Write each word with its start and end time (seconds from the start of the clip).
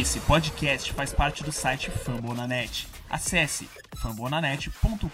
Esse 0.00 0.20
podcast 0.20 0.90
faz 0.94 1.12
parte 1.12 1.44
do 1.44 1.52
site 1.52 1.90
Fambonanet. 1.90 2.88
Acesse 3.10 3.68
fambonanet.com.br. 3.94 5.06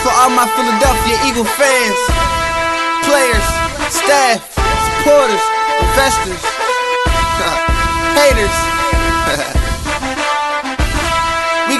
For 0.00 0.12
all 0.12 0.30
my 0.30 0.46
Philadelphia 0.54 1.26
Eagle 1.26 1.44
fans, 1.44 1.96
players, 3.04 3.42
staff, 3.92 4.54
supporters, 5.00 5.42
investors, 5.82 6.42
haters. 8.14 8.67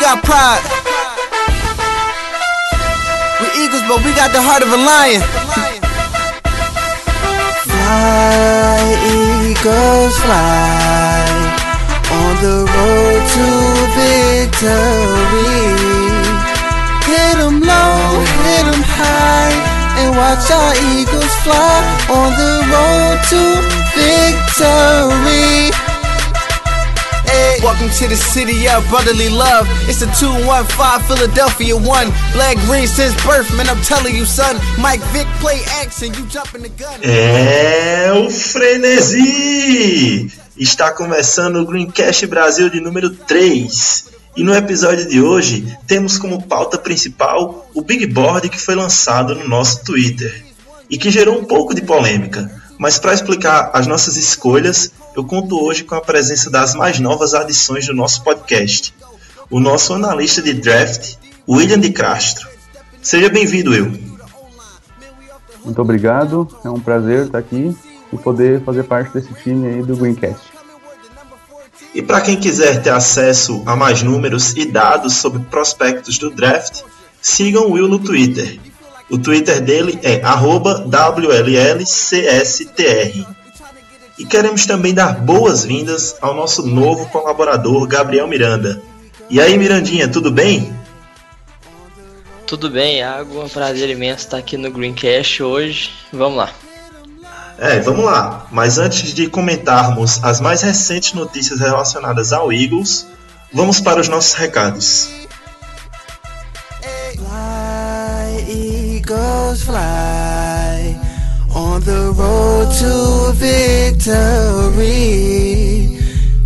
Got 0.09 0.25
pride. 0.25 0.65
We 3.41 3.47
Eagles, 3.63 3.85
but 3.89 4.01
we 4.05 4.11
got 4.17 4.33
the 4.33 4.41
heart 4.41 4.63
of 4.63 4.71
a 4.73 4.81
lion. 4.89 5.21
Fly, 7.69 8.85
Eagles, 9.13 10.17
fly 10.25 11.29
on 12.21 12.33
the 12.41 12.59
road 12.75 13.21
to 13.35 13.49
victory. 14.01 15.61
Hit 17.11 17.37
'em 17.45 17.61
low, 17.61 18.25
hit 18.47 18.65
'em 18.73 18.83
high, 18.97 19.53
and 20.01 20.17
watch 20.17 20.49
our 20.61 20.75
eagles 20.97 21.35
fly 21.45 21.77
on 22.19 22.29
the 22.43 22.55
road 22.73 23.19
to 23.31 23.41
victory. 24.01 25.88
Welcome 27.63 27.91
to 27.91 28.07
the 28.07 28.17
city 28.17 28.69
of 28.69 28.89
brotherly 28.89 29.29
love. 29.29 29.67
It's 29.89 29.99
the 29.99 30.07
215 30.15 31.03
Philadelphia 31.11 31.75
1. 31.75 31.83
Black 32.33 32.57
green 32.67 32.87
since 32.87 33.13
birth, 33.27 33.51
man. 33.57 33.69
I'm 33.69 33.83
telling 33.83 34.15
you, 34.15 34.25
son. 34.25 34.61
Mike 34.81 35.01
Vick 35.11 35.27
play 35.41 35.59
you 35.59 35.91
the 36.63 36.69
gun. 36.79 37.01
É 37.03 38.13
o 38.13 38.31
Frenesi! 38.31 40.31
Está 40.57 40.93
começando 40.93 41.57
o 41.57 41.67
Greencast 41.67 42.25
Brasil 42.27 42.71
de 42.71 42.81
número 42.81 43.11
3. 43.11 44.05
E 44.37 44.45
no 44.45 44.55
episódio 44.55 45.09
de 45.09 45.21
hoje 45.21 45.77
temos 45.87 46.17
como 46.17 46.43
pauta 46.43 46.79
principal 46.79 47.69
o 47.75 47.83
Big 47.83 48.07
Board 48.07 48.49
que 48.51 48.61
foi 48.61 48.77
lançado 48.77 49.35
no 49.35 49.49
nosso 49.49 49.83
Twitter 49.83 50.45
e 50.89 50.97
que 50.97 51.11
gerou 51.11 51.37
um 51.37 51.45
pouco 51.45 51.75
de 51.75 51.83
polêmica. 51.83 52.49
Mas 52.79 53.01
para 53.01 53.13
explicar 53.13 53.73
as 53.75 53.89
nossas 53.89 54.17
escolhas, 54.17 54.93
eu 55.19 55.25
conto 55.25 55.61
hoje 55.61 55.83
com 55.83 55.97
a 55.97 56.01
presença 56.01 56.49
das 56.49 56.75
mais 56.75 57.01
novas 57.01 57.35
adições 57.35 57.85
do 57.85 57.93
nosso 57.93 58.23
podcast. 58.23 58.95
O 59.51 59.59
nosso 59.59 59.93
analista 59.93 60.41
de 60.41 60.55
draft, 60.55 61.17
William 61.49 61.81
de 61.81 61.91
Castro. 61.91 62.49
Seja 63.03 63.29
bem-vindo, 63.29 63.73
Will. 63.73 63.99
Muito 65.65 65.83
obrigado, 65.83 66.47
é 66.65 66.71
um 66.71 66.79
prazer 66.79 67.27
estar 67.27 67.39
aqui 67.39 67.77
e 68.13 68.17
poder 68.17 68.63
fazer 68.63 68.85
parte 68.85 69.13
desse 69.13 69.35
time 69.43 69.67
aí 69.67 69.83
do 69.83 69.97
Greencast. 69.97 70.53
E 71.93 72.01
para 72.01 72.21
quem 72.21 72.37
quiser 72.37 72.81
ter 72.81 72.91
acesso 72.91 73.61
a 73.67 73.75
mais 73.75 74.05
números 74.05 74.55
e 74.57 74.67
dados 74.67 75.15
sobre 75.15 75.43
prospectos 75.47 76.17
do 76.17 76.31
draft, 76.31 76.83
sigam 77.21 77.67
o 77.67 77.73
Will 77.73 77.89
no 77.89 77.99
Twitter. 77.99 78.61
O 79.11 79.19
Twitter 79.19 79.61
dele 79.61 79.99
é 80.05 80.21
WLLCSTR. 80.21 81.89
E 84.19 84.27
queremos 84.27 84.67
também 84.67 84.93
dar 84.93 85.21
boas-vindas 85.21 86.17
ao 86.21 86.35
nosso 86.35 86.67
novo 86.67 87.07
colaborador, 87.07 87.87
Gabriel 87.87 88.27
Miranda. 88.27 88.83
E 89.31 89.41
aí, 89.41 89.57
Mirandinha, 89.57 90.09
tudo 90.09 90.33
bem? 90.33 90.77
Tudo 92.45 92.69
bem, 92.69 92.99
Iago. 92.99 93.41
É 93.41 93.45
um 93.45 93.49
prazer 93.49 93.89
imenso 93.91 94.25
estar 94.25 94.39
aqui 94.39 94.57
no 94.57 94.71
Greencast 94.73 95.43
hoje. 95.43 95.91
Vamos 96.13 96.39
lá. 96.39 96.51
É, 97.59 97.79
vamos 97.81 98.05
lá. 98.05 98.47
Mas 98.51 98.79
antes 98.79 99.15
de 99.15 99.29
comentarmos 99.29 100.19
as 100.25 100.41
mais 100.41 100.63
recentes 100.63 101.13
notícias 101.13 101.61
relacionadas 101.61 102.33
ao 102.33 102.53
Eagles, 102.53 103.07
vamos 103.53 103.81
para 103.81 104.01
os 104.01 104.09
nossos 104.09 104.35
recados. 104.35 105.11
Fly, 107.15 108.97
Eagles, 108.97 109.63
fly 109.63 110.48
on 111.55 111.81
the 111.83 112.13
road 112.13 112.73
to 112.81 113.33
victory. 113.35 114.89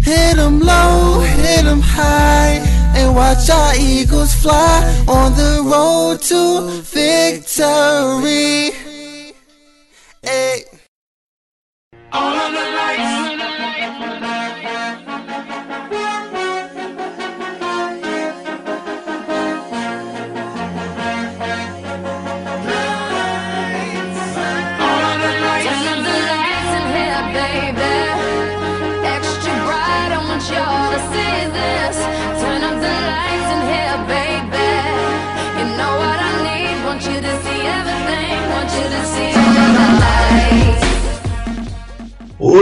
Hit 0.03 0.39
'em 0.39 0.61
low, 0.61 1.21
hit 1.21 1.65
'em 1.65 1.81
high, 1.81 2.61
and 2.97 3.15
watch 3.15 3.49
our 3.51 3.75
Eagles 3.77 4.35
fly 4.35 4.83
on 5.07 5.35
the 5.35 5.62
road 5.62 6.21
to 6.23 6.69
victory. 6.83 8.73
Hey. 10.23 10.65
Turn 14.23 14.42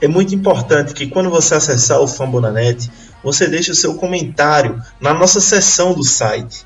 É 0.00 0.06
muito 0.06 0.32
importante 0.32 0.94
que 0.94 1.08
quando 1.08 1.28
você 1.28 1.56
acessar 1.56 2.00
o 2.00 2.06
Fambonanet, 2.06 2.88
você 3.24 3.48
deixe 3.48 3.72
o 3.72 3.74
seu 3.74 3.96
comentário 3.96 4.80
na 5.00 5.12
nossa 5.12 5.40
seção 5.40 5.92
do 5.92 6.04
site. 6.04 6.64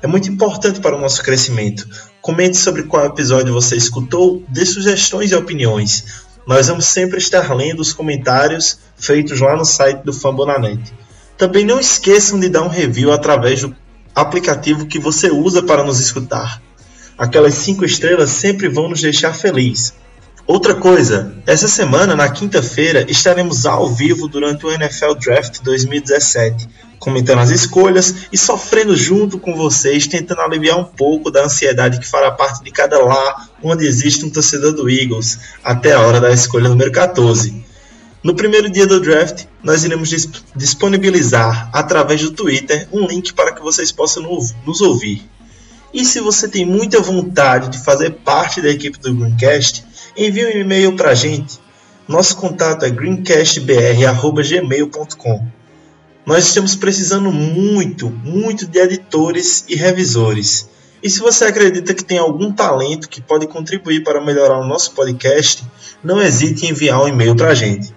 É 0.00 0.06
muito 0.06 0.30
importante 0.30 0.80
para 0.80 0.96
o 0.96 1.00
nosso 1.00 1.22
crescimento. 1.22 1.86
Comente 2.20 2.58
sobre 2.58 2.82
qual 2.82 3.06
episódio 3.06 3.52
você 3.52 3.76
escutou, 3.76 4.42
dê 4.48 4.66
sugestões 4.66 5.30
e 5.30 5.34
opiniões. 5.34 6.04
Nós 6.46 6.68
vamos 6.68 6.84
sempre 6.86 7.18
estar 7.18 7.54
lendo 7.54 7.80
os 7.80 7.92
comentários 7.92 8.78
feitos 8.96 9.40
lá 9.40 9.56
no 9.56 9.64
site 9.64 10.02
do 10.02 10.12
Fambonanet. 10.12 10.92
Também 11.38 11.64
não 11.64 11.80
esqueçam 11.80 12.38
de 12.38 12.48
dar 12.48 12.62
um 12.62 12.68
review 12.68 13.10
através 13.10 13.62
do 13.62 13.74
aplicativo 14.14 14.86
que 14.86 14.98
você 14.98 15.30
usa 15.30 15.62
para 15.62 15.82
nos 15.82 15.98
escutar. 15.98 16.60
Aquelas 17.16 17.54
5 17.54 17.84
estrelas 17.84 18.30
sempre 18.30 18.68
vão 18.68 18.88
nos 18.88 19.00
deixar 19.00 19.34
felizes. 19.34 19.94
Outra 20.46 20.74
coisa, 20.74 21.34
essa 21.46 21.68
semana, 21.68 22.16
na 22.16 22.28
quinta-feira, 22.28 23.06
estaremos 23.08 23.64
ao 23.66 23.88
vivo 23.88 24.26
durante 24.26 24.66
o 24.66 24.70
NFL 24.70 25.14
Draft 25.14 25.60
2017, 25.62 26.68
comentando 27.00 27.40
as 27.40 27.50
escolhas 27.50 28.26
e 28.30 28.38
sofrendo 28.38 28.94
junto 28.94 29.38
com 29.38 29.56
vocês, 29.56 30.06
tentando 30.06 30.42
aliviar 30.42 30.78
um 30.78 30.84
pouco 30.84 31.30
da 31.30 31.44
ansiedade 31.44 31.98
que 31.98 32.06
fará 32.06 32.30
parte 32.30 32.62
de 32.62 32.70
cada 32.70 33.02
lá 33.02 33.48
onde 33.62 33.86
existe 33.86 34.24
um 34.24 34.30
torcedor 34.30 34.72
do 34.72 34.88
Eagles, 34.88 35.38
até 35.64 35.94
a 35.94 36.00
hora 36.00 36.20
da 36.20 36.30
escolha 36.30 36.68
número 36.68 36.92
14. 36.92 37.64
No 38.22 38.34
primeiro 38.34 38.70
dia 38.70 38.86
do 38.86 39.00
draft, 39.00 39.46
nós 39.62 39.82
iremos 39.82 40.10
disponibilizar 40.54 41.70
através 41.72 42.20
do 42.20 42.32
Twitter 42.32 42.86
um 42.92 43.06
link 43.06 43.32
para 43.32 43.54
que 43.54 43.62
vocês 43.62 43.90
possam 43.90 44.22
nos 44.66 44.82
ouvir. 44.82 45.26
E 45.92 46.04
se 46.04 46.20
você 46.20 46.46
tem 46.46 46.64
muita 46.66 47.00
vontade 47.00 47.70
de 47.70 47.82
fazer 47.82 48.10
parte 48.10 48.60
da 48.60 48.68
equipe 48.68 48.98
do 48.98 49.14
Greencast, 49.14 49.86
envie 50.16 50.44
um 50.44 50.50
e-mail 50.50 50.94
para 50.94 51.12
a 51.12 51.14
gente. 51.14 51.58
Nosso 52.06 52.36
contato 52.36 52.84
é 52.84 52.90
greencastbr.gmail.com. 52.90 55.59
Nós 56.26 56.46
estamos 56.46 56.76
precisando 56.76 57.32
muito, 57.32 58.10
muito 58.10 58.66
de 58.66 58.78
editores 58.78 59.64
e 59.68 59.74
revisores. 59.74 60.68
E 61.02 61.08
se 61.08 61.20
você 61.20 61.46
acredita 61.46 61.94
que 61.94 62.04
tem 62.04 62.18
algum 62.18 62.52
talento 62.52 63.08
que 63.08 63.22
pode 63.22 63.46
contribuir 63.46 64.04
para 64.04 64.20
melhorar 64.20 64.58
o 64.58 64.66
nosso 64.66 64.92
podcast, 64.92 65.64
não 66.04 66.20
hesite 66.20 66.66
em 66.66 66.70
enviar 66.70 67.02
um 67.02 67.08
e-mail 67.08 67.34
para 67.34 67.48
a 67.48 67.54
gente. 67.54 67.94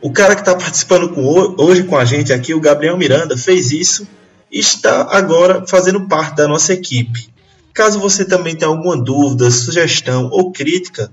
O 0.00 0.10
cara 0.10 0.34
que 0.34 0.40
está 0.40 0.54
participando 0.54 1.10
com, 1.10 1.22
hoje 1.62 1.84
com 1.84 1.96
a 1.96 2.04
gente 2.04 2.32
aqui, 2.32 2.54
o 2.54 2.60
Gabriel 2.60 2.96
Miranda, 2.96 3.36
fez 3.36 3.70
isso 3.70 4.06
e 4.50 4.58
está 4.58 5.08
agora 5.10 5.66
fazendo 5.66 6.06
parte 6.08 6.36
da 6.36 6.48
nossa 6.48 6.72
equipe. 6.72 7.28
Caso 7.72 7.98
você 7.98 8.24
também 8.24 8.54
tenha 8.54 8.70
alguma 8.70 8.96
dúvida, 8.96 9.50
sugestão 9.50 10.28
ou 10.30 10.52
crítica, 10.52 11.10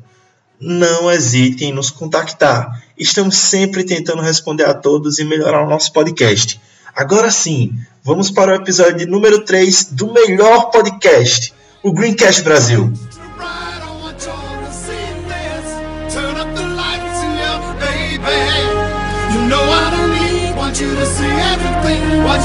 não 0.61 1.11
hesite 1.11 1.65
em 1.65 1.73
nos 1.73 1.89
contactar. 1.89 2.83
Estamos 2.97 3.35
sempre 3.35 3.83
tentando 3.83 4.21
responder 4.21 4.65
a 4.65 4.73
todos 4.73 5.17
e 5.17 5.25
melhorar 5.25 5.65
o 5.65 5.69
nosso 5.69 5.91
podcast. 5.91 6.61
Agora 6.95 7.31
sim, 7.31 7.73
vamos 8.03 8.29
para 8.29 8.51
o 8.51 8.55
episódio 8.55 9.07
número 9.07 9.43
3 9.43 9.85
do 9.91 10.13
melhor 10.13 10.69
podcast, 10.69 11.53
o 11.81 11.91
Greencast 11.91 12.43
Brasil. 12.43 12.93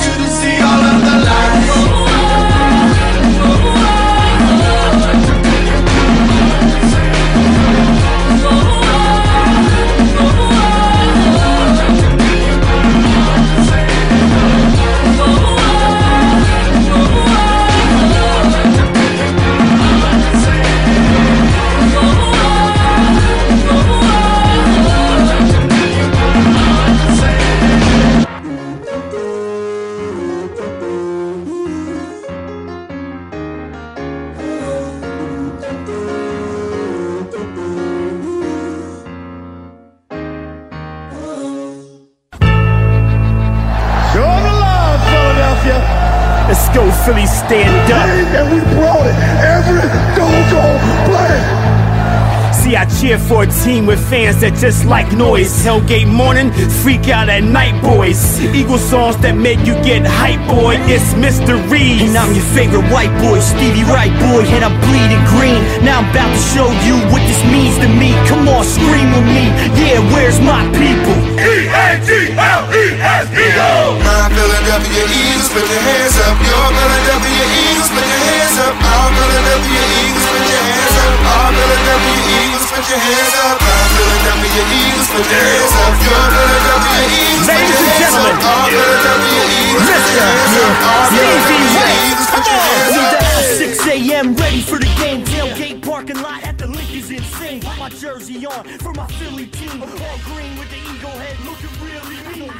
you 0.06 0.12
to 1.90 1.95
Philly 47.06 47.24
stand 47.24 47.92
up. 47.92 48.02
And 48.34 48.50
we 48.50 48.58
brought 48.74 49.06
it 49.06 49.14
every 49.38 49.78
play. 51.06 51.15
See, 52.66 52.74
I 52.74 52.82
cheer 52.98 53.14
for 53.14 53.44
a 53.44 53.46
team 53.62 53.86
with 53.86 54.02
fans 54.10 54.42
that 54.42 54.58
just 54.58 54.90
like 54.90 55.06
noise. 55.14 55.54
Hellgate 55.62 56.10
morning, 56.10 56.50
freak 56.82 57.06
out 57.06 57.30
at 57.30 57.46
night, 57.46 57.78
boys. 57.78 58.18
Eagle 58.42 58.82
songs 58.82 59.14
that 59.22 59.38
make 59.38 59.62
you 59.62 59.78
get 59.86 60.02
hype, 60.02 60.42
boy. 60.50 60.74
It's 60.90 61.14
Mr. 61.14 61.62
Reed. 61.70 62.02
And 62.02 62.18
I'm 62.18 62.34
your 62.34 62.42
favorite 62.58 62.82
white 62.90 63.14
boy, 63.22 63.38
Stevie 63.38 63.86
Wright, 63.86 64.10
boy. 64.18 64.42
And 64.50 64.66
I'm 64.66 64.74
bleeding 64.82 65.22
green. 65.30 65.62
Now 65.86 66.02
I'm 66.02 66.10
about 66.10 66.26
to 66.26 66.42
show 66.58 66.66
you 66.82 66.98
what 67.14 67.22
this 67.30 67.38
means 67.46 67.78
to 67.86 67.88
me. 68.02 68.10
Come 68.26 68.50
on, 68.50 68.66
scream 68.66 69.14
with 69.14 69.30
me. 69.30 69.46
Yeah, 69.78 70.02
where's 70.10 70.42
my 70.42 70.66
people? 70.74 71.14
E-A-G-L-E-S, 71.38 73.26
Eagle! 73.30 73.94
My 74.02 74.26
Philadelphia 74.34 75.06
Eagles, 75.06 75.54
put 75.54 75.62
your 75.70 75.82
hands 75.86 76.18
up. 76.18 76.34
Your 76.42 76.66
Philadelphia 76.74 77.46
Eagles, 77.62 77.94
put 77.94 78.02
your 78.10 78.22
hands 78.26 78.58
up. 78.58 78.74
Our 78.74 79.06
Philadelphia 79.14 79.82
Eagles, 80.02 80.26
put 80.34 80.42
your 80.50 80.66
hands 80.66 80.98
up. 80.98 81.14
Our 81.30 81.54
Philadelphia 81.54 82.26
Eagles. 82.26 82.55
Put 82.76 82.90
your 82.90 82.98
hands 82.98 83.32
up. 83.40 83.56
Put 83.56 84.52
your 84.52 84.68
hands 84.68 85.00
up. 85.08 85.96
Your 85.96 86.20
Philadelphia 86.28 87.08
Eagles, 87.08 87.48
Ladies 87.48 87.80
and 87.80 87.96
gentlemen, 87.96 88.36
Philadelphia 88.68 89.48
Eagles, 89.48 89.88
Mr. 89.96 90.28
Stevie 91.08 91.72
Ray. 91.72 92.04
Come 92.28 92.44
on. 92.44 93.16
6 93.56 93.80
a.m. 93.86 94.36
ready 94.36 94.60
for 94.60 94.78
the 94.78 94.92
game. 95.00 95.24
Tailgate 95.24 95.80
parking 95.82 96.20
lot 96.20 96.44
at 96.44 96.58
the 96.58 96.66
insane. 96.66 97.60
Put 97.62 97.78
my 97.78 97.88
jersey 97.88 98.44
on 98.44 98.64
for 98.80 98.92
my 98.92 99.06
Philly 99.06 99.46
team. 99.46 99.80
All 99.80 99.88
green 100.28 100.58
with 100.58 100.68
the 100.68 100.76
eagle 100.76 101.16
head 101.16 101.40
looking 101.46 101.72
really 101.80 102.16
mean. 102.38 102.52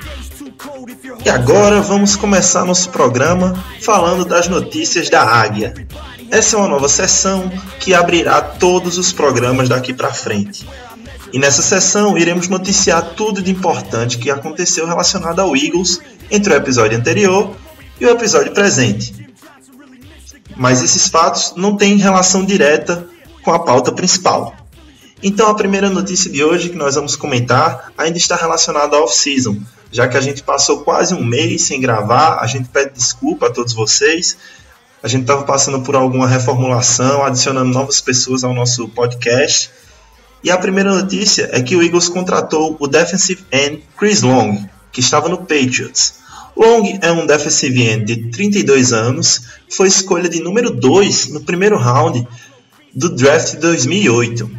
E 1.24 1.28
agora 1.28 1.82
vamos 1.82 2.16
começar 2.16 2.64
nosso 2.64 2.88
programa 2.90 3.54
falando 3.80 4.24
das 4.24 4.48
notícias 4.48 5.10
da 5.10 5.22
Águia. 5.22 5.74
Essa 6.31 6.56
é 6.56 6.58
uma 6.58 6.69
nova 6.69 6.88
sessão 6.88 7.50
que 7.81 7.94
abrirá 7.94 8.40
todos 8.40 8.99
os 8.99 9.12
programas 9.12 9.69
daqui 9.69 9.93
para 9.93 10.12
frente. 10.12 10.67
E 11.32 11.38
nessa 11.38 11.62
sessão 11.62 12.17
iremos 12.17 12.49
noticiar 12.49 13.14
tudo 13.17 13.43
de 13.43 13.50
importante 13.50 14.19
que 14.19 14.31
aconteceu 14.31 14.87
relacionado 14.87 15.40
ao 15.40 15.56
Eagles 15.56 16.00
entre 16.31 16.52
o 16.52 16.56
episódio 16.56 16.99
anterior 16.99 17.55
e 18.00 18.06
o 18.06 18.11
episódio 18.11 18.52
presente. 18.52 19.14
Mas 20.56 20.82
esses 20.82 21.08
fatos 21.08 21.55
não 21.56 21.76
têm 21.76 21.96
relação 21.96 22.44
direta 22.44 23.06
com 23.43 23.52
a 23.52 23.58
pauta 23.58 23.93
principal. 23.93 24.55
Então 25.23 25.49
a 25.49 25.55
primeira 25.55 25.88
notícia 25.88 26.31
de 26.31 26.43
hoje 26.43 26.70
que 26.70 26.76
nós 26.76 26.94
vamos 26.94 27.17
comentar 27.17 27.93
ainda 27.96 28.19
está 28.19 28.37
relacionada 28.37 28.96
à 28.96 29.00
off-season, 29.00 29.58
já 29.90 30.06
que 30.08 30.17
a 30.17 30.20
gente 30.20 30.43
passou 30.43 30.81
quase 30.81 31.14
um 31.14 31.25
mês 31.25 31.62
sem 31.62 31.81
gravar, 31.81 32.38
a 32.40 32.46
gente 32.46 32.69
pede 32.69 32.94
desculpa 32.94 33.46
a 33.46 33.50
todos 33.50 33.73
vocês, 33.73 34.37
a 35.02 35.08
gente 35.08 35.23
estava 35.23 35.44
passando 35.44 35.80
por 35.82 35.94
alguma 35.94 36.26
reformulação, 36.26 37.25
adicionando 37.25 37.70
novas 37.70 38.00
pessoas 38.00 38.42
ao 38.44 38.54
nosso 38.54 38.88
podcast. 38.88 39.70
E 40.42 40.50
a 40.50 40.59
primeira 40.59 40.94
notícia 40.94 41.49
é 41.52 41.61
que 41.61 41.76
o 41.76 41.82
Eagles 41.82 42.09
contratou 42.09 42.76
o 42.78 42.87
defensive 42.87 43.44
end 43.52 43.82
Chris 43.97 44.23
Long, 44.23 44.66
que 44.92 45.00
estava 45.00 45.28
no 45.28 45.38
Patriots. 45.38 46.14
Long 46.56 46.99
é 47.02 47.12
um 47.12 47.26
defensive 47.26 47.82
end 47.82 48.04
de 48.04 48.30
32 48.30 48.92
anos, 48.92 49.42
foi 49.70 49.88
escolha 49.88 50.28
de 50.28 50.40
número 50.40 50.70
2 50.70 51.28
no 51.28 51.40
primeiro 51.42 51.76
round 51.76 52.26
do 52.94 53.11
draft 53.11 53.52
de 53.52 53.59
2008. 53.59 54.50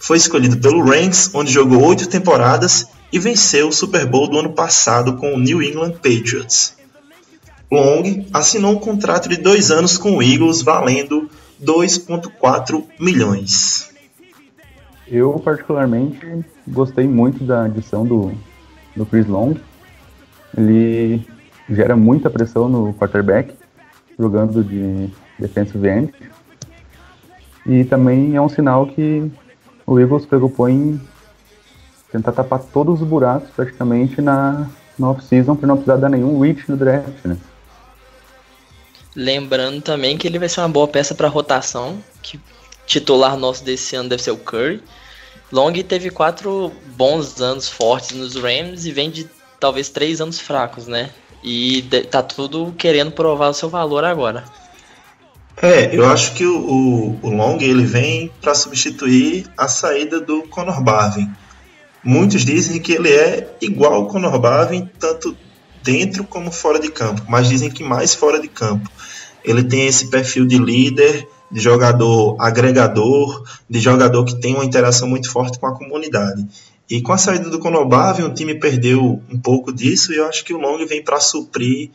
Foi 0.00 0.16
escolhido 0.16 0.56
pelo 0.58 0.82
Rams, 0.82 1.30
onde 1.34 1.52
jogou 1.52 1.82
oito 1.84 2.06
temporadas 2.06 2.86
e 3.12 3.18
venceu 3.18 3.68
o 3.68 3.72
Super 3.72 4.06
Bowl 4.06 4.28
do 4.28 4.38
ano 4.38 4.52
passado 4.52 5.16
com 5.16 5.34
o 5.34 5.38
New 5.38 5.62
England 5.62 5.92
Patriots. 5.94 6.75
Long 7.70 8.26
assinou 8.32 8.72
um 8.72 8.78
contrato 8.78 9.28
de 9.28 9.36
dois 9.36 9.70
anos 9.70 9.98
com 9.98 10.16
o 10.16 10.22
Eagles 10.22 10.62
valendo 10.62 11.28
2,4 11.62 12.84
milhões. 13.00 13.92
Eu, 15.08 15.32
particularmente, 15.38 16.44
gostei 16.66 17.06
muito 17.06 17.44
da 17.44 17.64
adição 17.64 18.06
do, 18.06 18.32
do 18.94 19.04
Chris 19.06 19.26
Long. 19.26 19.54
Ele 20.56 21.26
gera 21.68 21.96
muita 21.96 22.30
pressão 22.30 22.68
no 22.68 22.94
quarterback, 22.94 23.54
jogando 24.18 24.62
de 24.62 25.10
defensive 25.38 25.88
end. 25.88 26.12
E 27.64 27.84
também 27.84 28.36
é 28.36 28.40
um 28.40 28.48
sinal 28.48 28.86
que 28.86 29.28
o 29.84 29.98
Eagles 29.98 30.24
preocupou 30.24 30.68
em 30.68 31.00
tentar 32.12 32.32
tapar 32.32 32.60
todos 32.60 33.00
os 33.00 33.08
buracos 33.08 33.50
praticamente 33.50 34.20
na, 34.20 34.68
na 34.96 35.10
off-season 35.10 35.56
para 35.56 35.66
não 35.66 35.76
precisar 35.76 35.96
dar 35.96 36.08
nenhum 36.08 36.38
reach 36.40 36.68
no 36.68 36.76
draft, 36.76 37.24
né? 37.24 37.36
Lembrando 39.16 39.80
também 39.80 40.18
que 40.18 40.26
ele 40.26 40.38
vai 40.38 40.46
ser 40.46 40.60
uma 40.60 40.68
boa 40.68 40.86
peça 40.86 41.14
para 41.14 41.26
rotação, 41.26 41.98
que 42.22 42.38
titular 42.86 43.34
nosso 43.38 43.64
desse 43.64 43.96
ano 43.96 44.10
deve 44.10 44.22
ser 44.22 44.30
o 44.30 44.36
Curry. 44.36 44.82
Long 45.50 45.72
teve 45.72 46.10
quatro 46.10 46.70
bons 46.96 47.40
anos 47.40 47.66
fortes 47.66 48.14
nos 48.14 48.36
Rams 48.36 48.84
e 48.84 48.92
vem 48.92 49.10
de 49.10 49.26
talvez 49.58 49.88
três 49.88 50.20
anos 50.20 50.38
fracos, 50.38 50.86
né? 50.86 51.10
E 51.42 51.82
tá 52.10 52.22
tudo 52.22 52.74
querendo 52.76 53.10
provar 53.10 53.48
o 53.48 53.54
seu 53.54 53.70
valor 53.70 54.04
agora. 54.04 54.44
É, 55.62 55.96
eu 55.96 56.04
acho 56.06 56.34
que 56.34 56.44
o, 56.44 57.18
o, 57.22 57.30
Long 57.30 57.56
ele 57.60 57.84
vem 57.86 58.30
para 58.42 58.54
substituir 58.54 59.46
a 59.56 59.66
saída 59.66 60.20
do 60.20 60.42
Conor 60.42 60.82
Barvin. 60.82 61.30
Muitos 62.04 62.44
dizem 62.44 62.80
que 62.80 62.92
ele 62.92 63.10
é 63.10 63.56
igual 63.62 63.94
ao 63.94 64.08
Conor 64.08 64.38
Barvin, 64.38 64.90
tanto 64.98 65.34
dentro 65.86 66.24
como 66.24 66.50
fora 66.50 66.80
de 66.80 66.90
campo, 66.90 67.22
mas 67.28 67.48
dizem 67.48 67.70
que 67.70 67.84
mais 67.84 68.12
fora 68.12 68.40
de 68.40 68.48
campo. 68.48 68.90
Ele 69.44 69.62
tem 69.62 69.86
esse 69.86 70.08
perfil 70.08 70.44
de 70.44 70.58
líder, 70.58 71.28
de 71.50 71.60
jogador 71.60 72.36
agregador, 72.40 73.44
de 73.70 73.78
jogador 73.78 74.24
que 74.24 74.34
tem 74.34 74.56
uma 74.56 74.64
interação 74.64 75.08
muito 75.08 75.30
forte 75.30 75.60
com 75.60 75.66
a 75.68 75.74
comunidade. 75.74 76.44
E 76.90 77.00
com 77.00 77.12
a 77.12 77.18
saída 77.18 77.48
do 77.48 77.60
Conor 77.60 77.86
Barvin, 77.86 78.24
o 78.24 78.34
time 78.34 78.56
perdeu 78.56 79.22
um 79.30 79.38
pouco 79.38 79.72
disso 79.72 80.12
e 80.12 80.16
eu 80.16 80.26
acho 80.26 80.44
que 80.44 80.52
o 80.52 80.58
Long 80.58 80.84
vem 80.84 81.02
para 81.02 81.20
suprir 81.20 81.90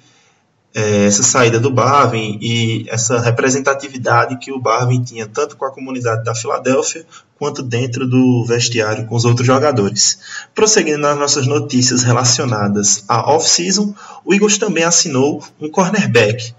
é, 0.74 1.05
essa 1.05 1.24
saída 1.24 1.60
do 1.60 1.69
Barvin 1.69 2.39
e 2.41 2.86
essa 2.89 3.19
representatividade 3.19 4.38
que 4.38 4.51
o 4.51 4.60
Barvin 4.60 5.03
tinha 5.03 5.27
tanto 5.27 5.57
com 5.57 5.65
a 5.65 5.71
comunidade 5.71 6.24
da 6.24 6.33
Filadélfia 6.33 7.05
quanto 7.41 7.63
dentro 7.63 8.07
do 8.07 8.45
vestiário 8.45 9.07
com 9.07 9.15
os 9.15 9.25
outros 9.25 9.48
jogadores. 9.48 10.19
Prosseguindo 10.53 11.00
nas 11.00 11.17
nossas 11.17 11.48
notícias 11.48 12.03
relacionadas 12.03 13.03
à 13.07 13.33
off-season, 13.33 13.95
o 14.24 14.31
Eagles 14.31 14.60
também 14.60 14.83
assinou 14.83 15.43
um 15.60 15.67
cornerback, 15.67 16.53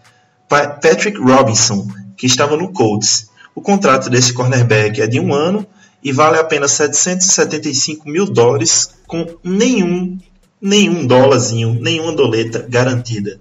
Patrick 0.49 1.17
Robinson, 1.21 1.87
que 2.17 2.27
estava 2.27 2.57
no 2.57 2.73
Colts. 2.73 3.31
O 3.55 3.61
contrato 3.61 4.11
desse 4.11 4.33
cornerback 4.33 5.01
é 5.01 5.07
de 5.07 5.21
um 5.21 5.33
ano 5.33 5.65
e 6.03 6.11
vale 6.11 6.37
apenas 6.37 6.73
775 6.73 8.09
mil 8.09 8.27
dólares, 8.27 8.91
com 9.07 9.25
nenhum, 9.45 10.19
nenhum 10.61 11.07
dólarzinho, 11.07 11.79
nenhuma 11.81 12.11
doleta 12.11 12.67
garantida. 12.69 13.39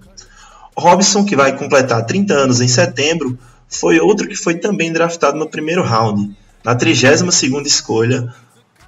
Robson, 0.78 1.24
que 1.24 1.34
vai 1.34 1.56
completar 1.56 2.06
30 2.06 2.34
anos 2.34 2.60
em 2.60 2.68
setembro, 2.68 3.36
foi 3.68 3.98
outro 3.98 4.28
que 4.28 4.36
foi 4.36 4.54
também 4.54 4.92
draftado 4.92 5.36
no 5.36 5.48
primeiro 5.48 5.82
round, 5.82 6.36
na 6.64 6.76
32ª 6.76 7.66
escolha 7.66 8.32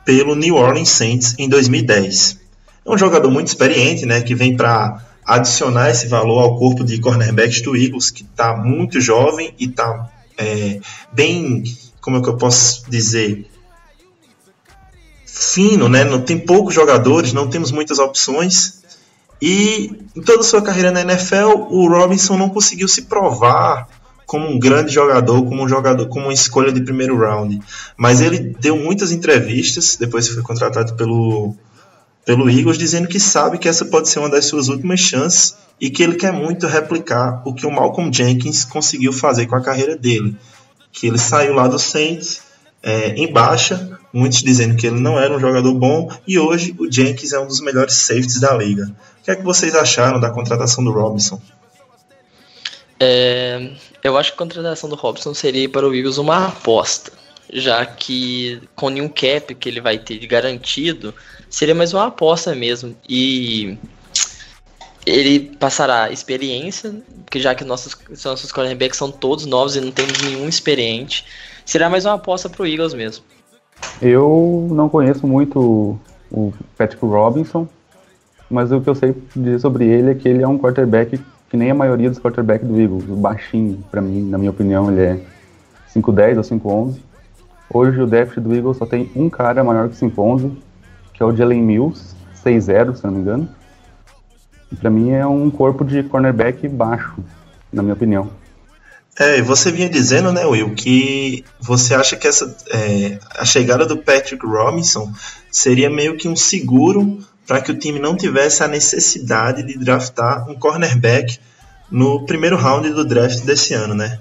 pelo 0.04 0.34
New 0.34 0.56
Orleans 0.56 0.90
Saints 0.90 1.34
em 1.38 1.48
2010. 1.48 2.38
É 2.84 2.90
um 2.90 2.98
jogador 2.98 3.30
muito 3.30 3.48
experiente, 3.48 4.04
né, 4.04 4.20
que 4.20 4.34
vem 4.34 4.56
para 4.56 5.02
adicionar 5.24 5.90
esse 5.90 6.06
valor 6.06 6.40
ao 6.40 6.58
corpo 6.58 6.84
de 6.84 7.00
cornerbacks 7.00 7.62
do 7.62 7.74
Eagles, 7.74 8.10
que 8.10 8.22
está 8.22 8.56
muito 8.56 9.00
jovem 9.00 9.54
e 9.58 9.64
está 9.64 10.10
é, 10.36 10.80
bem, 11.12 11.64
como 12.00 12.18
é 12.18 12.22
que 12.22 12.28
eu 12.28 12.36
posso 12.36 12.88
dizer, 12.90 13.46
fino, 15.24 15.88
né? 15.88 16.04
Não 16.04 16.20
tem 16.20 16.38
poucos 16.38 16.74
jogadores, 16.74 17.32
não 17.32 17.48
temos 17.48 17.72
muitas 17.72 17.98
opções. 17.98 18.82
E 19.40 19.90
em 20.14 20.22
toda 20.22 20.40
a 20.40 20.44
sua 20.44 20.62
carreira 20.62 20.90
na 20.90 21.00
NFL, 21.00 21.68
o 21.70 21.88
Robinson 21.88 22.36
não 22.36 22.48
conseguiu 22.48 22.86
se 22.86 23.02
provar 23.02 23.88
como 24.34 24.48
um 24.48 24.58
grande 24.58 24.92
jogador, 24.92 25.44
como 25.44 25.62
um 25.62 25.68
jogador, 25.68 26.08
como 26.08 26.24
uma 26.24 26.32
escolha 26.32 26.72
de 26.72 26.80
primeiro 26.80 27.16
round. 27.16 27.60
Mas 27.96 28.20
ele 28.20 28.40
deu 28.58 28.76
muitas 28.76 29.12
entrevistas 29.12 29.94
depois 29.94 30.26
que 30.26 30.34
foi 30.34 30.42
contratado 30.42 30.94
pelo 30.94 31.54
pelo 32.26 32.50
Eagles, 32.50 32.76
dizendo 32.76 33.06
que 33.06 33.20
sabe 33.20 33.58
que 33.58 33.68
essa 33.68 33.84
pode 33.84 34.08
ser 34.08 34.18
uma 34.18 34.28
das 34.28 34.46
suas 34.46 34.66
últimas 34.68 34.98
chances 34.98 35.54
e 35.80 35.88
que 35.88 36.02
ele 36.02 36.16
quer 36.16 36.32
muito 36.32 36.66
replicar 36.66 37.42
o 37.46 37.54
que 37.54 37.64
o 37.64 37.70
Malcolm 37.70 38.12
Jenkins 38.12 38.64
conseguiu 38.64 39.12
fazer 39.12 39.46
com 39.46 39.54
a 39.54 39.60
carreira 39.60 39.96
dele. 39.96 40.34
Que 40.90 41.06
ele 41.06 41.18
saiu 41.18 41.54
lá 41.54 41.68
do 41.68 41.78
Saints 41.78 42.40
é, 42.82 43.10
em 43.10 43.32
baixa, 43.32 43.96
muitos 44.12 44.42
dizendo 44.42 44.74
que 44.74 44.84
ele 44.84 44.98
não 44.98 45.16
era 45.16 45.32
um 45.32 45.38
jogador 45.38 45.74
bom, 45.74 46.10
e 46.26 46.40
hoje 46.40 46.74
o 46.76 46.90
Jenkins 46.90 47.32
é 47.32 47.38
um 47.38 47.46
dos 47.46 47.60
melhores 47.60 47.94
safeties 47.94 48.40
da 48.40 48.52
liga. 48.52 48.90
O 49.20 49.24
que 49.24 49.30
é 49.30 49.36
que 49.36 49.44
vocês 49.44 49.76
acharam 49.76 50.18
da 50.18 50.30
contratação 50.30 50.82
do 50.82 50.90
Robinson? 50.90 51.40
É, 52.98 53.70
eu 54.04 54.18
acho 54.18 54.32
que 54.32 54.36
a 54.36 54.38
contratação 54.38 54.88
do 54.90 54.96
Robson 54.96 55.32
seria 55.32 55.66
para 55.66 55.88
o 55.88 55.94
Eagles 55.94 56.18
uma 56.18 56.48
aposta, 56.48 57.10
já 57.50 57.86
que 57.86 58.60
com 58.76 58.90
nenhum 58.90 59.08
cap 59.08 59.54
que 59.54 59.66
ele 59.66 59.80
vai 59.80 59.96
ter 59.96 60.18
de 60.18 60.26
garantido, 60.26 61.14
seria 61.48 61.74
mais 61.74 61.94
uma 61.94 62.08
aposta 62.08 62.54
mesmo. 62.54 62.94
E 63.08 63.78
ele 65.06 65.56
passará 65.58 66.12
experiência, 66.12 66.94
porque 67.24 67.40
já 67.40 67.54
que 67.54 67.64
nossos, 67.64 67.96
nossos 68.22 68.52
cornerbacks 68.52 68.98
são 68.98 69.10
todos 69.10 69.46
novos 69.46 69.74
e 69.74 69.80
não 69.80 69.90
temos 69.90 70.20
nenhum 70.20 70.46
experiente, 70.46 71.24
será 71.64 71.88
mais 71.88 72.04
uma 72.04 72.14
aposta 72.14 72.50
para 72.50 72.62
o 72.62 72.66
Eagles 72.66 72.92
mesmo. 72.92 73.24
Eu 74.02 74.68
não 74.70 74.90
conheço 74.90 75.26
muito 75.26 75.98
o 76.30 76.52
Patrick 76.76 77.04
Robinson, 77.04 77.66
mas 78.50 78.70
o 78.70 78.82
que 78.82 78.90
eu 78.90 78.94
sei 78.94 79.14
dizer 79.34 79.60
sobre 79.60 79.86
ele 79.86 80.10
é 80.10 80.14
que 80.14 80.28
ele 80.28 80.42
é 80.42 80.48
um 80.48 80.58
quarterback 80.58 81.18
que 81.54 81.58
nem 81.58 81.70
a 81.70 81.74
maioria 81.74 82.10
dos 82.10 82.18
quarterbacks 82.18 82.66
do 82.66 82.80
Eagles, 82.80 83.04
baixinho, 83.04 83.78
para 83.88 84.00
mim, 84.00 84.28
na 84.28 84.36
minha 84.36 84.50
opinião, 84.50 84.90
ele 84.90 85.00
é 85.00 85.20
5'10 85.94 86.36
ou 86.36 86.42
5'11. 86.42 86.96
Hoje 87.72 88.00
o 88.00 88.08
déficit 88.08 88.40
do 88.40 88.52
Eagles 88.52 88.76
só 88.76 88.84
tem 88.84 89.08
um 89.14 89.30
cara 89.30 89.62
maior 89.62 89.88
que 89.88 89.94
5'11, 89.94 90.50
que 91.12 91.22
é 91.22 91.24
o 91.24 91.32
Jalen 91.32 91.62
Mills, 91.62 92.16
6'0, 92.44 92.96
se 92.96 93.04
não 93.04 93.12
me 93.12 93.20
engano. 93.20 93.48
E 94.72 94.74
pra 94.74 94.90
mim 94.90 95.12
é 95.12 95.24
um 95.24 95.48
corpo 95.48 95.84
de 95.84 96.02
cornerback 96.02 96.66
baixo, 96.66 97.14
na 97.72 97.84
minha 97.84 97.94
opinião. 97.94 98.30
É, 99.16 99.40
você 99.40 99.70
vinha 99.70 99.88
dizendo, 99.88 100.32
né, 100.32 100.44
Will, 100.44 100.74
que 100.74 101.44
você 101.60 101.94
acha 101.94 102.16
que 102.16 102.26
essa 102.26 102.52
é, 102.72 103.20
a 103.38 103.44
chegada 103.44 103.86
do 103.86 103.98
Patrick 103.98 104.44
Robinson 104.44 105.08
seria 105.52 105.88
meio 105.88 106.16
que 106.16 106.26
um 106.26 106.34
seguro 106.34 107.20
para 107.46 107.60
que 107.60 107.70
o 107.70 107.78
time 107.78 107.98
não 107.98 108.16
tivesse 108.16 108.62
a 108.62 108.68
necessidade 108.68 109.62
de 109.62 109.78
draftar 109.78 110.48
um 110.48 110.54
cornerback 110.54 111.38
no 111.90 112.24
primeiro 112.24 112.56
round 112.56 112.90
do 112.90 113.04
draft 113.04 113.44
desse 113.44 113.74
ano, 113.74 113.94
né? 113.94 114.18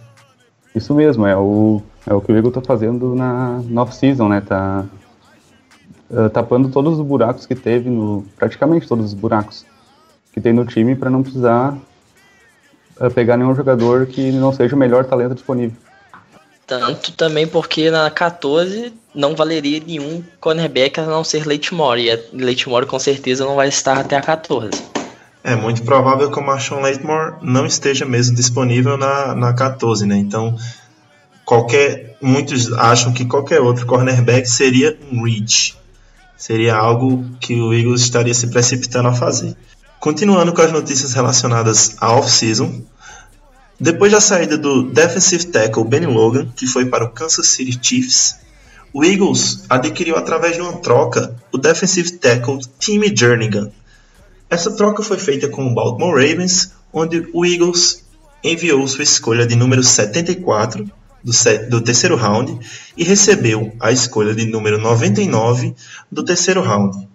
Isso 0.76 0.94
mesmo, 0.94 1.26
é 1.26 1.36
o, 1.36 1.82
é 2.06 2.14
o 2.14 2.22
que 2.22 2.32
o 2.32 2.36
Eagle 2.36 2.52
tá 2.52 2.62
fazendo 2.62 3.16
na, 3.16 3.62
na 3.66 3.82
off-season, 3.84 4.28
né? 4.28 4.42
Tá 4.42 4.86
uh, 6.10 6.30
tapando 6.30 6.70
todos 6.70 7.00
os 7.00 7.06
buracos 7.06 7.46
que 7.46 7.56
teve 7.56 7.90
no. 7.90 8.26
praticamente 8.38 8.88
todos 8.88 9.06
os 9.06 9.14
buracos 9.14 9.66
que 10.34 10.42
tem 10.42 10.52
no 10.52 10.66
time 10.66 10.96
para 10.96 11.10
não 11.10 11.22
precisar 11.22 11.78
uh, 13.00 13.12
pegar 13.14 13.38
nenhum 13.38 13.56
jogador 13.56 14.08
que 14.08 14.32
não 14.32 14.52
seja 14.52 14.76
o 14.76 14.80
melhor 14.80 15.06
talento 15.06 15.36
disponível. 15.36 15.78
Tanto 16.66 17.12
também 17.12 17.46
porque 17.46 17.92
na 17.92 18.10
14 18.10 18.94
não 19.14 19.36
valeria 19.36 19.82
nenhum 19.86 20.24
cornerback 20.40 21.00
a 21.00 21.06
não 21.06 21.24
ser 21.24 21.46
Leighton 21.46 21.96
E 21.98 22.12
a 22.12 22.86
com 22.88 23.00
certeza 23.00 23.46
não 23.46 23.56
vai 23.56 23.68
estar 23.68 24.00
até 24.00 24.18
a 24.18 24.22
14. 24.22 24.72
É 25.44 25.56
muito 25.56 25.84
provável 25.84 26.32
que 26.32 26.40
o 26.40 26.44
Marshawn 26.44 26.82
Leighton 26.82 27.34
não 27.42 27.66
esteja 27.66 28.06
mesmo 28.06 28.36
disponível 28.36 28.98
na, 28.98 29.36
na 29.36 29.54
14, 29.54 30.06
né? 30.06 30.16
Então, 30.16 30.56
qualquer 31.44 32.16
muitos 32.22 32.72
acham 32.74 33.12
que 33.12 33.26
qualquer 33.26 33.60
outro 33.60 33.86
cornerback 33.86 34.50
seria 34.50 34.98
um 35.12 35.24
reach. 35.24 35.76
Seria 36.38 36.76
algo 36.76 37.26
que 37.40 37.60
o 37.60 37.74
Eagles 37.74 38.02
estaria 38.02 38.34
se 38.34 38.48
precipitando 38.48 39.10
a 39.10 39.14
fazer. 39.14 39.56
Continuando 40.00 40.54
com 40.54 40.62
as 40.62 40.72
notícias 40.72 41.14
relacionadas 41.14 41.96
à 42.00 42.14
off-season, 42.14 42.82
depois 43.80 44.12
da 44.12 44.22
saída 44.22 44.58
do 44.58 44.84
defensive 44.84 45.46
tackle 45.48 45.84
Benny 45.84 46.06
Logan, 46.06 46.48
que 46.56 46.66
foi 46.66 46.86
para 46.86 47.04
o 47.04 47.10
Kansas 47.10 47.48
City 47.48 47.78
Chiefs, 47.82 48.43
o 48.94 49.04
Eagles 49.04 49.64
adquiriu 49.68 50.16
através 50.16 50.56
de 50.56 50.62
uma 50.62 50.74
troca 50.74 51.36
o 51.52 51.58
defensive 51.58 52.12
tackle 52.12 52.60
Timmy 52.78 53.14
Jernigan. 53.16 53.72
Essa 54.50 54.72
troca 54.72 55.02
foi 55.02 55.18
feita 55.18 55.50
com 55.50 55.66
o 55.66 55.74
Baltimore 55.74 56.14
Ravens, 56.14 56.74
onde 56.94 57.28
o 57.34 57.44
Eagles 57.44 58.06
enviou 58.44 58.88
sua 58.88 59.04
escolha 59.04 59.48
de 59.48 59.56
número 59.56 59.82
74 59.82 60.92
do, 61.24 61.32
do 61.70 61.82
terceiro 61.82 62.16
round 62.16 62.60
e 62.96 63.04
recebeu 63.04 63.74
a 63.80 63.92
escolha 63.92 64.36
de 64.36 64.46
número 64.46 64.78
99 64.78 65.74
do 66.12 66.24
terceiro 66.24 66.62
round 66.62 67.08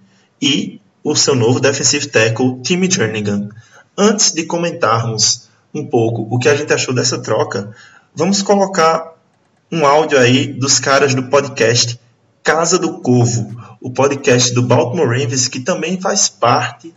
e 0.43 0.81
o 1.05 1.15
seu 1.15 1.37
novo 1.37 1.61
defensive 1.61 2.09
tackle 2.09 2.61
Timmy 2.61 2.91
Jernigan. 2.91 3.51
Antes 3.97 4.33
de 4.33 4.45
comentarmos 4.45 5.49
um 5.73 5.87
pouco 5.87 6.27
o 6.29 6.39
que 6.39 6.49
a 6.49 6.57
gente 6.57 6.73
achou 6.73 6.93
dessa 6.93 7.21
troca, 7.21 7.73
vamos 8.15 8.43
colocar 8.43 9.18
um 9.71 9.87
áudio 9.87 10.19
aí 10.19 10.47
dos 10.47 10.79
caras 10.79 11.15
do 11.15 11.25
podcast 11.25 12.01
Casa 12.43 12.79
do 12.79 13.01
Corvo, 13.01 13.77
o 13.81 13.91
podcast 13.91 14.55
do 14.55 14.63
Baltimore 14.63 15.07
Ravens 15.07 15.49
que 15.49 15.61
também 15.61 16.01
faz 16.01 16.29
parte 16.29 16.95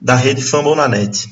da 0.00 0.14
rede 0.14 0.42
Fumble 0.42 0.76
na 0.76 0.86
net. 0.86 1.28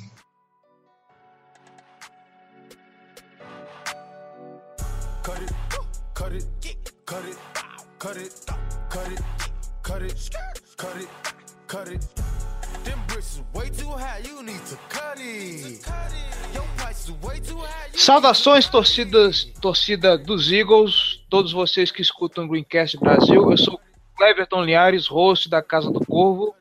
Saudações, 17.95 18.69
torcidas, 18.69 19.45
torcida 19.61 20.17
dos 20.17 20.51
Eagles, 20.51 21.25
todos 21.29 21.53
vocês 21.53 21.91
que 21.91 22.03
escutam 22.03 22.45
o 22.45 22.49
Greencast 22.49 22.99
Brasil. 22.99 23.51
Eu 23.51 23.57
sou 23.57 23.81
Cleverton 24.17 24.63
Liares, 24.63 25.07
host 25.07 25.49
da 25.49 25.63
Casa 25.63 25.91
do 25.91 26.05
Corvo. 26.05 26.55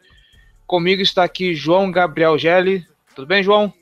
Comigo 0.68 1.02
está 1.02 1.24
aqui 1.24 1.54
João 1.54 1.92
Gabriel 1.92 2.38
Gelli. 2.38 2.86
Tudo 3.16 3.28
bem, 3.28 3.44
João? 3.44 3.74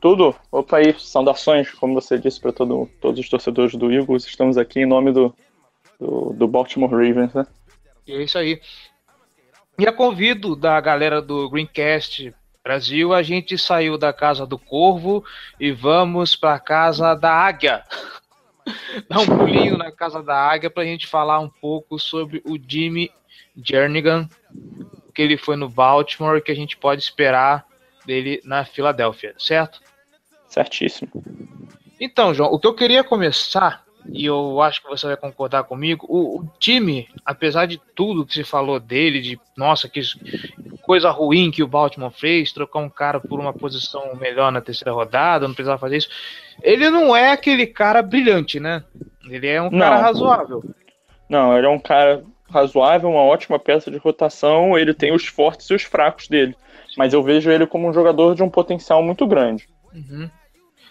Tudo? 0.00 0.34
Opa 0.52 0.78
aí, 0.78 0.94
saudações, 0.98 1.70
como 1.70 1.94
você 1.94 2.18
disse 2.18 2.40
para 2.40 2.52
todo, 2.52 2.88
todos 3.00 3.20
os 3.20 3.28
torcedores 3.28 3.74
do 3.74 3.92
Eagles, 3.92 4.24
estamos 4.24 4.58
aqui 4.58 4.80
em 4.80 4.86
nome 4.86 5.12
do, 5.12 5.34
do, 5.98 6.32
do 6.34 6.48
Baltimore 6.48 6.90
Ravens, 6.90 7.32
né? 7.34 7.46
E 8.06 8.12
é 8.12 8.22
isso 8.22 8.38
aí. 8.38 8.60
E 9.78 9.86
a 9.86 9.92
convido 9.92 10.56
da 10.56 10.80
galera 10.80 11.22
do 11.22 11.48
Greencast 11.48 12.34
Brasil, 12.68 13.14
a 13.14 13.22
gente 13.22 13.56
saiu 13.56 13.96
da 13.96 14.12
casa 14.12 14.44
do 14.44 14.58
Corvo 14.58 15.24
e 15.58 15.72
vamos 15.72 16.36
para 16.36 16.52
a 16.52 16.60
casa 16.60 17.14
da 17.14 17.32
Águia. 17.32 17.82
Dá 19.08 19.20
um 19.20 19.24
pulinho 19.24 19.78
na 19.78 19.90
casa 19.90 20.22
da 20.22 20.36
Águia 20.36 20.68
para 20.68 20.82
a 20.82 20.86
gente 20.86 21.06
falar 21.06 21.40
um 21.40 21.48
pouco 21.48 21.98
sobre 21.98 22.42
o 22.44 22.58
Jimmy 22.58 23.10
Jernigan, 23.56 24.28
que 25.14 25.22
ele 25.22 25.38
foi 25.38 25.56
no 25.56 25.66
Baltimore, 25.66 26.42
que 26.42 26.52
a 26.52 26.54
gente 26.54 26.76
pode 26.76 27.02
esperar 27.02 27.64
dele 28.04 28.38
na 28.44 28.66
Filadélfia, 28.66 29.34
certo? 29.38 29.80
Certíssimo. 30.46 31.10
Então, 31.98 32.34
João, 32.34 32.52
o 32.52 32.60
que 32.60 32.66
eu 32.66 32.74
queria 32.74 33.02
começar, 33.02 33.82
e 34.10 34.24
eu 34.24 34.60
acho 34.60 34.82
que 34.82 34.88
você 34.88 35.06
vai 35.06 35.16
concordar 35.16 35.64
comigo, 35.64 36.06
o, 36.08 36.40
o 36.40 36.50
time, 36.58 37.08
apesar 37.24 37.66
de 37.66 37.80
tudo 37.94 38.24
que 38.24 38.34
se 38.34 38.44
falou 38.44 38.80
dele, 38.80 39.20
de 39.20 39.40
nossa, 39.56 39.88
que 39.88 40.00
coisa 40.82 41.10
ruim 41.10 41.50
que 41.50 41.62
o 41.62 41.68
Baltimore 41.68 42.10
fez, 42.10 42.52
trocar 42.52 42.78
um 42.78 42.88
cara 42.88 43.20
por 43.20 43.38
uma 43.38 43.52
posição 43.52 44.14
melhor 44.16 44.50
na 44.50 44.60
terceira 44.60 44.92
rodada, 44.92 45.46
não 45.46 45.54
precisava 45.54 45.78
fazer 45.78 45.98
isso. 45.98 46.08
Ele 46.62 46.88
não 46.88 47.14
é 47.14 47.30
aquele 47.30 47.66
cara 47.66 48.00
brilhante, 48.02 48.58
né? 48.58 48.82
Ele 49.28 49.46
é 49.46 49.60
um 49.60 49.70
cara 49.70 49.96
Não. 49.96 50.02
razoável. 50.02 50.64
Não, 51.28 51.56
ele 51.56 51.66
é 51.66 51.70
um 51.70 51.78
cara 51.78 52.24
razoável, 52.50 53.10
uma 53.10 53.22
ótima 53.22 53.58
peça 53.58 53.90
de 53.90 53.98
rotação, 53.98 54.78
ele 54.78 54.94
tem 54.94 55.12
os 55.12 55.26
fortes 55.26 55.68
e 55.68 55.74
os 55.74 55.82
fracos 55.82 56.26
dele. 56.28 56.56
Mas 56.96 57.12
eu 57.12 57.22
vejo 57.22 57.50
ele 57.50 57.66
como 57.66 57.86
um 57.86 57.92
jogador 57.92 58.34
de 58.34 58.42
um 58.42 58.48
potencial 58.48 59.02
muito 59.02 59.26
grande. 59.26 59.68
Uhum. 59.92 60.30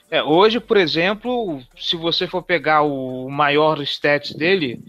É, 0.10 0.24
hoje, 0.24 0.60
por 0.60 0.78
exemplo, 0.78 1.62
se 1.78 1.96
você 1.98 2.28
for 2.28 2.42
pegar 2.42 2.82
o 2.82 3.30
maior 3.30 3.80
stats 3.82 4.34
dele, 4.34 4.80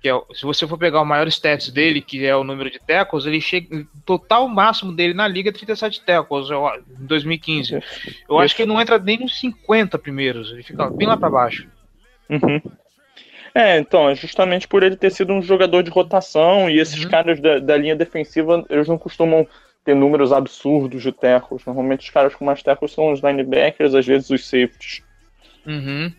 que 0.00 0.08
é, 0.08 0.18
se 0.32 0.44
você 0.44 0.66
for 0.66 0.78
pegar 0.78 1.02
o 1.02 1.04
maior 1.04 1.26
stats 1.28 1.68
dele, 1.70 2.00
que 2.00 2.24
é 2.24 2.34
o 2.34 2.44
número 2.44 2.70
de 2.70 2.78
tackles, 2.78 3.26
ele 3.26 3.40
chega, 3.40 3.76
o 3.76 3.86
total 4.04 4.48
máximo 4.48 4.92
dele 4.92 5.12
na 5.12 5.28
liga 5.28 5.50
é 5.50 5.52
37 5.52 6.02
tackles 6.04 6.48
eu 6.48 6.66
em 7.00 7.06
2015. 7.06 7.80
Eu 8.28 8.38
acho 8.38 8.56
que 8.56 8.62
ele 8.62 8.72
não 8.72 8.80
entra 8.80 8.98
nem 8.98 9.18
nos 9.18 9.38
50 9.38 9.98
primeiros, 9.98 10.50
ele 10.52 10.62
fica 10.62 10.88
bem 10.88 11.06
lá 11.06 11.16
pra 11.16 11.28
baixo. 11.28 11.68
Uhum. 12.30 12.60
É, 13.54 13.78
então, 13.78 14.08
é 14.08 14.14
justamente 14.16 14.66
por 14.66 14.82
ele 14.82 14.96
ter 14.96 15.10
sido 15.10 15.32
um 15.32 15.40
jogador 15.40 15.82
de 15.82 15.90
rotação 15.90 16.68
e 16.68 16.80
esses 16.80 17.04
Uhum. 17.04 17.10
caras 17.10 17.38
da, 17.40 17.58
da 17.58 17.76
linha 17.76 17.94
defensiva, 17.94 18.64
eles 18.68 18.88
não 18.88 18.98
costumam 18.98 19.46
ter 19.84 19.94
números 19.94 20.32
absurdos 20.32 21.02
de 21.02 21.12
tackles. 21.12 21.64
Normalmente 21.64 22.00
os 22.00 22.10
caras 22.10 22.34
com 22.34 22.44
mais 22.44 22.62
tackles 22.62 22.92
são 22.92 23.12
os 23.12 23.20
linebackers, 23.20 23.94
às 23.94 24.06
vezes 24.06 24.30
os 24.30 24.46
safeties. 24.46 25.02
Uhum. 25.66 26.12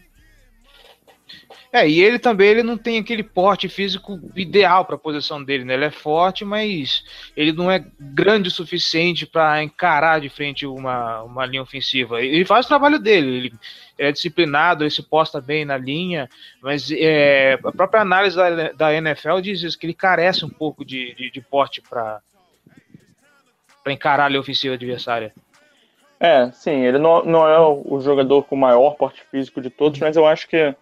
É, 1.75 1.89
e 1.89 2.01
ele 2.01 2.17
também 2.17 2.47
ele 2.47 2.63
não 2.63 2.77
tem 2.77 2.97
aquele 2.97 3.21
porte 3.21 3.67
físico 3.67 4.17
ideal 4.33 4.85
para 4.85 4.95
a 4.95 4.99
posição 4.99 5.43
dele, 5.43 5.65
né? 5.65 5.73
Ele 5.73 5.83
é 5.83 5.91
forte, 5.91 6.45
mas 6.45 7.03
ele 7.35 7.51
não 7.51 7.69
é 7.69 7.85
grande 7.99 8.47
o 8.47 8.51
suficiente 8.51 9.25
para 9.25 9.61
encarar 9.61 10.21
de 10.21 10.29
frente 10.29 10.65
uma, 10.65 11.23
uma 11.23 11.45
linha 11.45 11.61
ofensiva. 11.61 12.21
Ele 12.21 12.45
faz 12.45 12.65
o 12.65 12.69
trabalho 12.69 12.97
dele, 12.97 13.27
ele 13.27 13.53
é 13.99 14.09
disciplinado, 14.09 14.85
ele 14.85 14.89
se 14.89 15.03
posta 15.03 15.41
bem 15.41 15.65
na 15.65 15.77
linha, 15.77 16.29
mas 16.61 16.89
é, 16.91 17.59
a 17.61 17.71
própria 17.73 17.99
análise 17.99 18.37
da, 18.37 18.71
da 18.71 18.93
NFL 18.93 19.41
diz 19.41 19.61
isso, 19.61 19.77
que 19.77 19.85
ele 19.85 19.93
carece 19.93 20.45
um 20.45 20.49
pouco 20.49 20.85
de, 20.85 21.13
de, 21.15 21.29
de 21.29 21.41
porte 21.41 21.81
para 21.81 22.21
encarar 23.91 24.33
a 24.33 24.39
ofensiva 24.39 24.73
adversária. 24.75 25.33
É, 26.19 26.49
sim, 26.51 26.85
ele 26.85 26.97
não, 26.97 27.23
não 27.25 27.47
é 27.47 27.59
o 27.59 27.99
jogador 27.99 28.43
com 28.43 28.55
o 28.55 28.59
maior 28.59 28.95
porte 28.95 29.21
físico 29.29 29.61
de 29.61 29.69
todos, 29.69 29.99
mas 29.99 30.15
eu 30.15 30.25
acho 30.25 30.47
que, 30.47 30.73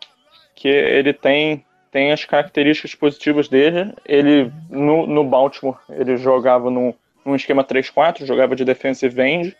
que 0.55 0.67
ele 0.67 1.11
tem, 1.11 1.65
tem 1.91 2.11
as 2.11 2.23
características 2.23 2.93
positivas 2.95 3.47
dele. 3.47 3.93
Ele, 4.05 4.51
no, 4.69 5.07
no 5.07 5.23
Baltimore, 5.23 5.77
ele 5.89 6.17
jogava 6.17 6.69
num, 6.69 6.93
num 7.25 7.35
esquema 7.35 7.63
3-4, 7.63 8.25
jogava 8.25 8.55
de 8.55 8.63
defensive 8.63 9.19
end. 9.21 9.57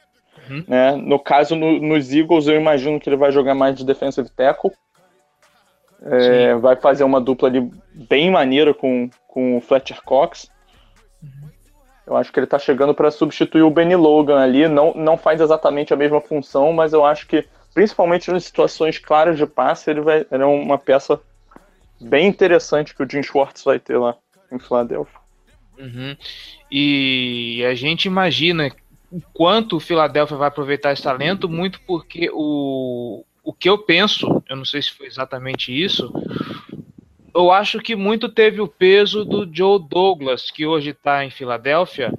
Uhum. 0.49 0.63
Né? 0.67 0.95
No 0.95 1.17
caso, 1.17 1.55
no- 1.55 1.79
nos 1.79 2.13
Eagles, 2.13 2.47
eu 2.47 2.55
imagino 2.55 2.99
que 2.99 3.09
ele 3.09 3.17
vai 3.17 3.31
jogar 3.31 3.55
mais 3.55 3.75
de 3.75 3.85
defensive 3.85 4.29
tackle. 4.29 4.71
É, 6.05 6.53
vai 6.55 6.75
fazer 6.75 7.05
uma 7.05 7.21
dupla 7.21 7.47
ali 7.47 7.71
bem 7.93 8.29
maneira 8.29 8.73
com, 8.73 9.09
com 9.27 9.57
o 9.57 9.61
Fletcher 9.61 10.01
Cox. 10.03 10.51
Eu 12.05 12.17
acho 12.17 12.31
que 12.31 12.39
ele 12.39 12.47
tá 12.47 12.59
chegando 12.59 12.93
para 12.93 13.11
substituir 13.11 13.63
o 13.63 13.69
Benny 13.69 13.95
Logan 13.95 14.39
ali. 14.39 14.67
Não, 14.67 14.93
não 14.93 15.17
faz 15.17 15.39
exatamente 15.39 15.93
a 15.93 15.97
mesma 15.97 16.19
função, 16.19 16.73
mas 16.73 16.93
eu 16.93 17.05
acho 17.05 17.25
que, 17.27 17.45
principalmente 17.73 18.29
nas 18.31 18.43
situações 18.43 18.97
claras 18.97 19.37
de 19.37 19.45
passe, 19.45 19.89
ele, 19.89 20.01
vai, 20.01 20.25
ele 20.29 20.43
é 20.43 20.45
uma 20.45 20.77
peça 20.77 21.19
bem 21.99 22.27
interessante 22.27 22.93
que 22.93 23.03
o 23.03 23.09
Jim 23.09 23.23
Schwartz 23.23 23.63
vai 23.63 23.79
ter 23.79 23.97
lá 23.97 24.15
em 24.51 24.59
Filadélfia. 24.59 25.19
Uhum. 25.77 26.15
E 26.69 27.63
a 27.65 27.73
gente 27.73 28.05
imagina 28.05 28.69
o 29.11 29.21
quanto 29.33 29.77
o 29.77 29.79
Philadelphia 29.79 30.37
vai 30.37 30.47
aproveitar 30.47 30.91
esse 30.91 31.03
talento, 31.03 31.47
muito 31.47 31.79
porque 31.81 32.29
o, 32.33 33.23
o 33.43 33.53
que 33.53 33.69
eu 33.69 33.77
penso, 33.77 34.43
eu 34.49 34.55
não 34.55 34.65
sei 34.65 34.81
se 34.81 34.91
foi 34.91 35.07
exatamente 35.07 35.71
isso, 35.71 36.11
eu 37.33 37.51
acho 37.51 37.79
que 37.79 37.95
muito 37.95 38.29
teve 38.29 38.61
o 38.61 38.67
peso 38.67 39.25
do 39.25 39.47
Joe 39.51 39.79
Douglas, 39.79 40.51
que 40.51 40.65
hoje 40.65 40.91
está 40.91 41.25
em 41.25 41.29
Filadélfia. 41.29 42.13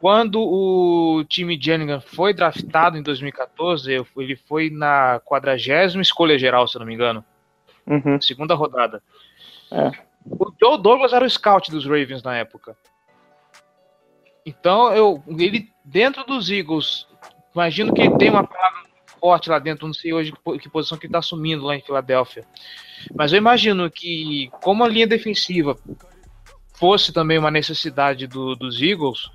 Quando 0.00 0.40
o 0.40 1.24
time 1.24 1.58
Jennigan 1.60 2.00
foi 2.00 2.34
draftado 2.34 2.98
em 2.98 3.02
2014, 3.02 3.90
ele 4.16 4.36
foi 4.36 4.68
na 4.68 5.20
quadragésima 5.24 6.02
escolha 6.02 6.38
geral, 6.38 6.68
se 6.68 6.78
não 6.78 6.84
me 6.86 6.94
engano, 6.94 7.24
Uhum. 7.86 8.20
segunda 8.20 8.54
rodada. 8.54 9.02
É. 9.70 9.90
O 10.26 10.52
Joe 10.60 10.80
Douglas 10.80 11.12
era 11.12 11.24
o 11.24 11.30
scout 11.30 11.70
dos 11.70 11.84
Ravens 11.86 12.22
na 12.22 12.36
época. 12.36 12.76
Então, 14.44 14.92
eu, 14.94 15.22
ele 15.38 15.70
dentro 15.84 16.24
dos 16.24 16.50
Eagles, 16.50 17.06
imagino 17.54 17.92
que 17.94 18.02
ele 18.02 18.16
tem 18.18 18.30
uma 18.30 18.46
palavra 18.46 18.73
forte 19.24 19.48
lá 19.48 19.58
dentro, 19.58 19.86
não 19.86 19.94
sei 19.94 20.12
hoje 20.12 20.32
que 20.32 20.38
po- 20.38 20.58
que 20.58 20.68
posição 20.68 20.98
que 20.98 21.06
ele 21.06 21.08
está 21.08 21.20
assumindo 21.20 21.64
lá 21.64 21.74
em 21.74 21.80
Filadélfia. 21.80 22.44
Mas 23.14 23.32
eu 23.32 23.38
imagino 23.38 23.90
que, 23.90 24.50
como 24.60 24.84
a 24.84 24.88
linha 24.88 25.06
defensiva 25.06 25.78
fosse 26.74 27.10
também 27.10 27.38
uma 27.38 27.50
necessidade 27.50 28.26
do- 28.26 28.54
dos 28.54 28.82
Eagles, 28.82 29.30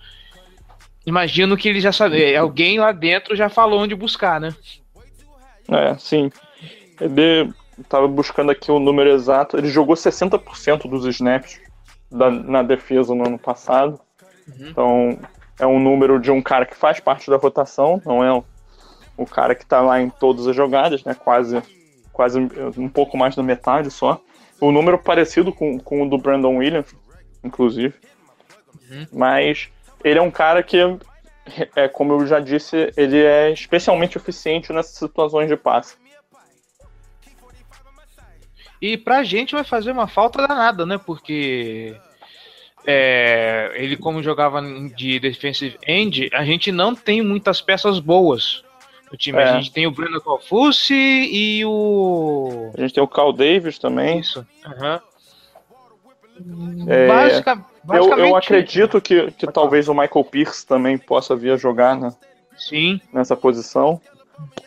imagino 1.07 1.57
que 1.57 1.67
ele 1.67 1.81
já 1.81 1.91
sabe, 1.91 2.35
alguém 2.35 2.77
lá 2.79 2.91
dentro 2.91 3.35
já 3.35 3.49
falou 3.49 3.79
onde 3.79 3.95
buscar, 3.95 4.39
né? 4.39 4.55
É, 5.67 5.97
sim. 5.97 6.31
Ele 7.01 7.51
tava 7.87 8.07
buscando 8.07 8.51
aqui 8.51 8.71
o 8.71 8.77
número 8.77 9.09
exato. 9.09 9.57
Ele 9.57 9.69
jogou 9.69 9.95
60% 9.95 10.87
dos 10.87 11.03
snaps 11.07 11.59
da- 12.11 12.29
na 12.29 12.61
defesa 12.61 13.15
no 13.15 13.25
ano 13.25 13.39
passado. 13.39 13.99
Então, 14.69 15.17
é 15.57 15.65
um 15.65 15.79
número 15.79 16.19
de 16.19 16.29
um 16.29 16.43
cara 16.43 16.63
que 16.67 16.75
faz 16.75 16.99
parte 16.99 17.27
da 17.31 17.37
rotação, 17.37 17.99
não 18.05 18.23
é 18.23 18.31
o, 19.21 19.25
cara 19.25 19.55
que 19.55 19.65
tá 19.65 19.81
lá 19.81 20.01
em 20.01 20.09
todas 20.09 20.47
as 20.47 20.55
jogadas, 20.55 21.03
né? 21.03 21.13
Quase, 21.13 21.61
quase 22.11 22.39
um 22.77 22.89
pouco 22.89 23.17
mais 23.17 23.35
da 23.35 23.43
metade 23.43 23.91
só. 23.91 24.21
O 24.59 24.71
número 24.71 24.97
parecido 24.97 25.53
com, 25.53 25.79
com 25.79 26.03
o 26.03 26.09
do 26.09 26.17
Brandon 26.17 26.57
Williams, 26.57 26.93
inclusive. 27.43 27.93
Mas 29.11 29.69
ele 30.03 30.19
é 30.19 30.21
um 30.21 30.31
cara 30.31 30.63
que, 30.63 30.77
é, 31.75 31.87
como 31.87 32.13
eu 32.13 32.27
já 32.27 32.39
disse, 32.39 32.91
ele 32.97 33.23
é 33.23 33.51
especialmente 33.51 34.17
eficiente 34.17 34.73
nessas 34.73 34.95
situações 34.95 35.47
de 35.47 35.55
passe. 35.55 35.95
E 38.81 38.97
pra 38.97 39.23
gente 39.23 39.53
vai 39.53 39.63
fazer 39.63 39.91
uma 39.91 40.07
falta 40.07 40.47
danada, 40.47 40.85
né? 40.85 40.97
Porque 40.97 41.95
é, 42.85 43.73
ele, 43.75 43.97
como 43.97 44.23
jogava 44.23 44.61
de 44.95 45.19
defensive 45.19 45.77
end, 45.85 46.29
a 46.33 46.45
gente 46.45 46.71
não 46.71 46.95
tem 46.95 47.21
muitas 47.21 47.61
peças 47.61 47.99
boas 47.99 48.63
no 49.11 49.17
time. 49.17 49.39
É. 49.39 49.43
A 49.43 49.53
gente 49.53 49.71
tem 49.71 49.87
o 49.87 49.91
Breno 49.91 50.21
Calfucci 50.21 50.93
e 50.93 51.65
o. 51.65 52.71
A 52.77 52.81
gente 52.81 52.93
tem 52.93 53.03
o 53.03 53.07
Cal 53.07 53.33
Davis 53.33 53.77
também. 53.79 54.19
Isso. 54.19 54.45
aham. 54.65 55.01
É, 56.87 57.07
Basica- 57.07 57.51
Eu, 57.51 57.65
basicamente. 57.83 58.29
eu 58.29 58.35
acredito 58.35 59.01
que, 59.01 59.31
que 59.31 59.45
talvez 59.51 59.89
o 59.89 59.93
Michael 59.93 60.23
Pierce 60.23 60.65
também 60.65 60.97
possa 60.97 61.35
vir 61.35 61.51
a 61.51 61.57
jogar 61.57 61.97
né, 61.97 62.13
Sim. 62.57 63.01
nessa 63.11 63.35
posição. 63.35 63.99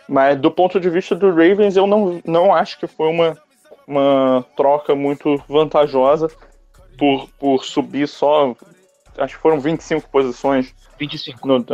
Mas 0.07 0.39
do 0.39 0.51
ponto 0.51 0.79
de 0.79 0.91
vista 0.91 1.15
do 1.15 1.31
Ravens, 1.31 1.77
eu 1.77 1.87
não, 1.87 2.21
não 2.27 2.55
acho 2.55 2.79
que 2.79 2.87
foi 2.87 3.09
uma, 3.09 3.39
uma 3.87 4.45
troca 4.55 4.95
muito 4.95 5.43
vantajosa 5.49 6.29
por, 6.99 7.29
por 7.39 7.65
subir 7.65 8.07
só. 8.07 8.55
Acho 9.17 9.37
que 9.37 9.43
foram 9.43 9.59
25 9.61 10.09
posições 10.11 10.75
25. 10.99 11.49
no, 11.49 11.65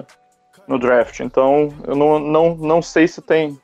no 0.69 0.79
draft. 0.79 1.21
Então 1.21 1.73
eu 1.87 1.97
não, 1.97 2.19
não, 2.21 2.55
não 2.55 2.83
sei 2.83 3.09
se 3.09 3.21
tem, 3.23 3.59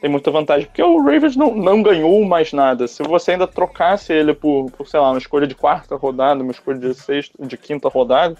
tem 0.00 0.10
muita 0.10 0.30
vantagem. 0.30 0.66
Porque 0.66 0.82
o 0.82 1.00
Ravens 1.00 1.36
não, 1.36 1.54
não 1.54 1.82
ganhou 1.82 2.22
mais 2.26 2.52
nada. 2.52 2.86
Se 2.88 3.02
você 3.02 3.32
ainda 3.32 3.46
trocasse 3.46 4.12
ele 4.12 4.34
por, 4.34 4.70
por, 4.72 4.86
sei 4.86 5.00
lá, 5.00 5.10
uma 5.10 5.18
escolha 5.18 5.46
de 5.46 5.54
quarta 5.54 5.96
rodada, 5.96 6.42
uma 6.42 6.52
escolha 6.52 6.78
de 6.78 6.92
sexta, 6.94 7.34
de 7.46 7.56
quinta 7.56 7.88
rodada, 7.88 8.36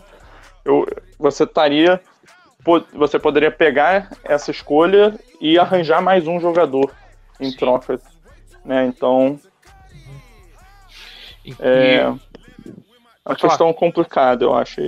eu, 0.65 0.87
você 1.19 1.45
estaria 1.45 2.01
você 2.93 3.19
poderia 3.19 3.51
pegar 3.51 4.11
essa 4.23 4.51
escolha 4.51 5.19
e 5.41 5.59
arranjar 5.59 6.03
mais 6.03 6.27
um 6.29 6.39
jogador 6.39 6.93
em 7.41 7.51
troca. 7.51 7.99
Né? 8.63 8.85
Então, 8.85 9.41
E- 11.43 11.55
é 11.59 12.07
uma 12.07 12.19
Pode 13.25 13.41
falar. 13.41 13.51
questão 13.51 13.73
complicada, 13.73 14.45
eu 14.45 14.55
acho. 14.55 14.81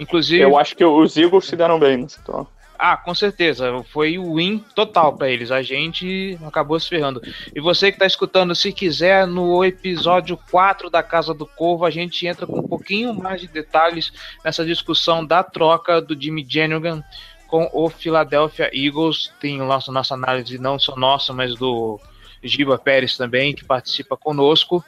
Inclusive, 0.00 0.42
Eu 0.42 0.58
acho 0.58 0.74
que 0.74 0.84
os 0.84 1.16
Eagles 1.16 1.44
se 1.44 1.54
deram 1.54 1.78
bem 1.78 1.98
nessa 1.98 2.20
troca. 2.22 2.50
Ah, 2.82 2.96
com 2.96 3.14
certeza. 3.14 3.84
Foi 3.92 4.16
o 4.16 4.36
win 4.36 4.64
total 4.74 5.14
pra 5.14 5.28
eles. 5.28 5.50
A 5.50 5.60
gente 5.60 6.38
acabou 6.46 6.80
se 6.80 6.88
ferrando. 6.88 7.20
E 7.54 7.60
você 7.60 7.92
que 7.92 7.98
tá 7.98 8.06
escutando, 8.06 8.54
se 8.54 8.72
quiser, 8.72 9.26
no 9.26 9.62
episódio 9.62 10.38
4 10.50 10.88
da 10.88 11.02
Casa 11.02 11.34
do 11.34 11.44
Corvo, 11.44 11.84
a 11.84 11.90
gente 11.90 12.26
entra 12.26 12.46
com 12.46 12.60
um 12.60 12.66
pouquinho 12.66 13.12
mais 13.12 13.42
de 13.42 13.48
detalhes 13.48 14.10
nessa 14.42 14.64
discussão 14.64 15.22
da 15.22 15.42
troca 15.42 16.00
do 16.00 16.18
Jimmy 16.18 16.46
Jenigan 16.48 17.04
com 17.46 17.68
o 17.74 17.90
Philadelphia 17.90 18.70
Eagles. 18.72 19.30
Tem 19.38 19.60
o 19.60 19.66
nosso, 19.66 19.92
nossa 19.92 20.14
análise, 20.14 20.56
não 20.56 20.78
só 20.78 20.96
nossa, 20.96 21.34
mas 21.34 21.54
do 21.56 22.00
Giba 22.42 22.78
Pérez 22.78 23.14
também, 23.14 23.54
que 23.54 23.62
participa 23.62 24.16
conosco. 24.16 24.82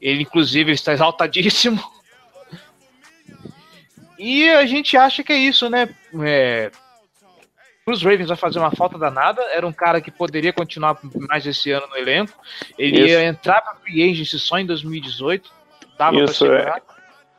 Ele, 0.00 0.22
inclusive, 0.22 0.72
está 0.72 0.92
exaltadíssimo. 0.92 1.80
E 4.22 4.50
a 4.50 4.66
gente 4.66 4.96
acha 4.98 5.22
que 5.24 5.32
é 5.32 5.36
isso, 5.36 5.70
né? 5.70 5.88
É, 6.22 6.70
os 7.86 8.02
Ravens 8.02 8.28
vai 8.28 8.36
fazer 8.36 8.58
uma 8.58 8.70
falta 8.70 8.98
danada. 8.98 9.40
Era 9.52 9.66
um 9.66 9.72
cara 9.72 9.98
que 10.00 10.10
poderia 10.10 10.52
continuar 10.52 10.98
mais 11.28 11.46
esse 11.46 11.70
ano 11.70 11.86
no 11.88 11.96
elenco. 11.96 12.38
Ele 12.78 12.98
Isso. 13.00 13.08
ia 13.08 13.24
entrar 13.24 13.62
para 13.62 13.76
free 13.76 14.10
agency 14.10 14.38
só 14.38 14.58
em 14.58 14.66
2018. 14.66 15.50
Dava 15.98 16.16
Isso, 16.18 16.34
segurar. 16.34 16.82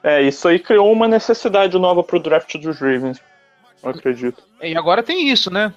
É, 0.03 0.23
isso 0.23 0.47
aí 0.47 0.57
criou 0.57 0.91
uma 0.91 1.07
necessidade 1.07 1.77
nova 1.77 2.03
pro 2.03 2.19
draft 2.19 2.57
dos 2.57 2.79
Ravens. 2.79 3.21
Eu 3.83 3.91
acredito. 3.91 4.41
E 4.59 4.75
agora 4.75 5.03
tem 5.03 5.29
isso, 5.29 5.51
né? 5.53 5.71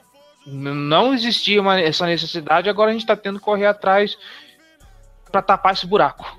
Não 0.46 1.12
existia 1.12 1.60
uma- 1.60 1.78
essa 1.78 2.06
necessidade, 2.06 2.68
agora 2.68 2.90
a 2.90 2.92
gente 2.94 3.04
tá 3.06 3.14
tendo 3.16 3.38
que 3.38 3.44
correr 3.44 3.66
atrás 3.66 4.16
para 5.30 5.42
tapar 5.42 5.74
esse 5.74 5.86
buraco. 5.86 6.38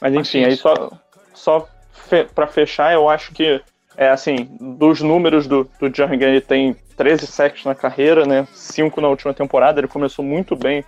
Mas 0.00 0.14
enfim, 0.14 0.44
aí 0.44 0.56
só, 0.56 0.90
só 1.32 1.68
fe, 1.92 2.24
para 2.24 2.46
fechar, 2.46 2.92
eu 2.92 3.08
acho 3.08 3.32
que 3.32 3.60
é 3.96 4.08
assim, 4.08 4.48
dos 4.60 5.00
números 5.00 5.46
do, 5.46 5.68
do 5.80 5.94
Jernigan, 5.94 6.28
ele 6.28 6.40
tem 6.40 6.74
13 6.96 7.26
sacks 7.26 7.64
na 7.64 7.74
carreira, 7.74 8.26
né? 8.26 8.46
5 8.52 9.00
na 9.00 9.08
última 9.08 9.32
temporada. 9.32 9.80
Ele 9.80 9.88
começou 9.88 10.24
muito 10.24 10.56
bem 10.56 10.84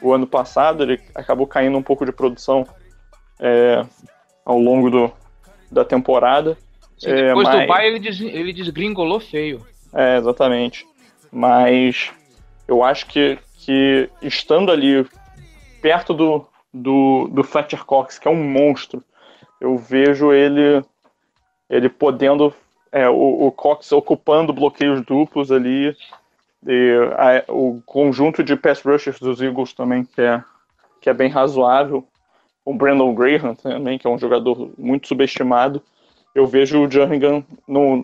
o 0.00 0.12
ano 0.12 0.26
passado, 0.26 0.82
ele 0.82 1.00
acabou 1.14 1.46
caindo 1.46 1.76
um 1.76 1.82
pouco 1.82 2.04
de 2.04 2.12
produção 2.12 2.66
é, 3.40 3.84
ao 4.44 4.58
longo 4.58 4.90
do, 4.90 5.12
da 5.70 5.84
temporada. 5.84 6.56
Sim, 6.98 7.10
É, 7.10 7.28
depois 7.28 7.48
do 7.48 7.56
mas- 7.56 7.66
bye 7.66 7.86
ele, 7.86 7.98
des, 7.98 8.20
ele 8.20 8.52
desgringolou 8.52 9.20
feio. 9.20 9.64
É, 9.94 10.16
exatamente. 10.18 10.86
Mas 11.32 12.10
eu 12.68 12.82
acho 12.82 13.06
que, 13.06 13.38
que 13.58 14.08
estando 14.22 14.70
ali 14.72 15.06
perto 15.82 16.14
do, 16.14 16.46
do, 16.72 17.28
do 17.32 17.44
Fletcher 17.44 17.84
Cox, 17.84 18.18
que 18.18 18.26
é 18.28 18.30
um 18.30 18.42
monstro, 18.42 19.02
eu 19.60 19.76
vejo 19.76 20.32
ele 20.32 20.82
ele 21.68 21.88
podendo 21.88 22.52
é, 22.92 23.08
o, 23.08 23.46
o 23.46 23.52
Cox 23.52 23.90
ocupando 23.92 24.52
bloqueios 24.52 25.04
duplos 25.04 25.50
ali 25.50 25.96
e 26.66 26.92
a- 27.16 27.52
o 27.52 27.82
conjunto 27.84 28.42
de 28.42 28.56
pass 28.56 28.82
rushers 28.82 29.18
dos 29.18 29.40
Eagles 29.40 29.72
também 29.72 30.04
que 30.04 30.20
é 30.20 30.42
que 31.00 31.10
é 31.10 31.14
bem 31.14 31.28
razoável 31.28 32.06
o 32.64 32.74
Brandon 32.74 33.14
Graham 33.14 33.54
também 33.54 33.98
que 33.98 34.06
é 34.06 34.10
um 34.10 34.18
jogador 34.18 34.70
muito 34.78 35.08
subestimado 35.08 35.82
eu 36.36 36.46
vejo 36.46 36.84
o 36.84 36.90
Jernigan 36.90 37.42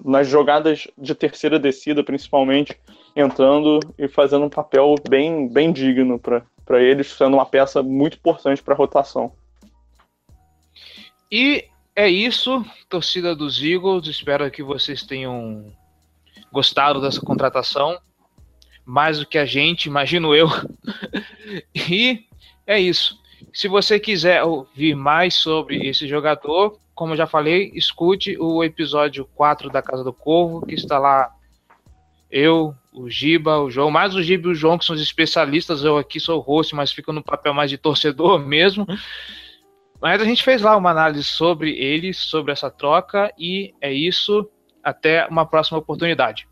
nas 0.03 0.27
jogadas 0.27 0.89
de 0.97 1.15
terceira 1.15 1.59
descida, 1.59 2.03
principalmente, 2.03 2.75
entrando 3.15 3.79
e 3.99 4.09
fazendo 4.09 4.47
um 4.47 4.49
papel 4.49 4.95
bem, 5.07 5.47
bem 5.47 5.71
digno 5.71 6.19
para 6.19 6.83
eles, 6.83 7.13
sendo 7.13 7.35
uma 7.35 7.45
peça 7.45 7.83
muito 7.83 8.17
importante 8.17 8.63
para 8.63 8.73
a 8.73 8.77
rotação. 8.77 9.33
E 11.31 11.67
é 11.95 12.09
isso, 12.09 12.65
torcida 12.89 13.35
dos 13.35 13.63
Eagles. 13.63 14.07
Espero 14.07 14.51
que 14.51 14.63
vocês 14.63 15.03
tenham 15.03 15.73
gostado 16.51 17.01
dessa 17.01 17.21
contratação. 17.21 17.99
Mais 18.85 19.19
do 19.19 19.27
que 19.27 19.39
a 19.39 19.45
gente, 19.45 19.87
imagino 19.87 20.35
eu. 20.35 20.49
e 21.75 22.25
é 22.67 22.81
isso. 22.81 23.21
Se 23.53 23.69
você 23.69 24.01
quiser 24.01 24.43
ouvir 24.43 24.95
mais 24.95 25.35
sobre 25.35 25.87
esse 25.87 26.09
jogador, 26.09 26.79
como 26.95 27.13
eu 27.13 27.17
já 27.17 27.27
falei, 27.27 27.71
escute 27.75 28.37
o 28.39 28.65
episódio 28.65 29.25
4 29.35 29.71
da 29.71 29.83
Casa 29.83 30.03
do 30.03 30.13
Corvo, 30.13 30.67
que 30.67 30.75
está 30.75 30.99
lá 30.99 31.31
eu, 32.31 32.75
o 32.93 33.11
Giba, 33.11 33.59
o 33.59 33.71
João, 33.71 33.91
mais 33.91 34.15
o 34.15 34.23
Giba 34.23 34.49
e 34.49 34.53
o 34.53 34.55
João, 34.55 34.79
que 34.79 34.85
são 34.85 34.97
os 34.97 35.03
especialistas. 35.03 35.85
Eu 35.85 35.99
aqui 35.99 36.19
sou 36.19 36.39
o 36.39 36.43
host, 36.43 36.75
mas 36.75 36.93
fico 36.93 37.13
no 37.13 37.23
papel 37.23 37.53
mais 37.53 37.71
de 37.71 37.77
torcedor 37.77 38.39
mesmo. 38.45 38.87
Mas 40.03 40.21
a 40.21 40.25
gente 40.25 40.43
fez 40.43 40.61
lá 40.61 40.77
uma 40.77 40.91
análise 40.91 41.23
sobre 41.23 41.71
ele, 41.79 42.13
sobre 42.13 42.51
essa 42.51 42.69
troca, 42.69 43.33
e 43.39 43.73
é 43.81 43.93
isso. 43.93 44.51
Até 44.83 45.29
uma 45.29 45.47
próxima 45.47 45.79
oportunidade. 45.79 46.49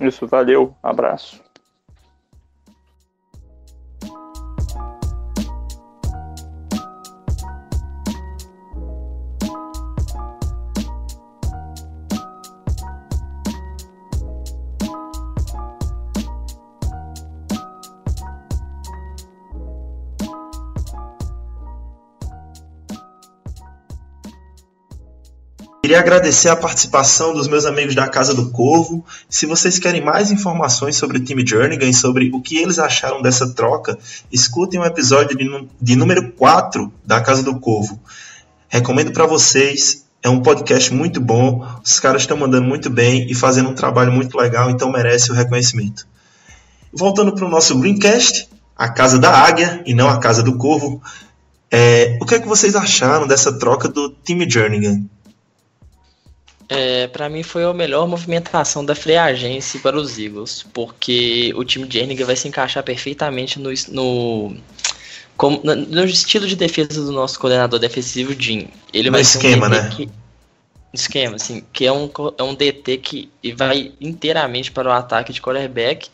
Isso, 0.00 0.28
valeu, 0.28 0.72
abraço. 0.80 1.42
Queria 25.92 26.00
agradecer 26.00 26.48
a 26.48 26.56
participação 26.56 27.34
dos 27.34 27.46
meus 27.46 27.66
amigos 27.66 27.94
da 27.94 28.08
Casa 28.08 28.32
do 28.32 28.48
Corvo. 28.48 29.04
Se 29.28 29.44
vocês 29.44 29.78
querem 29.78 30.02
mais 30.02 30.30
informações 30.30 30.96
sobre 30.96 31.18
o 31.18 31.22
time 31.22 31.46
Jernigan 31.46 31.86
e 31.86 31.92
sobre 31.92 32.30
o 32.32 32.40
que 32.40 32.56
eles 32.56 32.78
acharam 32.78 33.20
dessa 33.20 33.52
troca, 33.52 33.98
escutem 34.32 34.80
o 34.80 34.86
episódio 34.86 35.36
de, 35.36 35.68
de 35.78 35.94
número 35.94 36.32
4 36.32 36.90
da 37.04 37.20
Casa 37.20 37.42
do 37.42 37.60
Corvo. 37.60 38.00
Recomendo 38.70 39.12
para 39.12 39.26
vocês. 39.26 40.06
É 40.22 40.30
um 40.30 40.40
podcast 40.40 40.94
muito 40.94 41.20
bom. 41.20 41.62
Os 41.84 42.00
caras 42.00 42.22
estão 42.22 42.38
mandando 42.38 42.66
muito 42.66 42.88
bem 42.88 43.30
e 43.30 43.34
fazendo 43.34 43.68
um 43.68 43.74
trabalho 43.74 44.12
muito 44.12 44.34
legal, 44.34 44.70
então 44.70 44.90
merece 44.90 45.30
o 45.30 45.34
reconhecimento. 45.34 46.08
Voltando 46.90 47.34
para 47.34 47.44
o 47.44 47.50
nosso 47.50 47.78
Greencast, 47.78 48.48
a 48.74 48.88
Casa 48.88 49.18
da 49.18 49.30
Águia 49.30 49.82
e 49.84 49.92
não 49.92 50.08
a 50.08 50.16
Casa 50.18 50.42
do 50.42 50.56
Corvo. 50.56 51.02
É, 51.70 52.16
o 52.18 52.24
que 52.24 52.36
é 52.36 52.40
que 52.40 52.48
vocês 52.48 52.74
acharam 52.74 53.26
dessa 53.26 53.52
troca 53.52 53.88
do 53.88 54.08
time 54.24 54.48
Jernigan? 54.48 55.02
É, 56.74 57.06
para 57.08 57.28
mim 57.28 57.42
foi 57.42 57.64
a 57.64 57.72
melhor 57.74 58.06
movimentação 58.08 58.84
da 58.84 58.94
free 58.94 59.16
agency 59.16 59.78
para 59.78 59.96
os 59.96 60.18
Eagles, 60.18 60.64
porque 60.72 61.52
o 61.54 61.64
time 61.64 61.86
de 61.86 61.98
Jernigan 61.98 62.24
vai 62.24 62.36
se 62.36 62.48
encaixar 62.48 62.82
perfeitamente 62.82 63.58
no, 63.60 63.70
no, 63.90 64.56
como- 65.36 65.60
no, 65.64 66.04
estilo 66.04 66.46
de 66.46 66.56
defesa 66.56 67.04
do 67.04 67.12
nosso 67.12 67.38
coordenador 67.38 67.78
defensivo, 67.78 68.34
Jim. 68.38 68.68
Ele 68.92 69.10
No 69.10 69.12
vai 69.12 69.20
um 69.20 69.22
esquema, 69.22 69.68
DT 69.68 69.82
né? 69.82 69.90
que- 69.96 70.08
esquema, 70.94 71.36
assim, 71.36 71.64
que 71.72 71.86
é 71.86 71.92
um, 71.92 72.10
é 72.38 72.42
um 72.42 72.54
DT 72.54 72.98
que 72.98 73.30
vai 73.54 73.92
inteiramente 74.00 74.70
para 74.70 74.88
o 74.88 74.92
ataque 74.92 75.32
de 75.32 75.40
quarterback, 75.40 76.08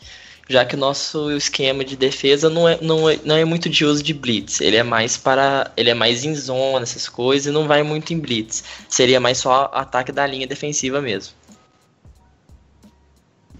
já 0.49 0.65
que 0.65 0.75
o 0.75 0.79
nosso 0.79 1.31
esquema 1.31 1.85
de 1.85 1.95
defesa 1.95 2.49
não 2.49 2.67
é, 2.67 2.79
não 2.81 3.07
é, 3.07 3.19
não 3.23 3.35
é 3.35 3.45
muito 3.45 3.69
de 3.69 3.85
uso 3.85 4.01
de 4.01 4.15
blitz, 4.15 4.59
ele 4.59 4.75
é 4.75 4.83
mais 4.83 5.15
para 5.15 5.71
ele 5.77 5.91
é 5.91 5.93
mais 5.93 6.25
em 6.25 6.33
zona, 6.33 6.81
essas 6.81 7.07
coisas, 7.07 7.45
e 7.45 7.51
não 7.51 7.67
vai 7.67 7.83
muito 7.83 8.11
em 8.11 8.19
blitz. 8.19 8.63
Seria 8.89 9.19
mais 9.19 9.37
só 9.37 9.69
ataque 9.71 10.11
da 10.11 10.25
linha 10.25 10.47
defensiva 10.47 10.99
mesmo. 10.99 11.35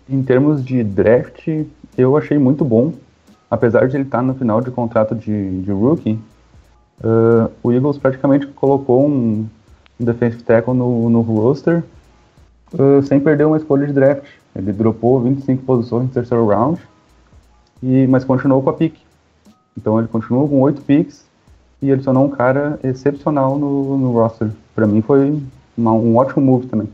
Em 0.09 0.23
termos 0.23 0.65
de 0.65 0.83
draft, 0.83 1.47
eu 1.95 2.17
achei 2.17 2.39
muito 2.39 2.65
bom. 2.65 2.93
Apesar 3.51 3.87
de 3.87 3.95
ele 3.95 4.03
estar 4.03 4.23
no 4.23 4.33
final 4.33 4.59
de 4.59 4.71
contrato 4.71 5.13
de, 5.13 5.61
de 5.61 5.71
rookie, 5.71 6.19
uh, 7.03 7.51
o 7.61 7.71
Eagles 7.71 7.99
praticamente 7.99 8.47
colocou 8.47 9.07
um, 9.07 9.47
defensive 9.99 10.41
tackle 10.41 10.73
no, 10.73 11.09
no 11.09 11.21
roster 11.21 11.83
uh, 12.73 13.03
sem 13.03 13.19
perder 13.19 13.45
uma 13.45 13.57
escolha 13.57 13.85
de 13.85 13.93
draft. 13.93 14.38
Ele 14.55 14.73
dropou 14.73 15.21
25 15.21 15.63
posições 15.63 16.03
no 16.07 16.09
terceiro 16.09 16.45
round, 16.47 16.79
e, 17.81 18.07
mas 18.07 18.23
continuou 18.23 18.61
com 18.61 18.69
a 18.69 18.73
pick. 18.73 18.95
Então 19.77 19.97
ele 19.99 20.07
continuou 20.07 20.47
com 20.49 20.59
8 20.61 20.81
picks 20.81 21.23
e 21.81 21.91
adicionou 21.91 22.25
um 22.25 22.29
cara 22.29 22.79
excepcional 22.83 23.57
no, 23.57 23.97
no 23.97 24.11
roster. 24.11 24.51
Para 24.75 24.85
mim 24.85 25.01
foi 25.01 25.41
uma- 25.77 25.93
um 25.93 26.17
ótimo 26.17 26.43
move 26.43 26.67
também. 26.67 26.89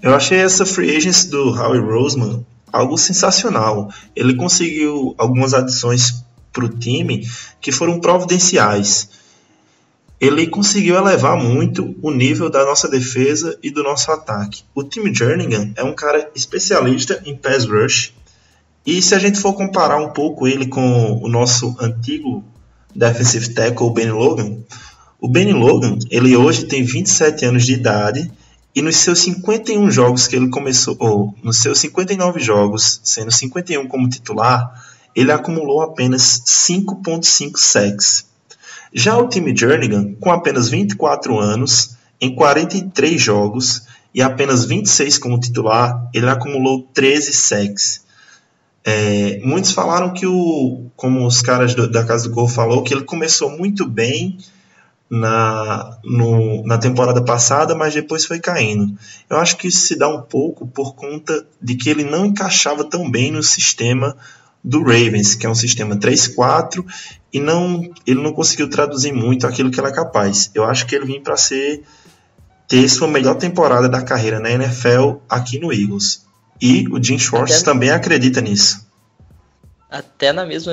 Eu 0.00 0.14
achei 0.14 0.38
essa 0.38 0.64
free 0.66 0.96
agency 0.96 1.30
do 1.30 1.50
Howie 1.50 1.80
Roseman 1.80 2.44
algo 2.72 2.96
sensacional. 2.96 3.88
Ele 4.14 4.34
conseguiu 4.34 5.14
algumas 5.18 5.54
adições 5.54 6.24
para 6.52 6.64
o 6.64 6.68
time 6.68 7.26
que 7.60 7.72
foram 7.72 7.98
providenciais. 8.00 9.10
Ele 10.22 10.46
conseguiu 10.46 10.94
elevar 10.94 11.36
muito 11.36 11.96
o 12.00 12.12
nível 12.12 12.48
da 12.48 12.64
nossa 12.64 12.88
defesa 12.88 13.58
e 13.60 13.72
do 13.72 13.82
nosso 13.82 14.08
ataque. 14.12 14.62
O 14.72 14.84
Tim 14.84 15.12
Jerningham 15.12 15.72
é 15.74 15.82
um 15.82 15.92
cara 15.92 16.30
especialista 16.32 17.20
em 17.26 17.36
pass 17.36 17.64
rush, 17.64 18.14
e 18.86 19.02
se 19.02 19.16
a 19.16 19.18
gente 19.18 19.40
for 19.40 19.52
comparar 19.54 19.96
um 19.96 20.10
pouco 20.10 20.46
ele 20.46 20.68
com 20.68 21.18
o 21.20 21.28
nosso 21.28 21.74
antigo 21.80 22.44
defensive 22.94 23.48
tackle, 23.52 23.88
o 23.88 23.90
Ben 23.90 24.12
Logan, 24.12 24.58
o 25.20 25.26
Ben 25.26 25.52
Logan, 25.52 25.98
ele 26.08 26.36
hoje 26.36 26.66
tem 26.66 26.84
27 26.84 27.44
anos 27.44 27.66
de 27.66 27.72
idade 27.72 28.30
e 28.76 28.80
nos 28.80 28.98
seus 28.98 29.18
51 29.18 29.90
jogos 29.90 30.28
que 30.28 30.36
ele 30.36 30.50
começou, 30.50 30.96
ou 31.00 31.34
nos 31.42 31.58
seus 31.58 31.80
59 31.80 32.38
jogos, 32.38 33.00
sendo 33.02 33.32
51 33.32 33.88
como 33.88 34.08
titular, 34.08 34.72
ele 35.16 35.32
acumulou 35.32 35.82
apenas 35.82 36.42
5.5 36.46 37.56
sacks. 37.56 38.31
Já 38.94 39.16
o 39.16 39.28
time 39.28 39.56
Jernigan, 39.56 40.14
com 40.20 40.30
apenas 40.30 40.68
24 40.68 41.38
anos, 41.38 41.96
em 42.20 42.34
43 42.34 43.20
jogos 43.20 43.82
e 44.14 44.20
apenas 44.20 44.64
26 44.64 45.18
como 45.18 45.40
titular, 45.40 46.08
ele 46.12 46.28
acumulou 46.28 46.88
13 46.92 47.32
sacks. 47.32 48.02
É, 48.84 49.40
muitos 49.44 49.72
falaram 49.72 50.12
que 50.12 50.26
o, 50.26 50.86
como 50.96 51.26
os 51.26 51.40
caras 51.40 51.74
do, 51.74 51.88
da 51.88 52.04
Casa 52.04 52.28
do 52.28 52.34
Gol 52.34 52.48
falou, 52.48 52.82
que 52.82 52.92
ele 52.92 53.04
começou 53.04 53.48
muito 53.50 53.88
bem 53.88 54.36
na, 55.08 55.98
no, 56.04 56.64
na 56.64 56.78
temporada 56.78 57.22
passada, 57.22 57.74
mas 57.74 57.94
depois 57.94 58.24
foi 58.24 58.40
caindo. 58.40 58.96
Eu 59.28 59.36
acho 59.38 59.56
que 59.56 59.68
isso 59.68 59.86
se 59.86 59.96
dá 59.96 60.08
um 60.08 60.22
pouco 60.22 60.66
por 60.66 60.94
conta 60.94 61.46
de 61.60 61.76
que 61.76 61.90
ele 61.90 62.04
não 62.04 62.26
encaixava 62.26 62.84
tão 62.84 63.10
bem 63.10 63.30
no 63.30 63.42
sistema 63.42 64.16
do 64.64 64.80
Ravens, 64.80 65.34
que 65.34 65.44
é 65.44 65.50
um 65.50 65.54
sistema 65.54 65.96
3-4, 65.96 66.84
e 67.32 67.40
não, 67.40 67.82
ele 68.06 68.22
não 68.22 68.32
conseguiu 68.32 68.68
traduzir 68.68 69.12
muito 69.12 69.46
aquilo 69.46 69.70
que 69.70 69.80
ele 69.80 69.88
é 69.88 69.92
capaz. 69.92 70.50
Eu 70.54 70.64
acho 70.64 70.86
que 70.86 70.94
ele 70.94 71.06
vinha 71.06 71.20
para 71.20 71.36
ser 71.36 71.82
ter 72.68 72.88
sua 72.88 73.08
melhor 73.08 73.34
temporada 73.34 73.88
da 73.88 74.02
carreira 74.02 74.40
na 74.40 74.50
NFL 74.50 75.16
aqui 75.28 75.58
no 75.58 75.72
Eagles. 75.72 76.24
E 76.60 76.86
o 76.88 77.02
Jim 77.02 77.18
Schwartz 77.18 77.56
Até... 77.56 77.64
também 77.64 77.90
acredita 77.90 78.40
nisso. 78.40 78.86
Até 79.90 80.32
na 80.32 80.46
mesma 80.46 80.72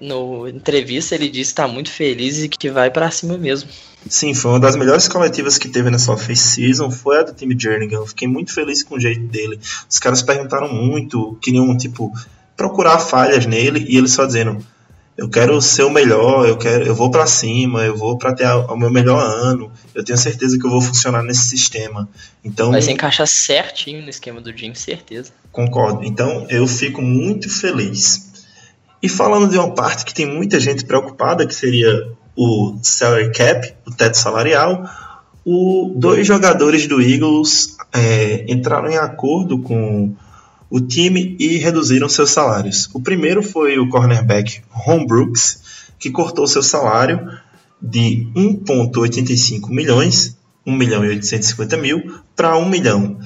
no 0.00 0.46
entrevista 0.46 1.16
ele 1.16 1.28
disse 1.28 1.52
que 1.52 1.60
está 1.60 1.66
muito 1.66 1.90
feliz 1.90 2.38
e 2.38 2.48
que 2.48 2.70
vai 2.70 2.88
para 2.88 3.10
cima 3.10 3.36
mesmo. 3.36 3.68
Sim, 4.08 4.32
foi 4.32 4.52
uma 4.52 4.60
das 4.60 4.76
melhores 4.76 5.08
coletivas 5.08 5.58
que 5.58 5.68
teve 5.68 5.90
nessa 5.90 6.12
off-season, 6.12 6.88
foi 6.88 7.18
a 7.18 7.22
do 7.24 7.34
time 7.34 7.56
Jernigan. 7.58 8.06
Fiquei 8.06 8.28
muito 8.28 8.54
feliz 8.54 8.84
com 8.84 8.94
o 8.94 9.00
jeito 9.00 9.26
dele. 9.26 9.58
Os 9.88 9.98
caras 9.98 10.22
perguntaram 10.22 10.72
muito, 10.72 11.36
queriam, 11.42 11.76
tipo, 11.76 12.12
procurar 12.56 13.00
falhas 13.00 13.44
nele 13.44 13.84
e 13.88 13.96
ele 13.96 14.06
só 14.06 14.24
dizendo: 14.24 14.64
eu 15.16 15.28
quero 15.28 15.60
ser 15.60 15.82
o 15.82 15.90
melhor, 15.90 16.48
eu 16.48 16.56
quero, 16.56 16.84
eu 16.86 16.94
vou 16.94 17.10
para 17.10 17.26
cima, 17.26 17.84
eu 17.84 17.96
vou 17.96 18.16
para 18.16 18.34
ter 18.34 18.46
o 18.46 18.76
meu 18.76 18.90
melhor 18.90 19.22
ano. 19.22 19.70
Eu 19.94 20.04
tenho 20.04 20.18
certeza 20.18 20.58
que 20.58 20.64
eu 20.64 20.70
vou 20.70 20.80
funcionar 20.80 21.22
nesse 21.22 21.44
sistema. 21.44 22.08
Então 22.42 22.70
vai 22.70 22.80
se 22.80 22.90
encaixar 22.90 23.26
certinho 23.26 24.02
no 24.02 24.08
esquema 24.08 24.40
do 24.40 24.56
Jim, 24.56 24.74
certeza. 24.74 25.32
Concordo. 25.52 26.04
Então 26.04 26.46
eu 26.48 26.66
fico 26.66 27.02
muito 27.02 27.50
feliz. 27.50 28.30
E 29.02 29.08
falando 29.08 29.50
de 29.50 29.58
uma 29.58 29.74
parte 29.74 30.04
que 30.04 30.14
tem 30.14 30.26
muita 30.26 30.60
gente 30.60 30.84
preocupada, 30.84 31.46
que 31.46 31.54
seria 31.54 32.12
o 32.36 32.78
salary 32.82 33.32
cap, 33.32 33.74
o 33.86 33.90
teto 33.90 34.16
salarial, 34.16 34.88
o, 35.44 35.92
dois 35.96 36.26
jogadores 36.26 36.86
do 36.86 37.00
Eagles 37.00 37.76
é, 37.92 38.44
entraram 38.48 38.88
em 38.88 38.96
acordo 38.96 39.58
com 39.58 40.14
o 40.70 40.80
time 40.80 41.36
e 41.38 41.58
reduziram 41.58 42.08
seus 42.08 42.30
salários. 42.30 42.88
O 42.94 43.00
primeiro 43.00 43.42
foi 43.42 43.78
o 43.78 43.88
cornerback 43.88 44.62
Ron 44.70 45.04
Brooks, 45.04 45.60
que 45.98 46.10
cortou 46.10 46.46
seu 46.46 46.62
salário 46.62 47.28
de 47.82 48.28
1,85 48.36 49.68
milhões, 49.68 50.36
1 50.64 50.72
milhão 50.72 51.04
e 51.04 51.08
850 51.08 51.76
mil, 51.76 52.20
para 52.36 52.56
1 52.56 52.68
milhão. 52.68 53.18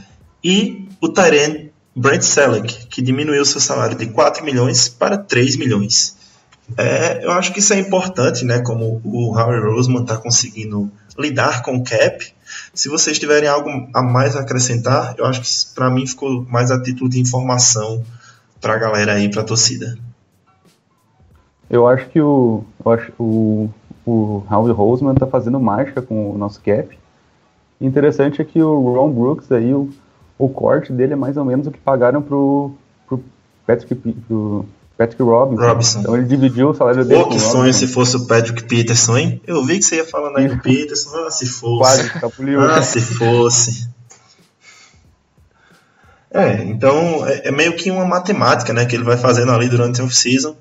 E 0.42 0.88
o 1.00 1.08
Tyrant 1.08 1.68
Brent 1.94 2.22
Selleck, 2.22 2.86
que 2.86 3.00
diminuiu 3.00 3.44
seu 3.44 3.60
salário 3.60 3.96
de 3.96 4.06
4 4.06 4.44
milhões 4.44 4.88
para 4.88 5.16
3 5.16 5.56
milhões. 5.56 6.16
É, 6.76 7.24
eu 7.24 7.30
acho 7.30 7.52
que 7.52 7.60
isso 7.60 7.72
é 7.74 7.78
importante, 7.78 8.44
né? 8.44 8.60
Como 8.60 9.00
o 9.04 9.32
Harry 9.32 9.60
Roseman 9.60 10.02
está 10.02 10.16
conseguindo 10.16 10.90
lidar 11.18 11.62
com 11.62 11.76
o 11.76 11.84
cap. 11.84 12.33
Se 12.72 12.88
vocês 12.88 13.18
tiverem 13.18 13.48
algo 13.48 13.68
a 13.94 14.02
mais 14.02 14.36
a 14.36 14.40
acrescentar, 14.40 15.14
eu 15.18 15.24
acho 15.24 15.40
que 15.40 15.74
para 15.74 15.90
mim 15.90 16.06
ficou 16.06 16.44
mais 16.44 16.70
a 16.70 16.82
título 16.82 17.08
de 17.08 17.20
informação 17.20 18.04
para 18.60 18.74
a 18.74 18.78
galera 18.78 19.14
aí, 19.14 19.30
para 19.30 19.42
a 19.42 19.44
torcida. 19.44 19.96
Eu 21.68 21.86
acho 21.86 22.08
que 22.08 22.20
o, 22.20 22.64
acho, 22.86 23.12
o, 23.18 23.70
o 24.06 24.44
Howie 24.50 24.72
Roseman 24.72 25.12
está 25.12 25.26
fazendo 25.26 25.58
mágica 25.58 26.02
com 26.02 26.30
o 26.30 26.38
nosso 26.38 26.60
cap. 26.60 26.98
Interessante 27.80 28.40
é 28.40 28.44
que 28.44 28.62
o 28.62 28.94
Ron 28.94 29.10
Brooks 29.10 29.50
aí, 29.50 29.72
o, 29.74 29.90
o 30.38 30.48
corte 30.48 30.92
dele 30.92 31.14
é 31.14 31.16
mais 31.16 31.36
ou 31.36 31.44
menos 31.44 31.66
o 31.66 31.70
que 31.70 31.78
pagaram 31.78 32.22
pro, 32.22 32.72
pro 33.06 33.22
Patrick, 33.66 33.94
Patrick 34.96 35.22
Robinson. 35.22 35.66
Robinson. 35.66 36.00
Então 36.00 36.16
ele 36.16 36.26
dividiu 36.26 36.70
o 36.70 36.74
salário 36.74 37.04
dele. 37.04 37.24
Pô, 37.24 37.28
que 37.30 37.40
sonho 37.40 37.74
se 37.74 37.86
fosse 37.86 38.16
o 38.16 38.26
Patrick 38.26 38.64
Peterson, 38.64 39.18
hein? 39.18 39.40
Eu 39.46 39.64
vi 39.64 39.78
que 39.78 39.84
você 39.84 39.96
ia 39.96 40.04
falando 40.04 40.36
aí 40.38 40.48
do 40.48 40.58
Peterson. 40.58 41.10
Ah, 41.16 41.30
se 41.30 41.46
fosse. 41.46 41.78
Quase, 41.78 42.10
capuliu. 42.10 42.60
Ah, 42.60 42.82
se 42.82 43.00
fosse. 43.00 43.88
É, 46.30 46.64
então 46.64 47.24
é, 47.26 47.48
é, 47.48 47.50
meio 47.52 47.76
que 47.76 47.90
uma 47.92 48.04
matemática, 48.04 48.72
né, 48.72 48.84
que 48.84 48.96
ele 48.96 49.04
vai 49.04 49.16
fazendo 49.16 49.52
ali 49.52 49.68
durante 49.68 50.00
a 50.00 50.04
off-season 50.04 50.56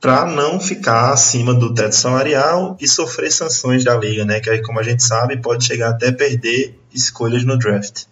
para 0.00 0.26
não 0.26 0.58
ficar 0.58 1.12
acima 1.12 1.54
do 1.54 1.72
teto 1.72 1.94
salarial 1.94 2.76
e 2.80 2.88
sofrer 2.88 3.30
sanções 3.30 3.84
da 3.84 3.94
liga, 3.96 4.24
né, 4.24 4.40
que 4.40 4.50
aí, 4.50 4.60
como 4.60 4.80
a 4.80 4.82
gente 4.82 5.04
sabe, 5.04 5.36
pode 5.36 5.64
chegar 5.64 5.90
até 5.90 6.10
perder 6.10 6.76
escolhas 6.92 7.44
no 7.44 7.56
draft. 7.56 8.06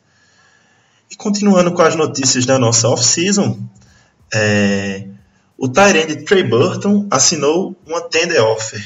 E 1.11 1.17
continuando 1.17 1.73
com 1.73 1.83
as 1.83 1.97
notícias 1.97 2.47
da 2.47 2.57
nossa 2.57 2.89
off-season, 2.89 3.59
é, 4.33 5.09
o 5.61 5.69
Tyrande 5.69 6.25
Trey 6.25 6.43
Burton 6.43 7.07
assinou 7.11 7.77
uma 7.87 8.01
tender 8.01 8.43
offer, 8.43 8.83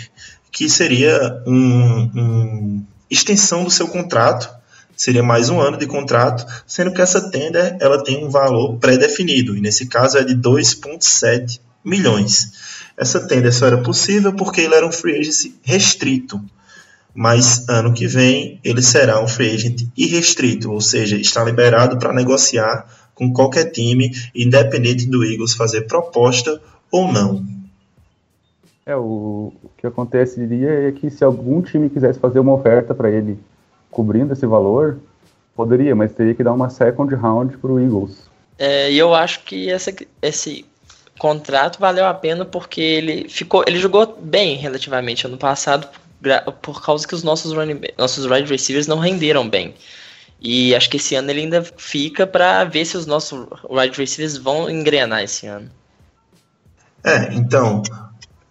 que 0.50 0.68
seria 0.68 1.40
uma 1.46 2.10
um 2.16 2.84
extensão 3.08 3.62
do 3.62 3.70
seu 3.70 3.87
contrato, 3.87 4.50
seria 4.96 5.22
mais 5.22 5.48
um 5.48 5.60
ano 5.60 5.76
de 5.76 5.87
contrato, 5.87 6.44
sendo 6.66 6.92
que 6.92 7.00
essa 7.00 7.30
tender 7.30 7.76
ela 7.80 8.02
tem 8.02 8.24
um 8.24 8.28
valor 8.28 8.76
pré-definido, 8.78 9.56
e 9.56 9.60
nesse 9.60 9.87
caso 9.87 10.18
é 10.18 10.24
de 10.24 10.34
2,7 10.34 11.60
milhões. 11.84 12.50
Essa 12.96 13.20
tender 13.20 13.54
só 13.54 13.66
era 13.66 13.78
possível 13.78 14.32
porque 14.32 14.62
ele 14.62 14.74
era 14.74 14.84
um 14.84 14.90
free 14.90 15.16
agent 15.16 15.52
restrito, 15.62 16.40
mas 17.14 17.68
ano 17.68 17.94
que 17.94 18.08
vem 18.08 18.58
ele 18.64 18.82
será 18.82 19.22
um 19.22 19.28
free 19.28 19.54
agent 19.54 19.87
irrestrito, 19.96 20.72
ou 20.72 20.80
seja, 20.80 21.16
está 21.16 21.44
liberado 21.44 21.98
para 22.00 22.12
negociar 22.12 22.84
com 23.14 23.33
qualquer 23.33 23.70
time, 23.70 24.11
independente 24.35 25.07
do 25.07 25.24
Eagles 25.24 25.55
fazer 25.55 25.83
proposta 25.83 26.61
ou 26.90 27.11
não. 27.12 27.44
É, 28.87 28.94
o, 28.94 29.53
o 29.62 29.70
que 29.79 29.87
aconteceria 29.87 30.88
é 30.88 30.92
que 30.92 31.11
se 31.11 31.24
algum 31.24 31.62
time 31.62 31.88
quisesse 31.88 32.18
fazer 32.18 32.38
uma 32.38 32.53
oferta 32.53 32.94
para 32.94 33.11
ele 33.11 33.38
cobrindo 33.90 34.33
esse 34.33 34.46
valor, 34.46 34.98
poderia, 35.57 35.94
mas 35.94 36.12
teria 36.12 36.35
que 36.35 36.42
dar 36.42 36.53
uma 36.53 36.68
second 36.68 37.14
round 37.14 37.57
para 37.57 37.70
o 37.70 37.81
Eagles. 37.81 38.29
É, 38.59 38.90
e 38.90 38.98
eu 38.98 39.14
acho 39.14 39.44
que 39.44 39.70
essa, 39.70 39.94
esse 40.20 40.64
contrato 41.18 41.79
valeu 41.79 42.07
a 42.07 42.14
pena 42.14 42.44
porque 42.44 42.81
ele 42.81 43.29
ficou, 43.29 43.64
ele 43.66 43.79
jogou 43.79 44.18
bem 44.20 44.57
relativamente 44.57 45.27
ano 45.27 45.38
passado 45.38 45.88
por 46.62 46.83
causa 46.83 47.07
que 47.07 47.14
os 47.14 47.22
nossos 47.22 47.53
running, 47.53 47.81
nossos 47.98 48.24
wide 48.24 48.50
receivers 48.50 48.87
não 48.87 48.98
renderam 48.98 49.48
bem. 49.48 49.74
E 50.40 50.75
acho 50.75 50.90
que 50.90 50.99
esse 50.99 51.14
ano 51.14 51.31
ele 51.31 51.40
ainda 51.40 51.62
fica 51.77 52.27
para 52.27 52.64
ver 52.64 52.85
se 52.85 52.97
os 52.97 53.07
nossos 53.07 53.47
wide 53.68 53.97
receivers 53.97 54.37
vão 54.37 54.68
engrenar 54.68 55.23
esse 55.23 55.47
ano. 55.47 55.70
É, 57.03 57.35
então, 57.35 57.83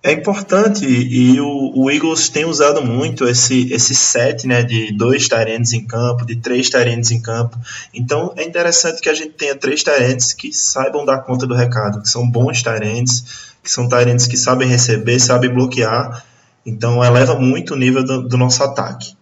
é 0.04 0.12
importante 0.12 0.86
e 0.86 1.40
o, 1.40 1.72
o, 1.76 1.90
Eagles 1.90 2.28
tem 2.28 2.44
usado 2.44 2.84
muito 2.84 3.26
esse, 3.26 3.72
esse 3.72 3.96
set 3.96 4.46
né, 4.46 4.62
de 4.62 4.92
dois 4.92 5.30
talentos 5.30 5.72
em 5.72 5.88
campo, 5.88 6.26
de 6.26 6.36
três 6.36 6.70
talentos 6.70 7.10
em 7.10 7.22
campo. 7.22 7.58
Então 7.94 8.34
é 8.36 8.44
interessante 8.44 9.02
que 9.02 9.08
a 9.08 9.14
gente 9.14 9.32
tenha 9.32 9.56
três 9.56 9.82
talentos 9.82 10.34
que 10.34 10.52
saibam 10.52 11.06
dar 11.06 11.20
conta 11.20 11.48
do 11.48 11.56
recado, 11.56 12.02
que 12.02 12.10
são 12.10 12.30
bons 12.30 12.62
talentos, 12.62 13.56
que 13.64 13.72
são 13.72 13.88
talentos 13.88 14.28
que 14.28 14.36
sabem 14.36 14.68
receber, 14.68 15.22
sabem 15.22 15.50
bloquear. 15.50 16.26
Então 16.66 17.02
eleva 17.02 17.40
muito 17.40 17.74
o 17.74 17.78
nível 17.78 18.04
do, 18.04 18.28
do 18.28 18.38
nosso 18.38 18.62
ataque. 18.62 19.16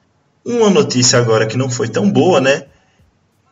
Uma 0.43 0.69
notícia 0.69 1.19
agora 1.19 1.45
que 1.45 1.57
não 1.57 1.69
foi 1.69 1.87
tão 1.87 2.09
boa, 2.09 2.41
né? 2.41 2.65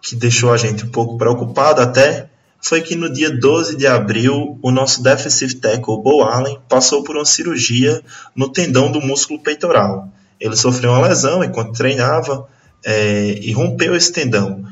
Que 0.01 0.15
deixou 0.15 0.51
a 0.51 0.57
gente 0.57 0.85
um 0.85 0.89
pouco 0.89 1.17
preocupado 1.17 1.81
até, 1.81 2.29
foi 2.61 2.81
que 2.81 2.95
no 2.95 3.11
dia 3.11 3.29
12 3.29 3.77
de 3.77 3.87
abril, 3.87 4.57
o 4.61 4.71
nosso 4.71 5.01
defensive 5.01 5.55
tackle, 5.55 6.01
Bo 6.01 6.23
Allen, 6.23 6.59
passou 6.67 7.03
por 7.03 7.15
uma 7.15 7.25
cirurgia 7.25 8.01
no 8.35 8.49
tendão 8.49 8.91
do 8.91 8.99
músculo 8.99 9.39
peitoral. 9.39 10.09
Ele 10.39 10.55
sofreu 10.55 10.91
uma 10.91 11.07
lesão 11.07 11.43
enquanto 11.43 11.77
treinava 11.77 12.47
é, 12.83 13.37
e 13.41 13.51
rompeu 13.51 13.95
esse 13.95 14.11
tendão. 14.11 14.65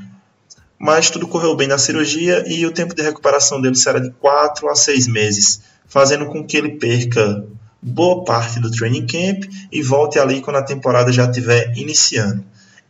Mas 0.79 1.09
tudo 1.09 1.27
correu 1.27 1.55
bem 1.55 1.67
na 1.67 1.77
cirurgia 1.77 2.43
e 2.47 2.65
o 2.65 2.71
tempo 2.71 2.95
de 2.95 3.01
recuperação 3.01 3.61
dele 3.61 3.75
será 3.75 3.99
de 3.99 4.11
4 4.11 4.69
a 4.69 4.75
6 4.75 5.07
meses, 5.07 5.61
fazendo 5.87 6.25
com 6.27 6.45
que 6.45 6.57
ele 6.57 6.77
perca 6.77 7.45
boa 7.87 8.23
parte 8.23 8.59
do 8.59 8.69
training 8.69 9.07
camp 9.07 9.45
e 9.71 9.81
volte 9.81 10.19
ali 10.19 10.41
quando 10.41 10.57
a 10.57 10.63
temporada 10.63 11.11
já 11.11 11.25
estiver 11.25 11.75
iniciando. 11.77 12.43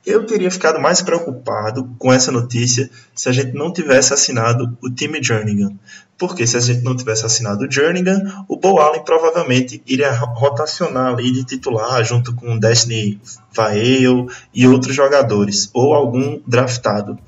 Eu 0.06 0.26
teria 0.26 0.50
ficado 0.50 0.80
mais 0.80 1.02
preocupado 1.02 1.90
com 2.00 2.14
essa 2.14 2.32
notícia 2.32 2.90
se 3.14 3.28
a 3.28 3.32
gente 3.34 3.52
não 3.54 3.74
tivesse 3.74 4.14
assinado 4.14 4.78
o 4.82 4.90
time 4.90 5.22
Jerningham. 5.22 5.78
Porque 6.18 6.48
se 6.48 6.56
a 6.56 6.62
gente 6.62 6.82
não 6.82 6.96
tivesse 6.96 7.26
assinado 7.26 7.66
o 7.66 7.72
Jerningham, 7.72 8.46
o 8.48 8.56
Bo 8.56 8.80
Allen 8.80 9.04
provavelmente 9.04 9.84
iria 9.86 10.12
rotacionar 10.14 11.14
ali 11.14 11.32
de 11.32 11.44
titular 11.44 12.04
junto 12.06 12.34
com 12.34 12.54
o 12.54 12.60
Destiny 12.60 13.20
Vail 13.54 14.28
e 14.54 14.66
outros 14.66 14.96
jogadores, 14.96 15.70
ou 15.74 15.94
algum 15.94 16.40
draftado. 16.48 17.20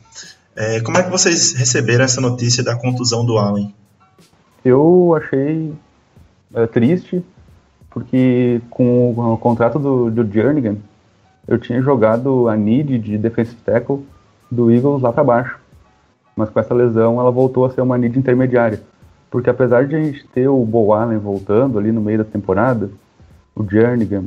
É, 0.55 0.79
como 0.79 0.97
é 0.97 1.03
que 1.03 1.10
vocês 1.10 1.53
receberam 1.53 2.05
essa 2.05 2.21
notícia 2.21 2.63
da 2.63 2.75
contusão 2.75 3.25
do 3.25 3.38
Allen? 3.38 3.75
Eu 4.63 5.15
achei 5.15 5.73
é, 6.53 6.65
triste, 6.67 7.23
porque 7.99 8.62
com 8.69 9.12
o, 9.12 9.38
contrato 9.38 9.77
do, 9.77 10.09
do 10.09 10.31
Jernigan, 10.31 10.77
eu 11.45 11.57
tinha 11.57 11.81
jogado 11.81 12.47
a 12.47 12.55
need 12.55 12.97
de 12.97 13.17
defensive 13.17 13.62
tackle 13.62 14.05
do 14.49 14.71
Eagles 14.71 15.01
lá 15.01 15.12
para 15.12 15.23
baixo. 15.23 15.59
Mas 16.35 16.49
com 16.49 16.59
essa 16.59 16.73
lesão 16.73 17.19
ela 17.19 17.29
voltou 17.29 17.65
a 17.65 17.69
ser 17.69 17.81
uma 17.81 17.97
need 17.97 18.17
intermediária. 18.17 18.81
Porque 19.29 19.49
apesar 19.49 19.85
de 19.85 19.95
a 19.95 20.01
gente 20.01 20.25
ter 20.29 20.47
o 20.47 20.63
Bo 20.65 20.93
Allen 20.93 21.17
voltando 21.17 21.77
ali 21.77 21.91
no 21.91 22.01
meio 22.01 22.19
da 22.19 22.23
temporada, 22.23 22.89
o 23.53 23.63
Jernigan 23.69 24.23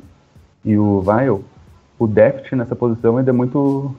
e 0.64 0.76
o 0.76 1.00
Vile, 1.00 1.42
o 1.98 2.06
depth 2.06 2.52
nessa 2.52 2.76
posição 2.76 3.16
ainda 3.16 3.30
é 3.30 3.32
muito, 3.32 3.94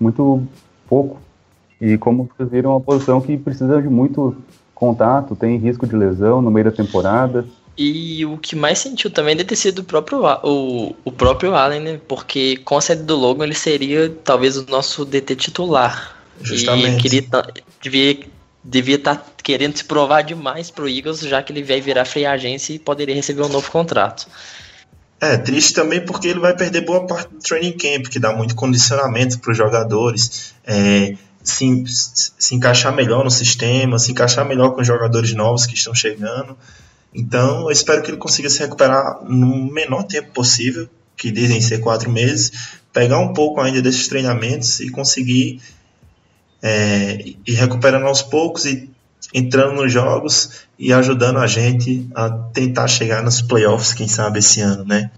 muito 0.00 0.42
pouco. 0.88 1.18
E 1.80 1.98
como 1.98 2.28
vocês 2.34 2.48
viram, 2.48 2.70
é 2.70 2.74
uma 2.74 2.80
posição 2.80 3.20
que 3.20 3.36
precisa 3.36 3.80
de 3.82 3.88
muito 3.88 4.34
contato, 4.74 5.36
tem 5.36 5.58
risco 5.58 5.86
de 5.86 5.94
lesão 5.94 6.40
no 6.40 6.50
meio 6.50 6.64
da 6.64 6.72
temporada. 6.72 7.44
E 7.78 8.26
o 8.26 8.36
que 8.36 8.56
mais 8.56 8.80
sentiu 8.80 9.08
também 9.08 9.36
deve 9.36 9.48
ter 9.48 9.54
sido 9.54 9.78
o 9.78 9.84
próprio, 9.84 10.24
o, 10.42 10.96
o 11.04 11.12
próprio 11.12 11.54
Allen, 11.54 11.80
né? 11.80 12.00
Porque 12.08 12.56
com 12.64 12.76
a 12.76 12.80
saída 12.80 13.04
do 13.04 13.14
Logan 13.14 13.44
ele 13.44 13.54
seria 13.54 14.12
talvez 14.24 14.56
o 14.56 14.66
nosso 14.66 15.04
DT 15.04 15.36
titular. 15.36 16.18
Justamente. 16.42 16.98
E 16.98 17.00
queria, 17.00 17.24
devia, 17.80 18.18
devia 18.64 18.96
estar 18.96 19.14
tá 19.14 19.24
querendo 19.44 19.76
se 19.76 19.84
provar 19.84 20.22
demais 20.22 20.72
pro 20.72 20.88
Eagles, 20.88 21.20
já 21.20 21.40
que 21.40 21.52
ele 21.52 21.62
vai 21.62 21.80
virar 21.80 22.04
free 22.04 22.26
agência 22.26 22.72
e 22.72 22.80
poderia 22.80 23.14
receber 23.14 23.42
um 23.42 23.48
novo 23.48 23.70
contrato. 23.70 24.26
É, 25.20 25.36
triste 25.36 25.72
também 25.72 26.04
porque 26.04 26.26
ele 26.26 26.40
vai 26.40 26.56
perder 26.56 26.80
boa 26.80 27.06
parte 27.06 27.32
do 27.32 27.38
training 27.38 27.72
camp, 27.72 28.08
que 28.08 28.18
dá 28.18 28.32
muito 28.32 28.56
condicionamento 28.56 29.38
para 29.38 29.52
os 29.52 29.56
jogadores. 29.56 30.52
É, 30.66 31.14
se, 31.44 31.84
se 31.86 32.54
encaixar 32.56 32.92
melhor 32.92 33.22
no 33.22 33.30
sistema, 33.30 34.00
se 34.00 34.10
encaixar 34.10 34.44
melhor 34.44 34.70
com 34.70 34.80
os 34.80 34.86
jogadores 34.86 35.32
novos 35.32 35.64
que 35.64 35.74
estão 35.74 35.94
chegando. 35.94 36.56
Então, 37.14 37.62
eu 37.62 37.70
espero 37.70 38.02
que 38.02 38.10
ele 38.10 38.18
consiga 38.18 38.50
se 38.50 38.60
recuperar 38.60 39.24
no 39.24 39.72
menor 39.72 40.04
tempo 40.04 40.32
possível, 40.32 40.88
que 41.16 41.30
dizem 41.30 41.60
ser 41.60 41.78
quatro 41.78 42.10
meses, 42.10 42.52
pegar 42.92 43.18
um 43.18 43.32
pouco 43.32 43.60
ainda 43.60 43.82
desses 43.82 44.08
treinamentos 44.08 44.80
e 44.80 44.90
conseguir 44.90 45.60
é, 46.62 47.34
ir 47.46 47.54
recuperando 47.54 48.06
aos 48.06 48.22
poucos 48.22 48.64
e 48.64 48.90
entrando 49.34 49.82
nos 49.82 49.92
jogos 49.92 50.66
e 50.78 50.92
ajudando 50.92 51.38
a 51.38 51.46
gente 51.46 52.08
a 52.14 52.30
tentar 52.30 52.88
chegar 52.88 53.22
nos 53.22 53.42
playoffs, 53.42 53.92
quem 53.92 54.08
sabe, 54.08 54.38
esse 54.38 54.60
ano, 54.60 54.84
né? 54.84 55.10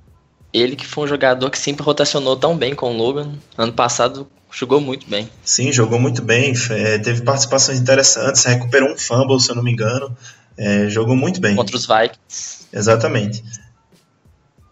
Ele 0.52 0.74
que 0.74 0.86
foi 0.86 1.04
um 1.04 1.08
jogador 1.08 1.48
que 1.50 1.58
sempre 1.58 1.84
rotacionou 1.84 2.36
tão 2.36 2.56
bem 2.56 2.74
com 2.74 2.92
o 2.92 2.96
Logan. 2.96 3.34
Ano 3.56 3.72
passado 3.72 4.26
jogou 4.50 4.80
muito 4.80 5.08
bem. 5.08 5.28
Sim, 5.44 5.72
jogou 5.72 5.98
muito 5.98 6.22
bem. 6.22 6.54
É, 6.70 6.98
teve 6.98 7.22
participações 7.22 7.78
interessantes, 7.78 8.44
recuperou 8.44 8.92
um 8.92 8.98
fumble, 8.98 9.40
se 9.40 9.50
eu 9.50 9.54
não 9.54 9.62
me 9.62 9.70
engano. 9.70 10.16
É, 10.62 10.90
jogou 10.90 11.16
muito 11.16 11.40
bem. 11.40 11.56
Contra 11.56 11.74
os 11.74 11.86
Vikings. 11.86 12.66
Exatamente. 12.70 13.42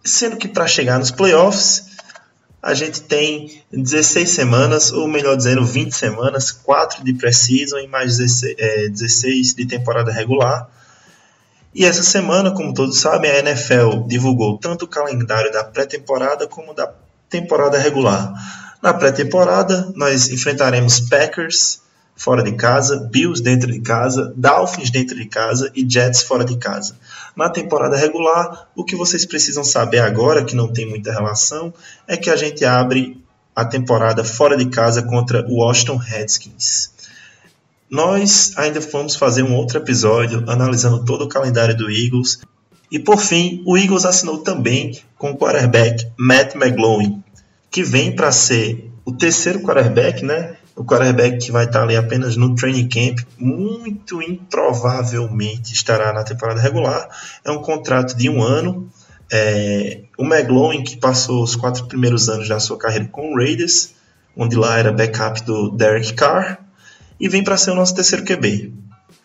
Sendo 0.05 0.37
que 0.37 0.47
para 0.47 0.67
chegar 0.67 0.99
nos 0.99 1.11
playoffs, 1.11 1.87
a 2.63 2.75
gente 2.75 3.01
tem 3.01 3.63
16 3.73 4.29
semanas, 4.29 4.93
ou 4.93 5.09
melhor 5.09 5.35
dizendo, 5.35 5.65
20 5.65 5.91
semanas, 5.93 6.53
4 6.53 7.03
de 7.03 7.15
pré-season 7.15 7.79
e 7.79 7.89
mais 7.89 8.19
16, 8.19 8.57
é, 8.59 8.89
16 8.91 9.55
de 9.55 9.65
temporada 9.67 10.13
regular. 10.13 10.69
E 11.75 11.87
essa 11.87 12.03
semana, 12.03 12.51
como 12.51 12.75
todos 12.75 13.01
sabem, 13.01 13.31
a 13.31 13.39
NFL 13.39 14.07
divulgou 14.07 14.59
tanto 14.59 14.85
o 14.85 14.89
calendário 14.89 15.51
da 15.51 15.65
pré-temporada 15.65 16.47
como 16.47 16.75
da 16.75 16.93
temporada 17.31 17.79
regular. 17.79 18.35
Na 18.83 18.93
pré-temporada, 18.93 19.91
nós 19.97 20.29
enfrentaremos 20.29 21.01
Packers 21.01 21.81
fora 22.19 22.43
de 22.43 22.53
casa, 22.53 23.09
Bills 23.11 23.41
dentro 23.41 23.71
de 23.71 23.81
casa, 23.81 24.35
Dolphins 24.37 24.91
dentro 24.91 25.17
de 25.17 25.27
casa 25.27 25.71
e 25.75 25.89
Jets 25.89 26.23
fora 26.23 26.45
de 26.45 26.59
casa. 26.59 26.97
Na 27.35 27.49
temporada 27.49 27.97
regular, 27.97 28.69
o 28.75 28.85
que 28.85 28.97
vocês 28.97 29.25
precisam 29.25 29.63
saber 29.63 30.01
agora, 30.01 30.45
que 30.45 30.57
não 30.57 30.67
tem 30.67 30.85
muita 30.85 31.13
relação, 31.13 31.73
é 32.09 32.17
que 32.17 32.29
a 32.29 32.37
gente 32.37 32.65
abre 32.65 33.23
a 33.55 33.65
temporada 33.65 34.25
fora 34.25 34.57
de 34.57 34.67
casa 34.67 35.01
contra 35.03 35.47
o 35.49 35.61
Washington 35.61 35.97
Redskins. 35.97 36.91
Nós 37.89 38.53
ainda 38.57 38.81
vamos 38.81 39.15
fazer 39.15 39.45
um 39.45 39.55
outro 39.55 39.79
episódio 39.79 40.45
analisando 40.49 41.05
todo 41.05 41.23
o 41.23 41.29
calendário 41.29 41.77
do 41.77 41.89
Eagles. 41.89 42.41
E 42.91 42.99
por 42.99 43.19
fim, 43.19 43.63
o 43.65 43.79
Eagles 43.79 44.05
assinou 44.05 44.39
também 44.39 45.01
com 45.17 45.31
o 45.31 45.39
quarterback 45.39 46.07
Matt 46.19 46.57
McGloin, 46.57 47.23
que 47.71 47.85
vem 47.85 48.15
para 48.15 48.33
ser 48.33 48.91
o 49.05 49.13
terceiro 49.13 49.61
quarterback, 49.61 50.25
né? 50.25 50.57
O 50.79 50.85
quarterback 50.85 51.39
que 51.39 51.51
vai 51.51 51.65
estar 51.65 51.83
ali 51.83 51.97
apenas 51.97 52.37
no 52.37 52.55
training 52.55 52.89
camp, 52.89 53.19
muito 53.37 54.23
improvavelmente 54.23 55.75
estará 55.75 56.13
na 56.13 56.23
temporada 56.23 56.61
regular. 56.61 57.09
É 57.45 57.51
um 57.51 57.61
contrato 57.61 58.17
de 58.17 58.31
um 58.31 58.41
ano. 58.41 58.89
É, 59.31 60.03
o 60.17 60.25
McGloin, 60.25 60.85
que 60.85 60.97
passou 60.97 61.43
os 61.43 61.57
quatro 61.57 61.87
primeiros 61.87 62.29
anos 62.29 62.49
da 62.49 62.61
sua 62.61 62.79
carreira 62.79 63.07
com 63.07 63.33
o 63.33 63.37
Raiders, 63.37 63.91
onde 64.37 64.55
lá 64.55 64.79
era 64.79 64.93
backup 64.93 65.43
do 65.43 65.71
Derek 65.71 66.13
Carr, 66.13 66.59
e 67.19 67.29
vem 67.29 67.43
para 67.43 67.57
ser 67.57 67.73
o 67.73 67.75
nosso 67.75 67.97
terceiro 67.97 68.25
QB. 68.25 68.73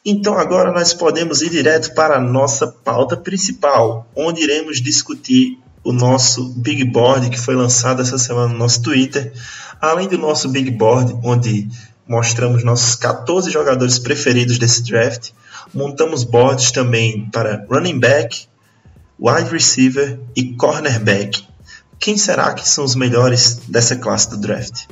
Então 0.04 0.38
agora 0.40 0.72
nós 0.72 0.92
podemos 0.92 1.44
ir 1.44 1.52
direto 1.52 1.94
para 1.94 2.18
a 2.18 2.20
nossa 2.20 2.66
pauta 2.66 3.16
principal, 3.16 4.08
onde 4.16 4.42
iremos 4.42 4.82
discutir 4.82 5.60
o 5.84 5.94
nosso 5.94 6.50
Big 6.56 6.84
Board 6.86 7.30
que 7.30 7.40
foi 7.40 7.56
lançado 7.56 8.02
essa 8.02 8.18
semana 8.18 8.52
no 8.52 8.58
nosso 8.58 8.82
Twitter. 8.82 9.32
Além 9.84 10.08
do 10.08 10.18
nosso 10.18 10.48
Big 10.48 10.72
Board, 10.72 11.14
onde 11.26 11.68
mostramos 12.08 12.64
nossos 12.64 12.96
14 12.96 13.52
jogadores 13.52 14.00
preferidos 14.00 14.58
desse 14.58 14.82
draft, 14.82 15.32
montamos 15.74 16.24
boards 16.24 16.72
também 16.72 17.30
para 17.30 17.66
running 17.70 18.00
back, 18.00 18.48
wide 19.20 19.50
receiver 19.50 20.22
e 20.34 20.54
cornerback. 20.54 21.46
Quem 22.00 22.18
será 22.18 22.54
que 22.54 22.66
são 22.66 22.86
os 22.86 22.96
melhores 22.96 23.60
dessa 23.68 23.98
classe 23.98 24.30
do 24.30 24.38
draft? 24.38 24.86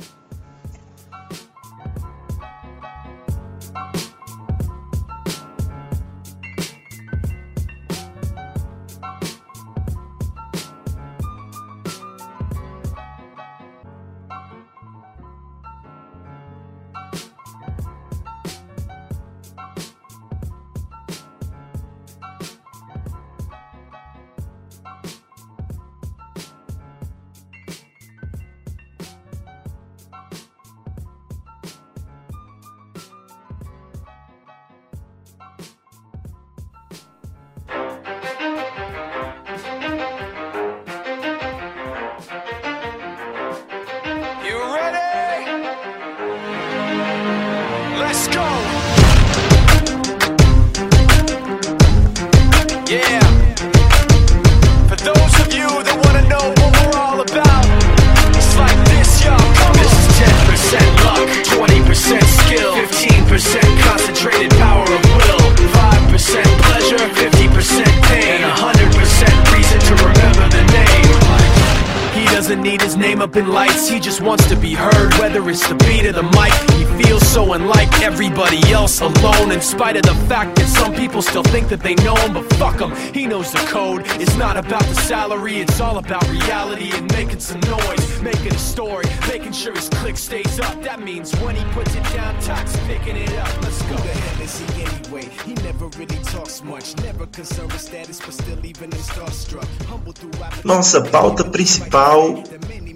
All 85.92 85.98
about 85.98 86.26
reality 86.30 86.90
and 86.94 87.10
making 87.12 87.38
some 87.38 87.60
noise, 87.60 88.22
making 88.22 88.54
a 88.54 88.58
story, 88.58 89.04
making 89.28 89.52
sure 89.52 89.74
his 89.74 89.88
click 89.90 90.16
stays 90.16 90.58
up. 90.60 90.82
That 90.82 91.00
means 91.02 91.34
when 91.40 91.54
he 91.54 91.64
puts 91.72 91.94
it 91.94 92.04
down, 92.14 92.40
Tox 92.40 92.74
picking 92.86 93.16
it 93.16 93.32
up. 93.34 93.62
Let's 93.62 93.82
go. 93.82 93.88
Who 93.88 93.96
the 93.96 94.08
hell 94.08 94.42
is 94.42 94.58
he 94.58 94.82
anyway? 94.84 95.28
He 95.44 95.54
never 95.54 95.88
really 95.98 96.20
talks 96.24 96.62
much, 96.62 96.96
never 96.98 97.26
concerned 97.26 97.72
with 97.72 97.80
status, 97.82 98.20
but 98.20 98.32
still 98.32 98.64
even 98.64 98.84
in 98.84 98.98
starstruck. 98.98 99.68
Humble 99.86 100.12
through 100.12 100.32
Nossa 100.64 101.02
pauta 101.02 101.44
principal 101.44 102.42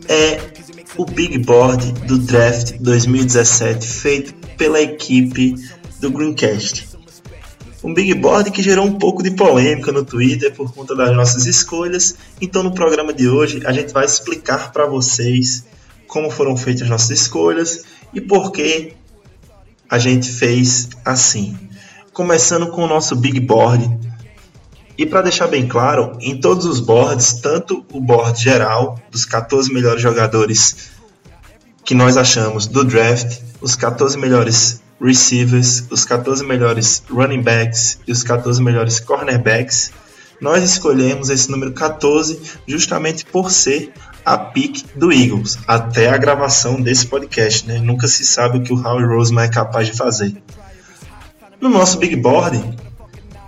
é 0.09 0.41
o 0.97 1.05
Big 1.05 1.45
Board 1.45 1.83
do 2.07 2.19
Draft 2.19 2.79
2017 2.83 3.87
feito 3.87 4.35
pela 4.57 4.81
equipe 4.81 5.55
do 6.01 6.11
Greencast. 6.11 6.86
Um 7.87 7.95
Big 7.95 8.13
Board 8.15 8.51
que 8.51 8.65
gerou 8.65 8.85
um 8.85 8.99
pouco 8.99 9.23
de 9.23 9.31
polêmica 9.31 9.93
no 9.93 10.05
Twitter 10.05 10.53
por 10.53 10.75
conta 10.75 10.93
das 10.93 11.15
nossas 11.15 11.47
escolhas. 11.47 12.17
Então, 12.41 12.65
no 12.65 12.75
programa 12.75 13.13
de 13.13 13.29
hoje, 13.29 13.63
a 13.65 13.71
gente 13.71 13.93
vai 13.93 14.05
explicar 14.05 14.73
para 14.73 14.87
vocês 14.87 15.65
como 16.09 16.29
foram 16.29 16.57
feitas 16.57 16.83
as 16.83 16.89
nossas 16.89 17.11
escolhas 17.11 17.85
e 18.13 18.21
por 18.21 18.51
que 18.51 18.95
a 19.89 20.01
gente 20.01 20.29
fez 20.29 20.89
assim. 21.05 21.57
Começando 22.13 22.73
com 22.73 22.83
o 22.83 22.89
nosso 22.89 23.15
Big 23.15 23.39
Board. 23.39 23.89
E 24.99 25.07
para 25.07 25.23
deixar 25.23 25.47
bem 25.47 25.69
claro, 25.69 26.19
em 26.21 26.41
todos 26.41 26.67
os 26.67 26.81
boards, 26.81 27.35
tanto 27.35 27.87
o 27.93 28.01
board 28.01 28.43
geral 28.43 29.01
dos 29.13 29.25
14 29.25 29.73
melhores 29.73 30.03
jogadores 30.03 30.91
que 31.85 31.95
nós 31.95 32.17
achamos 32.17 32.67
do 32.67 32.83
draft, 32.83 33.39
os 33.61 33.77
14 33.77 34.19
melhores 34.19 34.83
receivers, 35.01 35.85
os 35.91 36.05
14 36.05 36.45
melhores 36.45 37.03
running 37.11 37.43
backs 37.43 37.99
e 38.07 38.13
os 38.13 38.23
14 38.23 38.63
melhores 38.63 39.01
cornerbacks, 39.01 39.93
nós 40.41 40.63
escolhemos 40.63 41.31
esse 41.31 41.51
número 41.51 41.73
14 41.73 42.41
justamente 42.67 43.25
por 43.25 43.51
ser 43.51 43.93
a 44.25 44.37
pick 44.37 44.85
do 44.97 45.13
Eagles, 45.13 45.59
até 45.67 46.09
a 46.09 46.17
gravação 46.17 46.81
desse 46.81 47.07
podcast, 47.07 47.67
né? 47.67 47.79
Nunca 47.79 48.09
se 48.09 48.25
sabe 48.27 48.59
o 48.59 48.63
que 48.63 48.73
o 48.73 48.77
Howie 48.77 49.07
Roseman 49.07 49.45
é 49.45 49.49
capaz 49.49 49.87
de 49.87 49.97
fazer. 49.97 50.37
No 51.61 51.69
nosso 51.69 51.97
Big 51.99 52.17
Board, 52.17 52.61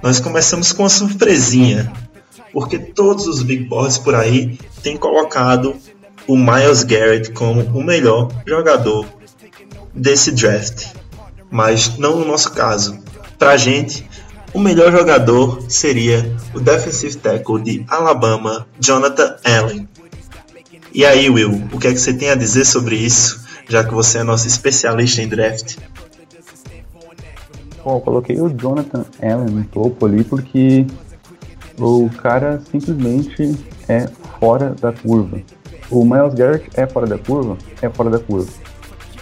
nós 0.02 0.20
começamos 0.20 0.72
com 0.72 0.84
uma 0.84 0.88
surpresinha, 0.88 1.92
porque 2.52 2.78
todos 2.78 3.26
os 3.26 3.42
Big 3.42 3.64
Boards 3.64 3.98
por 3.98 4.14
aí 4.14 4.58
têm 4.82 4.96
colocado 4.96 5.76
o 6.26 6.36
Miles 6.36 6.84
Garrett 6.84 7.32
como 7.32 7.62
o 7.62 7.82
melhor 7.82 8.30
jogador 8.46 9.06
desse 9.94 10.30
draft. 10.30 10.97
Mas 11.50 11.96
não 11.98 12.18
no 12.18 12.24
nosso 12.24 12.52
caso. 12.52 12.98
Pra 13.38 13.56
gente, 13.56 14.08
o 14.52 14.58
melhor 14.58 14.90
jogador 14.90 15.62
seria 15.68 16.36
o 16.54 16.60
defensive 16.60 17.16
tackle 17.16 17.62
de 17.62 17.84
Alabama, 17.88 18.66
Jonathan 18.80 19.36
Allen. 19.44 19.88
E 20.92 21.04
aí, 21.04 21.28
Will, 21.28 21.68
o 21.72 21.78
que 21.78 21.86
é 21.86 21.92
que 21.92 21.98
você 21.98 22.12
tem 22.12 22.30
a 22.30 22.34
dizer 22.34 22.64
sobre 22.64 22.96
isso, 22.96 23.44
já 23.68 23.84
que 23.84 23.92
você 23.92 24.18
é 24.18 24.22
nosso 24.22 24.46
especialista 24.46 25.22
em 25.22 25.28
draft? 25.28 25.76
Bom, 27.84 27.96
eu 27.96 28.00
coloquei 28.00 28.40
o 28.40 28.48
Jonathan 28.48 29.04
Allen 29.22 29.54
no 29.54 29.64
topo 29.64 30.06
ali 30.06 30.24
porque 30.24 30.86
o 31.78 32.10
cara 32.22 32.60
simplesmente 32.70 33.56
é 33.88 34.08
fora 34.40 34.74
da 34.80 34.92
curva. 34.92 35.40
O 35.90 36.04
Miles 36.04 36.34
Garrett 36.34 36.68
é 36.74 36.86
fora 36.86 37.06
da 37.06 37.18
curva? 37.18 37.56
É 37.80 37.88
fora 37.88 38.10
da 38.10 38.18
curva. 38.18 38.50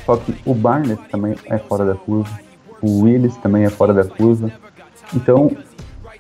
Só 0.07 0.17
que 0.17 0.35
o 0.47 0.55
Barnett 0.55 1.03
também 1.11 1.35
é 1.47 1.59
fora 1.59 1.85
da 1.85 1.97
curva. 1.97 2.41
O 2.81 3.03
Willis 3.03 3.37
também 3.39 3.65
é 3.65 3.71
fora 3.71 3.93
da 3.93 4.05
curva. 4.05 4.53
Então, 5.13 5.51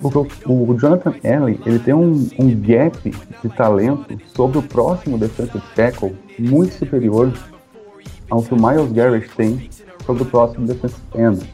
o, 0.00 0.08
o 0.44 0.76
Jonathan 0.78 1.14
Allen, 1.24 1.60
ele 1.64 1.78
tem 1.78 1.94
um, 1.94 2.28
um 2.38 2.60
gap 2.60 2.98
de 3.42 3.48
talento 3.50 4.18
sobre 4.34 4.58
o 4.58 4.62
próximo 4.62 5.16
defensive 5.16 5.62
tackle 5.74 6.16
muito 6.38 6.74
superior 6.74 7.32
ao 8.28 8.42
que 8.42 8.54
o 8.54 8.56
Miles 8.56 8.92
Garrett 8.92 9.28
tem 9.36 9.70
sobre 10.04 10.24
o 10.24 10.26
próximo 10.26 10.66
defensive 10.66 11.00
end. 11.14 11.48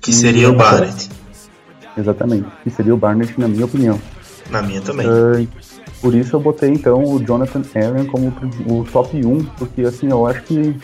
Que 0.00 0.12
seria 0.12 0.50
o 0.50 0.54
Barnett. 0.54 1.10
Exatamente, 1.98 2.46
que 2.62 2.70
seria 2.70 2.94
o 2.94 2.96
Barnett, 2.96 3.38
na 3.38 3.48
minha 3.48 3.64
opinião. 3.64 4.00
Na 4.50 4.62
minha 4.62 4.80
também. 4.80 5.06
Uh, 5.06 5.48
por 6.00 6.14
isso 6.14 6.36
eu 6.36 6.40
botei 6.40 6.70
então 6.70 7.02
o 7.02 7.18
Jonathan 7.24 7.62
Allen 7.74 8.06
como 8.06 8.32
o 8.66 8.84
top 8.84 9.24
1, 9.24 9.44
porque 9.58 9.82
assim, 9.82 10.08
eu 10.08 10.26
acho 10.26 10.42
que 10.42 10.76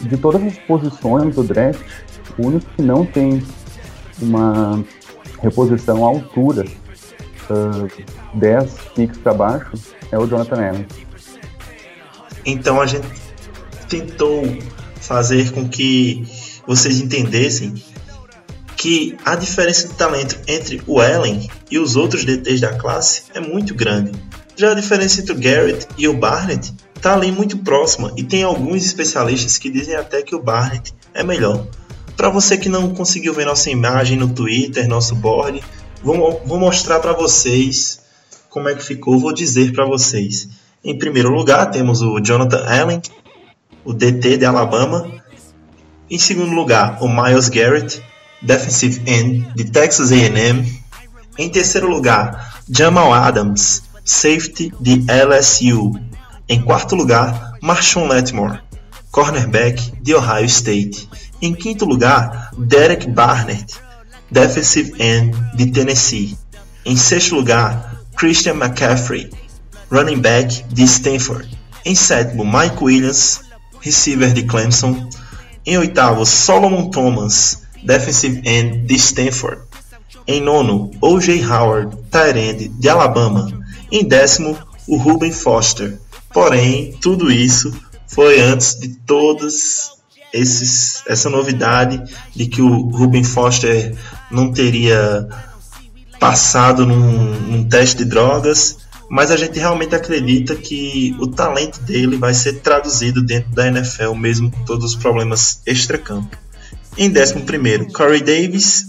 de 0.00 0.16
todas 0.16 0.42
as 0.42 0.58
posições 0.58 1.34
do 1.34 1.42
draft, 1.42 1.80
o 2.38 2.46
único 2.46 2.66
que 2.76 2.82
não 2.82 3.04
tem 3.04 3.42
uma 4.20 4.84
reposição 5.40 6.04
à 6.04 6.08
altura, 6.08 6.64
uh, 7.50 8.38
10 8.38 8.74
picks 8.94 9.18
para 9.18 9.34
baixo, 9.34 9.72
é 10.10 10.18
o 10.18 10.26
Jonathan 10.26 10.56
Allen. 10.56 10.86
Então 12.44 12.80
a 12.80 12.86
gente 12.86 13.06
tentou 13.88 14.44
fazer 15.00 15.52
com 15.52 15.68
que 15.68 16.26
vocês 16.66 17.00
entendessem 17.00 17.74
que 18.76 19.16
a 19.24 19.34
diferença 19.34 19.88
de 19.88 19.94
talento 19.94 20.38
entre 20.46 20.80
o 20.86 21.00
Allen 21.00 21.50
e 21.70 21.78
os 21.78 21.96
outros 21.96 22.24
DTs 22.24 22.60
da 22.60 22.74
classe 22.74 23.22
é 23.34 23.40
muito 23.40 23.74
grande. 23.74 24.12
Já 24.56 24.72
a 24.72 24.74
diferença 24.74 25.20
entre 25.20 25.32
o 25.32 25.38
Garrett 25.38 25.86
e 25.96 26.06
o 26.06 26.14
Barnett 26.14 26.72
está 26.98 27.14
ali 27.14 27.32
muito 27.32 27.58
próxima 27.58 28.12
e 28.16 28.22
tem 28.22 28.42
alguns 28.42 28.84
especialistas 28.84 29.56
que 29.56 29.70
dizem 29.70 29.94
até 29.94 30.20
que 30.20 30.34
o 30.34 30.42
Barnett 30.42 30.92
é 31.14 31.22
melhor. 31.22 31.66
Para 32.16 32.28
você 32.28 32.58
que 32.58 32.68
não 32.68 32.92
conseguiu 32.92 33.32
ver 33.32 33.46
nossa 33.46 33.70
imagem 33.70 34.18
no 34.18 34.28
Twitter, 34.28 34.88
nosso 34.88 35.14
board, 35.14 35.62
vou, 36.02 36.42
vou 36.44 36.58
mostrar 36.58 36.98
para 36.98 37.12
vocês 37.12 38.00
como 38.50 38.68
é 38.68 38.74
que 38.74 38.82
ficou. 38.82 39.18
Vou 39.18 39.32
dizer 39.32 39.72
para 39.72 39.86
vocês. 39.86 40.48
Em 40.84 40.98
primeiro 40.98 41.30
lugar 41.30 41.70
temos 41.70 42.02
o 42.02 42.20
Jonathan 42.20 42.64
Allen, 42.66 43.00
o 43.84 43.92
DT 43.92 44.38
de 44.38 44.44
Alabama. 44.44 45.08
Em 46.10 46.18
segundo 46.18 46.52
lugar, 46.52 46.98
o 47.00 47.08
Miles 47.08 47.48
Garrett, 47.48 48.02
defensive 48.42 49.02
end 49.06 49.52
de 49.54 49.64
Texas 49.64 50.10
A&M. 50.10 50.82
Em 51.38 51.48
terceiro 51.48 51.88
lugar, 51.88 52.62
Jamal 52.68 53.12
Adams, 53.12 53.84
safety 54.04 54.72
de 54.80 55.04
LSU. 55.06 56.07
Em 56.48 56.62
quarto 56.62 56.96
lugar, 56.96 57.58
Marshawn 57.60 58.06
Latimore, 58.06 58.60
cornerback 59.10 59.92
de 60.00 60.14
Ohio 60.14 60.46
State. 60.46 61.06
Em 61.42 61.54
quinto 61.54 61.84
lugar, 61.84 62.50
Derek 62.56 63.06
Barnett, 63.10 63.74
defensive 64.30 64.94
end 64.98 65.36
de 65.54 65.66
Tennessee. 65.66 66.38
Em 66.86 66.96
sexto 66.96 67.34
lugar, 67.34 68.00
Christian 68.16 68.54
McCaffrey, 68.54 69.30
running 69.90 70.20
back 70.20 70.64
de 70.72 70.84
Stanford. 70.84 71.46
Em 71.84 71.94
sétimo, 71.94 72.44
Mike 72.44 72.82
Williams, 72.82 73.40
receiver 73.80 74.32
de 74.32 74.44
Clemson. 74.44 75.06
Em 75.66 75.76
oitavo, 75.76 76.24
Solomon 76.24 76.88
Thomas, 76.88 77.62
defensive 77.84 78.40
end 78.44 78.86
de 78.86 78.94
Stanford. 78.94 79.60
Em 80.26 80.40
nono, 80.40 80.90
O.J. 81.02 81.44
Howard, 81.44 81.94
tight 82.10 82.38
end 82.38 82.68
de 82.68 82.88
Alabama. 82.88 83.48
Em 83.92 84.06
décimo, 84.08 84.56
o 84.86 84.96
Ruben 84.96 85.32
Foster. 85.32 85.98
Porém, 86.32 86.96
tudo 87.00 87.30
isso 87.30 87.72
foi 88.06 88.40
antes 88.40 88.78
de 88.78 88.88
todas 88.88 89.90
esses, 90.32 91.02
essa 91.06 91.30
novidade 91.30 92.02
de 92.34 92.46
que 92.46 92.60
o 92.62 92.88
Ruben 92.88 93.24
Foster 93.24 93.94
não 94.30 94.52
teria 94.52 95.28
passado 96.18 96.84
num, 96.84 97.40
num 97.40 97.68
teste 97.68 97.98
de 97.98 98.04
drogas, 98.04 98.78
mas 99.08 99.30
a 99.30 99.36
gente 99.36 99.58
realmente 99.58 99.94
acredita 99.94 100.54
que 100.54 101.16
o 101.18 101.26
talento 101.26 101.80
dele 101.80 102.16
vai 102.16 102.34
ser 102.34 102.60
traduzido 102.60 103.22
dentro 103.22 103.50
da 103.52 103.68
NFL, 103.68 104.12
mesmo 104.14 104.50
com 104.50 104.64
todos 104.64 104.84
os 104.84 104.96
problemas 104.96 105.62
extracampo. 105.66 106.36
Em 106.96 107.10
11, 107.10 107.92
Corey 107.92 108.20
Davis, 108.20 108.86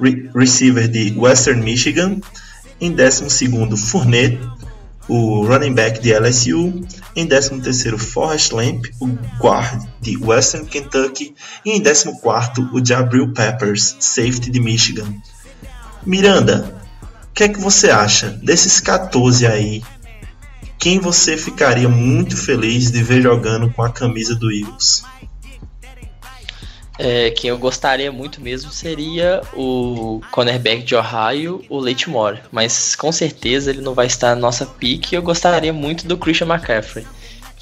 re 0.00 0.30
receiver 0.34 0.86
de 0.86 1.14
Western 1.18 1.62
Michigan. 1.62 2.20
Em 2.80 2.92
12, 2.92 3.48
Fournette, 3.76 4.38
o 5.08 5.44
running 5.44 5.74
back 5.74 6.00
de 6.00 6.12
LSU. 6.12 6.86
Em 7.16 7.26
13, 7.26 7.98
Forrest 7.98 8.52
Lamp, 8.52 8.86
o 9.00 9.08
guard 9.40 9.84
de 10.00 10.16
Western 10.16 10.66
Kentucky. 10.66 11.34
E 11.64 11.72
em 11.72 11.82
14, 11.82 12.12
o 12.72 12.84
Jabril 12.84 13.32
Peppers, 13.32 13.96
safety 13.98 14.50
de 14.50 14.60
Michigan. 14.60 15.12
Miranda, 16.04 16.80
o 17.30 17.34
que 17.34 17.44
é 17.44 17.48
que 17.48 17.58
você 17.58 17.90
acha 17.90 18.28
desses 18.30 18.80
14 18.80 19.46
aí? 19.46 19.82
Quem 20.78 21.00
você 21.00 21.36
ficaria 21.36 21.88
muito 21.88 22.36
feliz 22.36 22.90
de 22.90 23.02
ver 23.02 23.20
jogando 23.22 23.70
com 23.72 23.82
a 23.82 23.90
camisa 23.90 24.34
do 24.34 24.52
Eagles? 24.52 25.02
É, 26.98 27.30
quem 27.30 27.50
eu 27.50 27.58
gostaria 27.58 28.10
muito 28.10 28.40
mesmo 28.40 28.72
seria 28.72 29.40
o 29.54 30.20
cornerback 30.32 30.82
de 30.82 30.96
Ohio, 30.96 31.64
o 31.68 31.78
Leite 31.78 32.10
Moore. 32.10 32.40
Mas 32.50 32.96
com 32.96 33.12
certeza 33.12 33.70
ele 33.70 33.80
não 33.80 33.94
vai 33.94 34.06
estar 34.06 34.34
na 34.34 34.40
nossa 34.40 34.66
pick. 34.66 35.12
Eu 35.12 35.22
gostaria 35.22 35.72
muito 35.72 36.06
do 36.08 36.18
Christian 36.18 36.48
McCaffrey. 36.48 37.06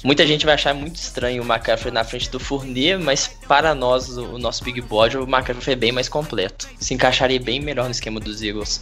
Muita 0.03 0.25
gente 0.25 0.45
vai 0.45 0.55
achar 0.55 0.73
muito 0.73 0.95
estranho 0.95 1.43
o 1.43 1.45
McCaffrey 1.45 1.91
na 1.91 2.03
frente 2.03 2.29
do 2.29 2.39
Fournier, 2.39 2.99
mas 2.99 3.29
para 3.47 3.73
nós, 3.75 4.09
o, 4.17 4.37
nosso 4.37 4.63
Big 4.63 4.79
Board, 4.81 5.17
o 5.17 5.23
McCaffrey 5.23 5.73
é 5.73 5.75
bem 5.75 5.91
mais 5.91 6.07
completo. 6.07 6.67
Se 6.79 6.93
encaixaria 6.93 7.39
bem 7.39 7.59
melhor 7.59 7.85
no 7.85 7.91
esquema 7.91 8.19
dos 8.19 8.41
Eagles. 8.41 8.81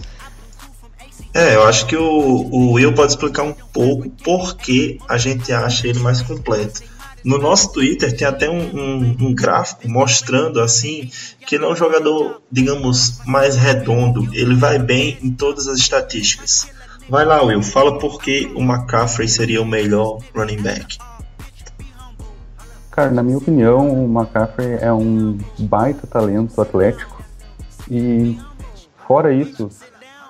É, 1.34 1.56
eu 1.56 1.64
acho 1.64 1.86
que 1.86 1.96
o, 1.96 2.04
o 2.04 2.74
Will 2.74 2.94
pode 2.94 3.12
explicar 3.12 3.44
um 3.44 3.54
pouco 3.54 4.10
por 4.24 4.56
que 4.56 4.98
a 5.08 5.18
gente 5.18 5.52
acha 5.52 5.88
ele 5.88 6.00
mais 6.00 6.22
completo. 6.22 6.82
No 7.26 7.40
nosso 7.40 7.74
Twitter 7.74 8.16
tem 8.16 8.28
até 8.28 8.48
um, 8.48 8.60
um, 8.60 9.18
um 9.20 9.34
gráfico 9.34 9.90
mostrando 9.90 10.62
assim 10.62 11.10
que 11.48 11.56
ele 11.56 11.66
é 11.66 11.68
um 11.68 11.76
jogador, 11.76 12.40
digamos, 12.52 13.20
mais 13.26 13.56
redondo. 13.56 14.30
Ele 14.32 14.54
vai 14.54 14.78
bem 14.78 15.18
em 15.24 15.32
todas 15.32 15.68
as 15.68 15.80
estatísticas. 15.80 16.68
Vai 17.10 17.26
lá, 17.26 17.42
Will, 17.42 17.64
fala 17.64 17.98
por 17.98 18.22
que 18.22 18.52
o 18.56 18.62
McCaffrey 18.62 19.28
seria 19.28 19.60
o 19.60 19.66
melhor 19.66 20.20
running 20.36 20.62
back. 20.62 21.00
Cara, 22.92 23.10
na 23.10 23.24
minha 23.24 23.40
opinião, 23.40 24.06
o 24.06 24.06
McCaffrey 24.06 24.78
é 24.80 24.94
um 24.94 25.36
baita 25.58 26.06
talento 26.06 26.62
atlético. 26.62 27.24
E 27.90 28.38
fora 29.08 29.34
isso, 29.34 29.68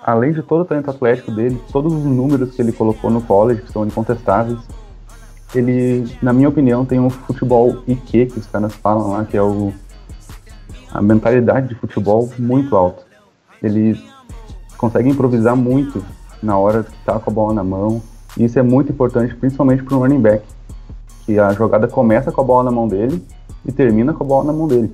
além 0.02 0.32
de 0.32 0.42
todo 0.42 0.62
o 0.62 0.66
talento 0.66 0.90
atlético 0.90 1.30
dele, 1.30 1.62
todos 1.74 1.92
os 1.92 2.06
números 2.06 2.56
que 2.56 2.62
ele 2.62 2.72
colocou 2.72 3.10
no 3.12 3.22
college, 3.22 3.64
que 3.64 3.72
são 3.74 3.86
incontestáveis, 3.86 4.60
ele, 5.56 6.18
na 6.22 6.34
minha 6.34 6.50
opinião, 6.50 6.86
tem 6.86 7.00
um 7.00 7.10
futebol 7.10 7.84
IQ, 7.88 8.28
que 8.28 8.40
os 8.40 8.46
caras 8.48 8.74
falam 8.76 9.12
lá, 9.12 9.26
que 9.26 9.38
é 9.38 9.42
o, 9.42 9.74
a 10.94 11.02
mentalidade 11.02 11.70
de 11.70 11.76
futebol 11.76 12.30
muito 12.38 12.76
alta. 12.76 13.04
Ele 13.64 14.00
consegue 14.78 15.10
improvisar 15.10 15.56
muito 15.56 16.04
na 16.44 16.58
hora 16.58 16.84
que 16.84 16.98
tá 17.06 17.18
com 17.20 17.30
a 17.30 17.34
bola 17.34 17.54
na 17.54 17.64
mão, 17.64 18.02
e 18.38 18.44
isso 18.44 18.60
é 18.60 18.62
muito 18.62 18.92
importante, 18.92 19.34
principalmente 19.36 19.84
para 19.84 19.96
um 19.96 20.00
running 20.00 20.22
back, 20.22 20.46
que 21.26 21.40
a 21.40 21.54
jogada 21.54 21.88
começa 21.88 22.32
com 22.32 22.42
a 22.42 22.44
bola 22.44 22.66
na 22.66 22.72
mão 22.72 22.88
dele 22.88 23.26
e 23.66 23.72
termina 23.72 24.14
com 24.14 24.24
a 24.24 24.28
bola 24.28 24.46
na 24.46 24.54
mão 24.54 24.68
dele. 24.68 24.94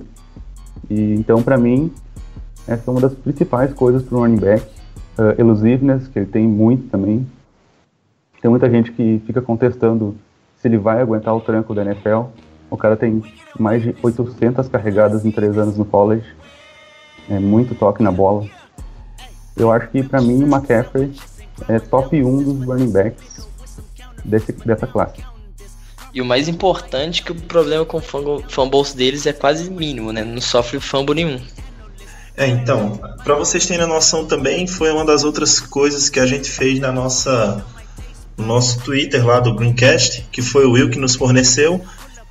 E 0.88 1.14
então, 1.14 1.42
para 1.42 1.58
mim, 1.58 1.90
essa 2.66 2.88
é 2.88 2.90
uma 2.90 3.00
das 3.00 3.14
principais 3.14 3.74
coisas 3.74 4.02
para 4.02 4.16
um 4.16 4.20
running 4.20 4.36
back. 4.36 4.64
Uh, 5.18 5.38
elusiveness, 5.38 6.08
que 6.08 6.18
ele 6.18 6.26
tem 6.26 6.48
muito 6.48 6.88
também. 6.88 7.26
Tem 8.40 8.50
muita 8.50 8.70
gente 8.70 8.90
que 8.92 9.22
fica 9.26 9.42
contestando 9.42 10.16
se 10.62 10.68
ele 10.68 10.78
vai 10.78 11.02
aguentar 11.02 11.34
o 11.34 11.40
tranco 11.40 11.74
da 11.74 11.82
NFL. 11.82 12.22
O 12.70 12.76
cara 12.76 12.96
tem 12.96 13.20
mais 13.58 13.82
de 13.82 13.94
800 14.00 14.68
carregadas 14.68 15.26
em 15.26 15.32
3 15.32 15.58
anos 15.58 15.76
no 15.76 15.84
college. 15.84 16.24
É 17.28 17.38
muito 17.38 17.74
toque 17.74 18.02
na 18.02 18.12
bola. 18.12 18.46
Eu 19.56 19.72
acho 19.72 19.88
que 19.88 20.02
para 20.02 20.22
mim 20.22 20.44
o 20.44 20.46
McCaffrey 20.46 21.12
é 21.68 21.78
top 21.80 22.22
1 22.22 22.42
dos 22.44 22.66
running 22.66 22.90
backs 22.90 23.46
desse, 24.24 24.52
dessa 24.52 24.86
classe. 24.86 25.22
E 26.14 26.22
o 26.22 26.24
mais 26.24 26.48
importante 26.48 27.22
é 27.22 27.24
que 27.24 27.32
o 27.32 27.34
problema 27.34 27.84
com 27.84 27.98
o 27.98 28.42
fumbles 28.48 28.92
deles 28.94 29.26
é 29.26 29.32
quase 29.32 29.70
mínimo, 29.70 30.12
né? 30.12 30.22
Não 30.22 30.40
sofre 30.40 30.78
fumble 30.78 31.14
nenhum. 31.14 31.40
É, 32.36 32.46
então, 32.46 32.98
para 33.24 33.34
vocês 33.34 33.66
terem 33.66 33.86
noção 33.86 34.26
também, 34.26 34.66
foi 34.66 34.90
uma 34.90 35.04
das 35.04 35.24
outras 35.24 35.60
coisas 35.60 36.08
que 36.08 36.20
a 36.20 36.26
gente 36.26 36.50
fez 36.50 36.78
na 36.78 36.92
nossa 36.92 37.64
no 38.36 38.46
nosso 38.46 38.80
Twitter 38.82 39.24
lá 39.26 39.40
do 39.40 39.54
Greencast, 39.54 40.26
que 40.30 40.42
foi 40.42 40.64
o 40.64 40.72
Will 40.72 40.90
que 40.90 40.98
nos 40.98 41.14
forneceu, 41.14 41.80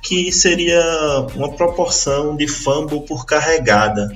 que 0.00 0.32
seria 0.32 0.82
uma 1.34 1.52
proporção 1.52 2.36
de 2.36 2.48
fumble 2.48 3.02
por 3.02 3.24
carregada. 3.24 4.10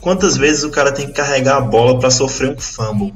Quantas 0.00 0.36
vezes 0.36 0.64
o 0.64 0.70
cara 0.70 0.92
tem 0.92 1.06
que 1.06 1.12
carregar 1.12 1.56
a 1.56 1.60
bola 1.60 1.98
para 1.98 2.10
sofrer 2.10 2.50
um 2.50 2.60
fumble? 2.60 3.14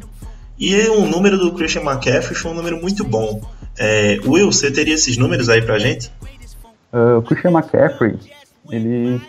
E 0.58 0.88
o 0.88 1.04
número 1.04 1.36
do 1.36 1.52
Christian 1.52 1.82
McCaffrey 1.82 2.34
foi 2.34 2.50
um 2.50 2.54
número 2.54 2.80
muito 2.80 3.04
bom. 3.04 3.42
É, 3.78 4.18
Will, 4.24 4.50
você 4.50 4.70
teria 4.70 4.94
esses 4.94 5.18
números 5.18 5.48
aí 5.48 5.60
pra 5.60 5.78
gente? 5.78 6.10
Uh, 6.92 7.18
o 7.18 7.22
Christian 7.22 7.50
McCaffrey, 7.50 8.18
ele 8.70 9.20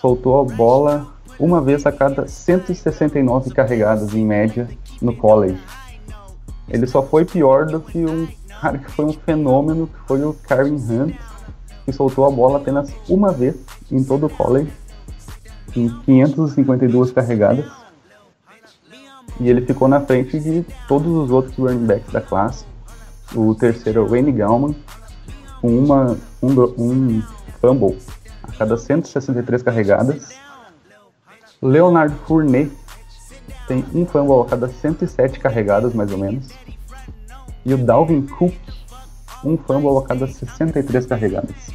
soltou 0.00 0.40
a 0.40 0.44
bola 0.44 1.06
uma 1.38 1.60
vez 1.60 1.86
a 1.86 1.92
cada 1.92 2.26
169 2.26 3.50
carregadas 3.50 4.14
em 4.14 4.24
média 4.24 4.68
no 5.00 5.14
college. 5.14 5.58
Ele 6.72 6.86
só 6.86 7.02
foi 7.02 7.26
pior 7.26 7.66
do 7.66 7.78
que 7.78 7.98
um 7.98 8.26
cara 8.60 8.78
que 8.78 8.90
foi 8.90 9.04
um 9.04 9.12
fenômeno, 9.12 9.86
que 9.86 9.98
foi 10.06 10.24
o 10.24 10.32
Karen 10.32 10.74
Hunt, 10.74 11.14
que 11.84 11.92
soltou 11.92 12.24
a 12.24 12.30
bola 12.30 12.58
apenas 12.58 12.90
uma 13.08 13.30
vez 13.30 13.56
em 13.90 14.02
todo 14.02 14.26
o 14.26 14.30
college, 14.30 14.72
em 15.76 15.88
552 16.06 17.12
carregadas. 17.12 17.66
E 19.38 19.50
ele 19.50 19.60
ficou 19.66 19.86
na 19.86 20.00
frente 20.00 20.40
de 20.40 20.64
todos 20.88 21.12
os 21.12 21.30
outros 21.30 21.56
running 21.56 21.86
backs 21.86 22.10
da 22.10 22.22
classe. 22.22 22.64
O 23.34 23.54
terceiro 23.54 24.00
é 24.00 24.02
o 24.02 24.08
Wayne 24.08 24.32
Gallman, 24.32 24.74
com 25.60 25.78
uma, 25.78 26.16
um, 26.42 26.52
um 26.78 27.22
fumble 27.60 27.98
a 28.42 28.52
cada 28.52 28.78
163 28.78 29.62
carregadas. 29.62 30.28
Leonard 31.60 32.14
Fournet 32.26 32.70
tem 33.66 33.84
um 33.94 34.04
fumble 34.06 34.46
a 34.46 34.50
cada 34.50 34.68
107 34.68 35.38
carregadas, 35.38 35.94
mais 35.94 36.10
ou 36.12 36.18
menos. 36.18 36.48
E 37.64 37.72
o 37.72 37.78
Dalvin 37.78 38.22
Cook, 38.22 38.54
um 39.44 39.56
fumble 39.56 39.98
a 39.98 40.06
cada 40.06 40.26
63 40.26 41.06
carregadas. 41.06 41.70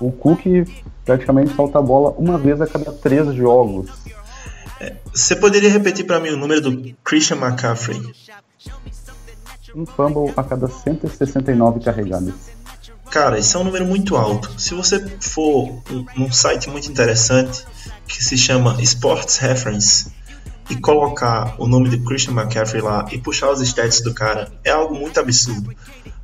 O 0.00 0.10
Cook 0.10 0.44
praticamente 1.04 1.54
solta 1.54 1.78
a 1.78 1.82
bola 1.82 2.14
uma 2.16 2.38
vez 2.38 2.60
a 2.60 2.66
cada 2.66 2.92
três 2.92 3.34
jogos. 3.34 3.90
Você 5.12 5.36
poderia 5.36 5.70
repetir 5.70 6.06
para 6.06 6.20
mim 6.20 6.30
o 6.30 6.36
número 6.36 6.60
do 6.60 6.94
Christian 7.04 7.36
McCaffrey? 7.36 8.00
Um 9.74 9.84
fumble 9.84 10.32
a 10.36 10.42
cada 10.42 10.68
169 10.68 11.80
carregadas. 11.80 12.34
Cara, 13.10 13.38
isso 13.38 13.56
é 13.56 13.60
um 13.60 13.64
número 13.64 13.84
muito 13.84 14.16
alto. 14.16 14.58
Se 14.58 14.72
você 14.72 15.04
for 15.20 15.82
num 16.16 16.30
site 16.30 16.70
muito 16.70 16.90
interessante 16.90 17.66
que 18.06 18.22
se 18.22 18.38
chama 18.38 18.80
Sports 18.80 19.36
Reference 19.38 20.10
e 20.70 20.76
colocar 20.76 21.54
o 21.58 21.66
nome 21.66 21.90
de 21.90 21.98
Christian 21.98 22.32
McCaffrey 22.32 22.80
lá 22.80 23.06
e 23.10 23.18
puxar 23.18 23.50
os 23.50 23.60
stats 23.60 24.00
do 24.00 24.14
cara, 24.14 24.50
é 24.64 24.70
algo 24.70 24.94
muito 24.94 25.18
absurdo. 25.18 25.74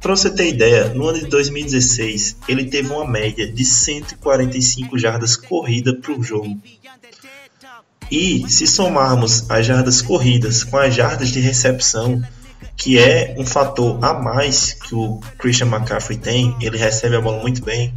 Para 0.00 0.14
você 0.14 0.30
ter 0.30 0.48
ideia, 0.48 0.94
no 0.94 1.08
ano 1.08 1.18
de 1.18 1.26
2016 1.26 2.36
ele 2.48 2.66
teve 2.66 2.88
uma 2.90 3.06
média 3.06 3.50
de 3.50 3.64
145 3.64 4.96
jardas 4.96 5.36
corrida 5.36 5.94
por 5.96 6.22
jogo. 6.22 6.56
E 8.10 8.48
se 8.48 8.68
somarmos 8.68 9.50
as 9.50 9.66
jardas 9.66 10.00
corridas 10.00 10.62
com 10.62 10.78
as 10.78 10.94
jardas 10.94 11.30
de 11.30 11.40
recepção, 11.40 12.22
que 12.76 12.98
é 12.98 13.34
um 13.36 13.44
fator 13.44 13.98
a 14.04 14.14
mais 14.14 14.74
que 14.74 14.94
o 14.94 15.18
Christian 15.38 15.66
McCaffrey 15.66 16.18
tem, 16.18 16.54
ele 16.60 16.76
recebe 16.76 17.16
a 17.16 17.20
bola 17.20 17.40
muito 17.42 17.64
bem, 17.64 17.92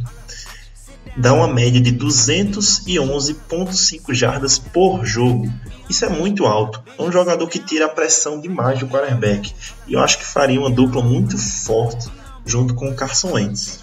dá 1.16 1.32
uma 1.32 1.48
média 1.48 1.80
de 1.80 1.92
211,5 1.92 4.14
jardas 4.14 4.56
por 4.58 5.04
jogo. 5.04 5.48
Isso 5.88 6.04
é 6.04 6.08
muito 6.08 6.46
alto. 6.46 6.80
É 6.98 7.02
um 7.02 7.10
jogador 7.10 7.48
que 7.48 7.58
tira 7.58 7.86
a 7.86 7.88
pressão 7.88 8.40
demais 8.40 8.78
do 8.78 8.86
quarterback. 8.86 9.52
E 9.88 9.94
eu 9.94 10.00
acho 10.00 10.18
que 10.18 10.24
faria 10.24 10.60
uma 10.60 10.70
dupla 10.70 11.02
muito 11.02 11.36
forte 11.36 12.08
junto 12.46 12.74
com 12.74 12.88
o 12.88 12.94
Carson 12.94 13.32
Wentz. 13.32 13.80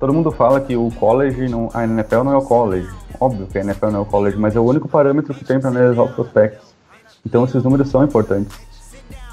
Todo 0.00 0.12
mundo 0.12 0.32
fala 0.32 0.60
que 0.60 0.76
o 0.76 0.90
college, 0.92 1.48
não, 1.48 1.70
a 1.72 1.84
NFL 1.84 2.24
não 2.24 2.32
é 2.32 2.36
o 2.36 2.42
college. 2.42 2.88
Óbvio 3.20 3.46
que 3.46 3.58
a 3.58 3.60
NFL 3.62 3.86
não 3.86 4.00
é 4.00 4.02
o 4.02 4.06
college, 4.06 4.36
mas 4.36 4.56
é 4.56 4.60
o 4.60 4.64
único 4.64 4.88
parâmetro 4.88 5.32
que 5.32 5.44
tem 5.44 5.60
para 5.60 5.70
analisar 5.70 6.02
os 6.02 6.10
prospectos. 6.10 6.74
Então 7.24 7.44
esses 7.44 7.62
números 7.62 7.88
são 7.88 8.02
importantes. 8.04 8.58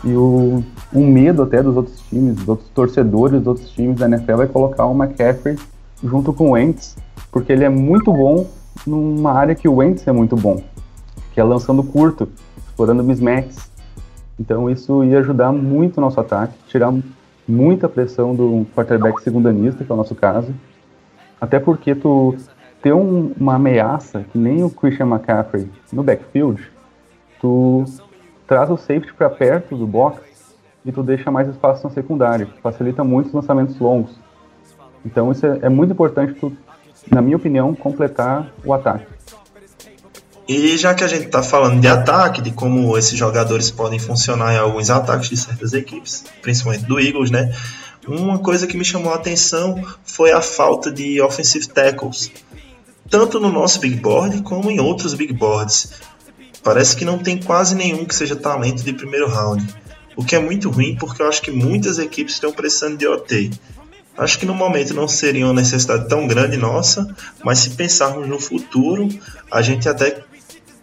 E 0.04 0.14
o, 0.14 0.64
o 0.94 1.00
medo 1.00 1.44
até 1.44 1.62
dos 1.62 1.76
outros 1.76 2.00
times, 2.10 2.36
dos 2.36 2.48
outros 2.48 2.70
torcedores 2.70 3.39
dos 3.39 3.48
outros 3.48 3.70
times 3.72 3.98
da 3.98 4.08
NFL 4.08 4.44
é 4.44 4.48
colocar 4.48 4.86
o 4.86 4.96
McCaffrey 4.96 5.58
junto 6.04 6.34
com 6.34 6.50
o 6.50 6.52
Wentz, 6.52 6.96
porque 7.32 7.52
ele 7.52 7.64
é 7.64 7.70
muito 7.70 8.12
bom 8.12 8.48
numa 8.86 9.32
área 9.32 9.56
que 9.56 9.68
o 9.68 9.76
Wentz 9.76 10.08
é 10.08 10.12
muito 10.12 10.36
bom, 10.36 10.62
que 11.34 11.40
é 11.40 11.44
lançando 11.44 11.84
curto, 11.84 12.28
explorando 12.58 13.04
mismatches. 13.04 13.72
Então 14.40 14.70
isso 14.70 15.04
ia 15.04 15.20
ajudar 15.20 15.52
muito 15.52 15.98
o 15.98 16.02
nosso 16.02 16.20
ataque, 16.20 16.54
tirar 16.68 16.94
muita 17.48 17.88
pressão 17.88 18.36
do 18.36 18.66
quarterback 18.76 19.22
segundanista, 19.22 19.84
que 19.84 19.92
é 19.92 19.94
o 19.94 19.98
nosso 19.98 20.16
caso. 20.16 20.54
Até 21.40 21.60
porque 21.60 21.96
tu 21.96 22.36
ter 22.82 22.94
um, 22.94 23.32
uma 23.40 23.56
ameaça, 23.56 24.26
que 24.32 24.38
nem 24.38 24.64
o 24.64 24.70
Christian 24.70 25.08
McCaffrey 25.08 25.70
no 25.94 26.04
backfield, 26.04 26.62
tu 27.40 27.86
traz 28.48 28.70
o 28.70 28.78
safety 28.78 29.14
para 29.14 29.30
perto 29.30 29.76
do 29.78 29.86
box 29.86 30.22
e 30.84 30.92
tu 30.92 31.04
deixa 31.04 31.30
mais 31.30 31.48
espaço 31.48 31.84
na 31.84 31.94
secundária, 31.94 32.48
facilita 32.62 33.04
muito 33.04 33.28
os 33.28 33.34
lançamentos 33.34 33.80
longos. 33.80 34.20
Então 35.06 35.32
isso 35.32 35.46
é, 35.46 35.60
é 35.64 35.70
muito 35.70 35.94
importante 35.94 36.34
tu, 36.34 36.52
na 37.10 37.22
minha 37.22 37.38
opinião, 37.38 37.74
completar 37.74 38.54
o 38.64 38.74
ataque. 38.74 39.06
E 40.47 40.78
já 40.78 40.93
que 40.93 41.04
a 41.04 41.08
gente 41.08 41.28
está 41.28 41.41
falando 41.41 41.80
de 41.80 41.88
ataque, 41.88 42.41
de 42.41 42.52
como 42.52 42.97
esses 42.97 43.18
jogadores 43.18 43.72
podem 43.72 43.99
funcionar 43.99 44.54
em 44.54 44.58
alguns 44.58 44.89
ataques 44.89 45.30
de 45.30 45.38
certas 45.38 45.72
equipes, 45.72 46.26
principalmente 46.41 46.86
do 46.86 46.99
Eagles, 46.99 47.32
né? 47.32 47.54
Uma 48.08 48.39
coisa 48.39 48.66
que 48.66 48.76
me 48.76 48.84
chamou 48.84 49.14
a 49.14 49.16
atenção 49.16 49.82
foi 50.04 50.32
a 50.32 50.41
falta 50.41 50.91
de 50.91 51.22
offensive 51.22 51.68
tackles, 51.68 52.32
tanto 53.10 53.39
no 53.39 53.52
nosso 53.52 53.80
big 53.80 53.95
board 53.97 54.41
como 54.41 54.70
em 54.72 54.80
outros 54.80 55.14
big 55.14 55.32
boards. 55.32 55.93
Parece 56.64 56.95
que 56.95 57.06
não 57.06 57.20
tem 57.20 57.38
quase 57.38 57.76
nenhum 57.76 58.04
que 58.04 58.16
seja 58.16 58.36
talento 58.36 58.84
de 58.84 58.93
primeiro 58.93 59.30
round, 59.30 59.66
o 60.16 60.26
que 60.26 60.36
é 60.36 60.39
muito 60.39 60.70
ruim 60.70 60.95
porque 60.99 61.22
eu 61.22 61.30
acho 61.30 61.41
que 61.41 61.52
muitas 61.52 61.99
equipes 61.99 62.34
estão 62.34 62.52
precisando 62.52 62.97
de 62.97 63.08
OT. 63.08 63.52
Acho 64.22 64.38
que 64.38 64.46
no 64.46 64.54
momento 64.54 64.94
não 64.94 65.08
seria 65.08 65.48
uma 65.48 65.54
necessidade 65.56 66.08
tão 66.08 66.28
grande 66.28 66.56
nossa, 66.56 67.08
mas 67.44 67.58
se 67.58 67.72
pensarmos 67.72 68.28
no 68.28 68.40
futuro, 68.40 69.10
a 69.52 69.64
gente 69.64 69.90
até 69.90 70.16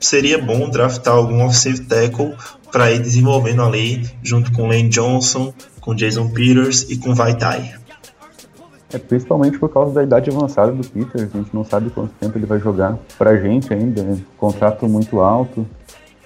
seria 0.00 0.42
bom 0.42 0.68
draftar 0.68 1.14
algum 1.14 1.44
offensive 1.44 1.84
tackle 1.84 2.34
para 2.72 2.90
ir 2.90 2.98
desenvolvendo 2.98 3.62
ali, 3.62 4.04
junto 4.24 4.50
com 4.50 4.66
Lane 4.66 4.88
Johnson, 4.88 5.54
com 5.80 5.94
Jason 5.94 6.28
Peters 6.30 6.90
e 6.90 6.96
com 6.96 7.14
Vaitai. 7.14 7.76
É 8.92 8.98
principalmente 8.98 9.56
por 9.56 9.68
causa 9.68 9.94
da 9.94 10.02
idade 10.02 10.30
avançada 10.30 10.72
do 10.72 10.84
Peter, 10.88 11.30
a 11.32 11.38
gente 11.38 11.54
não 11.54 11.64
sabe 11.64 11.90
quanto 11.90 12.10
tempo 12.14 12.36
ele 12.36 12.46
vai 12.46 12.58
jogar 12.58 12.98
pra 13.16 13.36
gente 13.36 13.72
ainda, 13.72 14.02
né? 14.02 14.18
contrato 14.36 14.88
muito 14.88 15.20
alto. 15.20 15.64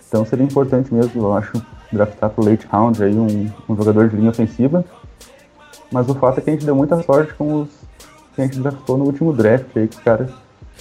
Então 0.09 0.25
seria 0.25 0.47
importante 0.47 0.95
mesmo, 0.95 1.23
eu 1.23 1.33
acho, 1.35 1.63
draftar 1.93 2.31
pro 2.31 2.43
late 2.43 2.67
round 2.73 3.05
aí 3.05 3.13
um, 3.13 3.51
um 3.69 3.77
jogador 3.77 4.09
de 4.09 4.17
linha 4.17 4.31
ofensiva. 4.31 4.83
Mas 5.93 6.09
o 6.09 6.14
fato 6.14 6.38
é 6.38 6.40
que 6.40 6.51
a 6.51 6.53
gente 6.55 6.64
deu 6.64 6.74
muita 6.74 7.01
sorte 7.03 7.34
com 7.34 7.62
os 7.62 7.68
que 8.34 8.40
a 8.40 8.45
gente 8.47 8.59
draftou 8.61 8.97
no 8.97 9.05
último 9.05 9.32
draft 9.32 9.76
aí, 9.76 9.86
que 9.86 9.97
os 9.97 10.03
caras 10.03 10.30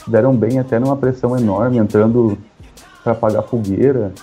deram 0.08 0.36
bem 0.36 0.60
até 0.60 0.80
numa 0.80 0.96
pressão 0.96 1.38
enorme, 1.38 1.78
entrando 1.78 2.38
para 3.04 3.12
apagar 3.14 3.44
fogueira, 3.44 4.14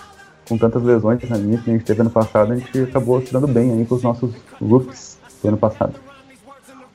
com 0.47 0.57
tantas 0.57 0.81
lesões 0.81 1.21
na 1.29 1.37
linha 1.37 1.59
que 1.59 1.69
a 1.69 1.73
gente 1.73 1.85
teve 1.85 2.01
ano 2.01 2.09
passado, 2.09 2.51
a 2.51 2.55
gente 2.55 2.81
acabou 2.81 3.21
se 3.21 3.31
dando 3.31 3.47
bem 3.47 3.71
aí 3.71 3.85
com 3.85 3.95
os 3.95 4.01
nossos 4.01 4.33
rookies 4.59 5.19
do 5.43 5.49
ano 5.49 5.57
passado. 5.57 5.93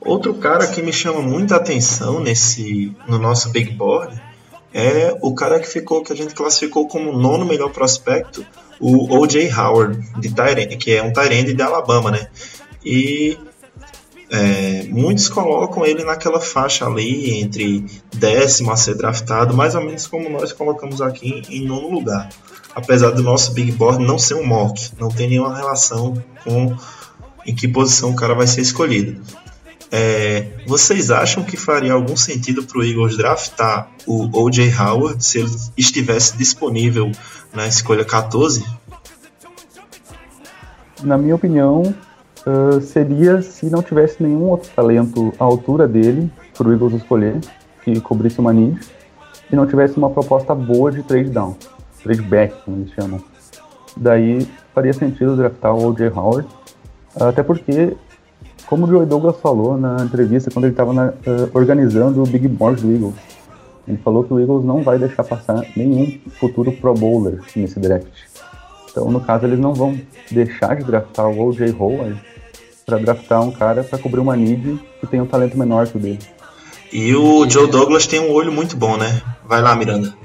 Outro 0.01 0.35
cara 0.35 0.67
que 0.67 0.81
me 0.81 0.91
chama 0.91 1.21
muita 1.21 1.55
atenção 1.55 2.19
nesse 2.19 2.95
no 3.07 3.17
nosso 3.17 3.49
big 3.49 3.71
board 3.71 4.21
é 4.73 5.17
o 5.21 5.33
cara 5.33 5.59
que 5.59 5.67
ficou 5.67 6.03
que 6.03 6.11
a 6.11 6.15
gente 6.15 6.35
classificou 6.35 6.87
como 6.87 7.17
nono 7.17 7.45
melhor 7.45 7.71
prospecto, 7.71 8.45
o 8.79 9.17
O.J. 9.19 9.49
Howard, 9.53 9.97
de 10.19 10.33
Tyrande, 10.33 10.75
que 10.75 10.91
é 10.91 11.01
um 11.01 11.13
Tyrande 11.13 11.53
de 11.53 11.61
Alabama, 11.61 12.11
né? 12.11 12.27
E 12.83 13.37
é, 14.35 14.83
muitos 14.89 15.29
colocam 15.29 15.85
ele 15.85 16.03
naquela 16.03 16.41
faixa 16.41 16.85
ali 16.85 17.39
entre 17.39 17.85
décimo 18.13 18.71
a 18.71 18.75
ser 18.75 18.95
draftado, 18.95 19.55
mais 19.55 19.75
ou 19.75 19.81
menos 19.81 20.07
como 20.07 20.29
nós 20.29 20.51
colocamos 20.51 21.01
aqui 21.01 21.41
em 21.49 21.65
nono 21.65 21.89
lugar. 21.89 22.29
Apesar 22.75 23.11
do 23.11 23.23
nosso 23.23 23.53
big 23.53 23.71
board 23.71 24.03
não 24.03 24.19
ser 24.19 24.35
um 24.35 24.45
mock, 24.45 24.91
não 24.99 25.07
tem 25.07 25.29
nenhuma 25.29 25.55
relação 25.55 26.21
com 26.43 26.75
em 27.45 27.55
que 27.55 27.67
posição 27.67 28.11
o 28.11 28.15
cara 28.15 28.33
vai 28.33 28.47
ser 28.47 28.61
escolhido. 28.61 29.21
É, 29.91 30.47
vocês 30.67 31.11
acham 31.11 31.43
que 31.43 31.55
faria 31.55 31.93
algum 31.93 32.17
sentido 32.17 32.63
para 32.63 32.79
o 32.79 32.83
Eagles 32.83 33.15
draftar 33.15 33.89
o 34.05 34.43
O.J. 34.43 34.73
Howard 34.77 35.23
se 35.23 35.39
ele 35.39 35.51
estivesse 35.77 36.35
disponível 36.35 37.11
na 37.53 37.67
escolha 37.67 38.03
14? 38.03 38.65
Na 41.03 41.17
minha 41.17 41.35
opinião, 41.35 41.95
uh, 42.45 42.79
seria 42.81 43.41
se 43.41 43.69
não 43.69 43.81
tivesse 43.81 44.21
nenhum 44.21 44.49
outro 44.49 44.69
talento 44.75 45.33
à 45.39 45.43
altura 45.43 45.87
dele 45.87 46.31
para 46.57 46.67
o 46.67 46.71
Eagles 46.71 46.93
escolher, 46.93 47.39
que 47.83 47.99
cobrisse 48.01 48.39
uma 48.39 48.53
need, 48.53 48.79
e 49.51 49.55
não 49.55 49.67
tivesse 49.67 49.97
uma 49.97 50.09
proposta 50.09 50.55
boa 50.55 50.91
de 50.91 51.03
trade 51.03 51.29
down, 51.29 51.55
trade 52.03 52.21
back, 52.21 52.55
como 52.63 52.77
eles 52.77 52.91
chamam. 52.91 53.21
Daí 53.97 54.47
faria 54.73 54.93
sentido 54.93 55.35
draftar 55.35 55.73
o 55.73 55.87
O.J. 55.87 56.09
Howard, 56.09 56.47
até 57.19 57.43
porque 57.43 57.95
como 58.67 58.85
o 58.85 58.89
Joey 58.89 59.05
Douglas 59.05 59.37
falou 59.37 59.77
na 59.77 60.03
entrevista 60.03 60.49
quando 60.51 60.65
ele 60.65 60.73
estava 60.73 60.91
uh, 60.91 61.49
organizando 61.53 62.21
o 62.21 62.25
Big 62.25 62.47
Board 62.47 62.81
do 62.81 62.91
Eagles, 62.91 63.15
ele 63.87 63.97
falou 63.97 64.23
que 64.23 64.33
o 64.33 64.39
Eagles 64.39 64.65
não 64.65 64.81
vai 64.81 64.97
deixar 64.97 65.23
passar 65.23 65.63
nenhum 65.77 66.19
futuro 66.39 66.71
Pro 66.71 66.93
Bowler 66.93 67.39
nesse 67.55 67.79
draft. 67.79 68.07
Então, 68.89 69.11
no 69.11 69.21
caso, 69.21 69.45
eles 69.45 69.59
não 69.59 69.73
vão 69.73 69.99
deixar 70.31 70.75
de 70.75 70.83
draftar 70.83 71.27
o 71.27 71.49
O.J. 71.49 71.75
Howard 71.77 72.19
para 72.85 72.97
draftar 72.97 73.41
um 73.41 73.51
cara 73.51 73.83
para 73.83 73.97
cobrir 73.97 74.19
uma 74.19 74.35
need 74.35 74.79
que 74.99 75.07
tem 75.07 75.19
um 75.19 75.25
talento 75.25 75.57
menor 75.57 75.87
que 75.87 75.97
o 75.97 75.99
dele. 75.99 76.19
E 76.93 77.15
o 77.15 77.49
Joe 77.49 77.69
Douglas 77.69 78.05
tem 78.05 78.19
um 78.19 78.31
olho 78.31 78.51
muito 78.51 78.77
bom, 78.77 78.95
né? 78.95 79.21
Vai 79.43 79.61
lá, 79.61 79.75
Miranda. 79.75 80.15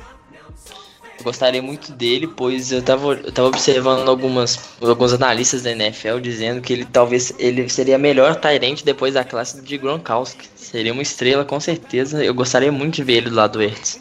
Eu 1.19 1.25
gostaria 1.25 1.63
muito 1.63 1.93
dele, 1.93 2.27
pois 2.27 2.73
eu 2.73 2.81
tava, 2.81 3.13
eu 3.13 3.33
tava 3.33 3.49
observando 3.49 4.09
algumas, 4.09 4.59
alguns 4.81 5.13
analistas 5.13 5.63
da 5.63 5.73
NFL 5.73 6.19
dizendo 6.21 6.61
que 6.61 6.73
ele 6.73 6.85
talvez 6.85 7.33
ele 7.39 7.69
seria 7.69 7.99
melhor 7.99 8.37
Tyrant 8.37 8.83
depois 8.83 9.15
da 9.15 9.25
classe 9.25 9.61
de 9.61 9.77
Gronkowski. 9.77 10.49
Seria 10.55 10.93
uma 10.93 11.03
estrela, 11.03 11.45
com 11.45 11.59
certeza. 11.61 12.25
Eu 12.25 12.33
gostaria 12.33 12.73
muito 12.73 12.95
de 12.95 13.05
ver 13.05 13.15
ele 13.15 13.31
do 13.31 13.37
lado 13.37 13.55
do 13.55 13.63
Ertz. 13.63 14.01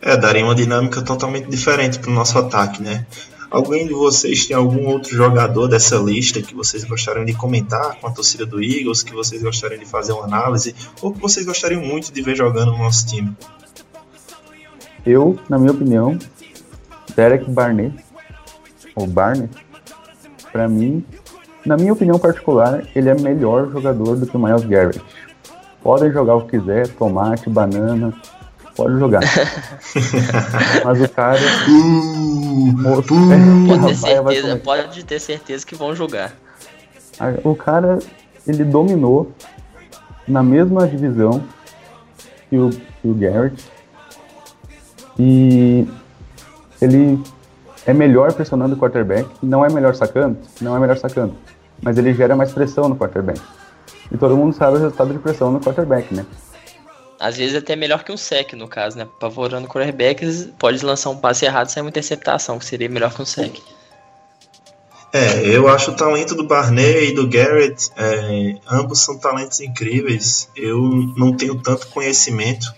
É, 0.00 0.16
daria 0.16 0.44
uma 0.44 0.54
dinâmica 0.54 1.02
totalmente 1.02 1.48
diferente 1.48 1.98
pro 1.98 2.10
nosso 2.10 2.38
ataque, 2.38 2.82
né? 2.82 3.06
Alguém 3.52 3.86
de 3.86 3.92
vocês 3.92 4.46
tem 4.46 4.56
algum 4.56 4.86
outro 4.88 5.14
jogador 5.14 5.68
dessa 5.68 5.96
lista 5.96 6.40
que 6.40 6.54
vocês 6.54 6.84
gostariam 6.84 7.22
de 7.22 7.34
comentar 7.34 8.00
com 8.00 8.06
a 8.06 8.10
torcida 8.10 8.46
do 8.46 8.62
Eagles, 8.62 9.02
que 9.02 9.12
vocês 9.12 9.42
gostariam 9.42 9.78
de 9.78 9.84
fazer 9.84 10.12
uma 10.12 10.24
análise, 10.24 10.74
ou 11.02 11.12
que 11.12 11.20
vocês 11.20 11.44
gostariam 11.44 11.82
muito 11.82 12.10
de 12.10 12.22
ver 12.22 12.34
jogando 12.34 12.72
no 12.72 12.78
nosso 12.78 13.06
time? 13.06 13.36
Eu, 15.04 15.38
na 15.50 15.58
minha 15.58 15.72
opinião, 15.72 16.18
Derek 17.14 17.50
Barnett, 17.50 17.94
ou 18.96 19.06
Barnett, 19.06 19.52
para 20.50 20.66
mim, 20.66 21.04
na 21.66 21.76
minha 21.76 21.92
opinião 21.92 22.18
particular, 22.18 22.88
ele 22.96 23.10
é 23.10 23.14
melhor 23.14 23.70
jogador 23.70 24.16
do 24.16 24.26
que 24.26 24.34
o 24.34 24.40
Miles 24.40 24.64
Garrett. 24.64 25.04
Podem 25.82 26.10
jogar 26.10 26.36
o 26.36 26.46
que 26.46 26.58
quiser, 26.58 26.88
tomate, 26.88 27.50
banana, 27.50 28.18
pode 28.82 28.98
jogar. 28.98 29.20
Mas 30.84 31.00
o 31.00 31.08
cara. 31.08 31.38
moço, 32.76 33.14
Pode 33.68 33.86
ter, 33.86 33.94
certeza, 33.94 34.56
pode 34.56 35.04
ter 35.04 35.20
certeza 35.20 35.66
que 35.66 35.74
vão 35.74 35.94
jogar. 35.94 36.32
O 37.44 37.54
cara, 37.54 37.98
ele 38.46 38.64
dominou 38.64 39.32
na 40.26 40.42
mesma 40.42 40.86
divisão 40.86 41.42
que 42.48 42.56
o, 42.56 42.70
que 42.70 43.08
o 43.08 43.14
Garrett. 43.14 43.70
E 45.18 45.86
ele 46.80 47.22
é 47.86 47.92
melhor 47.92 48.32
pressionando 48.32 48.74
o 48.74 48.78
quarterback. 48.78 49.28
Não 49.42 49.64
é 49.64 49.70
melhor 49.70 49.94
sacando? 49.94 50.38
Não 50.60 50.76
é 50.76 50.80
melhor 50.80 50.96
sacando. 50.96 51.34
Mas 51.80 51.98
ele 51.98 52.14
gera 52.14 52.34
mais 52.34 52.52
pressão 52.52 52.88
no 52.88 52.96
quarterback. 52.96 53.40
E 54.10 54.16
todo 54.16 54.36
mundo 54.36 54.54
sabe 54.54 54.76
o 54.76 54.80
resultado 54.80 55.12
de 55.12 55.18
pressão 55.18 55.50
no 55.50 55.60
quarterback, 55.60 56.14
né? 56.14 56.24
Às 57.22 57.36
vezes 57.36 57.54
até 57.54 57.76
melhor 57.76 58.02
que 58.02 58.10
um 58.10 58.16
sec, 58.16 58.54
no 58.54 58.66
caso, 58.66 58.98
né? 58.98 59.04
Apavorando 59.04 59.68
quarterbacks, 59.68 60.48
pode 60.58 60.84
lançar 60.84 61.08
um 61.10 61.16
passe 61.16 61.44
errado 61.44 61.68
sair 61.68 61.80
uma 61.80 61.88
interceptação, 61.88 62.58
que 62.58 62.64
seria 62.64 62.88
melhor 62.88 63.14
que 63.14 63.22
um 63.22 63.24
sec. 63.24 63.60
É, 65.12 65.46
eu 65.46 65.68
acho 65.68 65.92
o 65.92 65.94
talento 65.94 66.34
do 66.34 66.42
Barney 66.42 67.10
e 67.10 67.14
do 67.14 67.28
Garrett, 67.28 67.90
é, 67.96 68.56
ambos 68.68 69.04
são 69.04 69.18
talentos 69.18 69.60
incríveis. 69.60 70.48
Eu 70.56 70.80
não 71.16 71.36
tenho 71.36 71.54
tanto 71.54 71.86
conhecimento 71.88 72.74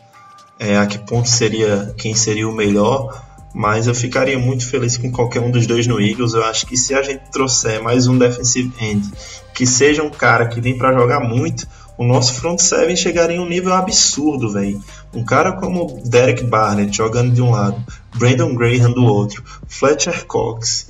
é, 0.58 0.76
a 0.76 0.84
que 0.84 0.98
ponto 0.98 1.28
seria 1.28 1.94
quem 1.96 2.14
seria 2.14 2.46
o 2.46 2.52
melhor, 2.52 3.24
mas 3.54 3.86
eu 3.86 3.94
ficaria 3.94 4.38
muito 4.38 4.68
feliz 4.68 4.98
com 4.98 5.10
qualquer 5.10 5.40
um 5.40 5.50
dos 5.50 5.66
dois 5.66 5.86
no 5.86 5.98
Eagles. 5.98 6.34
Eu 6.34 6.44
acho 6.44 6.66
que 6.66 6.76
se 6.76 6.92
a 6.92 7.00
gente 7.02 7.30
trouxer 7.30 7.82
mais 7.82 8.06
um 8.06 8.18
defensive 8.18 8.70
end 8.78 9.10
que 9.54 9.64
seja 9.64 10.02
um 10.02 10.10
cara 10.10 10.48
que 10.48 10.60
vem 10.60 10.76
para 10.76 10.92
jogar 10.92 11.20
muito, 11.20 11.66
o 11.96 12.04
nosso 12.04 12.34
front 12.34 12.58
seven 12.58 12.96
chegaria 12.96 13.36
em 13.36 13.40
um 13.40 13.48
nível 13.48 13.72
absurdo, 13.72 14.52
velho. 14.52 14.82
Um 15.12 15.24
cara 15.24 15.52
como 15.52 16.02
Derek 16.04 16.44
Barnett 16.44 16.96
jogando 16.96 17.32
de 17.32 17.40
um 17.40 17.50
lado, 17.50 17.80
Brandon 18.16 18.54
Graham 18.54 18.92
do 18.92 19.04
outro, 19.04 19.44
Fletcher 19.68 20.26
Cox, 20.26 20.88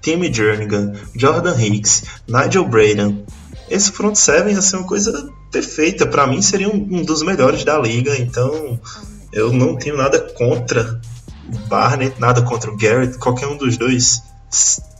Timmy 0.00 0.32
Jernigan, 0.32 0.92
Jordan 1.14 1.56
Hicks, 1.58 2.04
Nigel 2.28 2.66
Braden. 2.66 3.24
Esse 3.70 3.90
front 3.90 4.16
seven 4.16 4.52
ia 4.52 4.60
ser 4.60 4.76
uma 4.76 4.86
coisa 4.86 5.30
perfeita. 5.50 6.06
Para 6.06 6.26
mim 6.26 6.42
seria 6.42 6.68
um, 6.68 7.02
dos 7.02 7.22
melhores 7.22 7.64
da 7.64 7.78
liga. 7.78 8.14
Então 8.18 8.78
eu 9.32 9.52
não 9.52 9.76
tenho 9.76 9.96
nada 9.96 10.20
contra 10.20 11.00
o 11.52 11.58
Barnett, 11.68 12.20
nada 12.20 12.42
contra 12.42 12.70
o 12.70 12.76
Garrett, 12.76 13.16
qualquer 13.18 13.46
um 13.46 13.56
dos 13.56 13.78
dois. 13.78 14.22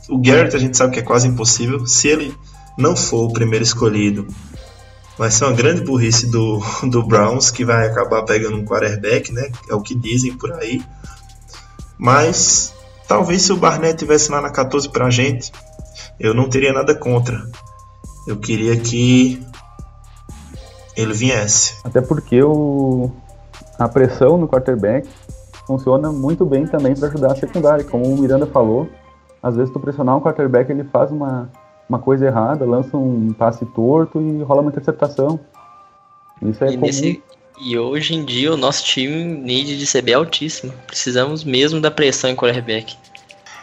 O 0.09 0.17
Garrett 0.19 0.55
a 0.55 0.59
gente 0.59 0.75
sabe 0.75 0.93
que 0.93 0.99
é 0.99 1.03
quase 1.03 1.27
impossível. 1.27 1.85
Se 1.85 2.07
ele 2.07 2.35
não 2.77 2.95
for 2.95 3.25
o 3.25 3.33
primeiro 3.33 3.63
escolhido, 3.63 4.27
vai 5.17 5.31
ser 5.31 5.45
uma 5.45 5.53
grande 5.53 5.81
burrice 5.81 6.27
do, 6.27 6.59
do 6.89 7.03
Browns 7.03 7.51
que 7.51 7.63
vai 7.63 7.87
acabar 7.87 8.23
pegando 8.23 8.57
um 8.57 8.65
quarterback, 8.65 9.31
né? 9.31 9.49
É 9.69 9.75
o 9.75 9.81
que 9.81 9.95
dizem 9.95 10.35
por 10.37 10.51
aí. 10.53 10.83
Mas 11.97 12.73
talvez 13.07 13.43
se 13.43 13.53
o 13.53 13.57
Barnett 13.57 13.97
tivesse 13.97 14.31
lá 14.31 14.41
na 14.41 14.49
14 14.49 14.89
pra 14.89 15.09
gente, 15.09 15.51
eu 16.19 16.33
não 16.33 16.49
teria 16.49 16.73
nada 16.73 16.93
contra. 16.93 17.41
Eu 18.27 18.37
queria 18.37 18.77
que 18.77 19.41
ele 20.95 21.13
viesse. 21.13 21.75
Até 21.83 22.01
porque 22.01 22.41
o, 22.41 23.11
a 23.77 23.87
pressão 23.87 24.37
no 24.37 24.47
quarterback 24.47 25.07
funciona 25.65 26.11
muito 26.11 26.45
bem 26.45 26.65
também 26.65 26.95
para 26.95 27.07
ajudar 27.07 27.33
a 27.33 27.35
secundária. 27.35 27.83
Como 27.83 28.05
o 28.05 28.17
Miranda 28.17 28.45
falou, 28.45 28.89
às 29.41 29.55
vezes 29.55 29.71
tu 29.71 29.79
pressionar 29.79 30.17
um 30.17 30.21
quarterback, 30.21 30.71
ele 30.71 30.83
faz 30.85 31.11
uma, 31.11 31.49
uma 31.87 31.99
coisa 31.99 32.25
errada, 32.25 32.65
lança 32.65 32.97
um 32.97 33.33
passe 33.33 33.65
torto 33.65 34.19
e 34.19 34.41
rola 34.43 34.61
uma 34.61 34.71
interceptação. 34.71 35.39
Isso 36.41 36.63
é 36.63 36.67
E, 36.67 36.73
comum. 36.73 36.85
nesse, 36.85 37.23
e 37.61 37.77
hoje 37.77 38.15
em 38.15 38.25
dia 38.25 38.53
o 38.53 38.57
nosso 38.57 38.83
time 38.83 39.23
need 39.23 39.77
de 39.77 39.85
CB 39.91 40.11
é 40.11 40.15
altíssimo. 40.15 40.73
Precisamos 40.87 41.43
mesmo 41.43 41.79
da 41.79 41.91
pressão 41.91 42.29
em 42.29 42.35
quarterback. 42.35 42.95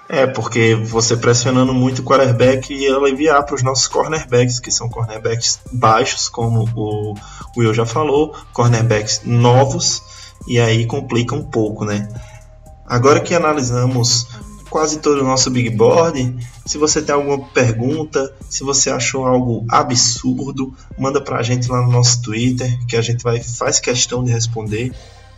É, 0.09 0.27
porque 0.27 0.75
você 0.75 1.17
pressionando 1.17 1.73
muito 1.73 2.01
o 2.01 2.05
quarterback 2.05 2.73
ia 2.75 2.95
aliviar 2.95 3.45
para 3.47 3.55
os 3.55 3.63
nossos 3.63 3.87
cornerbacks, 3.87 4.61
que 4.61 4.71
são 4.71 4.89
cornerbacks 4.89 5.61
baixos, 5.73 6.29
como 6.29 6.69
o 6.75 7.15
Will 7.57 7.73
já 7.73 7.87
falou, 7.87 8.35
cornerbacks 8.53 9.23
novos, 9.25 10.03
e 10.47 10.61
aí 10.61 10.87
complica 10.87 11.35
um 11.35 11.43
pouco, 11.43 11.85
né? 11.87 12.09
Agora 12.87 13.21
que 13.21 13.35
analisamos 13.35 14.27
quase 14.73 15.01
todo 15.01 15.21
o 15.21 15.25
nosso 15.25 15.51
big 15.51 15.69
board, 15.69 16.35
se 16.65 16.79
você 16.79 17.03
tem 17.03 17.15
alguma 17.15 17.39
pergunta, 17.51 18.35
se 18.49 18.65
você 18.65 18.89
achou 18.89 19.27
algo 19.27 19.67
absurdo, 19.69 20.73
manda 20.99 21.21
pra 21.21 21.43
gente 21.43 21.71
lá 21.71 21.83
no 21.83 21.93
nosso 21.93 22.23
Twitter, 22.23 22.79
que 22.87 22.97
a 22.97 23.03
gente 23.03 23.23
vai 23.23 23.39
faz 23.43 23.79
questão 23.79 24.25
de 24.25 24.33
responder. 24.33 24.91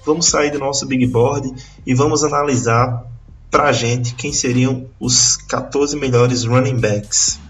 Vamos 0.07 0.27
sair 0.27 0.53
do 0.53 0.61
nosso 0.61 0.87
big 0.87 1.05
board 1.09 1.53
e 1.85 1.95
vamos 1.95 2.23
analisar 2.23 3.05
pra 3.51 3.73
gente 3.73 4.15
quem 4.15 4.33
seriam 4.33 4.87
os 5.01 5.37
14 5.37 5.97
melhores 5.97 6.45
running 6.45 6.79
backs. 6.79 7.41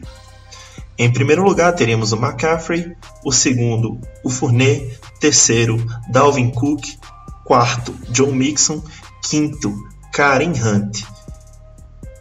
Em 0.96 1.12
primeiro 1.12 1.44
lugar, 1.44 1.74
teríamos 1.74 2.12
o 2.12 2.16
McCaffrey, 2.16 2.96
o 3.22 3.30
segundo, 3.30 4.00
o 4.24 4.30
Fournette, 4.30 4.98
terceiro, 5.20 5.76
Dalvin 6.08 6.50
Cook, 6.50 6.82
quarto, 7.44 7.94
John 8.08 8.32
Mixon, 8.32 8.82
quinto, 9.22 9.74
Karen 10.14 10.52
Hunt. 10.52 11.13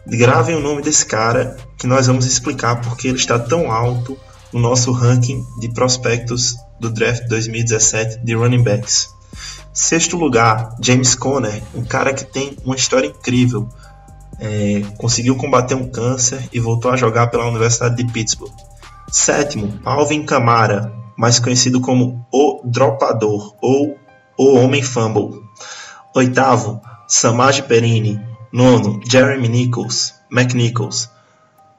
Gravem 0.06 0.56
o 0.56 0.60
nome 0.60 0.82
desse 0.82 1.06
cara 1.06 1.56
que 1.78 1.86
nós 1.86 2.06
vamos 2.06 2.26
explicar 2.26 2.80
porque 2.80 3.08
ele 3.08 3.16
está 3.16 3.38
tão 3.38 3.72
alto 3.72 4.18
no 4.52 4.60
nosso 4.60 4.92
ranking 4.92 5.44
de 5.58 5.72
prospectos 5.72 6.56
do 6.78 6.90
draft 6.90 7.26
2017 7.26 8.18
de 8.18 8.34
running 8.34 8.62
backs. 8.62 9.08
Sexto 9.72 10.16
lugar, 10.16 10.76
James 10.80 11.14
Conner, 11.14 11.62
um 11.74 11.84
cara 11.84 12.12
que 12.12 12.24
tem 12.24 12.56
uma 12.64 12.76
história 12.76 13.08
incrível. 13.08 13.68
É, 14.38 14.82
conseguiu 14.98 15.36
combater 15.36 15.74
um 15.74 15.88
câncer 15.88 16.48
e 16.52 16.60
voltou 16.60 16.90
a 16.90 16.96
jogar 16.96 17.28
pela 17.28 17.48
Universidade 17.48 17.96
de 17.96 18.04
Pittsburgh. 18.12 18.52
Sétimo, 19.10 19.80
Alvin 19.84 20.24
Kamara, 20.24 20.92
mais 21.16 21.38
conhecido 21.38 21.80
como 21.80 22.26
o 22.32 22.60
Dropador 22.64 23.54
ou 23.60 23.96
o 24.38 24.54
Homem 24.56 24.82
Fumble. 24.82 25.40
Oitavo, 26.14 26.80
Samaj 27.08 27.62
Perini. 27.62 28.20
Nono, 28.54 29.00
Jeremy 29.04 29.48
Nichols, 29.48 30.14
McNichols. 30.30 31.10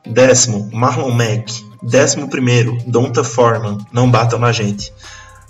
Décimo, 0.06 0.70
Marlon 0.74 1.12
Mack. 1.12 1.64
Décimo 1.82 2.30
primeiro, 2.30 2.78
Donta 2.86 3.24
Foreman. 3.24 3.78
Não 3.94 4.12
batam 4.12 4.38
na 4.38 4.52
gente. 4.52 4.94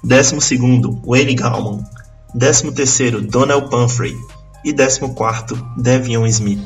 Décimo 0.03 0.39
segundo, 0.39 1.01
Wayne 1.03 1.33
Gallman. 1.33 1.83
Décimo 2.31 2.71
terceiro, 2.71 3.23
Donald 3.23 3.71
Pumphrey. 3.71 4.15
E 4.63 4.71
décimo 4.71 5.15
quarto, 5.15 5.55
Devion 5.75 6.27
Smith. 6.27 6.63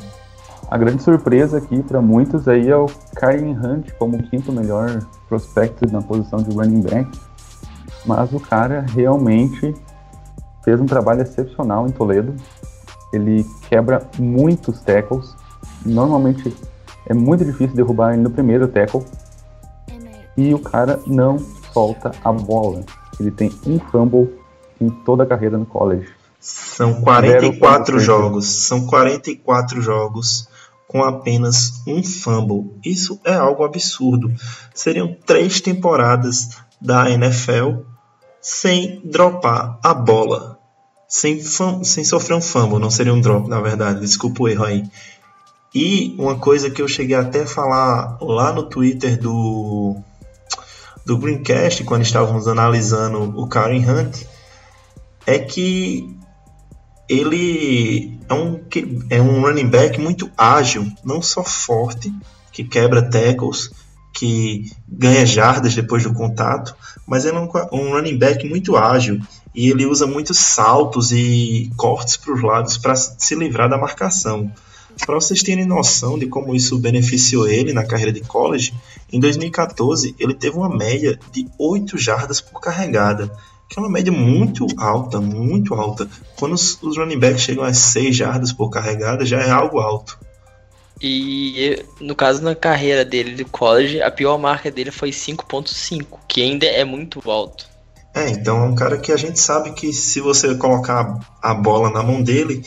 A 0.70 0.78
grande 0.78 1.03
surpresa 1.03 1.57
aqui 1.57 1.82
para 1.82 2.01
muitos 2.01 2.45
aí 2.45 2.68
é 2.68 2.76
o 2.76 2.88
Karen 3.16 3.57
Hunt 3.57 3.91
como 3.97 4.18
o 4.18 4.24
quinto 4.24 4.51
melhor 4.51 5.07
prospect 5.30 5.89
na 5.89 6.01
posição 6.01 6.39
de 6.43 6.53
running 6.53 6.82
back. 6.82 7.10
Mas 8.05 8.34
o 8.34 8.41
cara 8.41 8.86
realmente 8.93 9.74
fez 10.66 10.82
um 10.82 10.86
trabalho 10.86 11.22
excepcional 11.22 11.88
em 11.88 11.91
Toledo. 11.91 12.36
Ele 13.12 13.45
quebra 13.68 14.07
muitos 14.18 14.80
tackles. 14.82 15.36
Normalmente 15.86 16.55
é 17.05 17.14
muito 17.14 17.43
difícil 17.43 17.76
derrubar 17.76 18.14
ele 18.14 18.22
no 18.22 18.30
primeiro 18.30 18.68
tackle. 18.68 19.03
E 20.38 20.53
o 20.53 20.60
cara 20.60 20.99
não 21.05 21.38
solta 21.74 22.12
a 22.24 22.32
bola. 22.32 22.84
Ele 23.20 23.32
tem 23.32 23.51
um 23.66 23.80
fumble 23.80 24.34
em 24.80 24.89
toda 24.89 25.24
a 25.24 25.26
carreira 25.26 25.57
no 25.57 25.66
college. 25.66 26.07
São 26.39 27.01
44 27.01 27.99
jogos. 27.99 28.45
São 28.45 28.86
44 28.86 29.82
jogos 29.82 30.47
com 30.88 31.03
apenas 31.03 31.84
um 31.86 32.01
fumble. 32.03 32.74
Isso 32.84 33.20
é 33.24 33.34
algo 33.34 33.64
absurdo. 33.64 34.32
Seriam 34.74 35.16
três 35.26 35.62
temporadas 35.62 36.57
da 36.82 37.10
NFL 37.12 37.82
sem 38.41 39.01
dropar 39.03 39.78
a 39.84 39.93
bola. 39.93 40.49
Sem, 41.10 41.41
sem 41.84 42.03
sofrer 42.03 42.36
um 42.36 42.41
fumble. 42.41 42.80
Não 42.80 42.91
seria 42.91 43.14
um 43.14 43.20
drop, 43.20 43.49
na 43.49 43.60
verdade. 43.60 43.99
Desculpa 43.99 44.43
o 44.43 44.47
erro 44.47 44.64
aí. 44.64 44.84
E 45.74 46.16
uma 46.18 46.38
coisa 46.38 46.70
que 46.70 46.82
eu 46.82 46.88
cheguei 46.88 47.16
até 47.16 47.41
a 47.41 47.47
falar 47.47 48.18
lá 48.22 48.53
no 48.53 48.64
Twitter 48.64 49.20
do, 49.20 49.95
do 51.05 51.18
Greencast, 51.18 51.84
quando 51.84 52.03
estávamos 52.03 52.47
analisando 52.47 53.39
o 53.39 53.47
Karen 53.47 53.84
Hunt, 53.86 54.24
é 55.26 55.38
que 55.38 56.16
ele 57.07 58.20
é 58.30 58.34
um, 58.34 58.60
é 59.10 59.22
um 59.22 59.41
running 59.41 59.68
back 59.68 59.99
muito 59.99 60.30
ágil, 60.38 60.91
não 61.03 61.22
só 61.22 61.43
forte, 61.43 62.14
que 62.51 62.64
quebra 62.64 63.10
tackles, 63.10 63.72
que 64.14 64.72
ganha 64.88 65.26
jardas 65.26 65.74
depois 65.76 66.03
do 66.03 66.14
contato, 66.14 66.76
mas 67.07 67.26
ele 67.26 67.38
é 67.38 67.39
um, 67.39 67.49
um 67.72 67.91
running 67.91 68.18
back 68.18 68.47
muito 68.47 68.76
ágil 68.76 69.20
e 69.54 69.70
ele 69.70 69.86
usa 69.86 70.06
muitos 70.06 70.38
saltos 70.38 71.12
e 71.12 71.72
cortes 71.76 72.18
para 72.18 72.34
os 72.34 72.41
lados 72.41 72.78
para 72.78 72.95
se 72.95 73.36
livrar 73.36 73.70
da 73.70 73.78
marcação. 73.78 74.52
Para 75.06 75.16
vocês 75.16 75.41
terem 75.41 75.66
noção 75.66 76.20
de 76.20 76.28
como 76.28 76.56
isso 76.56 76.78
beneficiou 76.78 77.47
ele 77.47 77.74
na 77.74 77.86
carreira 77.86 78.12
de 78.12 78.22
college, 78.22 78.74
em 79.12 79.20
2014 79.20 80.16
ele 80.20 80.34
teve 80.34 80.58
uma 80.58 80.70
média 80.70 81.18
de 81.32 81.47
8 81.58 81.97
jardas 81.97 82.41
por 82.41 82.60
carregada, 82.60 83.32
que 83.70 83.80
é 83.80 83.82
uma 83.82 83.89
média 83.89 84.12
muito 84.12 84.66
alta, 84.78 85.22
muito 85.22 85.74
alta. 85.74 86.10
Quando 86.36 86.54
os, 86.54 86.82
os 86.82 86.97
running 86.97 87.20
backs 87.20 87.41
chegam 87.41 87.64
a 87.64 87.74
6 87.74 88.16
jardas 88.16 88.52
por 88.52 88.70
carregada, 88.70 89.26
já 89.26 89.39
é 89.39 89.50
algo 89.50 89.80
alto. 89.80 90.20
E 91.02 91.82
no 92.02 92.14
caso 92.14 92.43
na 92.43 92.54
carreira 92.54 93.06
dele 93.06 93.34
de 93.34 93.45
college, 93.45 94.02
a 94.02 94.12
pior 94.12 94.38
marca 94.38 94.70
dele 94.70 94.91
foi 94.91 95.12
5.5, 95.12 96.20
que 96.28 96.41
ainda 96.41 96.66
é 96.66 96.84
muito 96.84 97.22
alto. 97.30 97.69
É, 98.14 98.30
então 98.30 98.64
é 98.64 98.68
um 98.68 98.76
cara 98.76 98.97
que 98.97 99.12
a 99.12 99.18
gente 99.18 99.39
sabe 99.39 99.72
que 99.72 99.93
se 99.93 100.20
você 100.20 100.55
colocar 100.55 101.20
a 101.41 101.53
bola 101.53 101.89
na 101.89 102.01
mão 102.01 102.22
dele, 102.22 102.64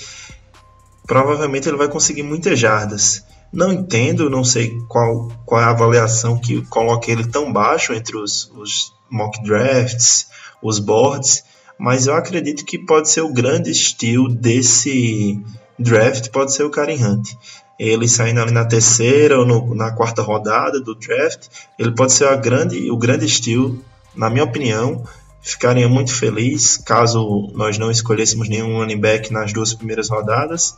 provavelmente 1.07 1.69
ele 1.69 1.77
vai 1.77 1.89
conseguir 1.89 2.23
muitas 2.23 2.59
jardas. 2.59 3.25
Não 3.53 3.73
entendo, 3.73 4.31
não 4.31 4.45
sei 4.45 4.81
qual, 4.89 5.31
qual 5.45 5.61
é 5.61 5.65
a 5.65 5.71
avaliação 5.71 6.39
que 6.39 6.63
coloca 6.67 7.11
ele 7.11 7.27
tão 7.27 7.53
baixo 7.53 7.93
entre 7.93 8.17
os, 8.17 8.51
os 8.57 8.95
mock 9.11 9.43
drafts, 9.43 10.29
os 10.63 10.79
boards, 10.79 11.45
mas 11.79 12.07
eu 12.07 12.15
acredito 12.15 12.65
que 12.65 12.79
pode 12.79 13.11
ser 13.11 13.21
o 13.21 13.33
grande 13.33 13.71
estilo 13.71 14.29
desse 14.29 15.39
draft, 15.79 16.31
pode 16.31 16.55
ser 16.55 16.63
o 16.63 16.71
Karen 16.71 17.05
Hunt. 17.05 17.35
Ele 17.79 18.09
saindo 18.09 18.41
ali 18.41 18.53
na 18.53 18.65
terceira 18.65 19.39
ou 19.39 19.45
no, 19.45 19.75
na 19.75 19.91
quarta 19.91 20.23
rodada 20.23 20.81
do 20.81 20.95
draft, 20.95 21.49
ele 21.79 21.91
pode 21.91 22.13
ser 22.13 22.29
a 22.29 22.37
grande, 22.37 22.91
o 22.91 22.97
grande 22.97 23.27
estilo, 23.27 23.85
na 24.15 24.31
minha 24.31 24.45
opinião. 24.45 25.05
Ficaria 25.43 25.89
muito 25.89 26.15
feliz 26.15 26.77
caso 26.77 27.51
nós 27.55 27.77
não 27.77 27.91
escolhêssemos 27.91 28.49
nenhum 28.49 28.79
running 28.79 29.01
back 29.01 29.33
nas 29.33 29.53
duas 29.53 29.75
primeiras 29.75 30.09
rodadas. 30.09 30.77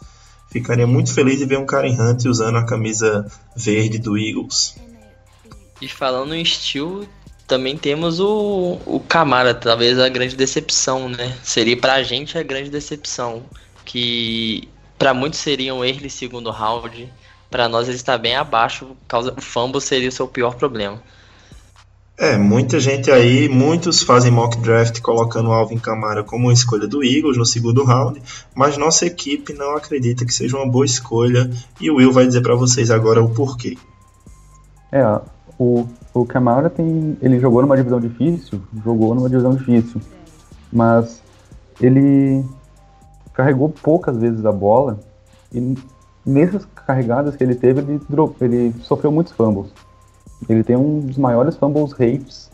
Ficaria 0.51 0.87
muito 0.87 1.13
feliz 1.13 1.39
de 1.39 1.45
ver 1.45 1.59
um 1.59 1.67
Karen 1.67 2.01
Hunt 2.01 2.25
usando 2.25 2.57
a 2.57 2.65
camisa 2.65 3.31
verde 3.55 3.99
do 3.99 4.17
Eagles. 4.17 4.75
E 5.83 5.89
falando 5.89 6.35
em 6.35 6.41
estilo, 6.41 7.07
também 7.47 7.77
temos 7.77 8.21
o, 8.21 8.79
o 8.87 9.01
Camara, 9.01 9.55
talvez 9.55 9.99
a 9.99 10.09
grande 10.09 10.35
decepção, 10.35 11.09
né? 11.11 11.37
Seria 11.43 11.77
pra 11.77 12.03
gente 12.03 12.39
a 12.39 12.43
grande 12.43 12.71
decepção. 12.71 13.43
Que 13.85 14.67
para 14.99 15.13
muitos 15.13 15.41
seria 15.41 15.75
um 15.75 15.85
early 15.85 16.09
segundo 16.09 16.51
round. 16.51 17.13
Para 17.51 17.69
nós 17.69 17.87
ele 17.87 17.97
está 17.97 18.17
bem 18.17 18.35
abaixo, 18.35 18.97
causa 19.07 19.35
o 19.37 19.41
fumble 19.41 19.81
seria 19.81 20.09
o 20.09 20.13
seu 20.13 20.27
pior 20.27 20.55
problema. 20.55 21.03
É, 22.17 22.39
muita 22.39 22.79
gente 22.79 23.11
aí, 23.11 23.49
muitos 23.49 24.05
fazem 24.05 24.31
mock 24.31 24.57
draft 24.59 25.01
colocando 25.01 25.49
o 25.49 25.53
Alvin 25.53 25.79
Kamara 25.79 26.23
como 26.23 26.45
uma 26.45 26.53
escolha 26.53 26.87
do 26.87 27.03
Eagles 27.03 27.37
no 27.37 27.45
segundo 27.45 27.83
round, 27.83 28.23
mas 28.55 28.79
nossa 28.79 29.05
equipe 29.05 29.53
não 29.53 29.77
acredita 29.77 30.25
que 30.25 30.33
seja 30.33 30.57
uma 30.57 30.71
boa 30.71 30.85
escolha 30.85 31.51
e 31.81 31.91
o 31.91 31.97
Will 31.97 32.13
vai 32.13 32.25
dizer 32.25 32.41
para 32.41 32.55
vocês 32.55 32.89
agora 32.89 33.21
o 33.21 33.31
porquê. 33.31 33.77
É, 34.93 35.03
o, 35.59 35.89
o 36.15 36.25
Kamara 36.25 36.71
tem, 36.71 37.19
ele 37.21 37.41
jogou 37.41 37.61
numa 37.63 37.77
divisão 37.77 37.99
difícil, 37.99 38.63
jogou 38.85 39.13
numa 39.13 39.29
divisão 39.29 39.53
difícil, 39.53 40.01
mas 40.73 41.21
ele 41.81 42.45
carregou 43.33 43.69
poucas 43.69 44.17
vezes 44.17 44.47
a 44.47 44.53
bola 44.53 45.01
e 45.53 45.75
nessas 46.25 46.65
carregadas 46.87 47.35
que 47.35 47.43
ele 47.43 47.57
teve, 47.57 47.81
ele, 47.81 48.01
ele 48.41 48.75
sofreu 48.83 49.11
muitos 49.11 49.33
fumbles. 49.33 49.73
Ele 50.49 50.63
tem 50.63 50.77
um 50.77 51.01
dos 51.01 51.17
maiores 51.17 51.57
fumbles 51.57 51.93
rates 51.93 52.51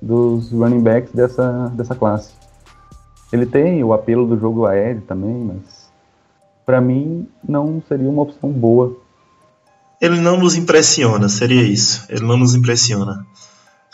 dos 0.00 0.50
running 0.52 0.80
backs 0.80 1.12
dessa, 1.12 1.72
dessa 1.74 1.94
classe. 1.94 2.32
Ele 3.32 3.46
tem 3.46 3.82
o 3.82 3.92
apelo 3.92 4.26
do 4.26 4.38
jogo 4.38 4.66
aéreo 4.66 5.02
também, 5.02 5.34
mas 5.34 5.90
para 6.64 6.80
mim 6.80 7.26
não 7.46 7.82
seria 7.88 8.08
uma 8.08 8.22
opção 8.22 8.50
boa. 8.50 8.96
Ele 10.00 10.20
não 10.20 10.36
nos 10.38 10.54
impressiona, 10.54 11.28
seria 11.28 11.62
isso. 11.62 12.04
Ele 12.08 12.24
não 12.24 12.36
nos 12.36 12.54
impressiona. 12.54 13.26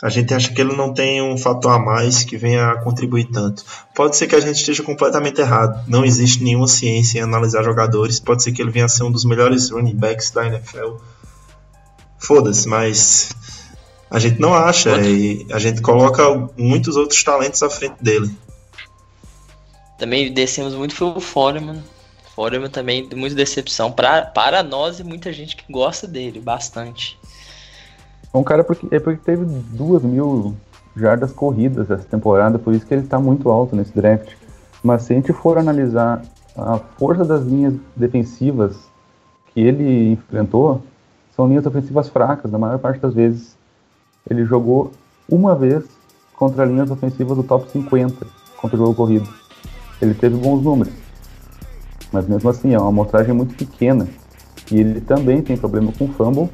A 0.01 0.09
gente 0.09 0.33
acha 0.33 0.51
que 0.51 0.59
ele 0.59 0.75
não 0.75 0.93
tem 0.93 1.21
um 1.21 1.37
fator 1.37 1.73
a 1.73 1.79
mais 1.79 2.23
que 2.23 2.35
venha 2.35 2.71
a 2.71 2.81
contribuir 2.81 3.25
tanto. 3.25 3.63
Pode 3.95 4.17
ser 4.17 4.25
que 4.25 4.35
a 4.35 4.39
gente 4.39 4.57
esteja 4.57 4.81
completamente 4.81 5.39
errado. 5.39 5.83
Não 5.87 6.03
existe 6.03 6.43
nenhuma 6.43 6.67
ciência 6.67 7.19
em 7.19 7.21
analisar 7.21 7.63
jogadores. 7.63 8.19
Pode 8.19 8.41
ser 8.41 8.51
que 8.51 8.61
ele 8.61 8.71
venha 8.71 8.85
a 8.85 8.89
ser 8.89 9.03
um 9.03 9.11
dos 9.11 9.23
melhores 9.23 9.69
running 9.69 9.95
backs 9.95 10.31
da 10.31 10.47
NFL. 10.47 10.95
Foda-se, 12.21 12.67
mas 12.67 13.31
a 14.09 14.19
gente 14.19 14.39
não 14.39 14.53
acha 14.53 14.95
e 15.01 15.45
a 15.51 15.57
gente 15.57 15.81
coloca 15.81 16.23
muitos 16.57 16.95
outros 16.95 17.23
talentos 17.23 17.63
à 17.63 17.69
frente 17.69 17.95
dele. 18.01 18.29
Também 19.97 20.33
descemos 20.33 20.73
muito 20.73 20.95
foi 20.95 21.07
o 21.07 21.19
Foreman. 21.19 21.81
Foreman 22.35 22.69
também, 22.69 23.07
muita 23.15 23.35
decepção 23.35 23.91
pra, 23.91 24.23
para 24.23 24.63
nós 24.63 24.99
e 24.99 25.03
muita 25.03 25.33
gente 25.33 25.55
que 25.55 25.71
gosta 25.71 26.07
dele, 26.07 26.39
bastante. 26.39 27.19
É 28.33 28.37
um 28.37 28.43
cara 28.43 28.63
porque, 28.63 28.87
é 28.93 28.99
porque 28.99 29.21
teve 29.23 29.43
duas 29.45 30.03
mil 30.03 30.55
jardas 30.95 31.31
corridas 31.31 31.89
essa 31.89 32.03
temporada, 32.03 32.59
por 32.59 32.73
isso 32.73 32.85
que 32.85 32.93
ele 32.93 33.03
está 33.03 33.19
muito 33.19 33.49
alto 33.49 33.75
nesse 33.75 33.93
draft. 33.93 34.33
Mas 34.83 35.03
se 35.03 35.13
a 35.13 35.15
gente 35.15 35.33
for 35.33 35.57
analisar 35.57 36.21
a 36.55 36.77
força 36.97 37.23
das 37.23 37.43
linhas 37.43 37.73
defensivas 37.95 38.75
que 39.53 39.61
ele 39.61 40.11
enfrentou, 40.13 40.83
são 41.41 41.47
linhas 41.47 41.65
ofensivas 41.65 42.07
fracas, 42.07 42.51
na 42.51 42.59
maior 42.59 42.77
parte 42.77 42.99
das 42.99 43.15
vezes. 43.15 43.57
Ele 44.29 44.45
jogou 44.45 44.91
uma 45.27 45.55
vez 45.55 45.83
contra 46.35 46.65
linhas 46.65 46.91
ofensivas 46.91 47.35
do 47.35 47.43
top 47.43 47.67
50 47.71 48.27
contra 48.57 48.75
o 48.75 48.79
jogo 48.79 48.93
corrido. 48.93 49.27
Ele 49.99 50.13
teve 50.13 50.35
bons 50.35 50.61
números, 50.61 50.93
mas 52.11 52.27
mesmo 52.27 52.47
assim 52.47 52.75
é 52.75 52.79
uma 52.79 52.89
amostragem 52.89 53.33
muito 53.33 53.55
pequena. 53.55 54.07
E 54.71 54.79
ele 54.79 55.01
também 55.01 55.41
tem 55.41 55.57
problema 55.57 55.91
com 55.97 56.07
fumble, 56.09 56.49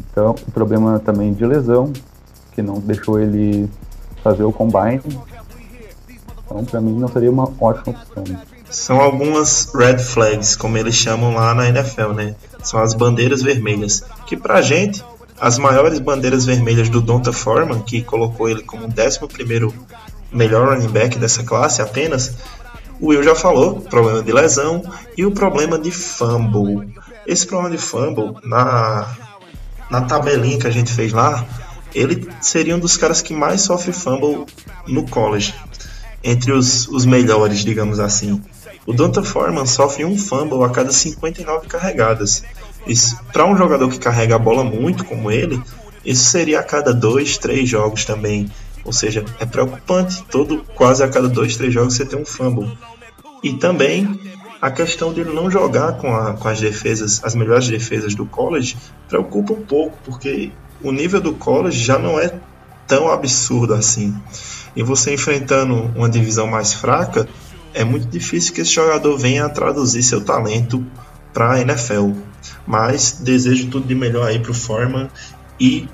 então 0.00 0.34
problema 0.52 0.98
também 0.98 1.32
de 1.32 1.46
lesão, 1.46 1.92
que 2.52 2.62
não 2.62 2.80
deixou 2.80 3.20
ele 3.20 3.70
fazer 4.24 4.42
o 4.42 4.52
combine. 4.52 5.00
Então 6.44 6.64
para 6.64 6.80
mim 6.80 6.98
não 6.98 7.08
seria 7.08 7.30
uma 7.30 7.48
ótima 7.60 7.96
opção. 7.96 8.24
São 8.68 9.00
algumas 9.00 9.72
red 9.72 9.98
flags, 9.98 10.56
como 10.56 10.76
eles 10.76 10.96
chamam 10.96 11.32
lá 11.34 11.54
na 11.54 11.68
NFL, 11.68 12.12
né? 12.12 12.34
São 12.66 12.80
as 12.80 12.94
bandeiras 12.94 13.42
vermelhas, 13.42 14.02
que 14.26 14.36
pra 14.36 14.60
gente 14.60 15.04
as 15.38 15.58
maiores 15.58 15.98
bandeiras 15.98 16.44
vermelhas 16.44 16.88
do 16.88 17.00
Donta 17.00 17.32
Foreman, 17.32 17.80
que 17.80 18.02
colocou 18.02 18.48
ele 18.48 18.62
como 18.62 18.86
o 18.86 18.88
11 18.88 19.74
melhor 20.32 20.68
running 20.68 20.88
back 20.88 21.18
dessa 21.18 21.44
classe 21.44 21.80
apenas, 21.80 22.32
o 23.00 23.08
Will 23.08 23.22
já 23.22 23.34
falou, 23.34 23.80
problema 23.80 24.22
de 24.22 24.32
lesão 24.32 24.82
e 25.16 25.24
o 25.24 25.30
problema 25.30 25.78
de 25.78 25.90
fumble. 25.90 26.92
Esse 27.26 27.46
problema 27.46 27.70
de 27.70 27.78
fumble, 27.82 28.34
na, 28.42 29.06
na 29.90 30.00
tabelinha 30.02 30.58
que 30.58 30.66
a 30.66 30.70
gente 30.70 30.92
fez 30.92 31.12
lá, 31.12 31.44
ele 31.94 32.28
seria 32.40 32.74
um 32.74 32.78
dos 32.78 32.96
caras 32.96 33.20
que 33.20 33.34
mais 33.34 33.62
sofre 33.62 33.92
fumble 33.92 34.46
no 34.86 35.06
college, 35.08 35.54
entre 36.24 36.52
os, 36.52 36.88
os 36.88 37.04
melhores, 37.04 37.60
digamos 37.60 38.00
assim. 38.00 38.42
O 38.86 38.92
Donta 38.92 39.22
Foreman 39.22 39.66
sofre 39.66 40.04
um 40.04 40.16
fumble 40.16 40.62
a 40.62 40.68
cada 40.68 40.92
59 40.92 41.66
carregadas. 41.66 42.44
Para 43.32 43.44
um 43.44 43.56
jogador 43.56 43.88
que 43.90 43.98
carrega 43.98 44.36
a 44.36 44.38
bola 44.38 44.62
muito 44.62 45.04
como 45.04 45.30
ele, 45.30 45.60
isso 46.04 46.24
seria 46.30 46.60
a 46.60 46.62
cada 46.62 46.94
dois, 46.94 47.36
três 47.36 47.68
jogos 47.68 48.04
também. 48.04 48.48
Ou 48.84 48.92
seja, 48.92 49.24
é 49.40 49.44
preocupante. 49.44 50.24
Todo, 50.30 50.64
quase 50.76 51.02
a 51.02 51.08
cada 51.08 51.28
dois, 51.28 51.56
três 51.56 51.74
jogos 51.74 51.94
você 51.94 52.06
tem 52.06 52.20
um 52.20 52.24
fumble. 52.24 52.78
E 53.42 53.54
também 53.54 54.20
a 54.62 54.70
questão 54.70 55.12
dele 55.12 55.32
não 55.32 55.50
jogar 55.50 55.94
com, 55.94 56.14
a, 56.14 56.34
com 56.34 56.48
as 56.48 56.60
defesas, 56.60 57.20
as 57.24 57.34
melhores 57.34 57.68
defesas 57.68 58.14
do 58.14 58.24
college, 58.24 58.76
preocupa 59.08 59.52
um 59.52 59.62
pouco, 59.62 59.98
porque 60.04 60.52
o 60.82 60.92
nível 60.92 61.20
do 61.20 61.34
college 61.34 61.84
já 61.84 61.98
não 61.98 62.18
é 62.20 62.32
tão 62.86 63.10
absurdo 63.10 63.74
assim. 63.74 64.14
E 64.74 64.82
você 64.82 65.12
enfrentando 65.12 65.90
uma 65.96 66.08
divisão 66.08 66.46
mais 66.46 66.72
fraca, 66.72 67.28
é 67.76 67.84
muito 67.84 68.08
difícil 68.08 68.54
que 68.54 68.62
esse 68.62 68.72
jogador 68.72 69.16
venha 69.18 69.44
a 69.44 69.50
traduzir 69.50 70.02
seu 70.02 70.24
talento 70.24 70.84
para 71.32 71.52
a 71.52 71.60
NFL. 71.60 72.12
Mas 72.66 73.18
desejo 73.20 73.68
tudo 73.68 73.86
de 73.86 73.94
melhor 73.94 74.26
aí 74.26 74.38
para 74.38 74.50
o 74.50 74.54
Foreman 74.54 75.10
e 75.60 75.86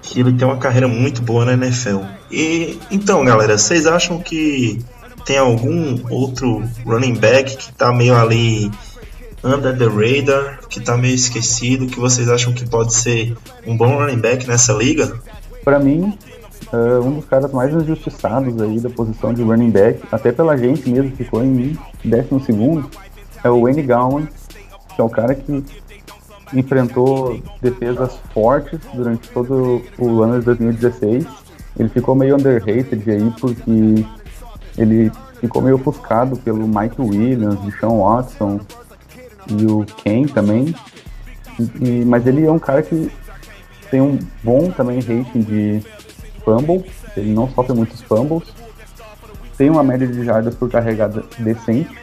que 0.00 0.20
ele 0.20 0.32
tenha 0.34 0.50
uma 0.50 0.58
carreira 0.58 0.86
muito 0.86 1.20
boa 1.20 1.44
na 1.44 1.54
NFL. 1.54 2.02
E 2.30 2.78
então, 2.90 3.24
galera, 3.24 3.58
vocês 3.58 3.86
acham 3.86 4.20
que 4.20 4.78
tem 5.26 5.36
algum 5.36 5.98
outro 6.08 6.62
running 6.86 7.14
back 7.14 7.56
que 7.56 7.70
está 7.70 7.92
meio 7.92 8.14
ali 8.14 8.70
under 9.42 9.76
the 9.76 9.86
radar, 9.86 10.60
que 10.68 10.78
está 10.78 10.96
meio 10.96 11.14
esquecido, 11.14 11.86
que 11.86 11.98
vocês 11.98 12.28
acham 12.28 12.52
que 12.52 12.68
pode 12.68 12.94
ser 12.94 13.36
um 13.66 13.76
bom 13.76 13.98
running 13.98 14.20
back 14.20 14.46
nessa 14.46 14.72
liga? 14.72 15.12
Para 15.64 15.80
mim, 15.80 16.16
uh, 16.74 17.04
um 17.04 17.12
dos 17.12 17.24
caras 17.26 17.52
mais 17.52 17.72
injustiçados 17.72 18.60
aí 18.60 18.80
da 18.80 18.90
posição 18.90 19.32
de 19.32 19.42
running 19.42 19.70
back, 19.70 20.00
até 20.10 20.32
pela 20.32 20.56
gente 20.56 20.88
mesmo, 20.88 21.14
ficou 21.16 21.42
em 21.42 21.78
12 22.04 22.44
segundo, 22.44 22.90
é 23.42 23.50
o 23.50 23.62
Wayne 23.62 23.82
Gowan, 23.82 24.26
que 24.94 25.00
é 25.00 25.04
o 25.04 25.08
cara 25.08 25.34
que 25.34 25.64
enfrentou 26.52 27.40
defesas 27.60 28.16
fortes 28.32 28.80
durante 28.92 29.28
todo 29.30 29.82
o 29.98 30.22
ano 30.22 30.38
de 30.38 30.46
2016. 30.46 31.26
Ele 31.78 31.88
ficou 31.88 32.14
meio 32.14 32.36
underrated 32.36 33.10
aí 33.10 33.30
porque 33.40 34.06
ele 34.78 35.10
ficou 35.40 35.60
meio 35.60 35.76
ofuscado 35.76 36.36
pelo 36.36 36.66
Mike 36.66 37.00
Williams, 37.00 37.58
Sean 37.80 37.98
Watson 37.98 38.60
e 39.48 39.66
o 39.66 39.84
Ken 40.02 40.26
também. 40.26 40.74
E, 41.80 42.04
mas 42.04 42.26
ele 42.26 42.46
é 42.46 42.50
um 42.50 42.58
cara 42.58 42.82
que 42.82 43.10
tem 43.90 44.00
um 44.00 44.18
bom 44.42 44.70
também 44.70 45.00
rating 45.00 45.40
de 45.40 45.82
fumble, 46.44 46.84
ele 47.16 47.32
não 47.32 47.48
sofre 47.50 47.74
muitos 47.74 48.02
fumbles, 48.02 48.48
tem 49.56 49.70
uma 49.70 49.82
média 49.82 50.06
de 50.06 50.24
jardas 50.24 50.54
por 50.54 50.70
carregada 50.70 51.24
decente 51.38 51.96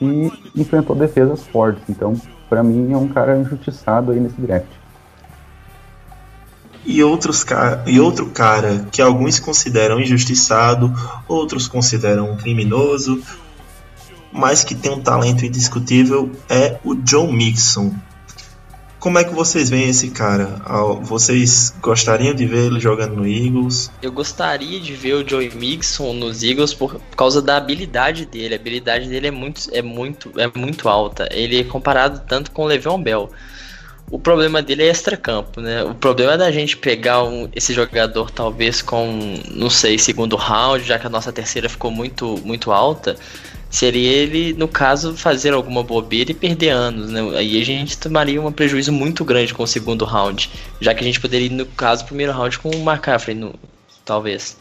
e 0.00 0.32
enfrentou 0.56 0.96
defesas 0.96 1.46
fortes. 1.46 1.84
Então, 1.88 2.20
para 2.48 2.62
mim, 2.62 2.92
é 2.92 2.96
um 2.96 3.08
cara 3.08 3.38
injustiçado 3.38 4.12
aí 4.12 4.20
nesse 4.20 4.40
draft. 4.40 4.66
E, 6.84 7.02
outros 7.02 7.46
e 7.86 8.00
outro 8.00 8.30
cara 8.30 8.86
que 8.90 9.00
alguns 9.00 9.38
consideram 9.38 10.00
injustiçado, 10.00 10.92
outros 11.28 11.68
consideram 11.68 12.36
criminoso, 12.36 13.22
mas 14.32 14.64
que 14.64 14.74
tem 14.74 14.90
um 14.90 15.00
talento 15.00 15.46
indiscutível 15.46 16.32
é 16.48 16.78
o 16.84 16.94
John 16.96 17.30
Mixon. 17.30 17.94
Como 19.02 19.18
é 19.18 19.24
que 19.24 19.34
vocês 19.34 19.68
veem 19.68 19.88
esse 19.88 20.10
cara? 20.10 20.62
Vocês 21.02 21.74
gostariam 21.82 22.32
de 22.32 22.46
ver 22.46 22.66
ele 22.66 22.78
jogando 22.78 23.16
no 23.16 23.26
Eagles? 23.26 23.90
Eu 24.00 24.12
gostaria 24.12 24.78
de 24.78 24.92
ver 24.94 25.14
o 25.14 25.28
Joey 25.28 25.52
Mixon 25.56 26.12
nos 26.12 26.44
Eagles 26.44 26.72
por 26.72 27.00
causa 27.16 27.42
da 27.42 27.56
habilidade 27.56 28.24
dele. 28.24 28.54
A 28.54 28.56
habilidade 28.56 29.08
dele 29.08 29.26
é 29.26 29.30
muito, 29.32 29.68
é 29.72 29.82
muito, 29.82 30.30
é 30.38 30.48
muito 30.56 30.88
alta. 30.88 31.28
Ele 31.32 31.58
é 31.58 31.64
comparado 31.64 32.22
tanto 32.28 32.52
com 32.52 32.62
o 32.62 32.66
Le'Veon 32.66 33.02
Bell. 33.02 33.28
O 34.08 34.20
problema 34.20 34.62
dele 34.62 34.84
é 34.84 34.90
extracampo, 34.90 35.60
né? 35.60 35.82
O 35.82 35.96
problema 35.96 36.34
é 36.34 36.38
da 36.38 36.52
gente 36.52 36.76
pegar 36.76 37.24
um, 37.24 37.48
esse 37.56 37.74
jogador 37.74 38.30
talvez 38.30 38.82
com, 38.82 39.36
não 39.50 39.68
sei, 39.68 39.98
segundo 39.98 40.36
round, 40.36 40.84
já 40.84 40.96
que 40.96 41.08
a 41.08 41.10
nossa 41.10 41.32
terceira 41.32 41.68
ficou 41.68 41.90
muito, 41.90 42.38
muito 42.44 42.70
alta 42.70 43.16
seria 43.72 44.12
ele, 44.12 44.52
no 44.52 44.68
caso, 44.68 45.16
fazer 45.16 45.54
alguma 45.54 45.82
bobeira 45.82 46.30
e 46.30 46.34
perder 46.34 46.68
anos, 46.68 47.10
né? 47.10 47.20
Aí 47.38 47.60
a 47.60 47.64
gente 47.64 47.96
tomaria 47.96 48.40
um 48.40 48.52
prejuízo 48.52 48.92
muito 48.92 49.24
grande 49.24 49.54
com 49.54 49.62
o 49.62 49.66
segundo 49.66 50.04
round, 50.04 50.50
já 50.78 50.94
que 50.94 51.00
a 51.00 51.06
gente 51.06 51.18
poderia 51.18 51.46
ir, 51.46 51.50
no 51.50 51.64
caso, 51.64 52.04
primeiro 52.04 52.32
round 52.32 52.58
com 52.58 52.68
o 52.68 52.82
McCaffrey, 52.82 53.34
no, 53.34 53.54
talvez. 54.04 54.58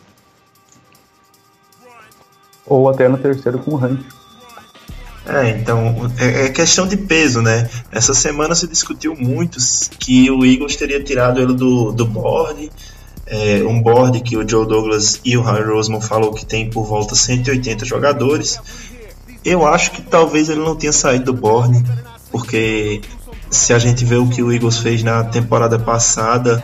Ou 2.66 2.90
até 2.90 3.10
no 3.10 3.18
terceiro 3.18 3.60
com 3.60 3.72
o 3.72 3.86
Hunt. 3.86 4.00
É, 5.26 5.50
então, 5.50 6.10
é, 6.18 6.46
é, 6.46 6.50
questão 6.50 6.88
de 6.88 6.96
peso, 6.96 7.42
né? 7.42 7.70
Essa 7.92 8.14
semana 8.14 8.56
se 8.56 8.66
discutiu 8.66 9.14
muito 9.14 9.60
que 10.00 10.32
o 10.32 10.46
Eagles 10.46 10.78
teria 10.78 11.04
tirado 11.04 11.42
ele 11.42 11.54
do, 11.54 11.92
do 11.92 12.06
board, 12.06 12.72
é, 13.32 13.64
um 13.64 13.82
board 13.82 14.20
que 14.22 14.36
o 14.36 14.48
Joe 14.48 14.68
Douglas 14.68 15.22
e 15.24 15.38
o 15.38 15.42
Harry 15.42 15.64
Roseman 15.64 16.02
falou 16.02 16.34
que 16.34 16.46
tem 16.46 16.70
por 16.70 16.86
volta 16.86 17.16
180 17.16 17.86
jogadores, 17.86 18.60
eu 19.44 19.66
acho 19.66 19.92
que 19.92 20.02
talvez 20.02 20.50
ele 20.50 20.62
não 20.62 20.76
tenha 20.76 20.94
saído 20.94 21.26
do 21.26 21.34
board, 21.34 21.84
porque 22.32 23.02
se 23.50 23.74
a 23.74 23.80
gente 23.80 24.06
vê 24.06 24.16
o 24.16 24.28
que 24.28 24.42
o 24.42 24.52
Eagles 24.52 24.78
fez 24.78 25.04
na 25.04 25.24
temporada 25.24 25.78
passada 25.78 26.64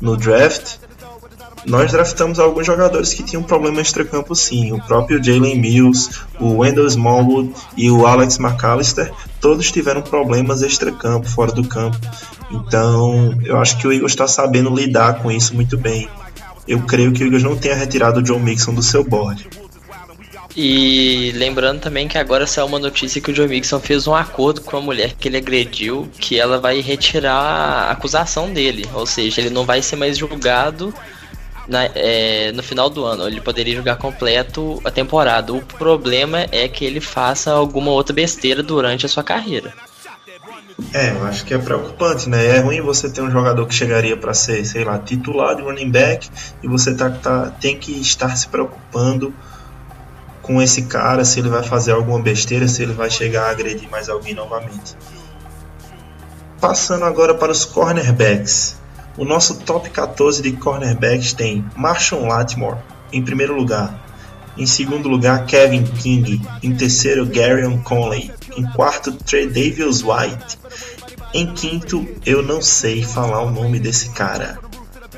no 0.00 0.16
draft, 0.16 0.76
nós 1.66 1.90
draftamos 1.90 2.38
alguns 2.38 2.66
jogadores 2.66 3.14
que 3.14 3.22
tinham 3.22 3.42
problema 3.42 3.80
extra-campo 3.80 4.34
sim. 4.34 4.72
O 4.72 4.82
próprio 4.82 5.22
Jalen 5.22 5.58
Mills, 5.58 6.10
o 6.38 6.58
Wendell 6.58 6.86
Smallwood 6.86 7.54
e 7.76 7.90
o 7.90 8.06
Alex 8.06 8.38
McAllister, 8.38 9.12
todos 9.40 9.70
tiveram 9.70 10.02
problemas 10.02 10.62
extra-campo, 10.62 11.28
fora 11.28 11.52
do 11.52 11.66
campo. 11.66 11.98
Então, 12.50 13.34
eu 13.42 13.58
acho 13.58 13.78
que 13.78 13.86
o 13.86 13.92
Eagles 13.92 14.12
está 14.12 14.26
sabendo 14.26 14.74
lidar 14.74 15.22
com 15.22 15.30
isso 15.30 15.54
muito 15.54 15.78
bem. 15.78 16.08
Eu 16.66 16.80
creio 16.82 17.12
que 17.12 17.22
o 17.22 17.26
Eagles 17.26 17.42
não 17.42 17.56
tenha 17.56 17.74
retirado 17.74 18.20
o 18.20 18.22
John 18.22 18.38
Mixon 18.38 18.74
do 18.74 18.82
seu 18.82 19.02
board. 19.02 19.48
E 20.56 21.32
lembrando 21.34 21.80
também 21.80 22.06
que 22.06 22.16
agora 22.16 22.46
saiu 22.46 22.66
uma 22.66 22.78
notícia 22.78 23.20
que 23.20 23.30
o 23.30 23.34
Joe 23.34 23.48
Mixon 23.48 23.80
fez 23.80 24.06
um 24.06 24.14
acordo 24.14 24.60
com 24.60 24.76
a 24.76 24.80
mulher 24.80 25.14
que 25.18 25.26
ele 25.26 25.36
agrediu, 25.36 26.08
que 26.18 26.38
ela 26.38 26.60
vai 26.60 26.80
retirar 26.80 27.32
a 27.32 27.90
acusação 27.90 28.52
dele. 28.52 28.86
Ou 28.94 29.04
seja, 29.04 29.40
ele 29.40 29.50
não 29.50 29.64
vai 29.64 29.82
ser 29.82 29.96
mais 29.96 30.16
julgado 30.16 30.94
na- 31.66 31.90
é, 31.94 32.52
no 32.52 32.62
final 32.62 32.88
do 32.88 33.04
ano. 33.04 33.26
Ele 33.26 33.40
poderia 33.40 33.74
jogar 33.74 33.96
completo 33.96 34.80
a 34.84 34.92
temporada. 34.92 35.52
O 35.52 35.60
problema 35.60 36.46
é 36.52 36.68
que 36.68 36.84
ele 36.84 37.00
faça 37.00 37.50
alguma 37.50 37.90
outra 37.90 38.14
besteira 38.14 38.62
durante 38.62 39.04
a 39.04 39.08
sua 39.08 39.24
carreira. 39.24 39.72
É, 40.92 41.10
eu 41.10 41.24
acho 41.24 41.44
que 41.44 41.54
é 41.54 41.58
preocupante, 41.58 42.28
né? 42.28 42.56
É 42.56 42.60
ruim 42.60 42.80
você 42.80 43.10
ter 43.10 43.22
um 43.22 43.30
jogador 43.30 43.66
que 43.66 43.74
chegaria 43.74 44.16
para 44.16 44.34
ser, 44.34 44.64
sei 44.64 44.84
lá, 44.84 44.98
titular 44.98 45.56
de 45.56 45.62
running 45.62 45.90
back 45.90 46.28
e 46.62 46.68
você 46.68 46.94
tá, 46.94 47.10
tá, 47.10 47.50
tem 47.60 47.76
que 47.76 47.92
estar 48.00 48.36
se 48.36 48.48
preocupando 48.48 49.34
com 50.44 50.60
esse 50.60 50.82
cara, 50.82 51.24
se 51.24 51.40
ele 51.40 51.48
vai 51.48 51.62
fazer 51.62 51.92
alguma 51.92 52.20
besteira, 52.20 52.68
se 52.68 52.82
ele 52.82 52.92
vai 52.92 53.10
chegar 53.10 53.46
a 53.46 53.50
agredir 53.50 53.88
mais 53.90 54.10
alguém 54.10 54.34
novamente. 54.34 54.94
Passando 56.60 57.06
agora 57.06 57.34
para 57.34 57.50
os 57.50 57.64
cornerbacks. 57.64 58.76
O 59.16 59.24
nosso 59.24 59.60
top 59.60 59.88
14 59.88 60.42
de 60.42 60.52
cornerbacks 60.52 61.32
tem 61.32 61.64
Marshall 61.74 62.26
Latimore 62.26 62.78
em 63.10 63.22
primeiro 63.22 63.56
lugar. 63.56 64.04
Em 64.56 64.66
segundo 64.66 65.08
lugar, 65.08 65.46
Kevin 65.46 65.84
King. 65.84 66.42
Em 66.62 66.74
terceiro, 66.76 67.26
Garyon 67.26 67.78
Conley. 67.78 68.30
Em 68.54 68.64
quarto, 68.72 69.12
Trey 69.12 69.46
Davis 69.46 70.02
White. 70.02 70.58
Em 71.32 71.52
quinto, 71.54 72.06
eu 72.26 72.42
não 72.42 72.60
sei 72.60 73.02
falar 73.02 73.40
o 73.40 73.50
nome 73.50 73.80
desse 73.80 74.10
cara. 74.10 74.58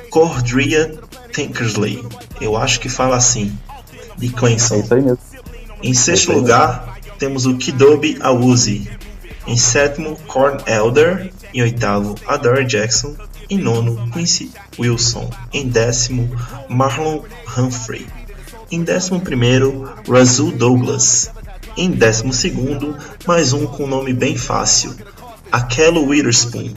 Cordria 0.08 0.98
Tankersley. 1.32 2.06
Eu 2.40 2.56
acho 2.56 2.78
que 2.78 2.88
fala 2.88 3.16
assim. 3.16 3.58
De 4.16 4.28
Clemson. 4.28 4.76
É 4.76 4.78
isso 4.80 4.94
aí 4.94 5.02
mesmo. 5.02 5.18
Em 5.82 5.94
sexto 5.94 6.32
lugar, 6.32 6.98
temos 7.18 7.46
o 7.46 7.56
Kidobi 7.56 8.18
Awuzie. 8.20 8.88
Em 9.46 9.56
sétimo, 9.56 10.16
Corn 10.26 10.58
Elder. 10.66 11.32
Em 11.54 11.62
oitavo, 11.62 12.14
Adore 12.26 12.64
Jackson. 12.64 13.14
Em 13.48 13.58
nono, 13.58 14.10
Quincy 14.12 14.50
Wilson. 14.78 15.30
Em 15.52 15.68
décimo, 15.68 16.28
Marlon 16.68 17.22
Humphrey. 17.56 18.06
Em 18.70 18.82
décimo 18.82 19.20
primeiro, 19.20 19.88
Razul 20.08 20.50
Douglas. 20.50 21.30
Em 21.76 21.90
décimo 21.90 22.32
segundo, 22.32 22.96
mais 23.26 23.52
um 23.52 23.66
com 23.66 23.86
nome 23.86 24.12
bem 24.12 24.36
fácil, 24.36 24.94
Akello 25.52 26.06
Witherspoon. 26.06 26.70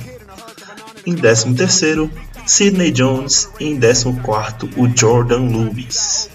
Em 1.05 1.15
décimo 1.15 1.55
terceiro, 1.55 2.11
Sidney 2.45 2.91
Jones. 2.91 3.49
E 3.59 3.65
em 3.65 3.75
décimo 3.77 4.21
quarto, 4.21 4.69
o 4.77 4.87
Jordan 4.95 5.47
Lewis. 5.47 6.29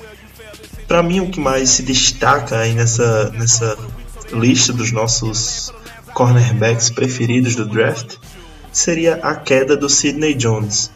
Para 0.87 1.03
mim, 1.03 1.20
o 1.20 1.30
que 1.30 1.41
mais 1.41 1.70
se 1.70 1.82
destaca 1.82 2.59
aí 2.59 2.74
nessa, 2.74 3.30
nessa 3.30 3.76
lista 4.32 4.72
dos 4.72 4.93
nossos 4.93 5.72
cornerbacks 6.12 6.91
preferidos 6.91 7.55
do 7.55 7.66
draft 7.66 8.16
seria 8.70 9.16
a 9.16 9.35
queda 9.35 9.76
do 9.76 9.89
Sidney 9.89 10.35
Jones. 10.35 10.91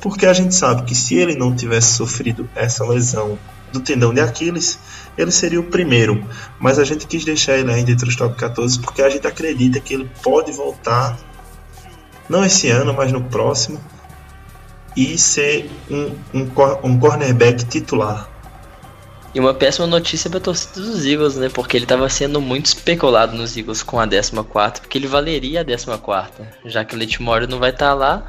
Porque 0.00 0.26
a 0.26 0.32
gente 0.32 0.54
sabe 0.54 0.82
que 0.84 0.94
se 0.94 1.16
ele 1.16 1.34
não 1.34 1.54
tivesse 1.54 1.94
sofrido 1.94 2.48
essa 2.54 2.84
lesão 2.84 3.38
do 3.72 3.80
tendão 3.80 4.14
de 4.14 4.20
Aquiles, 4.20 4.78
ele 5.18 5.30
seria 5.30 5.60
o 5.60 5.64
primeiro. 5.64 6.24
Mas 6.58 6.78
a 6.78 6.84
gente 6.84 7.06
quis 7.06 7.24
deixar 7.24 7.58
ele 7.58 7.72
ainda 7.72 7.90
entre 7.90 8.08
os 8.08 8.16
top 8.16 8.36
14 8.36 8.78
porque 8.80 9.02
a 9.02 9.10
gente 9.10 9.26
acredita 9.26 9.80
que 9.80 9.94
ele 9.94 10.10
pode 10.22 10.52
voltar, 10.52 11.18
não 12.28 12.44
esse 12.44 12.68
ano, 12.68 12.94
mas 12.94 13.12
no 13.12 13.22
próximo, 13.24 13.80
e 14.96 15.18
ser 15.18 15.70
um, 15.90 16.14
um, 16.32 16.50
um 16.82 16.98
cornerback 16.98 17.64
titular. 17.66 18.35
E 19.34 19.40
uma 19.40 19.52
péssima 19.52 19.86
notícia 19.86 20.30
pra 20.30 20.40
torcida 20.40 20.80
dos 20.80 21.04
Eagles, 21.04 21.36
né? 21.36 21.48
Porque 21.48 21.76
ele 21.76 21.84
tava 21.86 22.08
sendo 22.08 22.40
muito 22.40 22.66
especulado 22.66 23.36
nos 23.36 23.56
Eagles 23.56 23.82
com 23.82 24.00
a 24.00 24.06
14, 24.08 24.80
porque 24.80 24.96
ele 24.96 25.06
valeria 25.06 25.60
a 25.60 25.64
14. 25.64 26.30
Já 26.64 26.84
que 26.84 26.94
o 26.94 26.98
Letmore 26.98 27.46
não 27.46 27.58
vai 27.58 27.70
estar 27.70 27.92
lá, 27.92 28.26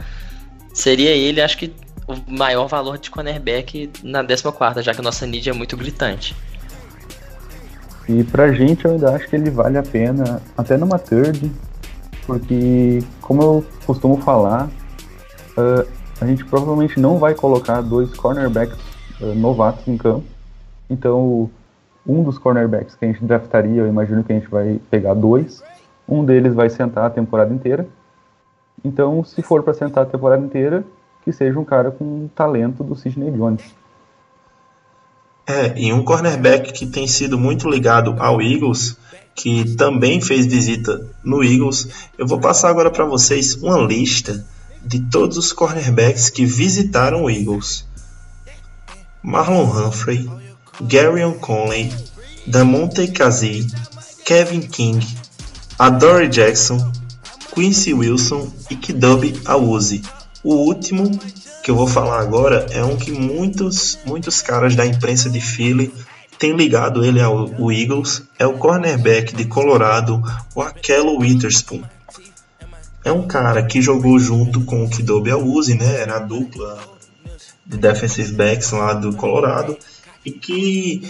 seria 0.74 1.12
ele, 1.12 1.42
acho 1.42 1.58
que, 1.58 1.74
o 2.08 2.16
maior 2.32 2.68
valor 2.68 2.98
de 2.98 3.10
cornerback 3.10 3.90
na 4.04 4.24
14, 4.24 4.82
já 4.82 4.94
que 4.94 5.00
a 5.00 5.04
nossa 5.04 5.26
need 5.26 5.50
é 5.50 5.54
muito 5.54 5.76
gritante. 5.76 6.36
E 8.08 8.24
pra 8.24 8.54
gente 8.54 8.86
eu 8.86 8.92
ainda 8.92 9.14
acho 9.14 9.28
que 9.28 9.36
ele 9.36 9.50
vale 9.50 9.78
a 9.78 9.84
pena, 9.84 10.42
até 10.58 10.78
numa 10.78 10.98
third, 10.98 11.52
porque 12.26 13.04
como 13.22 13.42
eu 13.42 13.66
costumo 13.86 14.18
falar, 14.22 14.70
ah, 15.58 15.86
a 16.22 16.26
gente 16.26 16.46
provavelmente 16.46 17.00
não 17.00 17.18
vai 17.18 17.36
colocar 17.36 17.82
dois 17.82 18.14
cornerbacks 18.14 18.78
ah, 19.22 19.26
novatos 19.36 19.86
em 19.88 19.98
campo. 19.98 20.24
Então, 20.90 21.50
um 22.06 22.24
dos 22.24 22.38
cornerbacks 22.38 22.96
que 22.96 23.06
a 23.06 23.08
gente 23.08 23.24
draftaria, 23.24 23.82
eu 23.82 23.88
imagino 23.88 24.24
que 24.24 24.32
a 24.32 24.36
gente 24.36 24.50
vai 24.50 24.80
pegar 24.90 25.14
dois. 25.14 25.62
Um 26.08 26.24
deles 26.24 26.54
vai 26.54 26.70
sentar 26.70 27.06
a 27.06 27.10
temporada 27.10 27.54
inteira. 27.54 27.88
Então, 28.84 29.24
se 29.24 29.42
for 29.42 29.64
para 29.64 29.74
sentar 29.74 30.04
a 30.04 30.08
temporada 30.08 30.44
inteira, 30.44 30.86
que 31.24 31.34
seja 31.34 31.60
um 31.60 31.66
cara 31.66 31.92
com 31.92 32.30
talento 32.34 32.84
do 32.84 32.96
Sidney 32.96 33.32
Jones. 33.32 33.76
É, 35.46 35.78
e 35.78 35.92
um 35.92 36.04
cornerback 36.04 36.72
que 36.72 36.86
tem 36.86 37.08
sido 37.08 37.38
muito 37.38 37.70
ligado 37.70 38.16
ao 38.20 38.42
Eagles, 38.42 38.98
que 39.36 39.76
também 39.76 40.22
fez 40.22 40.46
visita 40.46 41.10
no 41.24 41.44
Eagles. 41.44 42.10
Eu 42.18 42.26
vou 42.28 42.40
passar 42.40 42.70
agora 42.70 42.90
para 42.90 43.06
vocês 43.06 43.56
uma 43.56 43.78
lista 43.78 44.46
de 44.86 45.02
todos 45.10 45.38
os 45.38 45.52
cornerbacks 45.52 46.30
que 46.30 46.46
visitaram 46.46 47.24
o 47.24 47.30
Eagles. 47.30 47.86
Marlon 49.22 49.66
Humphrey, 49.66 50.30
Garyon 50.82 51.34
Conley, 51.40 51.92
Damonte 52.46 53.08
Kazi, 53.08 53.66
Kevin 54.24 54.62
King, 54.62 55.06
Adore 55.80 56.28
Jackson, 56.28 56.92
Quincy 57.54 57.94
Wilson 57.94 58.52
e 58.70 58.76
Kidobi 58.76 59.42
Awuzie. 59.46 60.04
O 60.44 60.54
último 60.54 61.10
que 61.64 61.72
eu 61.72 61.76
vou 61.76 61.88
falar 61.88 62.22
agora 62.22 62.68
é 62.70 62.84
um 62.84 62.96
que 62.96 63.12
muitos, 63.12 63.98
muitos 64.06 64.42
caras 64.42 64.76
da 64.76 64.86
imprensa 64.86 65.30
de 65.30 65.42
Philly 65.42 65.92
têm 66.38 66.56
ligado 66.56 67.04
ele 67.04 67.20
ao, 67.20 67.50
Eagles. 67.72 68.22
É 68.38 68.46
o 68.46 68.54
cornerback 68.54 69.36
de 69.36 69.46
Colorado, 69.46 70.22
o 70.54 70.62
Akello 70.62 71.18
Witherspoon. 71.18 71.82
É 73.04 73.12
um 73.12 73.28
cara 73.28 73.64
que 73.64 73.82
jogou 73.82 74.20
junto 74.20 74.62
com 74.62 74.84
o 74.84 74.90
Kidobi 74.90 75.32
Awuzie, 75.32 75.76
né? 75.76 76.02
Era 76.02 76.18
a 76.18 76.20
dupla 76.20 76.78
de 77.66 77.78
defensive 77.78 78.34
backs 78.34 78.72
lá 78.72 78.94
do 78.94 79.14
Colorado 79.14 79.76
e 80.28 80.32
que 80.32 81.02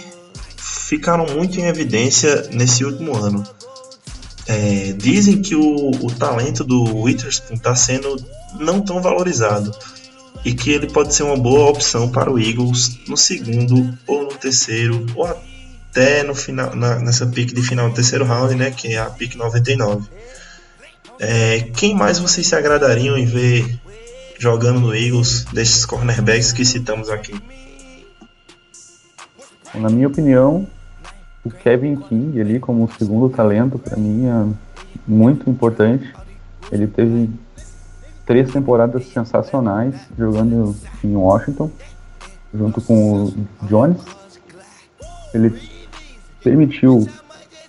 ficaram 0.56 1.26
muito 1.26 1.58
em 1.58 1.64
evidência 1.66 2.48
nesse 2.52 2.84
último 2.84 3.16
ano. 3.16 3.44
É, 4.46 4.92
dizem 4.96 5.42
que 5.42 5.54
o, 5.54 5.90
o 5.90 6.10
talento 6.12 6.62
do 6.64 6.96
Witherspoon 7.02 7.56
está 7.56 7.74
sendo 7.74 8.16
não 8.58 8.80
tão 8.80 9.02
valorizado 9.02 9.74
e 10.44 10.54
que 10.54 10.70
ele 10.70 10.86
pode 10.86 11.12
ser 11.12 11.24
uma 11.24 11.36
boa 11.36 11.68
opção 11.68 12.08
para 12.08 12.30
o 12.32 12.38
Eagles 12.38 12.96
no 13.08 13.16
segundo 13.16 13.92
ou 14.06 14.22
no 14.22 14.28
terceiro 14.30 15.04
ou 15.14 15.26
até 15.26 16.22
no 16.22 16.34
final 16.34 16.74
na- 16.76 16.98
nessa 17.00 17.26
pick 17.26 17.52
de 17.52 17.60
final 17.62 17.88
do 17.90 17.94
terceiro 17.94 18.24
round, 18.24 18.54
né, 18.54 18.70
que 18.70 18.94
é 18.94 18.98
a 18.98 19.06
pick 19.10 19.34
99. 19.34 20.06
É, 21.18 21.68
quem 21.76 21.94
mais 21.94 22.18
vocês 22.20 22.46
se 22.46 22.54
agradariam 22.54 23.18
em 23.18 23.26
ver 23.26 23.78
jogando 24.38 24.78
no 24.80 24.94
Eagles 24.94 25.44
desses 25.52 25.84
cornerbacks 25.84 26.52
que 26.52 26.64
citamos 26.64 27.10
aqui? 27.10 27.34
Na 29.78 29.88
minha 29.88 30.08
opinião, 30.08 30.66
o 31.44 31.50
Kevin 31.50 31.94
King 31.94 32.40
ali 32.40 32.58
como 32.58 32.90
segundo 32.98 33.28
talento 33.28 33.78
para 33.78 33.96
mim 33.96 34.26
é 34.26 34.46
muito 35.06 35.48
importante. 35.48 36.12
Ele 36.72 36.88
teve 36.88 37.30
três 38.26 38.50
temporadas 38.50 39.06
sensacionais 39.06 39.94
jogando 40.18 40.74
em 41.04 41.14
Washington, 41.14 41.70
junto 42.52 42.80
com 42.80 43.24
o 43.24 43.34
Jones. 43.68 44.00
Ele 45.32 45.56
permitiu 46.42 47.06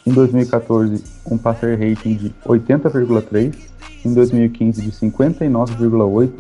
em 0.06 0.12
2014 0.12 1.04
um 1.30 1.38
passer 1.38 1.78
rating 1.78 2.16
de 2.16 2.34
80,3, 2.44 3.56
em 4.04 4.14
2015 4.16 4.82
de 4.82 4.92
59,8 4.92 6.32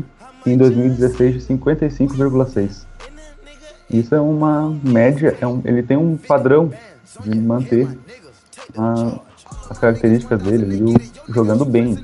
e 0.47 0.49
em 0.49 0.57
2016 0.57 1.33
de 1.35 1.53
55,6. 1.53 2.85
Isso 3.89 4.13
é 4.13 4.21
uma 4.21 4.69
média, 4.83 5.35
é 5.41 5.47
um- 5.47 5.61
ele 5.65 5.81
tem 5.83 5.97
um 5.97 6.15
padrão 6.15 6.71
de 7.25 7.37
manter 7.39 7.87
a- 8.77 9.19
as 9.69 9.77
características 9.79 10.41
dele 10.41 10.83
o- 10.83 11.33
jogando 11.33 11.65
bem. 11.65 11.97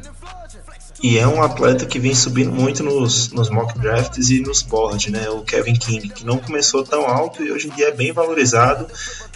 E 1.04 1.20
é 1.20 1.28
um 1.28 1.44
atleta 1.44 1.86
que 1.86 2.00
vem 2.00 2.16
subindo 2.16 2.52
muito 2.52 2.82
nos, 2.82 3.32
nos 3.32 3.50
mock 3.52 3.78
drafts 3.78 4.30
e 4.32 4.42
nos 4.42 4.64
boards, 4.64 5.12
né? 5.12 5.30
O 5.30 5.42
Kevin 5.42 5.76
King, 5.76 6.10
que 6.10 6.26
não 6.26 6.38
começou 6.40 6.84
tão 6.84 7.06
alto 7.06 7.44
e 7.44 7.52
hoje 7.52 7.68
em 7.68 7.72
dia 7.76 7.90
é 7.90 7.92
bem 7.92 8.12
valorizado 8.12 8.88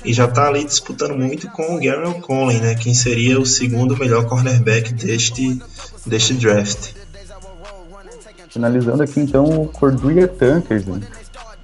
e 0.03 0.11
já 0.11 0.27
tá 0.27 0.47
ali 0.47 0.63
disputando 0.63 1.15
muito 1.15 1.47
com 1.51 1.75
o 1.75 1.79
Gary 1.79 2.19
Conley, 2.21 2.59
né? 2.59 2.73
Quem 2.75 2.95
seria 2.95 3.39
o 3.39 3.45
segundo 3.45 3.95
melhor 3.95 4.25
cornerback 4.27 4.93
deste, 4.93 5.61
deste 6.07 6.33
draft. 6.33 6.93
Finalizando 8.49 9.03
aqui 9.03 9.19
então 9.19 9.43
o 9.45 9.67
Cordria 9.67 10.27
Tankers, 10.27 10.85
né? 10.85 11.01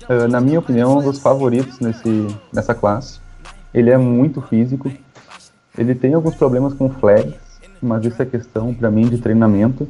Ah, 0.07 0.27
na 0.27 0.39
minha 0.39 0.59
opinião, 0.59 0.97
um 0.97 1.01
dos 1.01 1.19
favoritos 1.19 1.79
nesse, 1.79 2.27
nessa 2.53 2.75
classe. 2.75 3.19
Ele 3.73 3.89
é 3.89 3.97
muito 3.97 4.41
físico. 4.41 4.91
Ele 5.77 5.95
tem 5.95 6.13
alguns 6.13 6.35
problemas 6.35 6.73
com 6.73 6.89
flags, 6.89 7.35
mas 7.81 8.05
isso 8.05 8.21
é 8.21 8.25
questão 8.25 8.73
para 8.73 8.89
mim 8.89 9.09
de 9.09 9.17
treinamento. 9.17 9.87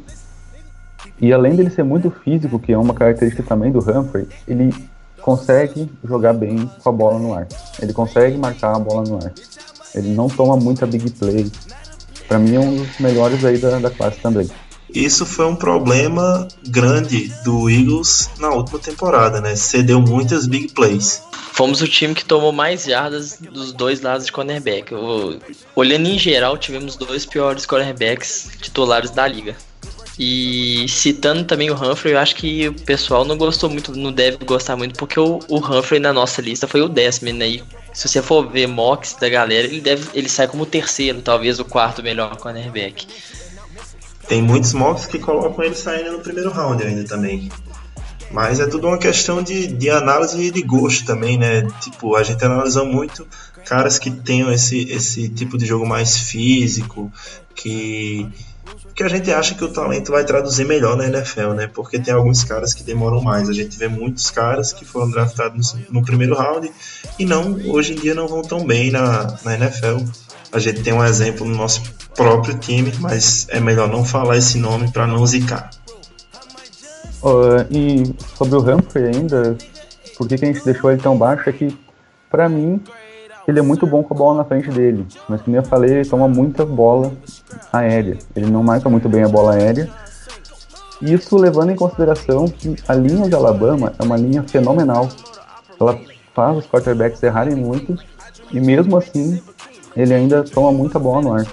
E 1.20 1.32
além 1.32 1.56
dele 1.56 1.70
ser 1.70 1.84
muito 1.84 2.10
físico, 2.10 2.60
que 2.60 2.74
é 2.74 2.78
uma 2.78 2.94
característica 2.94 3.44
também 3.44 3.72
do 3.72 3.80
Humphrey, 3.80 4.28
ele 4.48 4.74
consegue 5.22 5.92
jogar 6.04 6.34
bem 6.34 6.70
com 6.82 6.90
a 6.90 6.92
bola 6.92 7.20
no 7.20 7.34
ar. 7.34 7.48
Ele 7.82 7.94
consegue 7.94 8.38
marcar 8.38 8.76
a 8.76 8.80
bola 8.80 9.04
no 9.08 9.18
ar. 9.18 9.34
Ele 9.94 10.14
não 10.14 10.28
toma 10.28 10.58
muita 10.58 10.86
big 10.86 11.10
play. 11.12 11.52
Para 12.28 12.40
mim 12.40 12.56
é 12.56 12.60
um 12.60 12.76
dos 12.76 13.00
melhores 13.00 13.44
aí 13.46 13.58
da, 13.58 13.80
da 13.80 13.90
classe 13.92 14.20
também. 14.20 14.50
Isso 14.96 15.26
foi 15.26 15.46
um 15.46 15.56
problema 15.56 16.48
grande 16.68 17.28
do 17.44 17.70
Eagles 17.70 18.30
na 18.40 18.50
última 18.50 18.80
temporada, 18.80 19.42
né? 19.42 19.56
Cedeu 19.56 20.02
muitas 20.02 20.48
big 20.48 20.72
plays. 20.72 21.22
Fomos 21.52 21.82
o 21.82 21.88
time 21.88 22.16
que 22.16 22.24
tomou 22.24 22.52
mais 22.52 22.86
jardas 22.86 23.38
dos 23.40 23.74
dois 23.74 24.02
lados 24.02 24.26
de 24.26 24.32
cornerback. 24.32 24.94
Olhando 25.76 26.08
em 26.08 26.18
geral, 26.18 26.58
tivemos 26.58 26.96
dois 26.96 27.26
piores 27.26 27.66
cornerbacks 27.66 28.50
titulares 28.62 29.12
da 29.12 29.28
liga. 29.28 29.56
E 30.18 30.86
citando 30.88 31.44
também 31.44 31.70
o 31.70 31.76
Humphrey, 31.76 32.14
eu 32.14 32.20
acho 32.20 32.36
que 32.36 32.70
o 32.70 32.74
pessoal 32.74 33.26
não 33.26 33.38
gostou 33.38 33.70
muito, 33.70 33.94
não 33.94 34.14
deve 34.14 34.38
gostar 34.46 34.78
muito, 34.78 34.98
porque 34.98 35.20
o, 35.20 35.40
o 35.50 35.58
Humphrey 35.58 36.00
na 36.00 36.14
nossa 36.14 36.42
lista 36.42 36.68
foi 36.68 36.82
o 36.82 36.88
décimo, 36.88 37.34
né? 37.34 37.48
E 37.50 37.64
se 37.94 38.08
você 38.08 38.22
for 38.22 38.50
ver 38.50 38.68
mocks 38.68 39.14
da 39.20 39.28
galera, 39.28 39.68
ele, 39.68 39.82
deve, 39.82 40.08
ele 40.14 40.30
sai 40.30 40.48
como 40.48 40.64
o 40.64 40.66
terceiro, 40.66 41.22
talvez 41.22 41.60
o 41.60 41.66
quarto 41.66 42.02
melhor 42.02 42.36
cornerback. 42.38 43.08
Tem 44.28 44.42
muitos 44.42 44.74
mocks 44.74 45.06
que 45.06 45.20
colocam 45.20 45.64
ele 45.64 45.76
saindo 45.76 46.12
no 46.12 46.20
primeiro 46.20 46.52
round 46.52 46.84
ainda 46.84 47.04
também. 47.04 47.50
Mas 48.32 48.60
é 48.60 48.66
tudo 48.66 48.88
uma 48.88 48.98
questão 48.98 49.42
de, 49.42 49.68
de 49.68 49.90
análise 49.90 50.42
e 50.42 50.52
de 50.52 50.62
gosto 50.62 51.06
também, 51.06 51.38
né? 51.38 51.62
Tipo, 51.80 52.16
a 52.16 52.24
gente 52.24 52.44
analisa 52.44 52.84
muito 52.84 53.26
caras 53.66 53.98
que 53.98 54.12
tenham 54.12 54.52
esse, 54.52 54.92
esse 54.92 55.28
tipo 55.30 55.58
de 55.58 55.66
jogo 55.66 55.86
mais 55.86 56.18
físico, 56.18 57.12
que, 57.56 58.28
que 58.94 59.04
a 59.04 59.08
gente 59.08 59.32
acha 59.32 59.56
que 59.56 59.64
o 59.64 59.72
talento 59.72 60.12
vai 60.12 60.24
traduzir 60.24 60.66
melhor 60.66 60.96
na 60.96 61.08
NFL, 61.08 61.54
né? 61.54 61.68
Porque 61.68 62.00
tem 62.00 62.14
alguns 62.14 62.44
caras 62.44 62.74
que 62.74 62.84
demoram 62.84 63.22
mais. 63.22 63.50
A 63.50 63.54
gente 63.54 63.78
vê 63.78 63.88
muitos 63.88 64.30
caras 64.30 64.72
que 64.72 64.86
foram 64.86 65.10
draftados 65.10 65.74
no, 65.74 66.00
no 66.00 66.06
primeiro 66.06 66.36
round 66.36 66.72
e 67.18 67.26
não, 67.26 67.60
hoje 67.68 67.94
em 67.94 67.96
dia 67.96 68.14
não 68.14 68.28
vão 68.28 68.42
tão 68.42 68.66
bem 68.66 68.92
na, 68.92 69.38
na 69.44 69.56
NFL. 69.56 70.04
A 70.52 70.60
gente 70.60 70.82
tem 70.84 70.94
um 70.94 71.04
exemplo 71.04 71.46
no 71.46 71.56
nosso 71.56 71.82
próprio 72.16 72.58
time, 72.58 72.94
mas 73.00 73.48
é 73.50 73.60
melhor 73.60 73.90
não 73.90 74.06
falar 74.06 74.38
esse 74.38 74.58
nome 74.58 74.92
para 74.92 75.06
não 75.06 75.26
zicar. 75.26 75.70
E 77.72 78.04
sobre 78.38 78.56
o 78.56 78.62
Humphrey 78.62 79.16
ainda, 79.16 79.58
por 80.18 80.28
que, 80.28 80.38
que 80.38 80.46
a 80.46 80.48
gente 80.48 80.64
deixou 80.64 80.92
ele 80.92 81.02
tão 81.02 81.18
baixo? 81.18 81.50
É 81.50 81.54
que, 81.54 81.78
pra 82.30 82.48
mim, 82.48 82.82
ele 83.48 83.60
é 83.60 83.62
muito 83.62 83.86
bom 83.86 84.04
com 84.04 84.14
a 84.14 84.18
bola 84.18 84.38
na 84.38 84.46
frente 84.46 84.70
dele. 84.70 85.06
Mas 85.28 85.42
como 85.42 85.56
eu 85.56 85.64
falei, 85.64 85.92
ele 85.92 86.10
toma 86.10 86.28
muita 86.28 86.66
bola 86.66 87.12
aérea. 87.74 88.18
Ele 88.36 88.50
não 88.50 88.64
marca 88.64 88.90
muito 88.90 89.10
bem 89.10 89.24
a 89.24 89.28
bola 89.28 89.54
aérea. 89.56 89.90
Isso 91.02 91.36
levando 91.38 91.72
em 91.72 91.76
consideração 91.76 92.48
que 92.48 92.76
a 92.88 92.94
linha 92.94 93.28
de 93.28 93.36
Alabama 93.36 93.94
é 94.00 94.04
uma 94.04 94.18
linha 94.18 94.44
fenomenal. 94.44 95.10
Ela 95.80 96.00
faz 96.34 96.58
os 96.58 96.68
quarterbacks 96.68 97.22
errarem 97.22 97.56
muito. 97.56 97.98
E 98.52 98.60
mesmo 98.60 98.98
assim, 98.98 99.42
ele 99.96 100.14
ainda 100.14 100.44
toma 100.44 100.72
muita 100.72 101.00
bola 101.00 101.22
no 101.22 101.34
ar. 101.34 101.48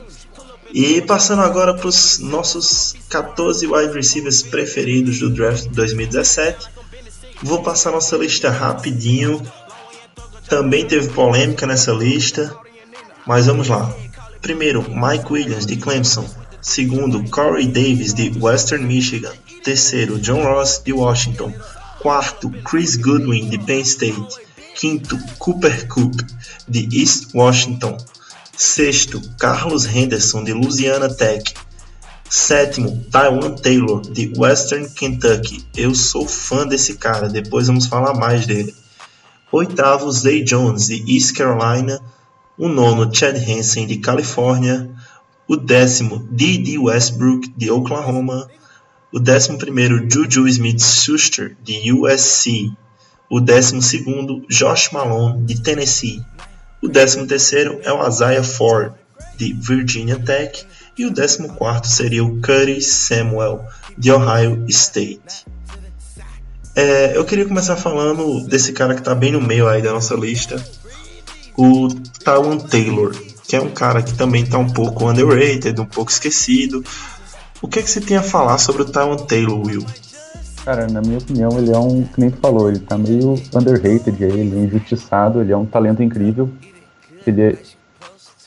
E 0.72 1.02
passando 1.02 1.42
agora 1.42 1.74
para 1.74 1.86
os 1.86 2.18
nossos 2.18 2.94
14 3.10 3.66
wide 3.66 3.92
receivers 3.92 4.42
preferidos 4.42 5.18
do 5.18 5.28
draft 5.28 5.64
de 5.64 5.74
2017, 5.74 6.66
vou 7.42 7.62
passar 7.62 7.92
nossa 7.92 8.16
lista 8.16 8.48
rapidinho. 8.48 9.42
Também 10.48 10.86
teve 10.86 11.08
polêmica 11.08 11.66
nessa 11.66 11.92
lista, 11.92 12.54
mas 13.26 13.46
vamos 13.46 13.68
lá. 13.68 13.94
Primeiro, 14.40 14.82
Mike 14.88 15.30
Williams 15.32 15.66
de 15.66 15.76
Clemson. 15.76 16.26
Segundo, 16.60 17.28
Corey 17.30 17.66
Davis 17.66 18.14
de 18.14 18.32
Western 18.40 18.84
Michigan. 18.84 19.32
Terceiro, 19.62 20.18
John 20.18 20.42
Ross 20.42 20.80
de 20.84 20.92
Washington. 20.92 21.52
Quarto, 22.00 22.50
Chris 22.64 22.96
Goodwin 22.96 23.48
de 23.48 23.58
Penn 23.58 23.82
State. 23.82 24.40
Quinto, 24.74 25.18
Cooper 25.38 25.86
Cup 25.86 26.14
de 26.68 26.88
East 26.92 27.34
Washington. 27.34 27.96
Sexto, 28.56 29.20
Carlos 29.38 29.86
Henderson 29.86 30.44
de 30.44 30.52
Louisiana 30.52 31.08
Tech. 31.08 31.54
Sétimo, 32.28 33.04
Taiwan 33.10 33.54
Taylor 33.56 34.00
de 34.00 34.32
Western 34.36 34.88
Kentucky. 34.90 35.64
Eu 35.76 35.94
sou 35.94 36.28
fã 36.28 36.66
desse 36.66 36.94
cara, 36.94 37.28
depois 37.28 37.66
vamos 37.66 37.86
falar 37.86 38.14
mais 38.14 38.46
dele. 38.46 38.74
Oitavo, 39.50 40.10
Zay 40.10 40.42
Jones 40.44 40.86
de 40.86 41.02
East 41.14 41.36
Carolina. 41.36 42.00
O 42.56 42.68
nono, 42.68 43.12
Chad 43.12 43.36
Hansen 43.36 43.86
de 43.86 43.98
Califórnia. 43.98 44.90
O 45.48 45.56
décimo, 45.56 46.26
D.D. 46.30 46.78
Westbrook 46.78 47.52
de 47.56 47.70
Oklahoma. 47.70 48.48
O 49.12 49.18
décimo 49.18 49.58
primeiro, 49.58 50.08
Juju 50.10 50.46
Smith-Schuster 50.46 51.56
de 51.62 51.92
USC. 51.92 52.72
O 53.28 53.40
décimo 53.40 53.82
segundo, 53.82 54.42
Josh 54.48 54.90
Malone 54.92 55.44
de 55.44 55.62
Tennessee. 55.62 56.22
O 56.82 56.88
décimo 56.88 57.26
terceiro 57.26 57.80
é 57.84 57.92
o 57.92 58.06
Isaiah 58.06 58.42
Ford 58.42 58.92
de 59.36 59.52
Virginia 59.52 60.18
Tech. 60.18 60.66
E 60.98 61.06
o 61.06 61.10
décimo 61.10 61.54
quarto 61.54 61.86
seria 61.86 62.24
o 62.24 62.40
Curtis 62.42 62.86
Samuel 62.88 63.64
de 63.96 64.10
Ohio 64.10 64.64
State. 64.68 65.46
É, 66.74 67.16
eu 67.16 67.24
queria 67.24 67.46
começar 67.46 67.76
falando 67.76 68.44
desse 68.46 68.72
cara 68.72 68.94
que 68.94 69.00
está 69.00 69.14
bem 69.14 69.32
no 69.32 69.40
meio 69.40 69.68
aí 69.68 69.80
da 69.80 69.92
nossa 69.92 70.14
lista, 70.14 70.62
o 71.56 71.88
Tawan 72.24 72.58
Taylor, 72.58 73.14
que 73.46 73.54
é 73.54 73.60
um 73.60 73.70
cara 73.70 74.02
que 74.02 74.14
também 74.14 74.42
está 74.42 74.58
um 74.58 74.68
pouco 74.68 75.08
underrated, 75.08 75.80
um 75.80 75.86
pouco 75.86 76.10
esquecido. 76.10 76.84
O 77.60 77.68
que 77.68 77.78
é 77.78 77.82
que 77.82 77.90
você 77.90 78.00
tem 78.00 78.16
a 78.16 78.22
falar 78.22 78.58
sobre 78.58 78.82
o 78.82 78.86
Tawan 78.86 79.16
Taylor, 79.16 79.66
Will? 79.66 79.86
Cara, 80.64 80.86
na 80.86 81.00
minha 81.00 81.18
opinião, 81.18 81.50
ele 81.58 81.72
é 81.72 81.78
um, 81.78 82.04
que 82.04 82.20
nem 82.20 82.30
tu 82.30 82.38
falou, 82.38 82.68
ele 82.68 82.78
tá 82.78 82.96
meio 82.96 83.34
underrated 83.54 84.22
ele 84.22 84.58
é 84.58 84.64
injustiçado, 84.64 85.40
ele 85.40 85.52
é 85.52 85.56
um 85.56 85.66
talento 85.66 86.02
incrível. 86.02 86.50
Ele 87.26 87.58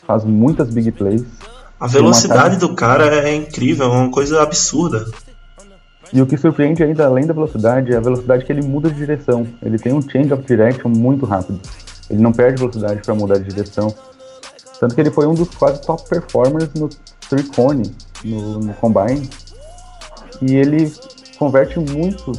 faz 0.05 0.23
muitas 0.23 0.69
big 0.69 0.91
plays. 0.91 1.23
A 1.79 1.87
velocidade 1.87 2.57
do 2.57 2.73
cara 2.73 3.27
é 3.27 3.35
incrível, 3.35 3.85
é 3.85 3.89
uma 3.89 4.11
coisa 4.11 4.41
absurda. 4.41 5.05
E 6.13 6.21
o 6.21 6.25
que 6.25 6.37
surpreende 6.37 6.83
ainda, 6.83 7.05
além 7.05 7.25
da 7.25 7.33
velocidade, 7.33 7.91
é 7.91 7.97
a 7.97 7.99
velocidade 7.99 8.45
que 8.45 8.51
ele 8.51 8.61
muda 8.61 8.89
de 8.89 8.95
direção. 8.95 9.45
Ele 9.61 9.77
tem 9.77 9.93
um 9.93 10.01
change 10.01 10.31
of 10.33 10.43
direction 10.43 10.89
muito 10.89 11.25
rápido. 11.25 11.59
Ele 12.09 12.21
não 12.21 12.31
perde 12.31 12.59
velocidade 12.59 13.01
para 13.01 13.15
mudar 13.15 13.39
de 13.39 13.49
direção. 13.49 13.93
Tanto 14.79 14.93
que 14.93 15.01
ele 15.01 15.11
foi 15.11 15.25
um 15.27 15.33
dos 15.33 15.49
quase 15.49 15.81
top 15.81 16.07
performers 16.07 16.69
no 16.75 16.89
three 17.29 17.43
cone, 17.43 17.91
no, 18.23 18.59
no 18.59 18.73
combine. 18.75 19.29
E 20.41 20.55
ele 20.55 20.93
converte 21.37 21.79
muito 21.79 22.31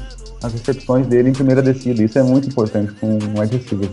as 0.43 0.53
recepções 0.53 1.07
dele 1.07 1.31
em 1.31 1.33
primeira 1.33 1.61
descida. 1.61 2.03
Isso 2.03 2.19
é 2.19 2.23
muito 2.23 2.49
importante 2.49 2.93
com 2.93 3.19
um 3.19 3.41
wide 3.41 3.57
receiver. 3.57 3.91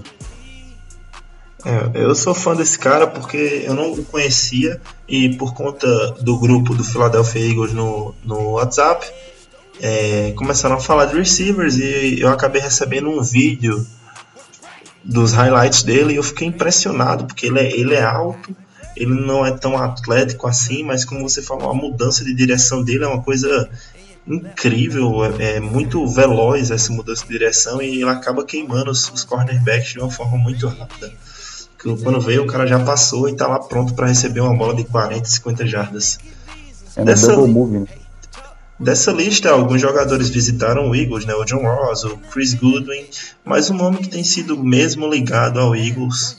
É, 1.66 2.04
eu 2.04 2.14
sou 2.14 2.34
fã 2.34 2.56
desse 2.56 2.78
cara 2.78 3.08
porque 3.08 3.64
eu 3.66 3.74
não 3.74 3.94
o 3.94 4.04
conhecia 4.04 4.82
e 5.08 5.30
por 5.38 5.54
conta 5.54 5.88
do 6.20 6.38
grupo 6.38 6.74
do 6.74 6.84
Philadelphia 6.84 7.50
Eagles 7.50 7.74
no, 7.74 8.14
no 8.24 8.52
WhatsApp, 8.52 9.10
é, 9.82 10.34
começaram 10.36 10.76
a 10.76 10.80
falar 10.80 11.06
de 11.06 11.18
receivers 11.18 11.78
e 11.78 12.20
eu 12.20 12.30
acabei 12.30 12.62
recebendo 12.62 13.10
um 13.10 13.22
vídeo 13.22 13.86
dos 15.04 15.32
highlights 15.32 15.84
dele 15.84 16.14
e 16.14 16.16
eu 16.18 16.24
fiquei 16.24 16.48
impressionado 16.48 17.26
porque 17.26 17.48
ele 17.48 17.60
é, 17.60 17.72
ele 17.72 17.94
é 17.94 18.04
alto, 18.04 18.56
ele 18.96 19.14
não 19.14 19.46
é 19.46 19.52
tão 19.52 19.78
atlético 19.78 20.48
assim, 20.48 20.84
mas 20.84 21.06
como 21.06 21.28
você 21.28 21.42
falou, 21.42 21.70
a 21.70 21.74
mudança 21.74 22.26
de 22.26 22.34
direção 22.34 22.84
dele 22.84 23.06
é 23.06 23.08
uma 23.08 23.22
coisa 23.22 23.70
incrível, 24.28 25.24
é, 25.26 25.56
é 25.56 25.60
muito 25.62 26.06
veloz 26.08 26.72
essa 26.72 26.92
mudança 26.92 27.26
de 27.26 27.32
direção 27.32 27.82
e 27.82 28.02
ele 28.02 28.10
acaba 28.10 28.46
queimando 28.46 28.92
os, 28.92 29.10
os 29.12 29.24
cornerbacks 29.24 29.94
de 29.94 30.00
uma 30.00 30.12
forma 30.12 30.38
muito 30.38 30.68
rápida. 30.68 31.12
Que 31.84 32.02
Quando 32.02 32.22
veio, 32.22 32.44
o 32.44 32.48
cara 32.48 32.66
já 32.66 32.80
passou 32.80 33.28
e 33.28 33.36
tá 33.36 33.46
lá 33.46 33.60
pronto 33.60 33.94
para 33.94 34.08
receber 34.08 34.40
uma 34.40 34.56
bola 34.56 34.74
de 34.74 34.86
40, 34.86 35.26
50 35.26 35.68
jardas. 35.68 36.18
É 36.96 37.04
Dessa- 37.04 37.36
double 37.36 37.52
move, 37.52 37.80
né? 37.80 37.86
Dessa 38.80 39.12
lista, 39.12 39.50
alguns 39.52 39.80
jogadores 39.82 40.30
visitaram 40.30 40.90
o 40.90 40.96
Eagles, 40.96 41.26
né? 41.26 41.34
O 41.36 41.44
John 41.46 41.62
Ross, 41.62 42.04
o 42.06 42.18
Chris 42.32 42.54
Goodwin, 42.54 43.06
mas 43.46 43.70
um 43.70 43.76
nome 43.76 43.98
que 43.98 44.08
tem 44.10 44.24
sido 44.24 44.62
mesmo 44.62 45.08
ligado 45.08 45.60
ao 45.60 45.76
Eagles 45.76 46.38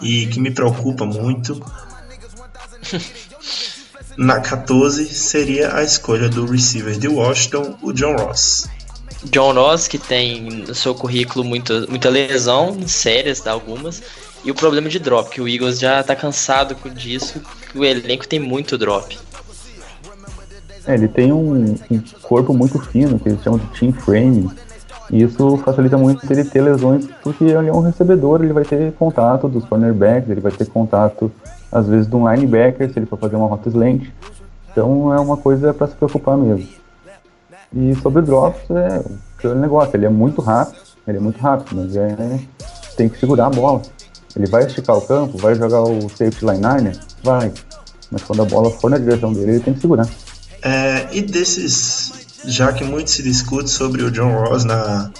e 0.00 0.26
que 0.26 0.38
me 0.40 0.50
preocupa 0.50 1.04
muito. 1.04 1.60
Na 4.16 4.40
14 4.40 5.06
seria 5.06 5.74
a 5.74 5.82
escolha 5.82 6.28
do 6.28 6.44
receiver 6.44 6.98
de 6.98 7.08
Washington, 7.08 7.76
o 7.82 7.92
John 7.92 8.14
Ross. 8.16 8.68
John 9.24 9.54
Ross, 9.54 9.88
que 9.88 9.98
tem 9.98 10.42
no 10.42 10.74
seu 10.74 10.94
currículo 10.94 11.44
muita, 11.44 11.86
muita 11.86 12.10
lesão, 12.10 12.86
sérias, 12.86 13.40
tá, 13.40 13.52
algumas, 13.52 14.02
e 14.44 14.50
o 14.50 14.54
problema 14.54 14.88
de 14.88 14.98
drop, 14.98 15.30
que 15.30 15.40
o 15.40 15.48
Eagles 15.48 15.78
já 15.78 16.02
tá 16.02 16.16
cansado 16.16 16.76
disso, 16.90 17.40
que 17.70 17.78
o 17.78 17.84
elenco 17.84 18.26
tem 18.26 18.40
muito 18.40 18.76
drop. 18.76 19.18
É, 20.86 20.94
ele 20.94 21.06
tem 21.06 21.32
um, 21.32 21.76
um 21.90 22.02
corpo 22.22 22.52
muito 22.52 22.78
fino, 22.80 23.18
que 23.18 23.28
eles 23.28 23.42
chamam 23.42 23.58
de 23.58 23.66
team 23.78 23.92
frame. 23.92 24.50
E 25.10 25.22
isso 25.22 25.58
facilita 25.58 25.96
muito 25.96 26.30
ele 26.32 26.44
ter 26.44 26.60
lesões, 26.60 27.06
porque 27.22 27.44
ele 27.44 27.68
é 27.68 27.72
um 27.72 27.80
recebedor, 27.80 28.42
ele 28.42 28.52
vai 28.52 28.64
ter 28.64 28.92
contato 28.94 29.48
dos 29.48 29.64
cornerbacks, 29.64 30.28
ele 30.28 30.40
vai 30.40 30.50
ter 30.50 30.66
contato, 30.66 31.30
às 31.70 31.86
vezes, 31.86 32.08
de 32.08 32.16
um 32.16 32.28
linebacker, 32.28 32.92
se 32.92 32.98
ele 32.98 33.06
for 33.06 33.18
fazer 33.18 33.36
uma 33.36 33.46
rota 33.46 33.68
slant. 33.68 34.10
Então 34.70 35.12
é 35.12 35.20
uma 35.20 35.36
coisa 35.36 35.72
para 35.72 35.86
se 35.86 35.94
preocupar 35.94 36.36
mesmo. 36.36 36.66
E 37.74 37.94
sobre 37.96 38.22
drops, 38.22 38.70
é 38.70 39.02
aquele 39.38 39.54
negócio, 39.54 39.96
ele 39.96 40.06
é 40.06 40.08
muito 40.08 40.40
rápido, 40.40 40.80
ele 41.06 41.18
é 41.18 41.20
muito 41.20 41.38
rápido, 41.38 41.76
mas 41.76 41.96
é, 41.96 42.40
tem 42.96 43.08
que 43.08 43.18
segurar 43.18 43.46
a 43.46 43.50
bola. 43.50 43.82
Ele 44.36 44.46
vai 44.46 44.64
esticar 44.66 44.96
o 44.96 45.02
campo, 45.02 45.38
vai 45.38 45.54
jogar 45.54 45.82
o 45.82 46.08
safety 46.08 46.44
line 46.44 46.98
Vai. 47.22 47.52
Mas 48.10 48.22
quando 48.22 48.42
a 48.42 48.44
bola 48.44 48.70
for 48.70 48.90
na 48.90 48.98
direção 48.98 49.32
dele, 49.32 49.52
ele 49.52 49.60
tem 49.60 49.74
que 49.74 49.80
segurar. 49.80 50.08
É, 50.62 51.08
e 51.12 51.22
desses, 51.22 52.12
já 52.44 52.72
que 52.72 52.84
muito 52.84 53.10
se 53.10 53.22
discute 53.22 53.70
sobre 53.70 54.02
o 54.02 54.10
John 54.10 54.32
Ross 54.32 54.64
na, 54.64 55.10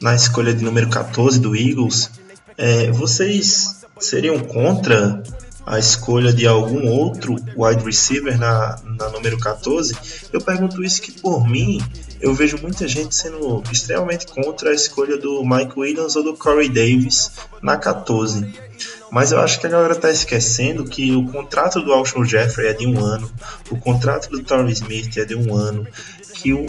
na 0.00 0.14
escolha 0.14 0.54
de 0.54 0.64
número 0.64 0.88
14 0.88 1.40
do 1.40 1.56
Eagles, 1.56 2.10
é, 2.56 2.90
vocês 2.90 3.80
seriam 3.98 4.38
contra 4.40 5.22
a 5.70 5.78
escolha 5.78 6.32
de 6.32 6.48
algum 6.48 6.88
outro 6.88 7.36
wide 7.56 7.84
receiver 7.84 8.36
na, 8.36 8.76
na 8.98 9.08
número 9.10 9.38
14? 9.38 9.96
Eu 10.32 10.40
pergunto 10.40 10.82
isso 10.82 11.00
que, 11.00 11.12
por 11.12 11.48
mim, 11.48 11.80
eu 12.20 12.34
vejo 12.34 12.58
muita 12.60 12.88
gente 12.88 13.14
sendo 13.14 13.62
extremamente 13.70 14.26
contra 14.26 14.70
a 14.70 14.74
escolha 14.74 15.16
do 15.16 15.44
Mike 15.44 15.78
Williams 15.78 16.16
ou 16.16 16.24
do 16.24 16.36
Corey 16.36 16.68
Davis 16.68 17.30
na 17.62 17.76
14. 17.76 18.52
Mas 19.12 19.30
eu 19.30 19.38
acho 19.38 19.60
que 19.60 19.66
a 19.68 19.70
galera 19.70 19.94
tá 19.94 20.10
esquecendo 20.10 20.84
que 20.84 21.14
o 21.14 21.24
contrato 21.28 21.80
do 21.80 21.92
Alshon 21.92 22.24
Jeffrey 22.24 22.66
é 22.66 22.72
de 22.72 22.88
um 22.88 22.98
ano, 23.04 23.30
o 23.70 23.76
contrato 23.76 24.28
do 24.28 24.42
Torrey 24.42 24.72
Smith 24.72 25.16
é 25.18 25.24
de 25.24 25.36
um 25.36 25.54
ano, 25.54 25.86
que 26.34 26.52
o, 26.52 26.66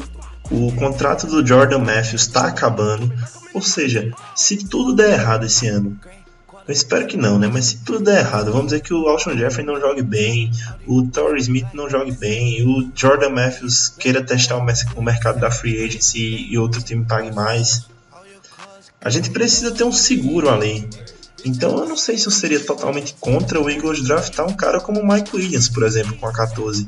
o 0.51 0.71
contrato 0.73 1.25
do 1.25 1.45
Jordan 1.45 1.79
Matthews 1.79 2.21
está 2.21 2.45
acabando. 2.45 3.11
Ou 3.51 3.63
seja, 3.63 4.11
se 4.35 4.57
tudo 4.57 4.95
der 4.95 5.13
errado 5.13 5.47
esse 5.47 5.67
ano, 5.67 5.99
eu 6.67 6.71
espero 6.73 7.07
que 7.07 7.17
não, 7.17 7.37
né? 7.39 7.49
Mas 7.51 7.65
se 7.65 7.77
tudo 7.79 7.99
der 8.03 8.19
errado, 8.19 8.51
vamos 8.51 8.67
dizer 8.67 8.81
que 8.81 8.93
o 8.93 9.07
Alshon 9.07 9.35
Jeffrey 9.37 9.65
não 9.65 9.79
jogue 9.79 10.01
bem, 10.01 10.51
o 10.87 11.03
Torrey 11.07 11.41
Smith 11.41 11.67
não 11.73 11.89
jogue 11.89 12.11
bem, 12.13 12.63
o 12.65 12.89
Jordan 12.95 13.29
Matthews 13.29 13.89
queira 13.89 14.23
testar 14.23 14.57
o, 14.57 14.63
mer- 14.63 14.75
o 14.95 15.01
mercado 15.01 15.39
da 15.39 15.49
free 15.51 15.83
agency 15.83 16.47
e 16.49 16.57
outro 16.57 16.81
time 16.81 17.03
pague 17.05 17.31
mais. 17.33 17.85
A 19.03 19.09
gente 19.09 19.31
precisa 19.31 19.71
ter 19.71 19.83
um 19.83 19.91
seguro 19.91 20.49
ali. 20.49 20.87
Então 21.43 21.79
eu 21.79 21.89
não 21.89 21.97
sei 21.97 22.17
se 22.19 22.27
eu 22.27 22.31
seria 22.31 22.59
totalmente 22.59 23.15
contra 23.19 23.59
o 23.59 23.67
Eagles 23.67 24.03
draftar 24.03 24.47
um 24.47 24.53
cara 24.53 24.79
como 24.79 24.99
o 25.01 25.07
Mike 25.07 25.35
Williams, 25.35 25.67
por 25.67 25.81
exemplo, 25.83 26.15
com 26.17 26.27
a 26.27 26.31
14. 26.31 26.85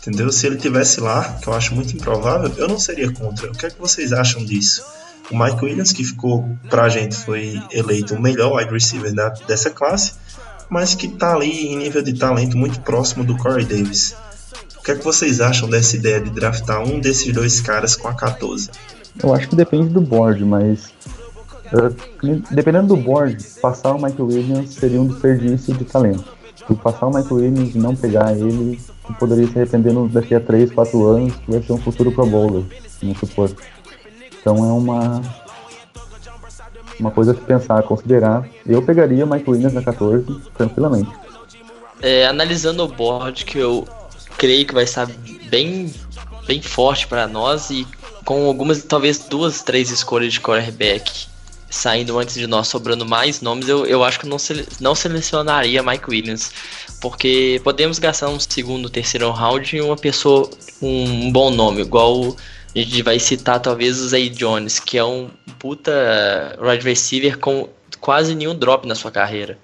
Entendeu? 0.00 0.30
Se 0.30 0.46
ele 0.46 0.56
tivesse 0.56 1.00
lá, 1.00 1.34
que 1.42 1.48
eu 1.48 1.52
acho 1.52 1.74
muito 1.74 1.94
improvável, 1.96 2.52
eu 2.56 2.68
não 2.68 2.78
seria 2.78 3.10
contra. 3.12 3.50
O 3.50 3.52
que 3.52 3.66
é 3.66 3.70
que 3.70 3.78
vocês 3.80 4.12
acham 4.12 4.44
disso? 4.44 4.84
O 5.30 5.38
Mike 5.38 5.64
Williams, 5.64 5.92
que 5.92 6.04
ficou 6.04 6.48
pra 6.70 6.88
gente, 6.88 7.14
foi 7.16 7.60
eleito 7.70 8.14
o 8.14 8.20
melhor 8.20 8.56
wide 8.56 8.72
receiver 8.72 9.14
da, 9.14 9.28
dessa 9.46 9.70
classe, 9.70 10.14
mas 10.70 10.94
que 10.94 11.08
tá 11.08 11.34
ali 11.34 11.66
em 11.68 11.76
nível 11.76 12.02
de 12.02 12.14
talento 12.14 12.56
muito 12.56 12.80
próximo 12.80 13.24
do 13.24 13.36
Corey 13.36 13.64
Davis. 13.64 14.16
O 14.78 14.82
que 14.82 14.92
é 14.92 14.94
que 14.94 15.04
vocês 15.04 15.40
acham 15.40 15.68
dessa 15.68 15.96
ideia 15.96 16.20
de 16.20 16.30
draftar 16.30 16.82
um 16.82 16.98
desses 16.98 17.32
dois 17.32 17.60
caras 17.60 17.94
com 17.94 18.08
a 18.08 18.14
14? 18.14 18.70
Eu 19.22 19.34
acho 19.34 19.48
que 19.48 19.56
depende 19.56 19.88
do 19.88 20.00
board, 20.00 20.44
mas. 20.44 20.90
eh, 21.72 22.40
dependendo 22.50 22.88
do 22.88 22.96
board, 22.96 23.36
passar 23.60 23.92
o 23.92 24.02
Michael 24.02 24.26
Williams 24.26 24.74
seria 24.74 25.00
um 25.00 25.06
desperdício 25.06 25.74
de 25.74 25.84
talento. 25.84 26.24
Tu 26.66 26.74
passar 26.76 27.06
o 27.06 27.10
Michael 27.10 27.34
Williams 27.34 27.74
e 27.74 27.78
não 27.78 27.94
pegar 27.94 28.32
ele, 28.32 28.80
poderia 29.18 29.46
se 29.46 29.58
arrepender 29.58 29.94
daqui 30.08 30.34
a 30.34 30.40
3, 30.40 30.72
4 30.72 31.06
anos, 31.06 31.34
que 31.36 31.50
vai 31.50 31.62
ser 31.62 31.72
um 31.72 31.78
futuro 31.78 32.12
pro 32.12 32.26
bowler, 32.26 32.64
vamos 33.02 33.18
supor. 33.18 33.50
Então 34.48 34.64
é 34.64 34.72
uma. 34.72 35.20
Uma 36.98 37.10
coisa 37.10 37.32
a 37.32 37.34
se 37.34 37.40
pensar, 37.42 37.78
a 37.78 37.82
considerar. 37.82 38.48
Eu 38.66 38.80
pegaria 38.80 39.22
o 39.24 39.28
Michael 39.28 39.50
Williams 39.50 39.74
na 39.74 39.82
14, 39.82 40.24
tranquilamente. 40.56 41.10
É, 42.00 42.26
analisando 42.26 42.82
o 42.82 42.88
board, 42.88 43.44
que 43.44 43.58
eu 43.58 43.86
creio 44.38 44.66
que 44.66 44.72
vai 44.72 44.84
estar 44.84 45.06
bem, 45.50 45.92
bem 46.46 46.62
forte 46.62 47.06
para 47.06 47.28
nós 47.28 47.68
e 47.68 47.86
com 48.24 48.46
algumas, 48.46 48.82
talvez 48.82 49.18
duas, 49.18 49.62
três 49.62 49.90
escolhas 49.90 50.32
de 50.32 50.40
quarterback 50.40 51.28
saindo 51.70 52.18
antes 52.18 52.34
de 52.34 52.46
nós, 52.46 52.66
sobrando 52.68 53.04
mais 53.04 53.42
nomes, 53.42 53.68
eu, 53.68 53.84
eu 53.84 54.02
acho 54.02 54.18
que 54.18 54.26
não, 54.26 54.38
sele- 54.38 54.66
não 54.80 54.94
selecionaria 54.94 55.82
Mike 55.82 56.08
Williams, 56.08 56.50
porque 57.00 57.60
podemos 57.62 57.98
gastar 57.98 58.28
um 58.30 58.40
segundo, 58.40 58.88
terceiro 58.88 59.30
round 59.30 59.76
em 59.76 59.82
uma 59.82 59.96
pessoa, 59.96 60.48
um 60.80 61.30
bom 61.30 61.50
nome, 61.50 61.82
igual 61.82 62.34
a 62.80 62.84
gente 62.84 63.02
vai 63.02 63.18
citar 63.18 63.60
talvez 63.60 63.98
o 64.00 64.08
Zay 64.08 64.28
Jones, 64.28 64.78
que 64.78 64.98
é 64.98 65.04
um 65.04 65.30
puta 65.58 66.58
wide 66.60 66.84
receiver 66.84 67.38
com 67.38 67.68
quase 68.00 68.34
nenhum 68.34 68.54
drop 68.54 68.86
na 68.86 68.94
sua 68.94 69.10
carreira. 69.10 69.58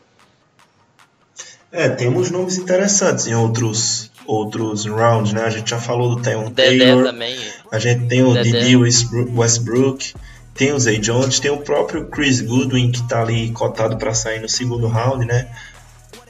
É, 1.70 1.88
temos 1.88 2.30
nomes 2.30 2.56
interessantes 2.56 3.26
em 3.26 3.34
outros 3.34 4.10
outros 4.26 4.86
rounds, 4.86 5.32
né? 5.32 5.42
A 5.42 5.50
gente 5.50 5.70
já 5.70 5.78
falou 5.78 6.16
do 6.16 6.22
Tayon 6.22 6.50
Dedé 6.50 6.78
Taylor, 6.78 7.04
também. 7.04 7.36
a 7.70 7.78
gente 7.78 8.06
tem 8.06 8.22
o. 8.22 8.32
Didi 8.42 8.76
Westbrook, 8.76 9.32
Westbrook, 9.36 10.14
tem 10.54 10.72
o 10.72 10.78
Zay 10.78 10.98
Jones, 10.98 11.40
tem 11.40 11.50
o 11.50 11.58
próprio 11.58 12.06
Chris 12.06 12.40
Goodwin 12.40 12.90
que 12.90 13.02
tá 13.08 13.22
ali 13.22 13.50
cotado 13.50 13.96
para 13.96 14.14
sair 14.14 14.40
no 14.40 14.48
segundo 14.48 14.86
round, 14.86 15.26
né? 15.26 15.48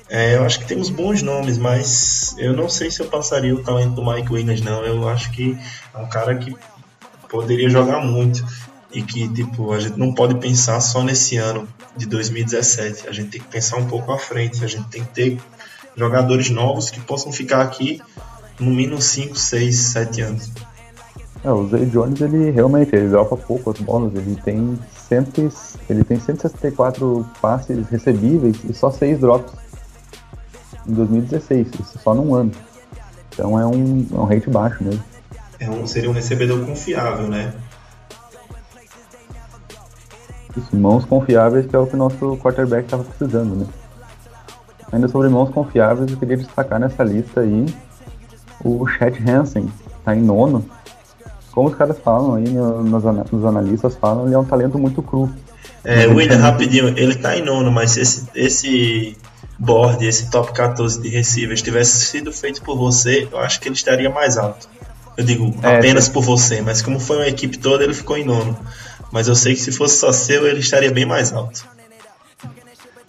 É, 0.09 0.37
eu 0.37 0.45
acho 0.45 0.61
que 0.61 0.67
temos 0.67 0.91
bons 0.91 1.23
nomes, 1.23 1.59
mas 1.59 2.35
eu 2.39 2.53
não 2.53 2.69
sei 2.69 2.91
se 2.91 3.01
eu 3.01 3.07
passaria 3.07 3.55
o 3.55 3.63
talento 3.63 3.95
do 3.95 4.05
Mike 4.05 4.33
Williams, 4.33 4.61
não. 4.61 4.85
Eu 4.85 5.09
acho 5.09 5.31
que 5.31 5.57
é 5.95 5.99
um 5.99 6.09
cara 6.09 6.35
que 6.37 6.55
poderia 7.29 7.69
jogar 7.69 8.01
muito 8.01 8.45
e 8.93 9.03
que, 9.03 9.29
tipo, 9.29 9.73
a 9.73 9.81
gente 9.81 9.99
não 9.99 10.15
pode 10.15 10.37
pensar 10.37 10.81
só 10.81 11.03
nesse 11.03 11.37
ano 11.37 11.67
de 11.97 12.07
2017. 12.07 13.09
A 13.09 13.13
gente 13.13 13.31
tem 13.31 13.41
que 13.41 13.49
pensar 13.49 13.77
um 13.77 13.87
pouco 13.87 14.13
à 14.13 14.19
frente. 14.19 14.65
A 14.65 14.69
gente 14.69 14.89
tem 14.89 15.03
que 15.03 15.11
ter 15.13 15.39
jogadores 15.97 16.49
novos 16.51 16.91
que 16.91 17.01
possam 17.01 17.33
ficar 17.33 17.61
aqui 17.61 18.01
no 18.59 18.71
mínimo 18.71 19.01
5, 19.01 19.37
6, 19.37 19.77
7 19.77 20.21
anos. 20.23 20.53
É, 21.43 21.51
o 21.51 21.69
Zay 21.69 21.87
Jones, 21.87 22.21
ele 22.21 22.51
realmente 22.51 22.95
ele 22.95 23.09
dropa 23.09 23.37
pouco 23.37 23.71
as 23.71 23.79
bolas, 23.79 24.15
ele 24.15 24.35
tem, 24.37 24.79
cento, 25.09 25.53
ele 25.91 26.03
tem 26.03 26.19
164 26.19 27.29
passes 27.43 27.87
recebíveis 27.89 28.57
e 28.65 28.73
só 28.73 28.91
6 28.91 29.21
drops 29.21 29.53
em 30.87 30.95
2016, 30.95 31.69
isso 31.81 31.99
só 32.03 32.15
num 32.15 32.35
ano. 32.35 32.53
Então 33.29 33.59
é 33.59 33.67
um, 33.67 34.07
é 34.11 34.19
um 34.19 34.25
rate 34.25 34.49
baixo 34.49 34.83
mesmo. 34.83 35.03
É 35.61 35.69
um, 35.71 35.87
seria 35.87 36.11
um 36.11 36.13
recebedor 36.13 36.65
confiável, 36.65 37.29
né? 37.29 37.53
Isso, 40.57 40.77
mãos 40.77 41.05
confiáveis 41.05 41.67
que 41.67 41.75
é 41.75 41.79
o 41.79 41.87
que 41.87 41.95
o 41.95 41.99
nosso 41.99 42.37
quarterback 42.39 42.85
estava 42.85 43.03
precisando, 43.05 43.57
né? 43.57 43.67
Ainda 44.93 45.09
sobre 45.09 45.29
mãos 45.29 45.51
confiáveis, 45.51 46.11
eu 46.11 46.17
queria 46.17 46.37
destacar 46.37 46.79
nessa 46.79 47.03
lista 47.03 47.41
aí 47.41 47.67
o 48.65 48.87
Chet 48.87 49.19
Hansen, 49.29 49.69
tá 50.05 50.15
em 50.15 50.21
nono. 50.23 50.65
Como 51.51 51.69
os 51.69 51.75
caras 51.75 51.99
falam 51.99 52.35
aí, 52.35 52.49
no- 52.49 52.83
nos, 52.83 53.03
nos 53.33 53.45
analistas 53.45 53.97
falam, 53.97 54.27
ele 54.27 54.35
é 54.35 54.39
um 54.39 54.45
talento 54.45 54.79
muito 54.79 55.03
cru. 55.03 55.31
É, 55.85 56.07
William, 56.07 56.39
rapidinho, 56.39 56.89
ele 56.97 57.15
tá 57.17 57.37
em 57.37 57.43
nono, 57.45 57.71
mas 57.71 57.93
se 57.93 58.01
esse, 58.01 58.27
esse 58.35 59.19
board, 59.59 60.05
esse 60.07 60.31
top 60.31 60.53
14 60.53 61.01
de 61.03 61.09
receivers 61.09 61.61
tivesse 61.63 62.05
sido 62.07 62.33
feito 62.33 62.63
por 62.63 62.77
você, 62.77 63.29
eu 63.31 63.39
acho 63.39 63.61
que 63.61 63.69
ele 63.69 63.75
estaria 63.75 64.09
mais 64.09 64.39
alto. 64.39 64.69
Eu 65.17 65.25
digo 65.25 65.55
É, 65.63 65.77
apenas 65.77 66.05
sim. 66.05 66.13
por 66.13 66.23
você, 66.23 66.61
mas 66.61 66.83
como 66.83 66.99
foi 66.99 67.17
uma 67.19 67.29
equipe 67.29 67.59
toda, 67.59 67.85
ele 67.85 67.95
ficou 67.95 68.17
em 68.17 68.25
nono. 68.25 68.59
Mas 69.13 69.29
eu 69.29 69.35
sei 69.35 69.55
que 69.55 69.61
se 69.61 69.71
fosse 69.73 69.97
só 69.99 70.13
seu, 70.13 70.47
ele 70.47 70.61
estaria 70.61 70.91
bem 70.91 71.07
mais 71.07 71.33
alto. 71.33 71.65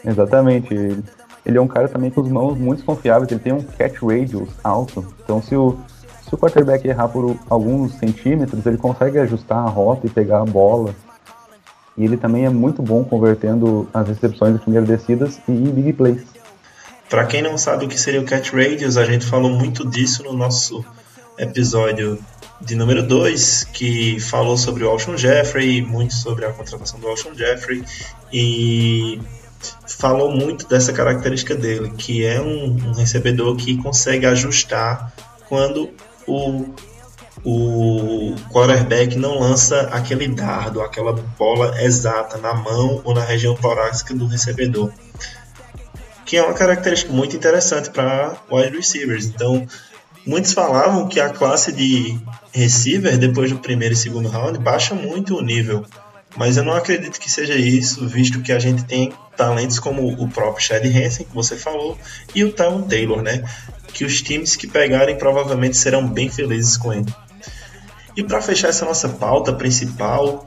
Exatamente. 0.04 0.74
Ele, 0.74 1.04
ele 1.46 1.58
é 1.58 1.62
um 1.62 1.68
cara 1.68 1.88
também 1.88 2.12
com 2.12 2.22
as 2.22 2.30
mãos 2.30 2.58
muito 2.58 2.84
confiáveis, 2.84 3.32
ele 3.32 3.40
tem 3.40 3.54
um 3.54 3.62
catch 3.62 4.02
radius 4.02 4.50
alto. 4.64 5.06
Então 5.24 5.42
se 5.42 5.56
o, 5.56 5.78
se 6.28 6.34
o 6.34 6.38
quarterback 6.38 6.88
errar 6.88 7.08
por 7.08 7.38
alguns 7.50 7.94
centímetros, 7.96 8.66
ele 8.66 8.78
consegue 8.78 9.18
ajustar 9.20 9.58
a 9.58 9.70
rota 9.70 10.06
e 10.06 10.10
pegar 10.10 10.42
a 10.42 10.46
bola. 10.46 10.94
E 11.98 12.04
ele 12.04 12.18
também 12.18 12.46
é 12.46 12.50
muito 12.50 12.82
bom 12.82 13.04
convertendo 13.04 13.88
as 13.94 14.08
recepções 14.08 14.54
de 14.54 14.60
primeiras 14.60 14.88
descidas 14.88 15.40
e 15.48 15.52
big 15.52 15.94
plays. 15.94 16.24
Pra 17.10 17.26
quem 17.26 17.42
não 17.42 17.58
sabe 17.58 17.86
o 17.86 17.88
que 17.88 18.00
seria 18.00 18.20
o 18.20 18.26
Catch 18.26 18.52
Radius, 18.52 18.98
a 18.98 19.06
gente 19.06 19.26
falou 19.26 19.52
muito 19.52 19.88
disso 19.88 20.24
no 20.24 20.34
nosso 20.34 20.84
episódio 21.38 22.20
de 22.62 22.76
número 22.76 23.04
2, 23.04 23.66
que 23.74 24.20
falou 24.20 24.58
sobre 24.58 24.84
o 24.84 24.90
Alshon 24.90 25.18
Jeffrey, 25.18 25.82
muito 25.82 26.14
sobre 26.14 26.46
a 26.46 26.52
contratação 26.52 27.00
do 27.00 27.08
Alshon 27.08 27.36
Jeffrey, 27.36 27.84
e 28.32 29.20
falou 29.88 30.32
muito 30.32 30.68
dessa 30.68 30.94
característica 30.94 31.56
dele, 31.56 31.92
que 31.98 32.26
é 32.26 32.42
um, 32.42 32.90
um 32.90 32.92
recebedor 32.94 33.56
que 33.56 33.78
consegue 33.78 34.26
ajustar 34.26 35.14
quando 35.48 35.92
o, 36.28 36.74
o 37.44 38.36
quarterback 38.52 39.16
não 39.18 39.40
lança 39.40 39.82
aquele 39.92 40.28
dardo, 40.28 40.82
aquela 40.82 41.14
bola 41.14 41.82
exata 41.82 42.38
na 42.38 42.54
mão 42.54 43.02
ou 43.04 43.14
na 43.14 43.24
região 43.24 43.56
torácica 43.56 44.14
do 44.14 44.26
recebedor 44.26 44.92
que 46.26 46.38
é 46.38 46.44
uma 46.44 46.54
característica 46.54 47.14
muito 47.14 47.36
interessante 47.36 47.92
para 47.92 48.36
wide 48.52 48.76
receivers. 48.76 49.26
Então, 49.28 49.66
muitos 50.26 50.54
falavam 50.54 51.08
que 51.08 51.20
a 51.20 51.30
classe 51.30 51.72
de 51.72 52.18
receiver, 52.52 53.18
depois 53.18 53.52
do 53.52 53.58
primeiro 53.58 53.94
e 53.94 53.98
segundo 53.98 54.30
round, 54.30 54.58
baixa 54.60 54.96
muito 54.96 55.38
o 55.38 55.42
nível. 55.42 55.86
Mas 56.38 56.58
eu 56.58 56.64
não 56.64 56.74
acredito 56.74 57.20
que 57.20 57.32
seja 57.32 57.56
isso, 57.56 58.06
visto 58.08 58.42
que 58.42 58.52
a 58.52 58.60
gente 58.60 58.84
tem 58.84 59.14
talentos 59.38 59.80
como 59.80 60.08
o 60.22 60.28
próprio 60.30 60.66
Chad 60.66 60.86
Hansen, 60.86 61.26
que 61.26 61.34
você 61.34 61.56
falou, 61.56 61.98
e 62.34 62.44
o 62.44 62.52
Tyron 62.52 62.82
Taylor, 62.84 63.22
né? 63.22 63.44
Que 63.94 64.04
os 64.04 64.22
times 64.22 64.56
que 64.56 64.68
pegarem 64.68 65.18
provavelmente 65.18 65.78
serão 65.78 66.06
bem 66.06 66.30
felizes 66.30 66.76
com 66.76 66.92
ele. 66.94 67.14
E 68.18 68.24
para 68.24 68.42
fechar 68.42 68.70
essa 68.70 68.86
nossa 68.86 69.10
pauta 69.10 69.54
principal 69.54 70.46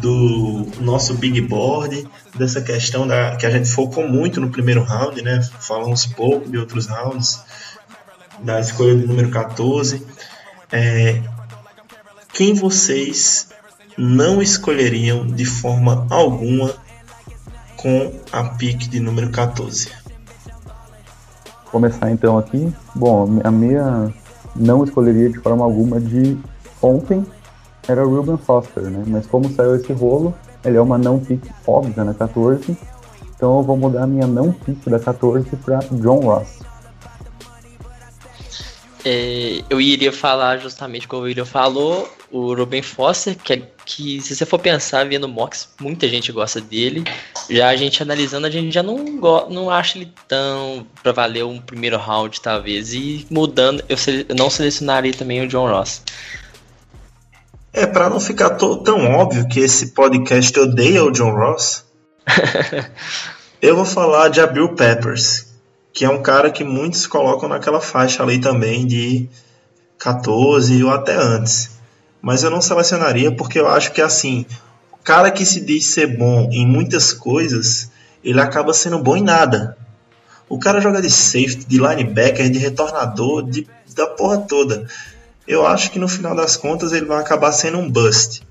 do 0.00 0.66
nosso 0.80 1.14
big 1.14 1.40
board, 1.42 2.08
dessa 2.36 2.60
questão 2.60 3.06
da, 3.06 3.36
que 3.36 3.44
a 3.44 3.50
gente 3.50 3.68
focou 3.68 4.08
muito 4.08 4.40
no 4.40 4.50
primeiro 4.50 4.82
round, 4.82 5.22
né? 5.22 5.40
Falamos 5.60 6.06
pouco 6.06 6.50
de 6.50 6.58
outros 6.58 6.86
rounds, 6.86 7.40
da 8.42 8.60
escolha 8.60 8.94
do 8.94 9.06
número 9.06 9.30
14. 9.30 10.04
É, 10.70 11.22
quem 12.32 12.54
vocês 12.54 13.48
não 13.96 14.40
escolheriam 14.40 15.26
de 15.26 15.44
forma 15.44 16.06
alguma 16.10 16.74
com 17.76 18.12
a 18.32 18.44
pick 18.44 18.88
de 18.88 19.00
número 19.00 19.30
14? 19.30 19.90
Começar 21.70 22.10
então 22.10 22.38
aqui. 22.38 22.72
Bom, 22.94 23.40
a 23.44 23.50
minha 23.50 24.12
não 24.54 24.84
escolheria 24.84 25.30
de 25.30 25.38
forma 25.38 25.64
alguma 25.64 26.00
de 26.00 26.38
ontem 26.80 27.24
era 27.88 28.06
o 28.06 28.14
Ruben 28.14 28.36
Foster, 28.36 28.84
né? 28.84 29.02
Mas 29.06 29.26
como 29.26 29.50
saiu 29.52 29.76
esse 29.76 29.92
rolo, 29.92 30.34
ele 30.64 30.76
é 30.76 30.80
uma 30.80 30.98
não 30.98 31.18
pick 31.18 31.42
óbvia 31.66 32.04
na 32.04 32.14
14. 32.14 32.76
Então 33.34 33.58
eu 33.58 33.62
vou 33.62 33.76
mudar 33.76 34.04
a 34.04 34.06
minha 34.06 34.26
não 34.26 34.52
pick 34.52 34.88
da 34.88 34.98
14 34.98 35.48
para 35.56 35.78
John 35.92 36.20
Ross. 36.20 36.60
É, 39.04 39.62
eu 39.68 39.80
iria 39.80 40.12
falar 40.12 40.58
justamente 40.58 41.08
como 41.08 41.22
o 41.22 41.24
William 41.24 41.44
falou, 41.44 42.08
o 42.30 42.54
Ruben 42.54 42.82
Foster, 42.82 43.36
que, 43.36 43.52
é- 43.54 43.62
que 43.84 44.20
se 44.20 44.34
você 44.36 44.46
for 44.46 44.60
pensar 44.60 45.08
vendo 45.08 45.28
Mox, 45.28 45.68
muita 45.80 46.06
gente 46.08 46.30
gosta 46.30 46.60
dele. 46.60 47.02
Já 47.50 47.68
a 47.70 47.76
gente 47.76 48.00
analisando, 48.00 48.46
a 48.46 48.50
gente 48.50 48.72
já 48.72 48.82
não, 48.82 48.96
não 49.50 49.68
acha 49.70 49.98
ele 49.98 50.12
tão 50.28 50.86
pra 51.02 51.10
valer 51.10 51.44
um 51.44 51.60
primeiro 51.60 51.96
round, 51.98 52.40
talvez. 52.40 52.94
E 52.94 53.26
mudando, 53.28 53.82
eu, 53.88 53.96
sele- 53.96 54.24
eu 54.28 54.36
não 54.36 54.48
selecionaria 54.48 55.12
também 55.12 55.42
o 55.42 55.48
John 55.48 55.68
Ross. 55.68 56.02
É, 57.72 57.86
para 57.86 58.08
não 58.08 58.20
ficar 58.20 58.50
tão 58.50 59.10
óbvio 59.14 59.48
que 59.48 59.58
esse 59.58 59.88
podcast 59.88 60.60
odeia 60.60 61.02
o 61.02 61.10
John 61.10 61.34
Ross, 61.34 61.84
eu 63.60 63.74
vou 63.74 63.84
falar 63.84 64.28
de 64.28 64.40
Abil 64.40 64.74
Peppers, 64.74 65.46
que 65.92 66.04
é 66.04 66.08
um 66.08 66.22
cara 66.22 66.50
que 66.50 66.64
muitos 66.64 67.06
colocam 67.06 67.48
naquela 67.48 67.80
faixa 67.80 68.22
ali 68.22 68.40
também 68.40 68.86
de 68.86 69.28
14 69.98 70.82
ou 70.82 70.90
até 70.90 71.14
antes. 71.14 71.70
Mas 72.20 72.42
eu 72.42 72.50
não 72.50 72.62
selecionaria 72.62 73.30
porque 73.34 73.58
eu 73.58 73.68
acho 73.68 73.92
que 73.92 74.00
assim, 74.00 74.46
o 74.92 74.96
cara 75.04 75.30
que 75.30 75.44
se 75.44 75.60
diz 75.60 75.86
ser 75.86 76.16
bom 76.16 76.48
em 76.50 76.66
muitas 76.66 77.12
coisas, 77.12 77.90
ele 78.24 78.40
acaba 78.40 78.72
sendo 78.72 78.98
bom 78.98 79.16
em 79.16 79.22
nada. 79.22 79.76
O 80.48 80.58
cara 80.58 80.80
joga 80.80 81.02
de 81.02 81.10
safety, 81.10 81.66
de 81.66 81.78
linebacker, 81.78 82.50
de 82.50 82.58
retornador, 82.58 83.42
de, 83.42 83.66
da 83.94 84.06
porra 84.06 84.38
toda. 84.38 84.86
Eu 85.46 85.66
acho 85.66 85.90
que 85.90 85.98
no 85.98 86.08
final 86.08 86.34
das 86.34 86.56
contas 86.56 86.92
ele 86.92 87.06
vai 87.06 87.20
acabar 87.20 87.52
sendo 87.52 87.78
um 87.78 87.90
bust. 87.90 88.42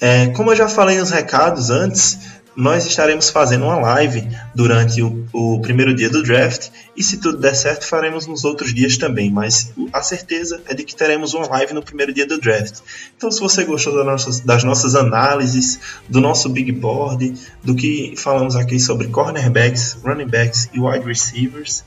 É, 0.00 0.28
como 0.28 0.50
eu 0.50 0.56
já 0.56 0.68
falei 0.68 0.98
nos 0.98 1.10
recados 1.10 1.70
antes, 1.70 2.18
nós 2.54 2.86
estaremos 2.86 3.30
fazendo 3.30 3.64
uma 3.64 3.78
live 3.78 4.28
durante 4.54 5.02
o, 5.02 5.26
o 5.32 5.60
primeiro 5.60 5.94
dia 5.94 6.10
do 6.10 6.22
draft 6.22 6.68
e 6.96 7.02
se 7.02 7.18
tudo 7.18 7.38
der 7.38 7.54
certo 7.54 7.86
faremos 7.86 8.26
nos 8.26 8.44
outros 8.44 8.74
dias 8.74 8.96
também, 8.96 9.30
mas 9.30 9.72
a 9.92 10.02
certeza 10.02 10.60
é 10.66 10.74
de 10.74 10.84
que 10.84 10.94
teremos 10.94 11.32
uma 11.32 11.46
live 11.46 11.72
no 11.72 11.82
primeiro 11.82 12.12
dia 12.12 12.26
do 12.26 12.38
draft. 12.38 12.80
Então 13.16 13.30
se 13.30 13.40
você 13.40 13.64
gostou 13.64 13.94
das 13.94 14.04
nossas, 14.04 14.40
das 14.40 14.64
nossas 14.64 14.94
análises, 14.94 15.80
do 16.08 16.20
nosso 16.20 16.48
big 16.48 16.70
board, 16.72 17.34
do 17.62 17.74
que 17.74 18.14
falamos 18.16 18.54
aqui 18.54 18.78
sobre 18.78 19.08
cornerbacks, 19.08 19.96
running 20.04 20.28
backs 20.28 20.68
e 20.74 20.80
wide 20.80 21.06
receivers, 21.06 21.84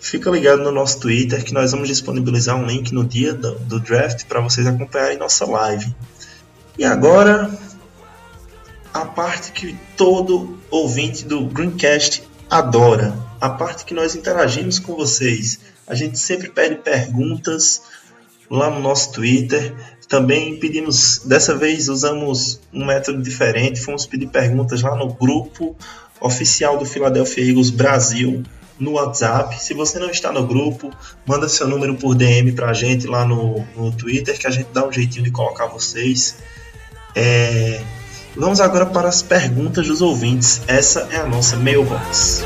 fica 0.00 0.28
ligado 0.30 0.62
no 0.62 0.72
nosso 0.72 0.98
Twitter 0.98 1.44
que 1.44 1.54
nós 1.54 1.70
vamos 1.70 1.86
disponibilizar 1.86 2.56
um 2.56 2.66
link 2.66 2.92
no 2.92 3.04
dia 3.04 3.32
do, 3.32 3.54
do 3.60 3.78
draft 3.78 4.24
para 4.26 4.40
vocês 4.40 4.66
acompanharem 4.66 5.16
nossa 5.16 5.46
live. 5.46 5.94
E 6.76 6.84
agora 6.84 7.50
a 8.92 9.04
parte 9.06 9.52
que 9.52 9.76
todo 9.96 10.58
ouvinte 10.70 11.24
do 11.24 11.46
Greencast 11.46 12.22
adora, 12.50 13.16
a 13.40 13.48
parte 13.48 13.84
que 13.84 13.94
nós 13.94 14.14
interagimos 14.14 14.78
com 14.78 14.94
vocês. 14.94 15.60
A 15.86 15.94
gente 15.94 16.18
sempre 16.18 16.50
pede 16.50 16.76
perguntas 16.76 17.82
lá 18.50 18.70
no 18.70 18.80
nosso 18.80 19.12
Twitter. 19.12 19.74
Também 20.08 20.58
pedimos, 20.58 21.22
dessa 21.24 21.56
vez 21.56 21.88
usamos 21.88 22.60
um 22.72 22.84
método 22.84 23.22
diferente, 23.22 23.80
fomos 23.80 24.04
pedir 24.04 24.28
perguntas 24.28 24.82
lá 24.82 24.94
no 24.94 25.08
grupo 25.08 25.74
oficial 26.20 26.78
do 26.78 26.84
Philadelphia 26.84 27.48
Eagles 27.48 27.70
Brasil 27.70 28.42
no 28.78 28.92
WhatsApp. 28.92 29.62
Se 29.62 29.72
você 29.72 29.98
não 29.98 30.10
está 30.10 30.30
no 30.30 30.46
grupo, 30.46 30.90
manda 31.26 31.48
seu 31.48 31.66
número 31.66 31.94
por 31.94 32.14
DM 32.14 32.52
pra 32.52 32.74
gente 32.74 33.06
lá 33.06 33.24
no, 33.24 33.64
no 33.74 33.90
Twitter 33.92 34.38
que 34.38 34.46
a 34.46 34.50
gente 34.50 34.68
dá 34.72 34.86
um 34.86 34.92
jeitinho 34.92 35.24
de 35.24 35.30
colocar 35.30 35.66
vocês. 35.66 36.36
É, 37.14 37.82
Vamos 38.36 38.60
agora 38.60 38.86
para 38.86 39.08
as 39.08 39.22
perguntas 39.22 39.86
dos 39.86 40.00
ouvintes. 40.00 40.62
Essa 40.66 41.08
é 41.10 41.16
a 41.16 41.26
nossa 41.26 41.56
mailbox. 41.56 42.42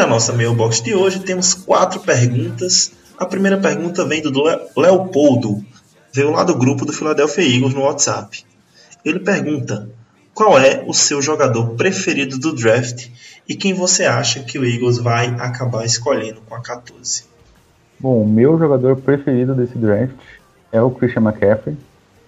Na 0.00 0.06
nossa 0.06 0.32
mailbox 0.32 0.80
de 0.80 0.94
hoje 0.94 1.20
temos 1.20 1.52
quatro 1.52 2.00
perguntas. 2.00 2.92
A 3.18 3.26
primeira 3.26 3.58
pergunta 3.58 4.02
vem 4.06 4.22
do 4.22 4.30
Le- 4.42 4.58
Leopoldo, 4.74 5.62
veio 6.10 6.30
lá 6.30 6.42
do 6.42 6.56
grupo 6.56 6.86
do 6.86 6.92
Philadelphia 6.92 7.44
Eagles 7.44 7.74
no 7.74 7.82
WhatsApp. 7.82 8.42
Ele 9.04 9.18
pergunta: 9.18 9.90
qual 10.32 10.58
é 10.58 10.82
o 10.86 10.94
seu 10.94 11.20
jogador 11.20 11.74
preferido 11.74 12.38
do 12.38 12.54
draft 12.54 13.08
e 13.46 13.54
quem 13.54 13.74
você 13.74 14.06
acha 14.06 14.40
que 14.40 14.58
o 14.58 14.64
Eagles 14.64 14.96
vai 14.96 15.26
acabar 15.38 15.84
escolhendo 15.84 16.40
com 16.48 16.54
a 16.54 16.60
14? 16.62 17.24
Bom, 17.98 18.22
o 18.22 18.26
meu 18.26 18.58
jogador 18.58 18.96
preferido 18.96 19.54
desse 19.54 19.76
draft 19.76 20.14
é 20.72 20.80
o 20.80 20.90
Christian 20.90 21.20
McCaffrey, 21.24 21.76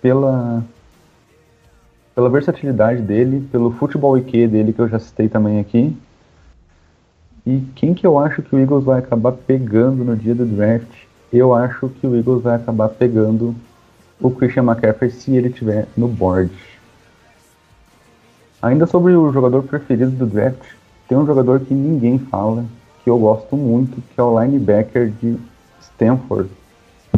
pela, 0.03 0.63
pela 2.15 2.29
versatilidade 2.29 3.01
dele, 3.01 3.49
pelo 3.51 3.73
futebol 3.73 4.19
IQ 4.19 4.49
dele, 4.49 4.75
que 4.75 4.81
eu 4.81 4.89
já 4.91 4.99
citei 4.99 5.31
também 5.31 5.59
aqui. 5.59 5.97
E 7.45 7.61
quem 7.75 7.93
que 7.93 8.07
eu 8.07 8.19
acho 8.19 8.41
que 8.41 8.55
o 8.55 8.59
Eagles 8.59 8.85
vai 8.85 9.01
acabar 9.01 9.33
pegando 9.33 10.05
no 10.05 10.17
dia 10.17 10.35
do 10.35 10.47
draft? 10.47 10.89
Eu 11.33 11.53
acho 11.53 11.89
que 11.89 12.07
o 12.07 12.15
Eagles 12.15 12.43
vai 12.43 12.55
acabar 12.55 12.89
pegando 12.89 13.55
o 14.21 14.31
Christian 14.31 14.63
McCaffrey 14.63 15.11
se 15.11 15.35
ele 15.35 15.49
estiver 15.49 15.89
no 15.97 16.07
board. 16.07 16.53
Ainda 18.61 18.87
sobre 18.87 19.15
o 19.15 19.33
jogador 19.33 19.65
preferido 19.65 20.13
do 20.13 20.27
draft, 20.27 20.63
tem 21.09 21.19
um 21.19 21.27
jogador 21.27 21.59
que 21.61 21.75
ninguém 21.75 22.17
fala, 22.19 22.65
que 23.03 23.11
eu 23.11 23.19
gosto 23.19 23.57
muito, 23.57 24.01
que 24.01 24.21
é 24.21 24.23
o 24.23 24.41
linebacker 24.41 25.11
de 25.21 25.37
Stanford, 25.81 26.49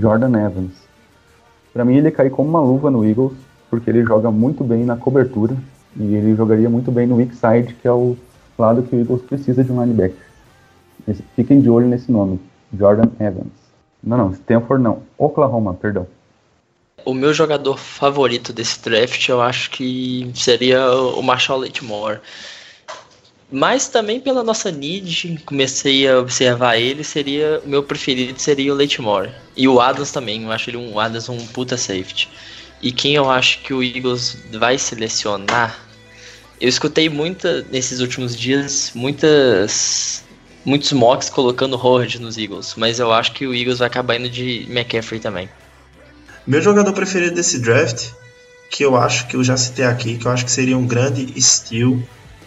Jordan 0.00 0.38
Evans. 0.38 0.72
Para 1.74 1.84
mim 1.84 1.96
ele 1.96 2.10
cai 2.10 2.30
como 2.30 2.48
uma 2.48 2.60
luva 2.60 2.90
no 2.90 3.04
Eagles, 3.06 3.34
porque 3.68 3.90
ele 3.90 4.04
joga 4.04 4.30
muito 4.30 4.64
bem 4.64 4.86
na 4.86 4.96
cobertura 4.96 5.54
e 5.96 6.14
ele 6.14 6.34
jogaria 6.34 6.70
muito 6.70 6.90
bem 6.90 7.06
no 7.06 7.16
weak 7.16 7.36
side, 7.36 7.74
que 7.74 7.86
é 7.86 7.92
o 7.92 8.16
lado 8.62 8.82
que 8.82 8.94
o 8.94 9.00
Eagles 9.00 9.22
precisa 9.22 9.62
de 9.62 9.72
um 9.72 9.82
linebacker. 9.82 10.16
Fiquem 11.36 11.60
de 11.60 11.68
olho 11.68 11.86
nesse 11.86 12.10
nome, 12.10 12.40
Jordan 12.76 13.10
Evans. 13.20 13.52
Não, 14.02 14.16
não, 14.16 14.30
Stanford 14.32 14.82
não, 14.82 15.02
Oklahoma, 15.18 15.74
perdão. 15.74 16.06
O 17.04 17.12
meu 17.12 17.34
jogador 17.34 17.78
favorito 17.78 18.52
desse 18.52 18.82
draft, 18.82 19.28
eu 19.28 19.40
acho 19.40 19.70
que 19.70 20.30
seria 20.34 20.90
o 20.90 21.22
Marshall 21.22 21.60
Latimore. 21.60 22.20
Mas 23.50 23.88
também 23.88 24.20
pela 24.20 24.42
nossa 24.42 24.70
need, 24.70 25.42
comecei 25.44 26.08
a 26.08 26.18
observar 26.18 26.76
ele, 26.76 27.04
seria 27.04 27.60
o 27.64 27.68
meu 27.68 27.82
preferido 27.82 28.38
seria 28.38 28.72
o 28.72 28.76
Latimore. 28.76 29.30
E 29.56 29.68
o 29.68 29.80
Adams 29.80 30.10
também, 30.10 30.42
eu 30.44 30.50
acho 30.50 30.70
ele 30.70 30.78
um 30.78 30.94
o 30.94 31.00
Adams 31.00 31.28
um 31.28 31.46
puta 31.48 31.76
safety. 31.76 32.28
E 32.82 32.90
quem 32.90 33.14
eu 33.14 33.30
acho 33.30 33.60
que 33.60 33.72
o 33.72 33.82
Eagles 33.82 34.42
vai 34.52 34.76
selecionar, 34.76 35.78
eu 36.60 36.68
escutei 36.68 37.08
muita 37.08 37.62
nesses 37.70 38.00
últimos 38.00 38.36
dias 38.36 38.92
muitas 38.94 40.24
muitos 40.64 40.92
mocks 40.92 41.28
colocando 41.28 41.76
Howard 41.76 42.20
nos 42.20 42.38
Eagles, 42.38 42.74
mas 42.76 42.98
eu 42.98 43.12
acho 43.12 43.32
que 43.32 43.46
o 43.46 43.54
Eagles 43.54 43.78
vai 43.78 43.88
acabar 43.88 44.16
indo 44.16 44.30
de 44.30 44.66
McCaffrey 44.68 45.20
também. 45.20 45.48
Meu 46.46 46.62
jogador 46.62 46.92
preferido 46.92 47.34
desse 47.34 47.58
draft, 47.58 48.10
que 48.70 48.84
eu 48.84 48.96
acho 48.96 49.26
que 49.26 49.36
eu 49.36 49.44
já 49.44 49.56
citei 49.56 49.84
aqui, 49.84 50.16
que 50.16 50.26
eu 50.26 50.30
acho 50.30 50.44
que 50.44 50.50
seria 50.50 50.76
um 50.76 50.86
grande 50.86 51.40
steal, 51.40 51.98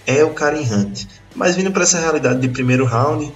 é 0.06 0.24
o 0.24 0.32
Karen 0.32 0.62
Hunt. 0.62 1.06
Mas 1.36 1.56
vindo 1.56 1.72
para 1.72 1.84
essa 1.84 2.00
realidade 2.00 2.40
de 2.40 2.50
primeiro 2.50 2.86
round, 2.86 3.32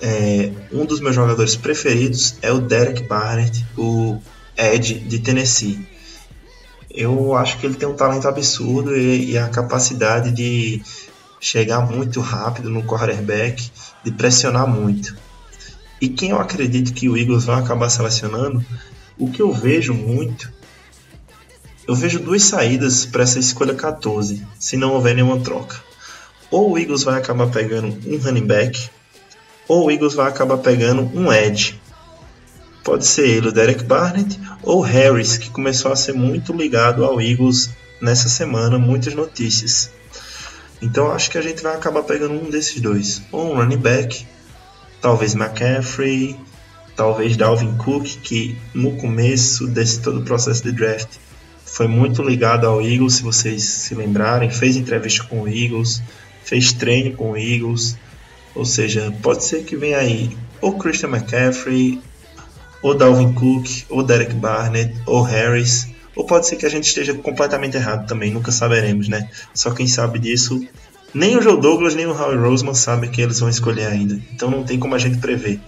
é, 0.00 0.50
um 0.72 0.84
dos 0.84 1.00
meus 1.00 1.14
jogadores 1.14 1.56
preferidos 1.56 2.36
é 2.42 2.52
o 2.52 2.60
Derek 2.60 3.02
Barnett, 3.02 3.64
o 3.76 4.20
Ed 4.56 4.94
de 4.94 5.18
Tennessee. 5.18 5.86
Eu 6.90 7.34
acho 7.36 7.58
que 7.58 7.66
ele 7.66 7.76
tem 7.76 7.88
um 7.88 7.94
talento 7.94 8.26
absurdo 8.26 8.96
e, 8.96 9.32
e 9.32 9.38
a 9.38 9.48
capacidade 9.48 10.32
de 10.32 10.82
chegar 11.40 11.80
muito 11.80 12.20
rápido 12.20 12.68
no 12.68 12.82
quarterback, 12.82 13.70
de 14.04 14.10
pressionar 14.10 14.66
muito. 14.66 15.16
E 16.00 16.08
quem 16.08 16.30
eu 16.30 16.40
acredito 16.40 16.92
que 16.92 17.08
o 17.08 17.16
Eagles 17.16 17.44
vai 17.44 17.60
acabar 17.60 17.88
selecionando, 17.88 18.64
o 19.18 19.30
que 19.30 19.40
eu 19.40 19.52
vejo 19.52 19.94
muito, 19.94 20.52
eu 21.86 21.94
vejo 21.94 22.20
duas 22.20 22.44
saídas 22.44 23.04
para 23.04 23.24
essa 23.24 23.38
escolha 23.38 23.74
14, 23.74 24.46
se 24.58 24.76
não 24.76 24.92
houver 24.92 25.14
nenhuma 25.14 25.40
troca. 25.40 25.76
Ou 26.50 26.70
o 26.72 26.78
Eagles 26.78 27.02
vai 27.02 27.18
acabar 27.18 27.48
pegando 27.48 27.88
um 28.08 28.16
running 28.16 28.46
back, 28.46 28.88
ou 29.66 29.86
o 29.86 29.90
Eagles 29.90 30.14
vai 30.14 30.28
acabar 30.28 30.58
pegando 30.58 31.02
um 31.18 31.32
edge. 31.32 31.79
Pode 32.82 33.06
ser 33.06 33.28
ele, 33.28 33.48
o 33.48 33.52
Derek 33.52 33.84
Barnett, 33.84 34.38
ou 34.62 34.80
Harris, 34.80 35.36
que 35.36 35.50
começou 35.50 35.92
a 35.92 35.96
ser 35.96 36.14
muito 36.14 36.52
ligado 36.52 37.04
ao 37.04 37.20
Eagles 37.20 37.70
nessa 38.00 38.28
semana, 38.28 38.78
muitas 38.78 39.14
notícias. 39.14 39.90
Então 40.80 41.12
acho 41.12 41.30
que 41.30 41.38
a 41.38 41.42
gente 41.42 41.62
vai 41.62 41.74
acabar 41.74 42.02
pegando 42.02 42.34
um 42.34 42.48
desses 42.48 42.80
dois. 42.80 43.22
Ou 43.30 43.52
um 43.52 43.56
running 43.56 43.76
back, 43.76 44.26
talvez 45.00 45.34
McCaffrey, 45.34 46.36
talvez 46.96 47.36
Dalvin 47.36 47.76
Cook, 47.76 48.06
que 48.22 48.56
no 48.74 48.96
começo 48.96 49.66
desse 49.66 50.00
todo 50.00 50.20
o 50.20 50.24
processo 50.24 50.62
de 50.62 50.72
draft 50.72 51.18
foi 51.64 51.86
muito 51.86 52.22
ligado 52.22 52.66
ao 52.66 52.82
Eagles, 52.82 53.14
se 53.14 53.22
vocês 53.22 53.62
se 53.62 53.94
lembrarem, 53.94 54.50
fez 54.50 54.76
entrevista 54.76 55.24
com 55.24 55.42
o 55.42 55.48
Eagles, 55.48 56.02
fez 56.42 56.72
treino 56.72 57.16
com 57.16 57.32
o 57.32 57.36
Eagles. 57.36 57.96
Ou 58.54 58.64
seja, 58.64 59.14
pode 59.22 59.44
ser 59.44 59.62
que 59.62 59.76
venha 59.76 59.98
aí 59.98 60.36
ou 60.60 60.76
Christian 60.76 61.10
McCaffrey, 61.10 62.00
ou 62.82 62.94
Dalvin 62.94 63.32
Cook, 63.32 63.84
ou 63.88 64.02
Derek 64.02 64.34
Barnett, 64.34 64.94
ou 65.06 65.22
Harris, 65.22 65.88
ou 66.16 66.26
pode 66.26 66.46
ser 66.46 66.56
que 66.56 66.66
a 66.66 66.70
gente 66.70 66.84
esteja 66.84 67.14
completamente 67.14 67.76
errado 67.76 68.06
também, 68.06 68.32
nunca 68.32 68.50
saberemos, 68.50 69.08
né? 69.08 69.28
Só 69.54 69.70
quem 69.70 69.86
sabe 69.86 70.18
disso, 70.18 70.60
nem 71.12 71.36
o 71.36 71.42
Joe 71.42 71.60
Douglas 71.60 71.94
nem 71.94 72.06
o 72.06 72.12
Howie 72.12 72.38
Roseman 72.38 72.74
sabem 72.74 73.10
que 73.10 73.20
eles 73.20 73.40
vão 73.40 73.48
escolher 73.48 73.86
ainda, 73.86 74.20
então 74.32 74.50
não 74.50 74.64
tem 74.64 74.78
como 74.78 74.94
a 74.94 74.98
gente 74.98 75.18
prever. 75.18 75.60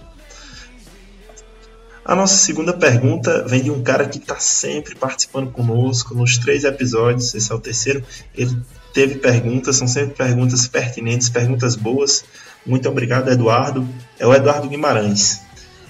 A 2.05 2.15
nossa 2.15 2.35
segunda 2.35 2.73
pergunta 2.73 3.45
vem 3.47 3.63
de 3.63 3.71
um 3.71 3.81
cara 3.81 4.05
que 4.05 4.17
está 4.17 4.37
sempre 4.37 4.93
participando 4.93 5.51
conosco 5.51 6.13
nos 6.13 6.37
três 6.37 6.65
episódios, 6.65 7.33
esse 7.33 7.49
é 7.49 7.55
o 7.55 7.59
terceiro. 7.59 8.03
Ele 8.35 8.57
teve 8.93 9.15
perguntas, 9.15 9.77
são 9.77 9.87
sempre 9.87 10.13
perguntas 10.13 10.67
pertinentes, 10.67 11.29
perguntas 11.29 11.77
boas. 11.77 12.25
Muito 12.65 12.89
obrigado, 12.89 13.29
Eduardo. 13.31 13.87
É 14.19 14.27
o 14.27 14.33
Eduardo 14.33 14.67
Guimarães. 14.67 15.39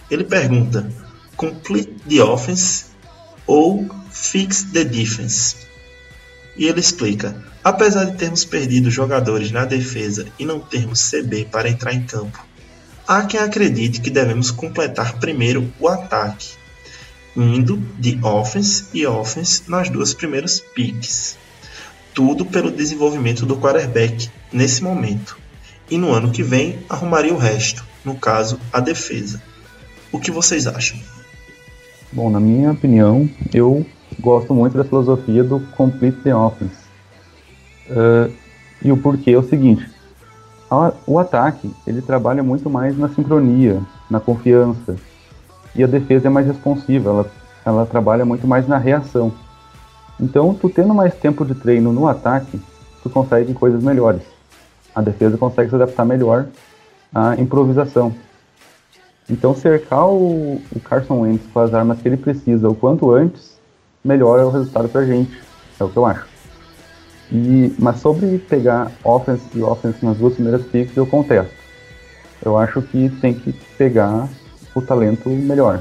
Ele 0.10 0.24
pergunta: 0.24 0.88
complete 1.36 1.94
the 2.08 2.22
offense 2.22 2.86
ou 3.46 3.88
fix 4.12 4.64
the 4.64 4.84
defense? 4.84 5.56
E 6.56 6.68
ele 6.68 6.80
explica: 6.80 7.36
apesar 7.64 8.06
de 8.06 8.18
termos 8.18 8.46
perdido 8.46 8.92
jogadores 8.92 9.52
na 9.52 9.66
defesa 9.66 10.26
e 10.38 10.46
não 10.46 10.60
termos 10.60 11.10
CB 11.10 11.46
para 11.46 11.70
entrar 11.70 11.94
em 11.94 12.04
campo, 12.04 12.46
há 13.08 13.24
quem 13.24 13.40
acredite 13.40 14.02
que 14.02 14.10
devemos 14.10 14.52
completar 14.52 15.20
primeiro 15.20 15.72
o 15.80 15.88
ataque, 15.88 16.50
indo 17.36 17.78
de 17.98 18.20
offense 18.24 18.86
e 18.94 19.06
offense 19.06 19.64
nas 19.68 19.90
duas 19.90 20.14
primeiras 20.14 20.60
picks. 20.60 21.38
Tudo 22.14 22.46
pelo 22.46 22.70
desenvolvimento 22.70 23.46
do 23.46 23.58
quarterback 23.58 24.30
nesse 24.52 24.84
momento. 24.84 25.38
E 25.90 25.98
no 25.98 26.14
ano 26.14 26.32
que 26.32 26.44
vem 26.44 26.80
arrumaria 26.88 27.34
o 27.34 27.38
resto, 27.38 27.84
no 28.06 28.16
caso, 28.16 28.60
a 28.72 28.80
defesa. 28.80 29.42
O 30.12 30.20
que 30.20 30.30
vocês 30.30 30.68
acham? 30.68 31.00
Bom, 32.16 32.30
na 32.30 32.40
minha 32.40 32.72
opinião, 32.72 33.28
eu 33.52 33.84
gosto 34.20 34.54
muito 34.54 34.78
da 34.78 34.84
filosofia 34.84 35.44
do 35.44 35.60
complete 35.76 36.22
the 36.22 36.36
offense. 36.36 36.76
Uh, 37.90 38.32
e 38.84 38.92
o 38.92 38.98
porquê 38.98 39.32
é 39.32 39.38
o 39.38 39.42
seguinte: 39.42 39.90
a, 40.70 40.94
o 41.08 41.18
ataque 41.18 41.74
ele 41.88 42.04
trabalha 42.04 42.44
muito 42.44 42.70
mais 42.70 42.96
na 42.96 43.10
sincronia, 43.10 43.82
na 44.12 44.20
confiança, 44.20 44.96
e 45.76 45.84
a 45.84 45.88
defesa 45.88 46.28
é 46.28 46.30
mais 46.30 46.46
responsiva, 46.46 47.10
ela, 47.10 47.32
ela 47.66 47.86
trabalha 47.88 48.24
muito 48.24 48.46
mais 48.46 48.68
na 48.68 48.78
reação. 48.78 49.34
Então, 50.20 50.54
tu 50.54 50.70
tendo 50.70 50.94
mais 50.94 51.16
tempo 51.16 51.44
de 51.44 51.56
treino 51.56 51.92
no 51.92 52.08
ataque, 52.08 52.62
tu 53.02 53.10
consegue 53.10 53.56
coisas 53.56 53.82
melhores. 53.82 54.22
A 54.94 55.02
defesa 55.02 55.36
consegue 55.36 55.72
se 55.72 55.76
adaptar 55.76 56.06
melhor 56.06 56.46
à 57.12 57.34
improvisação. 57.42 58.14
Então, 59.30 59.56
cercar 59.56 60.08
o, 60.08 60.62
o 60.76 60.80
Carson 60.82 61.22
Wentz 61.22 61.44
com 61.54 61.60
as 61.60 61.74
armas 61.74 62.00
que 62.02 62.08
ele 62.08 62.18
precisa 62.18 62.68
o 62.70 62.76
quanto 62.76 63.12
antes, 63.12 63.58
melhor 64.04 64.40
é 64.40 64.44
o 64.44 64.50
resultado 64.50 64.90
pra 64.90 65.06
gente. 65.06 65.42
É 65.80 65.84
o 65.84 65.90
que 65.90 65.98
eu 65.98 66.06
acho. 66.06 66.26
E, 67.32 67.74
mas 67.80 68.00
sobre 68.00 68.38
pegar 68.38 68.92
offense 69.04 69.44
e 69.56 69.62
offense 69.64 70.04
nas 70.06 70.18
duas 70.18 70.34
primeiras 70.34 70.64
picks, 70.66 70.96
eu 70.96 71.06
contesto. 71.08 71.54
Eu 72.44 72.58
acho 72.58 72.82
que 72.82 73.10
tem 73.22 73.34
que 73.34 73.54
pegar 73.78 74.28
o 74.76 74.82
talento 74.82 75.30
melhor. 75.30 75.80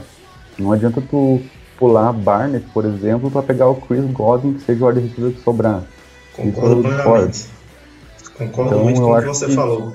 Não 0.58 0.70
adianta 0.72 1.02
tu 1.10 1.40
pular 1.78 2.12
Barnett, 2.12 2.64
por 2.72 2.84
exemplo, 2.84 3.30
para 3.30 3.42
pegar 3.42 3.68
o 3.68 3.74
Chris 3.74 4.04
Godwin, 4.12 4.54
que 4.54 4.60
seja 4.62 4.84
o 4.84 4.88
wide 4.88 5.00
receiver 5.00 5.32
que 5.32 5.40
sobrar. 5.42 5.82
Concordo 6.36 6.82
plenamente. 6.82 7.46
Concordo 8.38 8.70
Então, 8.70 8.84
muito 8.84 9.00
com 9.00 9.10
o 9.12 9.18
que 9.20 9.26
você 9.26 9.46
que- 9.46 9.54
falou. 9.54 9.92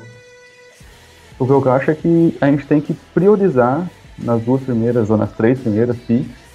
O 1.40 1.46
que 1.46 1.52
eu 1.52 1.72
acho 1.72 1.92
é 1.92 1.96
que 1.96 2.38
a 2.42 2.48
gente 2.48 2.66
tem 2.66 2.82
que 2.82 2.94
priorizar 3.14 3.90
nas 4.18 4.42
duas 4.42 4.64
primeiras 4.64 5.10
ou 5.10 5.18
nas 5.18 5.32
três 5.34 5.60
primeiras 5.60 5.96
picks 5.98 6.48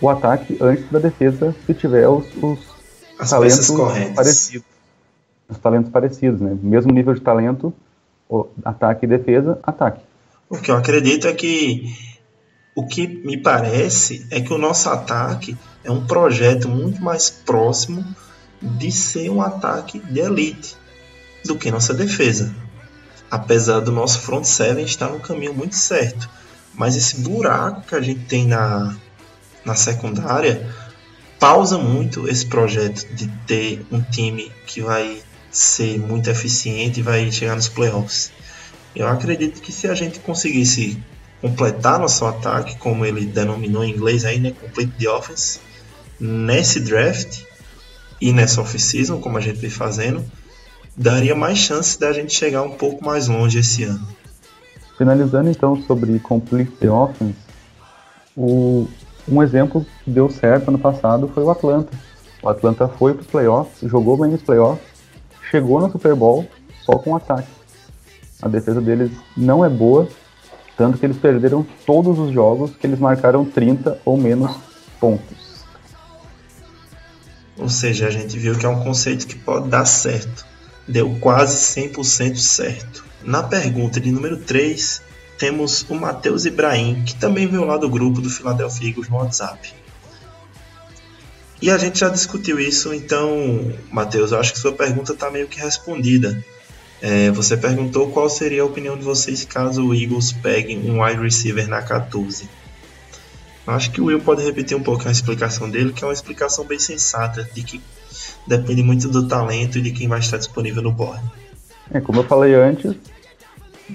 o 0.00 0.08
ataque 0.08 0.58
antes 0.60 0.90
da 0.90 0.98
defesa 0.98 1.54
se 1.64 1.72
tiver 1.72 2.08
os, 2.08 2.26
os 2.42 2.58
talentos 3.30 3.70
parecidos. 4.16 4.66
Os 5.48 5.58
talentos 5.58 5.92
parecidos, 5.92 6.40
né? 6.40 6.56
Mesmo 6.60 6.92
nível 6.92 7.14
de 7.14 7.20
talento, 7.20 7.72
ataque 8.64 9.06
e 9.06 9.08
defesa, 9.08 9.58
ataque. 9.62 10.00
O 10.48 10.58
que 10.58 10.70
eu 10.70 10.76
acredito 10.76 11.28
é 11.28 11.32
que 11.32 11.94
o 12.74 12.86
que 12.86 13.06
me 13.06 13.36
parece 13.36 14.26
é 14.30 14.40
que 14.40 14.52
o 14.52 14.58
nosso 14.58 14.88
ataque 14.88 15.56
é 15.84 15.90
um 15.90 16.04
projeto 16.06 16.68
muito 16.68 17.00
mais 17.02 17.30
próximo 17.30 18.04
de 18.60 18.90
ser 18.90 19.30
um 19.30 19.40
ataque 19.40 19.98
de 19.98 20.20
elite 20.20 20.76
do 21.44 21.56
que 21.56 21.70
nossa 21.70 21.94
defesa. 21.94 22.52
Apesar 23.32 23.80
do 23.80 23.90
nosso 23.90 24.20
front 24.20 24.44
seven 24.44 24.84
estar 24.84 25.08
no 25.08 25.18
caminho 25.18 25.54
muito 25.54 25.74
certo, 25.74 26.28
mas 26.74 26.94
esse 26.94 27.16
buraco 27.22 27.80
que 27.80 27.94
a 27.94 28.00
gente 28.02 28.26
tem 28.26 28.46
na, 28.46 28.94
na 29.64 29.74
secundária 29.74 30.70
pausa 31.40 31.78
muito 31.78 32.28
esse 32.28 32.44
projeto 32.44 33.06
de 33.14 33.28
ter 33.46 33.86
um 33.90 34.02
time 34.02 34.52
que 34.66 34.82
vai 34.82 35.22
ser 35.50 35.98
muito 35.98 36.28
eficiente 36.28 37.00
e 37.00 37.02
vai 37.02 37.32
chegar 37.32 37.56
nos 37.56 37.70
playoffs. 37.70 38.30
Eu 38.94 39.08
acredito 39.08 39.62
que 39.62 39.72
se 39.72 39.88
a 39.88 39.94
gente 39.94 40.20
conseguisse 40.20 41.02
completar 41.40 41.98
nosso 41.98 42.26
ataque, 42.26 42.76
como 42.76 43.02
ele 43.06 43.24
denominou 43.24 43.82
em 43.82 43.92
inglês 43.92 44.26
aí, 44.26 44.38
né, 44.38 44.50
complete 44.50 44.92
the 44.98 45.08
offense, 45.08 45.58
nesse 46.20 46.80
draft 46.80 47.44
e 48.20 48.30
nessa 48.30 48.60
off-season, 48.60 49.22
como 49.22 49.38
a 49.38 49.40
gente 49.40 49.58
vem 49.58 49.70
fazendo, 49.70 50.22
daria 50.96 51.34
mais 51.34 51.58
chance 51.58 51.98
da 51.98 52.12
gente 52.12 52.34
chegar 52.34 52.62
um 52.62 52.72
pouco 52.72 53.04
mais 53.04 53.28
longe 53.28 53.58
esse 53.58 53.84
ano. 53.84 54.06
Finalizando 54.96 55.50
então 55.50 55.82
sobre 55.82 56.18
Complete 56.18 56.70
the 56.72 56.90
Offense, 56.90 57.36
o, 58.36 58.86
um 59.28 59.42
exemplo 59.42 59.86
que 60.04 60.10
deu 60.10 60.30
certo 60.30 60.68
ano 60.68 60.78
passado 60.78 61.30
foi 61.34 61.42
o 61.42 61.50
Atlanta. 61.50 61.92
O 62.42 62.48
Atlanta 62.48 62.88
foi 62.88 63.14
para 63.14 63.22
os 63.22 63.26
playoffs, 63.26 63.90
jogou 63.90 64.16
bem 64.16 64.30
nos 64.30 64.42
playoffs, 64.42 64.86
chegou 65.50 65.80
no 65.80 65.90
Super 65.90 66.14
Bowl 66.14 66.46
só 66.84 66.98
com 66.98 67.16
ataque. 67.16 67.48
A 68.40 68.48
defesa 68.48 68.80
deles 68.80 69.12
não 69.36 69.64
é 69.64 69.68
boa, 69.68 70.08
tanto 70.76 70.98
que 70.98 71.06
eles 71.06 71.16
perderam 71.16 71.64
todos 71.86 72.18
os 72.18 72.32
jogos 72.32 72.74
que 72.74 72.86
eles 72.86 72.98
marcaram 72.98 73.44
30 73.44 74.00
ou 74.04 74.16
menos 74.16 74.50
pontos. 74.98 75.64
Ou 77.56 77.68
seja, 77.68 78.08
a 78.08 78.10
gente 78.10 78.36
viu 78.36 78.58
que 78.58 78.66
é 78.66 78.68
um 78.68 78.82
conceito 78.82 79.26
que 79.26 79.36
pode 79.36 79.68
dar 79.68 79.84
certo. 79.84 80.51
Deu 80.86 81.16
quase 81.20 81.56
100% 81.80 82.36
certo. 82.36 83.04
Na 83.22 83.42
pergunta 83.42 84.00
de 84.00 84.10
número 84.10 84.38
3, 84.38 85.02
temos 85.38 85.84
o 85.88 85.94
Matheus 85.94 86.44
Ibrahim, 86.44 87.04
que 87.04 87.14
também 87.14 87.46
veio 87.46 87.64
lá 87.64 87.76
do 87.76 87.88
grupo 87.88 88.20
do 88.20 88.30
Philadelphia 88.30 88.88
Eagles 88.88 89.08
no 89.08 89.16
WhatsApp. 89.16 89.72
E 91.60 91.70
a 91.70 91.78
gente 91.78 92.00
já 92.00 92.08
discutiu 92.08 92.58
isso, 92.58 92.92
então, 92.92 93.72
Matheus, 93.90 94.32
eu 94.32 94.40
acho 94.40 94.52
que 94.52 94.58
sua 94.58 94.72
pergunta 94.72 95.12
está 95.12 95.30
meio 95.30 95.46
que 95.46 95.60
respondida. 95.60 96.44
É, 97.00 97.30
você 97.30 97.56
perguntou 97.56 98.10
qual 98.10 98.28
seria 98.28 98.62
a 98.62 98.64
opinião 98.64 98.96
de 98.96 99.04
vocês 99.04 99.44
caso 99.44 99.84
o 99.84 99.94
Eagles 99.94 100.32
pegue 100.32 100.76
um 100.76 101.02
wide 101.02 101.20
receiver 101.20 101.68
na 101.68 101.82
14. 101.82 102.48
Acho 103.66 103.90
que 103.92 104.00
o 104.00 104.06
Will 104.06 104.20
pode 104.20 104.42
repetir 104.42 104.76
um 104.76 104.82
pouco 104.82 105.06
a 105.06 105.12
explicação 105.12 105.70
dele, 105.70 105.92
que 105.92 106.02
é 106.02 106.06
uma 106.06 106.12
explicação 106.12 106.64
bem 106.64 106.78
sensata, 106.78 107.48
de 107.54 107.62
que 107.62 107.80
depende 108.46 108.82
muito 108.82 109.08
do 109.08 109.26
talento 109.26 109.78
e 109.78 109.82
de 109.82 109.90
quem 109.90 110.08
vai 110.08 110.20
estar 110.20 110.36
disponível 110.36 110.82
no 110.82 110.92
board. 110.92 111.22
É, 111.90 112.00
como 112.00 112.20
eu 112.20 112.24
falei 112.24 112.54
antes, 112.54 112.94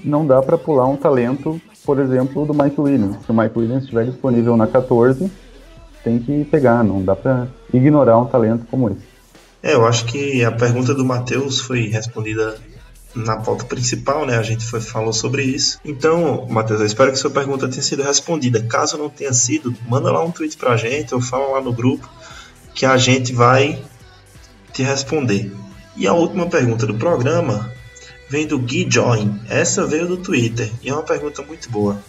não 0.04 0.26
dá 0.26 0.40
para 0.42 0.56
pular 0.56 0.86
um 0.86 0.96
talento, 0.96 1.60
por 1.84 1.98
exemplo, 1.98 2.46
do 2.46 2.54
Mike 2.54 2.80
Williams. 2.80 3.16
Se 3.24 3.30
o 3.30 3.34
Mike 3.34 3.58
Williams 3.58 3.82
estiver 3.84 4.04
disponível 4.04 4.56
na 4.56 4.66
14, 4.66 5.30
tem 6.04 6.18
que 6.18 6.44
pegar, 6.44 6.84
não 6.84 7.02
dá 7.02 7.16
para 7.16 7.48
ignorar 7.72 8.18
um 8.18 8.26
talento 8.26 8.66
como 8.70 8.90
esse. 8.90 9.06
É, 9.62 9.74
eu 9.74 9.84
acho 9.86 10.04
que 10.04 10.44
a 10.44 10.52
pergunta 10.52 10.94
do 10.94 11.04
Matheus 11.04 11.60
foi 11.60 11.88
respondida 11.88 12.56
na 13.14 13.36
pauta 13.36 13.64
principal, 13.64 14.24
né? 14.24 14.36
A 14.36 14.42
gente 14.42 14.64
foi, 14.64 14.80
falou 14.80 15.12
sobre 15.12 15.42
isso. 15.42 15.80
Então, 15.84 16.46
Matheus, 16.48 16.80
eu 16.80 16.86
espero 16.86 17.10
que 17.10 17.18
sua 17.18 17.30
pergunta 17.30 17.68
tenha 17.68 17.82
sido 17.82 18.02
respondida. 18.02 18.62
Caso 18.62 18.96
não 18.96 19.08
tenha 19.08 19.32
sido, 19.32 19.74
manda 19.88 20.12
lá 20.12 20.24
um 20.24 20.30
tweet 20.30 20.56
pra 20.56 20.76
gente 20.76 21.14
ou 21.14 21.20
fala 21.20 21.54
lá 21.54 21.60
no 21.60 21.72
grupo 21.72 22.08
que 22.74 22.86
a 22.86 22.96
gente 22.96 23.32
vai 23.32 23.82
te 24.78 24.82
responder. 24.84 25.52
E 25.96 26.06
a 26.06 26.12
última 26.12 26.46
pergunta 26.46 26.86
do 26.86 26.94
programa 26.94 27.74
vem 28.30 28.46
do 28.46 28.60
Gui 28.60 28.86
Join. 28.88 29.40
Essa 29.48 29.84
veio 29.84 30.06
do 30.06 30.18
Twitter 30.18 30.70
e 30.80 30.88
é 30.88 30.92
uma 30.92 31.02
pergunta 31.02 31.42
muito 31.42 31.68
boa. 31.68 32.00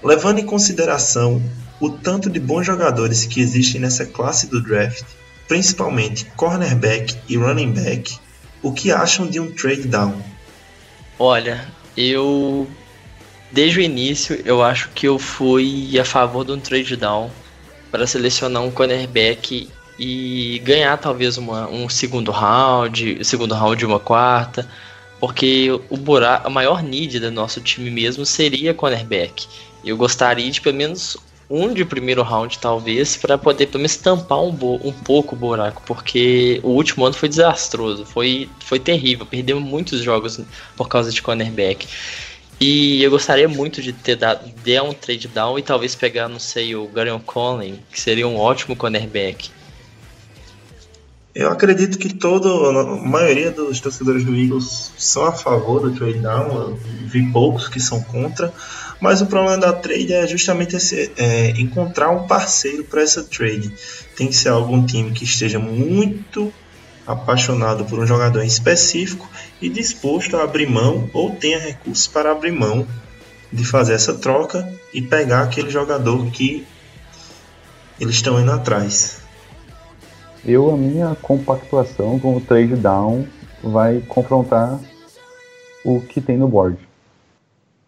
Levando 0.00 0.38
em 0.38 0.46
consideração 0.46 1.42
o 1.80 1.90
tanto 1.90 2.30
de 2.30 2.38
bons 2.38 2.64
jogadores 2.64 3.24
que 3.24 3.40
existem 3.40 3.80
nessa 3.80 4.06
classe 4.06 4.46
do 4.46 4.62
draft, 4.62 5.04
principalmente 5.48 6.26
cornerback 6.36 7.16
e 7.28 7.36
running 7.36 7.72
back, 7.72 8.16
o 8.62 8.72
que 8.72 8.92
acham 8.92 9.26
de 9.26 9.40
um 9.40 9.50
trade 9.50 9.88
down? 9.88 10.22
Olha, 11.18 11.66
eu 11.96 12.68
desde 13.50 13.80
o 13.80 13.82
início 13.82 14.40
eu 14.44 14.62
acho 14.62 14.88
que 14.90 15.08
eu 15.08 15.18
fui 15.18 15.98
a 15.98 16.04
favor 16.04 16.44
de 16.44 16.52
um 16.52 16.60
trade 16.60 16.96
down 16.96 17.28
para 17.90 18.06
selecionar 18.06 18.62
um 18.62 18.70
cornerback 18.70 19.68
e 20.04 20.58
ganhar 20.64 20.96
talvez 20.98 21.38
uma, 21.38 21.68
um 21.68 21.88
segundo 21.88 22.32
round, 22.32 23.24
segundo 23.24 23.54
round 23.54 23.86
uma 23.86 24.00
quarta, 24.00 24.68
porque 25.20 25.70
o 25.88 25.96
buraco, 25.96 26.48
a 26.48 26.50
maior 26.50 26.82
need 26.82 27.20
do 27.20 27.30
nosso 27.30 27.60
time 27.60 27.88
mesmo 27.88 28.26
seria 28.26 28.74
cornerback. 28.74 29.46
Eu 29.84 29.96
gostaria 29.96 30.50
de 30.50 30.60
pelo 30.60 30.76
menos 30.76 31.16
um 31.48 31.72
de 31.72 31.84
primeiro 31.84 32.20
round, 32.22 32.58
talvez, 32.58 33.16
para 33.16 33.38
poder 33.38 33.66
pelo 33.66 33.78
menos 33.78 33.96
tampar 33.96 34.40
um, 34.40 34.48
um 34.82 34.92
pouco 34.92 35.36
o 35.36 35.38
buraco, 35.38 35.80
porque 35.86 36.58
o 36.64 36.70
último 36.70 37.06
ano 37.06 37.14
foi 37.14 37.28
desastroso, 37.28 38.04
foi, 38.04 38.48
foi 38.58 38.80
terrível, 38.80 39.24
perdemos 39.24 39.62
muitos 39.62 40.02
jogos 40.02 40.40
por 40.76 40.88
causa 40.88 41.12
de 41.12 41.22
cornerback. 41.22 41.86
E 42.58 43.00
eu 43.04 43.10
gostaria 43.10 43.48
muito 43.48 43.80
de 43.80 43.92
ter 43.92 44.16
dado 44.16 44.50
der 44.64 44.82
um 44.82 44.92
trade 44.92 45.28
down 45.28 45.60
e 45.60 45.62
talvez 45.62 45.94
pegar, 45.94 46.28
não 46.28 46.40
sei, 46.40 46.74
o 46.74 46.88
Garion 46.88 47.20
Conley, 47.20 47.78
que 47.92 48.00
seria 48.00 48.26
um 48.26 48.36
ótimo 48.36 48.74
cornerback. 48.74 49.61
Eu 51.34 51.50
acredito 51.50 51.96
que 51.96 52.12
toda 52.12 52.48
a 52.50 52.84
maioria 52.96 53.50
dos 53.50 53.80
torcedores 53.80 54.22
do 54.22 54.36
Eagles 54.36 54.92
são 54.98 55.24
a 55.24 55.32
favor 55.32 55.80
do 55.80 55.96
trade 55.96 56.18
down. 56.18 56.52
Eu 56.52 56.78
vi 57.06 57.32
poucos 57.32 57.68
que 57.68 57.80
são 57.80 58.02
contra, 58.02 58.52
mas 59.00 59.22
o 59.22 59.26
problema 59.26 59.56
da 59.56 59.72
trade 59.72 60.12
é 60.12 60.26
justamente 60.26 60.76
esse, 60.76 61.10
é, 61.16 61.50
encontrar 61.52 62.10
um 62.10 62.26
parceiro 62.26 62.84
para 62.84 63.00
essa 63.00 63.22
trade. 63.24 63.72
Tem 64.14 64.28
que 64.28 64.36
ser 64.36 64.50
algum 64.50 64.84
time 64.84 65.10
que 65.12 65.24
esteja 65.24 65.58
muito 65.58 66.52
apaixonado 67.06 67.86
por 67.86 67.98
um 67.98 68.06
jogador 68.06 68.42
em 68.42 68.46
específico 68.46 69.26
e 69.60 69.70
disposto 69.70 70.36
a 70.36 70.44
abrir 70.44 70.68
mão 70.68 71.08
ou 71.14 71.30
tenha 71.30 71.58
recursos 71.58 72.06
para 72.06 72.30
abrir 72.30 72.52
mão 72.52 72.86
de 73.50 73.64
fazer 73.64 73.94
essa 73.94 74.12
troca 74.14 74.70
e 74.92 75.00
pegar 75.00 75.44
aquele 75.44 75.70
jogador 75.70 76.30
que 76.30 76.66
eles 77.98 78.16
estão 78.16 78.38
indo 78.38 78.52
atrás. 78.52 79.21
Eu, 80.44 80.74
a 80.74 80.76
minha 80.76 81.14
compactuação 81.22 82.18
com 82.18 82.36
o 82.36 82.40
trade 82.40 82.74
down 82.74 83.24
vai 83.62 84.00
confrontar 84.00 84.76
o 85.84 86.00
que 86.00 86.20
tem 86.20 86.36
no 86.36 86.48
board. 86.48 86.76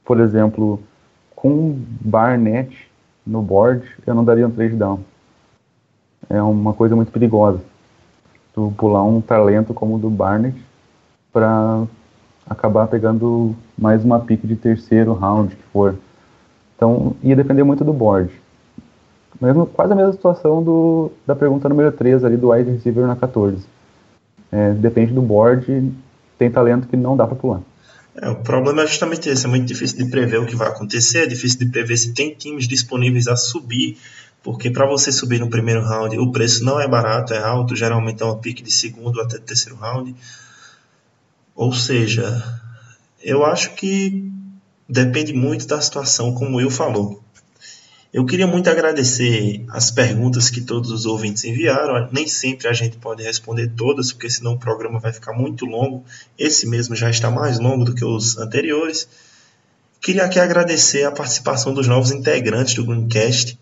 Por 0.04 0.20
exemplo, 0.20 0.80
com 1.34 1.76
Barnett 2.00 2.72
no 3.26 3.42
board, 3.42 3.84
eu 4.06 4.14
não 4.14 4.24
daria 4.24 4.46
um 4.46 4.52
trade 4.52 4.76
down. 4.76 5.00
É 6.30 6.40
uma 6.40 6.72
coisa 6.72 6.94
muito 6.94 7.10
perigosa. 7.10 7.60
Tu 8.52 8.72
pular 8.78 9.02
um 9.02 9.20
talento 9.20 9.74
como 9.74 9.96
o 9.96 9.98
do 9.98 10.08
Barnett 10.08 10.56
para 11.32 11.84
acabar 12.48 12.86
pegando 12.86 13.56
mais 13.76 14.04
uma 14.04 14.20
pick 14.20 14.46
de 14.46 14.54
terceiro 14.54 15.12
round 15.12 15.56
que 15.56 15.62
for. 15.72 15.96
Então, 16.76 17.16
ia 17.20 17.34
depender 17.34 17.64
muito 17.64 17.84
do 17.84 17.92
board. 17.92 18.30
Mesmo, 19.40 19.66
quase 19.66 19.92
a 19.92 19.96
mesma 19.96 20.12
situação 20.12 20.62
do, 20.62 21.10
da 21.26 21.34
pergunta 21.34 21.68
número 21.68 21.90
3 21.92 22.24
ali 22.24 22.36
do 22.36 22.50
wide 22.50 22.70
receiver 22.70 23.06
na 23.06 23.16
14. 23.16 23.58
É, 24.50 24.72
depende 24.72 25.12
do 25.12 25.20
board, 25.20 25.92
tem 26.38 26.50
talento 26.50 26.86
que 26.86 26.96
não 26.96 27.16
dá 27.16 27.26
para 27.26 27.36
pular. 27.36 27.60
É, 28.16 28.28
o 28.30 28.36
problema 28.36 28.82
é 28.82 28.86
justamente 28.86 29.28
esse, 29.28 29.44
é 29.44 29.48
muito 29.48 29.66
difícil 29.66 29.98
de 29.98 30.08
prever 30.08 30.38
o 30.38 30.46
que 30.46 30.54
vai 30.54 30.68
acontecer, 30.68 31.24
é 31.24 31.26
difícil 31.26 31.58
de 31.58 31.66
prever 31.66 31.96
se 31.96 32.12
tem 32.12 32.32
times 32.32 32.68
disponíveis 32.68 33.26
a 33.26 33.34
subir, 33.34 33.98
porque 34.42 34.70
para 34.70 34.86
você 34.86 35.10
subir 35.10 35.40
no 35.40 35.50
primeiro 35.50 35.82
round, 35.82 36.16
o 36.18 36.30
preço 36.30 36.64
não 36.64 36.78
é 36.80 36.86
barato, 36.86 37.34
é 37.34 37.42
alto, 37.42 37.74
geralmente 37.74 38.22
é 38.22 38.26
uma 38.26 38.38
pique 38.38 38.62
de 38.62 38.70
segundo 38.70 39.20
até 39.20 39.38
terceiro 39.38 39.76
round. 39.76 40.14
Ou 41.56 41.72
seja, 41.72 42.42
eu 43.22 43.44
acho 43.44 43.74
que 43.74 44.30
depende 44.88 45.32
muito 45.32 45.66
da 45.66 45.80
situação, 45.80 46.34
como 46.34 46.60
eu 46.60 46.70
falou. 46.70 47.23
Eu 48.14 48.24
queria 48.24 48.46
muito 48.46 48.70
agradecer 48.70 49.64
as 49.68 49.90
perguntas 49.90 50.48
que 50.48 50.60
todos 50.60 50.92
os 50.92 51.04
ouvintes 51.04 51.42
enviaram. 51.42 52.08
Nem 52.12 52.28
sempre 52.28 52.68
a 52.68 52.72
gente 52.72 52.96
pode 52.96 53.24
responder 53.24 53.72
todas, 53.76 54.12
porque 54.12 54.30
senão 54.30 54.52
o 54.52 54.58
programa 54.58 55.00
vai 55.00 55.12
ficar 55.12 55.32
muito 55.32 55.66
longo. 55.66 56.04
Esse 56.38 56.64
mesmo 56.64 56.94
já 56.94 57.10
está 57.10 57.28
mais 57.28 57.58
longo 57.58 57.84
do 57.84 57.92
que 57.92 58.04
os 58.04 58.38
anteriores. 58.38 59.08
Queria 60.00 60.26
aqui 60.26 60.38
agradecer 60.38 61.02
a 61.02 61.10
participação 61.10 61.74
dos 61.74 61.88
novos 61.88 62.12
integrantes 62.12 62.74
do 62.74 62.86
Greencast. 62.86 63.58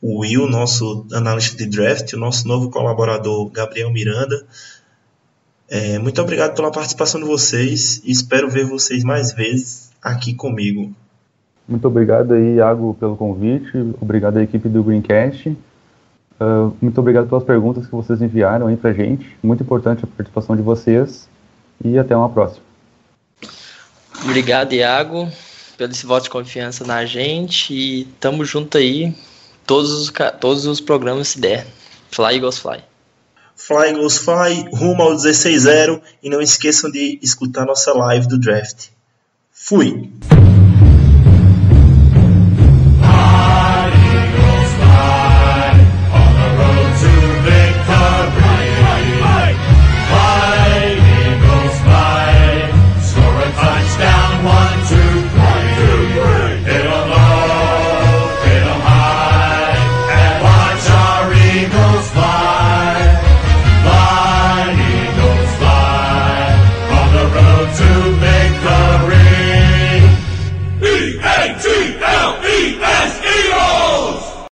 O 0.00 0.20
Will, 0.20 0.48
nosso 0.48 1.06
analista 1.12 1.58
de 1.58 1.66
draft, 1.66 2.14
o 2.14 2.18
nosso 2.18 2.48
novo 2.48 2.70
colaborador 2.70 3.50
Gabriel 3.50 3.90
Miranda. 3.90 4.46
É, 5.68 5.98
muito 5.98 6.22
obrigado 6.22 6.54
pela 6.54 6.70
participação 6.70 7.20
de 7.20 7.26
vocês 7.26 8.00
e 8.02 8.10
espero 8.10 8.48
ver 8.48 8.64
vocês 8.64 9.04
mais 9.04 9.34
vezes 9.34 9.90
aqui 10.00 10.32
comigo. 10.32 10.96
Muito 11.70 11.86
obrigado 11.86 12.34
aí, 12.34 12.56
Iago, 12.56 12.96
pelo 12.98 13.16
convite. 13.16 13.70
Obrigado 14.00 14.38
à 14.38 14.42
equipe 14.42 14.68
do 14.68 14.82
Greencast. 14.82 15.50
Uh, 16.40 16.76
muito 16.82 16.98
obrigado 16.98 17.28
pelas 17.28 17.44
perguntas 17.44 17.86
que 17.86 17.92
vocês 17.92 18.20
enviaram 18.20 18.66
aí 18.66 18.76
pra 18.76 18.92
gente. 18.92 19.36
Muito 19.40 19.62
importante 19.62 20.02
a 20.02 20.06
participação 20.08 20.56
de 20.56 20.62
vocês. 20.62 21.28
E 21.84 21.96
até 21.96 22.16
uma 22.16 22.28
próxima. 22.28 22.64
Obrigado, 24.24 24.72
Iago, 24.72 25.28
pelo 25.78 25.92
esse 25.92 26.04
voto 26.04 26.24
de 26.24 26.30
confiança 26.30 26.84
na 26.84 27.04
gente. 27.04 27.72
E 27.72 28.04
tamo 28.18 28.44
junto 28.44 28.76
aí, 28.76 29.14
todos 29.64 29.92
os, 29.92 30.12
todos 30.40 30.66
os 30.66 30.80
programas 30.80 31.28
se 31.28 31.40
der. 31.40 31.68
Fly 32.10 32.34
Eagles 32.34 32.58
Fly. 32.58 32.82
Fly 33.54 33.90
Eagles 33.90 34.18
Fly, 34.18 34.68
rumo 34.72 35.02
ao 35.02 35.12
16-0. 35.12 36.02
E 36.20 36.28
não 36.28 36.40
esqueçam 36.40 36.90
de 36.90 37.20
escutar 37.22 37.64
nossa 37.64 37.92
live 37.92 38.26
do 38.26 38.38
draft. 38.38 38.88
Fui! 39.52 40.10